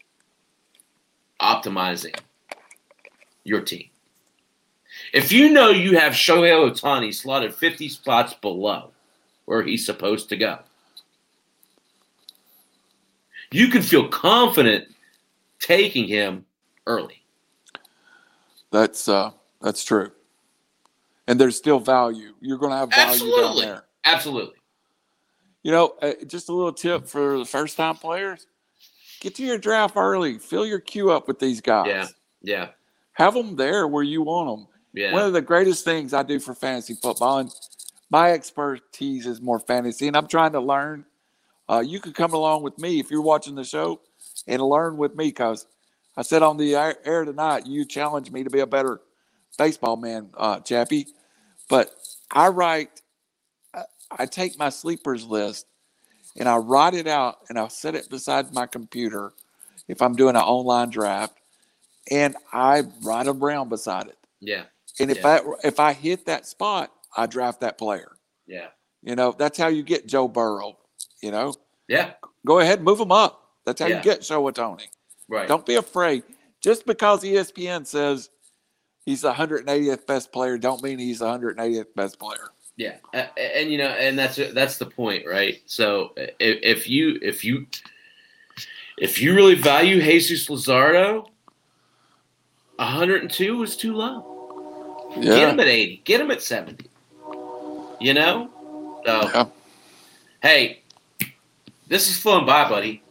optimizing 1.41 2.19
your 3.45 3.61
team. 3.61 3.89
If 5.13 5.31
you 5.31 5.51
know 5.53 5.71
you 5.71 5.99
have 5.99 6.13
Shohei 6.13 6.53
Ohtani 6.53 7.15
slotted 7.15 7.55
50 7.55 7.89
spots 7.89 8.35
below 8.35 8.91
where 9.45 9.63
he's 9.63 9.85
supposed 9.85 10.29
to 10.31 10.37
go, 10.37 10.59
you 13.53 13.69
can 13.69 13.83
feel 13.83 14.09
confident 14.09 14.89
taking 15.61 16.09
him 16.09 16.45
early. 16.87 17.23
That's 18.71 19.09
uh 19.09 19.31
that's 19.61 19.85
true. 19.85 20.11
And 21.27 21.41
there's 21.41 21.57
still 21.57 21.81
value. 21.81 22.35
You're 22.41 22.59
going 22.59 22.71
to 22.73 22.79
have 22.79 22.91
value 22.91 23.37
down 23.37 23.57
there. 23.57 23.85
Absolutely. 24.05 24.55
You 25.63 25.73
know, 25.73 25.95
uh, 26.01 26.13
just 26.27 26.49
a 26.49 26.53
little 26.53 26.73
tip 26.73 27.09
for 27.09 27.39
the 27.39 27.45
first 27.45 27.77
time 27.77 27.97
players: 27.97 28.47
get 29.21 29.35
to 29.37 29.43
your 29.43 29.59
draft 29.59 29.97
early. 29.97 30.39
Fill 30.39 30.65
your 30.65 30.79
queue 30.79 31.11
up 31.11 31.27
with 31.27 31.41
these 31.41 31.61
guys. 31.61 31.89
Yeah. 31.89 32.07
Yeah. 32.43 32.69
Have 33.15 33.35
them 33.35 33.57
there 33.57 33.89
where 33.89 34.05
you 34.05 34.23
want 34.23 34.49
them. 34.49 34.69
Yeah. 34.93 35.13
One 35.13 35.23
of 35.23 35.33
the 35.33 35.43
greatest 35.43 35.85
things 35.85 36.15
I 36.15 36.23
do 36.23 36.39
for 36.39 36.55
fantasy 36.55 36.95
football, 36.95 37.39
and 37.39 37.51
my 38.11 38.31
expertise 38.31 39.27
is 39.27 39.41
more 39.41 39.59
fantasy, 39.59 40.07
and 40.07 40.17
I'm 40.17 40.29
trying 40.29 40.53
to 40.53 40.61
learn. 40.61 41.05
Uh, 41.69 41.83
you 41.85 41.99
could 41.99 42.15
come 42.15 42.33
along 42.33 42.63
with 42.63 42.79
me 42.79 43.01
if 43.01 43.11
you're 43.11 43.21
watching 43.21 43.57
the 43.57 43.65
show 43.65 44.01
and 44.47 44.63
learn 44.63 44.97
with 44.97 45.17
me 45.17 45.27
because 45.27 45.67
I 46.17 46.23
said 46.23 46.43
on 46.43 46.57
the 46.57 46.77
air, 46.77 46.97
air 47.05 47.25
tonight, 47.25 47.67
you 47.67 47.85
challenged 47.85 48.33
me 48.33 48.45
to 48.45 48.51
be 48.51 48.61
a 48.61 48.67
better 48.67 49.01
baseball 49.59 49.97
man, 49.97 50.31
uh, 50.37 50.61
Chappy. 50.61 51.07
But 51.69 51.91
I 52.31 52.49
write, 52.49 52.91
I, 53.75 53.83
I 54.11 54.27
take 54.27 54.59
my 54.59 54.69
sleepers 54.69 55.25
list 55.25 55.67
and 56.39 56.49
I 56.49 56.57
write 56.57 56.95
it 56.95 57.07
out 57.07 57.39
and 57.49 57.59
I 57.59 57.69
set 57.69 57.95
it 57.95 58.09
beside 58.11 58.53
my 58.55 58.67
computer 58.67 59.33
if 59.89 60.03
I'm 60.03 60.17
doing 60.17 60.35
an 60.37 60.43
online 60.43 60.91
draft, 60.91 61.35
and 62.11 62.35
I 62.53 62.83
write 63.05 63.29
around 63.29 63.69
beside 63.69 64.09
it. 64.09 64.19
yeah. 64.41 64.65
And 64.99 65.11
if 65.11 65.19
Yeah. 65.19 65.41
I 65.63 65.67
if 65.69 65.79
I 65.79 65.93
hit 65.93 66.25
that 66.27 66.47
spot, 66.47 66.91
I 67.17 67.27
draft 67.27 67.61
that 67.61 67.77
player. 67.79 68.17
Yeah. 68.47 68.69
You 69.03 69.15
know, 69.15 69.33
that's 69.33 69.59
how 69.59 69.69
you 69.69 69.83
get 69.83 70.07
Joe 70.07 70.27
Burrow. 70.27 70.79
You 71.23 71.31
know, 71.33 71.55
Yeah. 71.87 72.15
go 72.47 72.59
ahead, 72.61 72.83
move 72.83 72.99
him 72.99 73.13
up. 73.13 73.51
That's 73.65 73.81
how 73.81 73.87
Yeah. 73.89 73.99
you 73.99 74.03
get 74.03 74.21
Shohei 74.23 74.53
Ohtani. 74.53 74.87
Right. 75.29 75.47
Don't 75.47 75.67
be 75.67 75.75
afraid. 75.77 76.23
Just 76.61 76.87
because 76.87 77.23
ESPN 77.23 77.85
says 77.87 78.31
he's 79.07 79.23
the 79.23 79.33
180th 79.33 80.07
best 80.07 80.31
player. 80.33 80.59
Don't 80.59 80.83
mean 80.83 80.99
he's 80.99 81.21
the 81.21 81.27
180th 81.27 81.95
best 81.95 82.19
player. 82.19 82.51
Yeah, 82.77 82.97
and, 83.15 83.29
and 83.39 83.71
you 83.73 83.79
know, 83.79 83.89
and 83.89 84.19
that's 84.19 84.39
that's 84.53 84.77
the 84.77 84.85
point, 84.85 85.27
right? 85.27 85.63
So 85.65 86.13
if, 86.17 86.59
if 86.63 86.89
you 86.91 87.19
if 87.23 87.43
you 87.43 87.67
if 88.99 89.21
you 89.21 89.35
really 89.35 89.55
value 89.55 90.01
Jesus 90.03 90.47
Luzardo, 90.49 91.27
102 92.77 93.63
is 93.63 93.77
too 93.77 93.95
low. 93.95 94.35
Yeah. 95.17 95.37
Get 95.37 95.49
him 95.51 95.61
at 95.61 95.67
80. 95.67 96.03
Get 96.05 96.21
him 96.21 96.31
at 96.31 96.43
70. 96.43 96.87
You 98.01 98.15
know? 98.15 98.51
So, 99.07 99.31
Yeah. 99.33 99.45
hey, 100.43 100.83
this 101.89 102.11
is 102.11 102.19
flown 102.19 102.45
by, 102.45 102.69
buddy. 102.69 103.03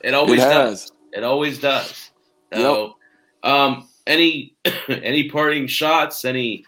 It 0.00 0.14
always 0.14 0.42
It 0.42 0.48
does. 0.48 0.92
It 1.12 1.24
always 1.24 1.58
does. 1.58 2.10
So, 2.54 2.96
um, 3.42 3.88
any 4.06 4.54
any 4.88 5.28
parting 5.28 5.66
shots? 5.66 6.24
Any 6.24 6.64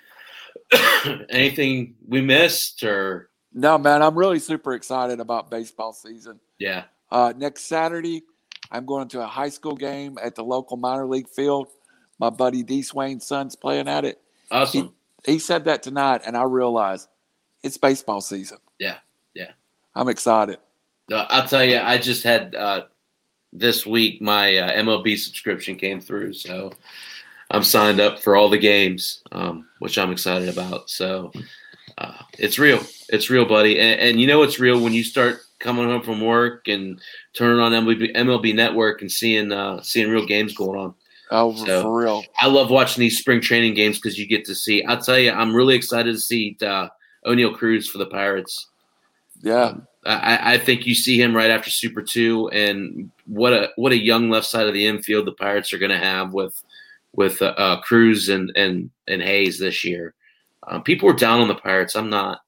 anything 1.31 1.94
we 2.06 2.20
missed 2.20 2.82
or 2.82 3.31
No, 3.52 3.78
man, 3.78 4.02
I'm 4.02 4.16
really 4.19 4.39
super 4.39 4.74
excited 4.74 5.20
about 5.20 5.51
baseball 5.51 5.93
season. 5.93 6.40
yeah? 6.59 6.85
Uh, 7.10 7.32
next 7.36 7.65
Saturday, 7.65 8.23
I'm 8.70 8.85
going 8.85 9.09
to 9.09 9.23
a 9.23 9.27
high 9.27 9.48
school 9.48 9.74
game 9.74 10.19
at 10.23 10.35
the 10.35 10.44
local 10.44 10.77
minor 10.77 11.06
league 11.06 11.28
field. 11.28 11.69
My 12.19 12.31
buddy 12.31 12.62
D. 12.62 12.82
Swain's 12.82 13.27
son's 13.27 13.56
playing 13.56 13.89
at 13.89 14.05
it. 14.05 14.20
Awesome. 14.51 14.93
He 15.24 15.39
said 15.39 15.65
that 15.65 15.82
tonight, 15.82 16.23
and 16.27 16.36
I 16.36 16.43
realized 16.43 17.09
it's 17.62 17.78
baseball 17.78 18.20
season. 18.20 18.59
Yeah, 18.78 18.97
yeah. 19.35 19.52
I'm 19.94 20.09
excited. 20.09 20.59
Uh, 21.10 21.27
I'll 21.28 21.48
tell 21.48 21.65
you, 21.65 21.78
I 21.78 21.98
just 21.98 22.23
had 22.23 22.55
uh, 22.55 22.82
this 23.52 23.86
week 23.86 24.20
my 24.20 24.56
uh, 24.56 24.73
MLB 24.82 25.16
subscription 25.19 25.77
came 25.77 26.01
through, 26.01 26.35
so 26.35 26.73
I'm 27.51 27.62
signed 27.65 28.01
up 28.01 28.19
for 28.19 28.37
all 28.37 28.49
the 28.49 28.59
games, 28.59 29.23
um, 29.33 29.66
which 29.79 29.97
I'm 29.99 30.12
excited 30.12 30.49
about. 30.49 30.91
So 30.91 31.33
uh, 31.97 32.19
it's 32.39 32.59
real, 32.59 32.81
it's 33.09 33.31
real, 33.31 33.45
buddy. 33.47 33.79
And, 33.79 34.01
and 34.01 34.20
you 34.20 34.27
know 34.27 34.43
it's 34.43 34.61
real 34.61 34.81
when 34.81 34.93
you 34.93 35.03
start 35.03 35.41
coming 35.59 35.87
home 35.87 36.03
from 36.03 36.20
work 36.20 36.69
and 36.69 37.01
turning 37.35 37.59
on 37.61 37.73
MLB, 37.73 38.15
MLB 38.15 38.55
Network 38.55 39.01
and 39.01 39.11
seeing 39.11 39.51
uh, 39.51 39.83
seeing 39.83 40.11
real 40.11 40.27
games 40.27 40.55
going 40.55 40.79
on. 40.79 40.95
Oh, 41.31 41.55
So- 41.65 41.83
for 41.83 41.99
real. 42.03 42.25
I 42.39 42.47
love 42.49 42.70
watching 42.70 43.01
these 43.01 43.19
spring 43.19 43.41
training 43.41 43.75
games 43.75 43.99
because 43.99 44.19
you 44.19 44.27
get 44.27 44.45
to 44.47 44.55
see. 44.55 44.83
I'll 44.85 45.01
tell 45.01 45.19
you, 45.19 45.31
I'm 45.33 45.55
really 45.55 45.75
excited 45.75 46.15
to 46.15 46.20
see 46.20 46.57
uh, 46.62 46.89
Oneil 47.27 47.55
Cruz 47.55 47.89
for 47.89 47.99
the 47.99 48.07
Pirates. 48.07 48.69
Yeah. 49.43 49.75
I, 50.07 50.55
I 50.55 50.59
think 50.59 50.87
you 50.87 50.95
see 50.95 51.20
him 51.20 51.37
right 51.37 51.51
after 51.51 51.69
Super 51.70 52.01
Two, 52.01 52.49
and 52.49 53.11
what 53.27 53.53
a 53.53 53.70
what 53.77 53.93
a 53.93 53.99
young 53.99 54.31
left 54.31 54.47
side 54.47 54.66
of 54.66 54.73
the 54.73 54.87
infield 54.87 55.27
the 55.27 55.33
Pirates 55.33 55.73
are 55.75 55.79
going 55.79 55.91
to 55.91 55.99
have 55.99 56.33
with 56.33 56.62
with 57.14 57.40
uh, 57.43 57.55
uh, 57.56 57.80
Cruz 57.80 58.28
and 58.28 58.51
and 58.56 58.90
and 59.06 59.22
Hayes 59.22 59.59
this 59.59 59.85
year. 59.85 60.14
Um, 60.66 60.82
people 60.82 61.09
are 61.09 61.14
down 61.14 61.40
on 61.40 61.48
the 61.48 61.55
Pirates. 61.55 61.97
I'm 61.97 62.10
not. 62.10 62.40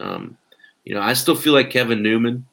Um, 0.00 0.36
you 0.84 0.94
know, 0.94 1.02
I 1.02 1.12
still 1.12 1.34
feel 1.34 1.52
like 1.52 1.70
Kevin 1.70 2.02
Newman 2.02 2.46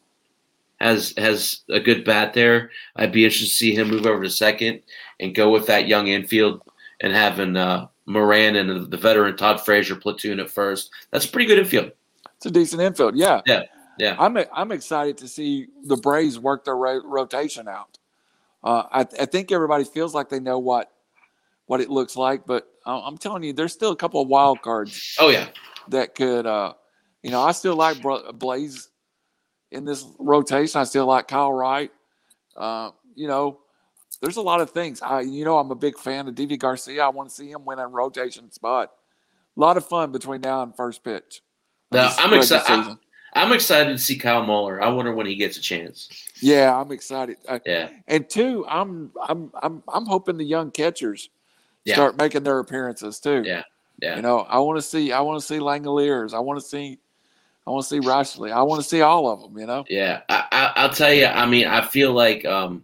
has 0.80 1.14
has 1.18 1.61
a 1.69 1.80
good 1.80 2.03
bat 2.03 2.34
there. 2.34 2.72
I'd 2.95 3.11
be 3.11 3.23
interested 3.23 3.48
to 3.48 3.53
see 3.53 3.76
him 3.76 3.90
move 3.90 4.06
over 4.06 4.23
to 4.23 4.30
second 4.30 4.82
and 5.19 5.36
go 5.36 5.49
with 5.49 5.68
that 5.68 5.88
young 5.88 6.07
infield 6.07 6.61
and 7.02 7.14
having 7.14 7.56
uh, 7.56 7.88
Moran 8.06 8.56
and 8.57 8.91
the 8.91 8.98
veteran 8.98 9.38
Todd 9.38 9.61
Frazier 9.64 9.95
platoon 9.95 10.40
at 10.40 10.49
first. 10.49 10.91
That's 11.11 11.26
a 11.26 11.30
pretty 11.30 11.48
good 11.48 11.60
infield. 11.60 11.91
It's 12.38 12.45
a 12.45 12.52
decent 12.52 12.82
infield. 12.82 13.15
Yeah. 13.15 13.41
Yeah, 13.45 13.64
yeah. 13.98 14.15
I'm 14.19 14.38
I'm 14.53 14.72
excited 14.72 15.18
to 15.19 15.27
see 15.27 15.68
the 15.84 15.98
Braves 15.98 16.38
work 16.38 16.65
their 16.65 16.76
ro- 16.76 17.03
rotation 17.06 17.68
out. 17.68 17.98
Uh, 18.64 18.84
I, 18.91 19.02
I 19.02 19.26
think 19.26 19.52
everybody 19.52 19.84
feels 19.84 20.14
like 20.14 20.30
they 20.30 20.40
know 20.40 20.60
what 20.60 20.91
what 21.68 21.82
it 21.82 21.90
looks 21.90 22.16
like, 22.16 22.46
but 22.46 22.68
I'm 22.86 23.18
telling 23.18 23.44
you, 23.44 23.54
there's 23.54 23.74
still 23.74 23.92
a 23.92 23.96
couple 23.96 24.22
of 24.22 24.28
wild 24.28 24.62
cards 24.62 25.16
Oh 25.20 25.30
yeah, 25.30 25.48
that 25.90 26.16
could, 26.16 26.46
uh, 26.46 26.74
you 27.24 27.32
know, 27.32 27.42
I 27.42 27.52
still 27.52 27.76
like 27.76 27.98
Blaze 28.34 28.90
in 29.72 29.86
this 29.86 30.06
rotation. 30.20 30.80
I 30.80 30.84
still 30.84 31.06
like 31.06 31.28
Kyle 31.28 31.52
Wright. 31.52 31.92
Uh, 32.56 32.92
you 33.16 33.28
know, 33.28 33.60
there's 34.22 34.38
a 34.38 34.42
lot 34.42 34.62
of 34.62 34.72
things. 34.72 35.02
I, 35.02 35.22
you 35.22 35.46
know, 35.46 35.58
I'm 35.58 35.72
a 35.72 35.76
big 35.76 35.98
fan 35.98 36.28
of 36.28 36.36
DV 36.36 36.60
Garcia. 36.60 37.04
I 37.04 37.10
want 37.10 37.30
to 37.30 37.36
see 37.36 37.50
him 37.50 37.66
win 37.66 37.80
a 37.80 37.88
rotation 37.88 38.52
spot. 38.52 38.92
A 39.58 39.60
lot 39.60 39.78
of 39.78 39.88
fun 39.88 40.12
between 40.12 40.42
now 40.42 40.64
and 40.64 40.76
first 40.76 41.04
pitch. 41.04 41.42
of 41.92 41.98
No, 41.98 42.12
I'm 42.18 42.34
excited. 42.34 42.98
I'm 43.34 43.52
excited 43.52 43.92
to 43.92 43.98
see 43.98 44.18
Kyle 44.18 44.46
Muller. 44.46 44.82
I 44.82 44.88
wonder 44.90 45.14
when 45.14 45.26
he 45.26 45.36
gets 45.36 45.58
a 45.58 45.62
chance. 45.62 46.10
Yeah, 46.42 46.74
I'm 46.74 46.92
excited. 46.92 47.38
Yeah, 47.66 47.90
And 48.08 48.30
two, 48.30 48.66
I'm 48.68 49.12
I'm 49.28 49.52
I'm 49.62 49.84
I'm 49.94 50.06
hoping 50.06 50.38
the 50.38 50.46
young 50.46 50.72
catchers 50.72 51.30
Yeah. 51.86 51.95
start 51.95 52.18
making 52.18 52.44
their 52.44 52.60
appearances 52.60 53.20
too. 53.20 53.44
Yeah, 53.45 53.64
yeah. 54.02 54.16
You 54.16 54.22
know, 54.22 54.40
I 54.40 54.60
want 54.60 54.78
to 54.78 54.82
see 54.82 55.12
I 55.12 55.22
want 55.22 55.40
to 55.40 55.45
see 55.45 55.60
Langeliers. 55.60 56.34
I 56.34 56.40
want 56.40 56.60
to 56.60 56.66
see 56.66 56.99
I 57.66 57.72
want 57.72 57.84
to 57.84 57.90
see 57.90 57.99
Rashley. 57.99 58.52
I 58.52 58.62
want 58.62 58.82
to 58.82 58.88
see 58.88 59.02
all 59.02 59.30
of 59.30 59.41
them. 59.41 59.57
You 59.57 59.66
know. 59.66 59.86
yeah. 59.90 60.22
I, 60.30 60.45
I, 60.52 60.74
I'll 60.76 60.94
tell 60.94 61.14
you. 61.14 61.26
I 61.26 61.45
mean, 61.45 61.68
I 61.68 61.86
feel 61.86 62.12
like 62.12 62.45
um, 62.45 62.84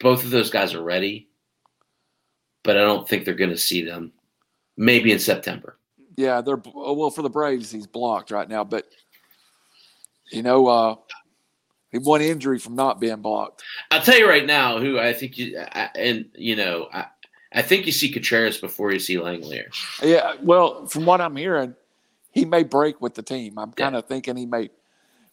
both 0.00 0.24
of 0.24 0.30
those 0.30 0.50
guys 0.50 0.74
are 0.74 0.82
ready, 0.82 1.28
but 2.62 2.76
I 2.76 2.80
don't 2.80 3.08
think 3.08 3.24
they're 3.24 3.34
going 3.34 3.50
to 3.50 3.56
see 3.56 3.82
them. 3.82 4.12
Maybe 4.76 5.10
in 5.12 5.18
September. 5.18 5.76
Yeah, 6.16 6.40
they're 6.40 6.60
well 6.74 7.10
for 7.10 7.22
the 7.22 7.30
Braves. 7.30 7.70
He's 7.70 7.86
blocked 7.86 8.30
right 8.30 8.48
now, 8.48 8.64
but 8.64 8.86
you 10.30 10.42
know, 10.42 10.66
uh, 10.66 10.96
he 11.90 11.98
one 11.98 12.20
injury 12.20 12.58
from 12.58 12.74
not 12.74 13.00
being 13.00 13.22
blocked. 13.22 13.62
I'll 13.90 14.02
tell 14.02 14.18
you 14.18 14.28
right 14.28 14.44
now 14.44 14.78
who 14.78 14.98
I 14.98 15.12
think 15.12 15.38
you 15.38 15.58
I, 15.58 15.90
and 15.94 16.26
you 16.34 16.54
know 16.54 16.88
I, 16.92 17.06
I 17.52 17.62
think 17.62 17.86
you 17.86 17.92
see 17.92 18.10
Contreras 18.10 18.58
before 18.58 18.92
you 18.92 18.98
see 18.98 19.16
Langolier. 19.16 19.68
Yeah, 20.02 20.34
well, 20.42 20.86
from 20.86 21.06
what 21.06 21.20
I'm 21.20 21.36
hearing, 21.36 21.74
he 22.30 22.44
may 22.44 22.62
break 22.62 23.00
with 23.00 23.14
the 23.14 23.22
team. 23.22 23.58
I'm 23.58 23.72
kind 23.72 23.96
of 23.96 24.06
thinking 24.06 24.36
he 24.36 24.46
may 24.46 24.70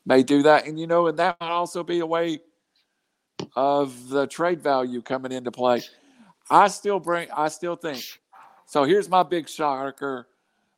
may 0.06 0.24
do 0.24 0.44
that, 0.44 0.68
and 0.68 0.80
you 0.80 0.88
know, 0.88 1.08
and 1.08 1.20
that 1.20 1.38
might 1.42 1.50
also 1.50 1.84
be 1.84 2.00
a 2.00 2.06
way 2.06 2.40
of 3.56 4.10
the 4.10 4.28
trade 4.28 4.62
value 4.62 5.02
coming 5.02 5.32
into 5.32 5.52
play. 5.52 5.82
I 6.50 6.68
still 6.68 7.00
bring. 7.00 7.30
I 7.36 7.50
still 7.50 7.76
think. 7.76 8.04
So 8.66 8.84
here's 8.84 9.10
my 9.10 9.24
big 9.24 9.50
shocker 9.50 10.28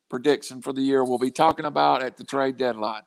prediction 0.08 0.62
for 0.62 0.72
the 0.72 0.80
year. 0.80 1.04
We'll 1.04 1.18
be 1.18 1.30
talking 1.30 1.66
about 1.66 2.02
at 2.02 2.16
the 2.16 2.24
trade 2.24 2.56
deadline. 2.56 3.02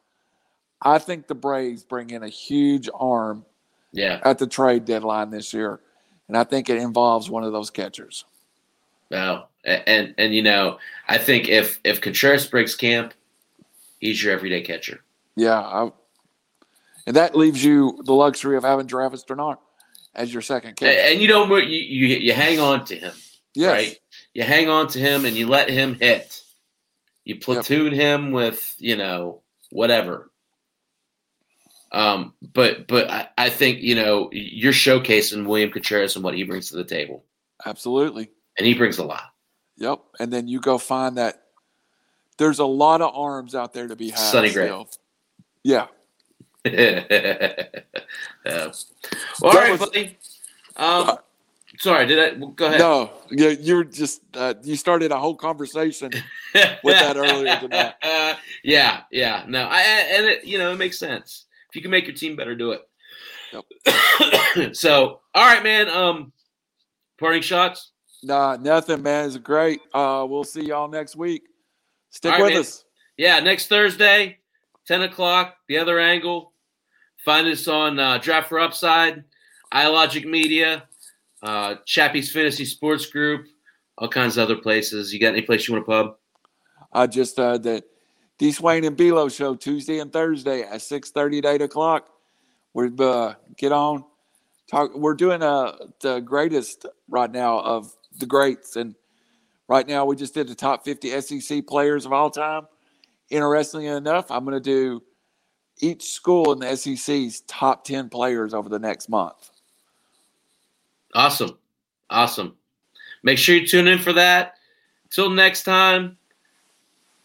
I 0.81 0.97
think 0.99 1.27
the 1.27 1.35
Braves 1.35 1.83
bring 1.83 2.09
in 2.09 2.23
a 2.23 2.29
huge 2.29 2.89
arm 2.93 3.45
Yeah, 3.91 4.19
at 4.23 4.39
the 4.39 4.47
trade 4.47 4.85
deadline 4.85 5.29
this 5.29 5.53
year, 5.53 5.79
and 6.31 6.37
I 6.37 6.45
think 6.45 6.69
it 6.69 6.77
involves 6.77 7.29
one 7.29 7.43
of 7.43 7.51
those 7.51 7.69
catchers. 7.69 8.23
no, 9.09 9.47
and, 9.65 9.83
and 9.85 10.15
and 10.17 10.33
you 10.33 10.41
know 10.41 10.77
I 11.09 11.17
think 11.17 11.49
if 11.49 11.81
if 11.83 11.99
Contreras 11.99 12.47
breaks 12.47 12.73
camp, 12.73 13.13
he's 13.99 14.23
your 14.23 14.31
everyday 14.31 14.61
catcher. 14.61 15.03
Yeah, 15.35 15.59
I, 15.59 15.91
and 17.05 17.17
that 17.17 17.35
leaves 17.35 17.61
you 17.61 18.01
the 18.05 18.13
luxury 18.13 18.55
of 18.55 18.63
having 18.63 18.87
Travis 18.87 19.25
Denard 19.25 19.57
as 20.15 20.31
your 20.31 20.41
second 20.41 20.77
catcher. 20.77 20.97
and 20.97 21.21
you 21.21 21.27
don't 21.27 21.49
you, 21.49 21.79
you 21.79 22.07
you 22.07 22.31
hang 22.31 22.61
on 22.61 22.85
to 22.85 22.95
him. 22.95 23.13
Yes. 23.53 23.71
right? 23.71 23.99
You 24.33 24.43
hang 24.43 24.69
on 24.69 24.87
to 24.89 24.99
him 24.99 25.25
and 25.25 25.35
you 25.35 25.49
let 25.49 25.69
him 25.69 25.95
hit. 25.95 26.41
You 27.25 27.37
platoon 27.39 27.91
him 27.91 28.31
with, 28.31 28.75
you 28.79 28.95
know, 28.95 29.41
whatever. 29.69 30.30
Um, 31.93 32.33
but 32.53 32.87
but 32.87 33.09
I, 33.09 33.27
I 33.37 33.49
think 33.49 33.79
you 33.81 33.95
know 33.95 34.29
you're 34.31 34.71
showcasing 34.73 35.45
William 35.45 35.69
Contreras 35.71 36.15
and 36.15 36.23
what 36.23 36.35
he 36.35 36.43
brings 36.43 36.69
to 36.69 36.77
the 36.77 36.83
table, 36.85 37.25
Absolutely. 37.65 38.29
and 38.57 38.65
he 38.65 38.73
brings 38.73 38.97
a 38.97 39.03
lot. 39.03 39.33
Yep. 39.77 39.99
And 40.19 40.31
then 40.31 40.47
you 40.47 40.59
go 40.61 40.77
find 40.77 41.17
that 41.17 41.43
there's 42.37 42.59
a 42.59 42.65
lot 42.65 43.01
of 43.01 43.13
arms 43.15 43.55
out 43.55 43.73
there 43.73 43.87
to 43.87 43.95
be 43.95 44.09
had. 44.09 44.19
Sonny 44.19 44.51
Gray. 44.51 44.67
still. 44.67 44.89
Yeah. 45.63 45.87
Uh, 48.43 48.71
well, 49.41 49.51
all 49.51 49.53
right, 49.53 49.71
was- 49.71 49.79
buddy. 49.89 50.17
Um, 50.75 51.17
sorry, 51.77 52.07
did 52.07 52.19
I 52.19 52.35
go 52.55 52.65
ahead? 52.65 52.79
No, 52.79 53.11
you, 53.29 53.49
you're 53.59 53.83
just 53.83 54.21
uh, 54.33 54.55
you 54.63 54.75
started 54.75 55.11
a 55.11 55.17
whole 55.19 55.35
conversation. 55.35 56.11
with 56.53 56.81
that 56.99 57.17
earlier 57.17 57.59
tonight. 57.59 57.93
yeah, 58.63 59.01
yeah. 59.11 59.43
No, 59.47 59.67
I- 59.69 59.81
and 59.81 60.25
it, 60.25 60.43
you 60.45 60.57
know, 60.57 60.71
it 60.71 60.77
makes 60.77 60.97
sense. 60.97 61.45
If 61.71 61.77
you 61.77 61.81
can 61.81 61.91
make 61.91 62.05
your 62.05 62.15
team 62.15 62.35
better, 62.35 62.53
do 62.53 62.73
it. 62.73 64.75
so, 64.75 65.21
all 65.33 65.45
right, 65.45 65.63
man. 65.63 65.87
Um, 65.87 66.33
parting 67.17 67.41
shots. 67.41 67.91
Nah, 68.23 68.57
nothing, 68.57 69.01
man. 69.01 69.25
It's 69.25 69.37
great. 69.37 69.79
Uh, 69.93 70.27
we'll 70.29 70.43
see 70.43 70.65
y'all 70.65 70.89
next 70.89 71.15
week. 71.15 71.43
Stick 72.09 72.33
right, 72.33 72.41
with 72.41 72.51
man. 72.51 72.59
us. 72.59 72.83
Yeah, 73.15 73.39
next 73.39 73.67
Thursday, 73.67 74.39
ten 74.85 75.03
o'clock. 75.03 75.55
The 75.69 75.77
other 75.77 75.97
angle. 75.97 76.51
Find 77.23 77.47
us 77.47 77.69
on 77.69 77.99
uh, 77.99 78.17
Draft 78.17 78.49
for 78.49 78.59
Upside, 78.59 79.23
iLogic 79.73 80.25
Media, 80.25 80.83
uh, 81.41 81.75
Chappy's 81.85 82.33
Fantasy 82.33 82.65
Sports 82.65 83.05
Group, 83.05 83.45
all 83.97 84.09
kinds 84.09 84.35
of 84.35 84.43
other 84.43 84.59
places. 84.59 85.13
You 85.13 85.21
got 85.21 85.29
any 85.29 85.43
place 85.43 85.69
you 85.69 85.73
want 85.73 85.85
to 85.85 85.89
pub? 85.89 86.15
I 86.91 87.07
just 87.07 87.39
uh, 87.39 87.57
the 87.57 87.81
D 88.41 88.51
Swain 88.51 88.83
and 88.83 88.97
Belo 88.97 89.33
show 89.33 89.55
Tuesday 89.55 89.99
and 89.99 90.11
Thursday 90.11 90.63
at 90.63 90.81
six 90.81 91.11
thirty 91.11 91.41
to 91.41 91.47
eight 91.47 91.61
o'clock. 91.61 92.09
We 92.73 92.89
uh, 92.99 93.35
get 93.55 93.71
on 93.71 94.03
talk. 94.69 94.95
We're 94.95 95.13
doing 95.13 95.43
uh, 95.43 95.73
the 96.01 96.19
greatest 96.19 96.85
right 97.07 97.31
now 97.31 97.59
of 97.59 97.93
the 98.17 98.25
greats, 98.25 98.75
and 98.75 98.95
Right 99.71 99.87
now, 99.87 100.03
we 100.03 100.17
just 100.17 100.33
did 100.33 100.49
the 100.49 100.53
top 100.53 100.83
50 100.83 101.21
SEC 101.21 101.65
players 101.65 102.05
of 102.05 102.11
all 102.11 102.29
time. 102.29 102.67
Interestingly 103.29 103.87
enough, 103.87 104.29
I'm 104.29 104.43
going 104.43 104.53
to 104.53 104.59
do 104.59 105.01
each 105.79 106.11
school 106.11 106.51
in 106.51 106.59
the 106.59 106.75
SEC's 106.75 107.39
top 107.47 107.85
10 107.85 108.09
players 108.09 108.53
over 108.53 108.67
the 108.67 108.79
next 108.79 109.07
month. 109.07 109.49
Awesome. 111.13 111.57
Awesome. 112.09 112.57
Make 113.23 113.37
sure 113.37 113.55
you 113.55 113.65
tune 113.65 113.87
in 113.87 113.99
for 113.99 114.11
that. 114.11 114.55
Till 115.09 115.29
next 115.29 115.63
time, 115.63 116.17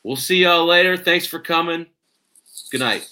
we'll 0.06 0.16
see 0.16 0.36
y'all 0.36 0.64
later. 0.64 0.96
Thanks 0.96 1.26
for 1.26 1.40
coming. 1.40 1.86
Good 2.70 2.80
night. 2.80 3.08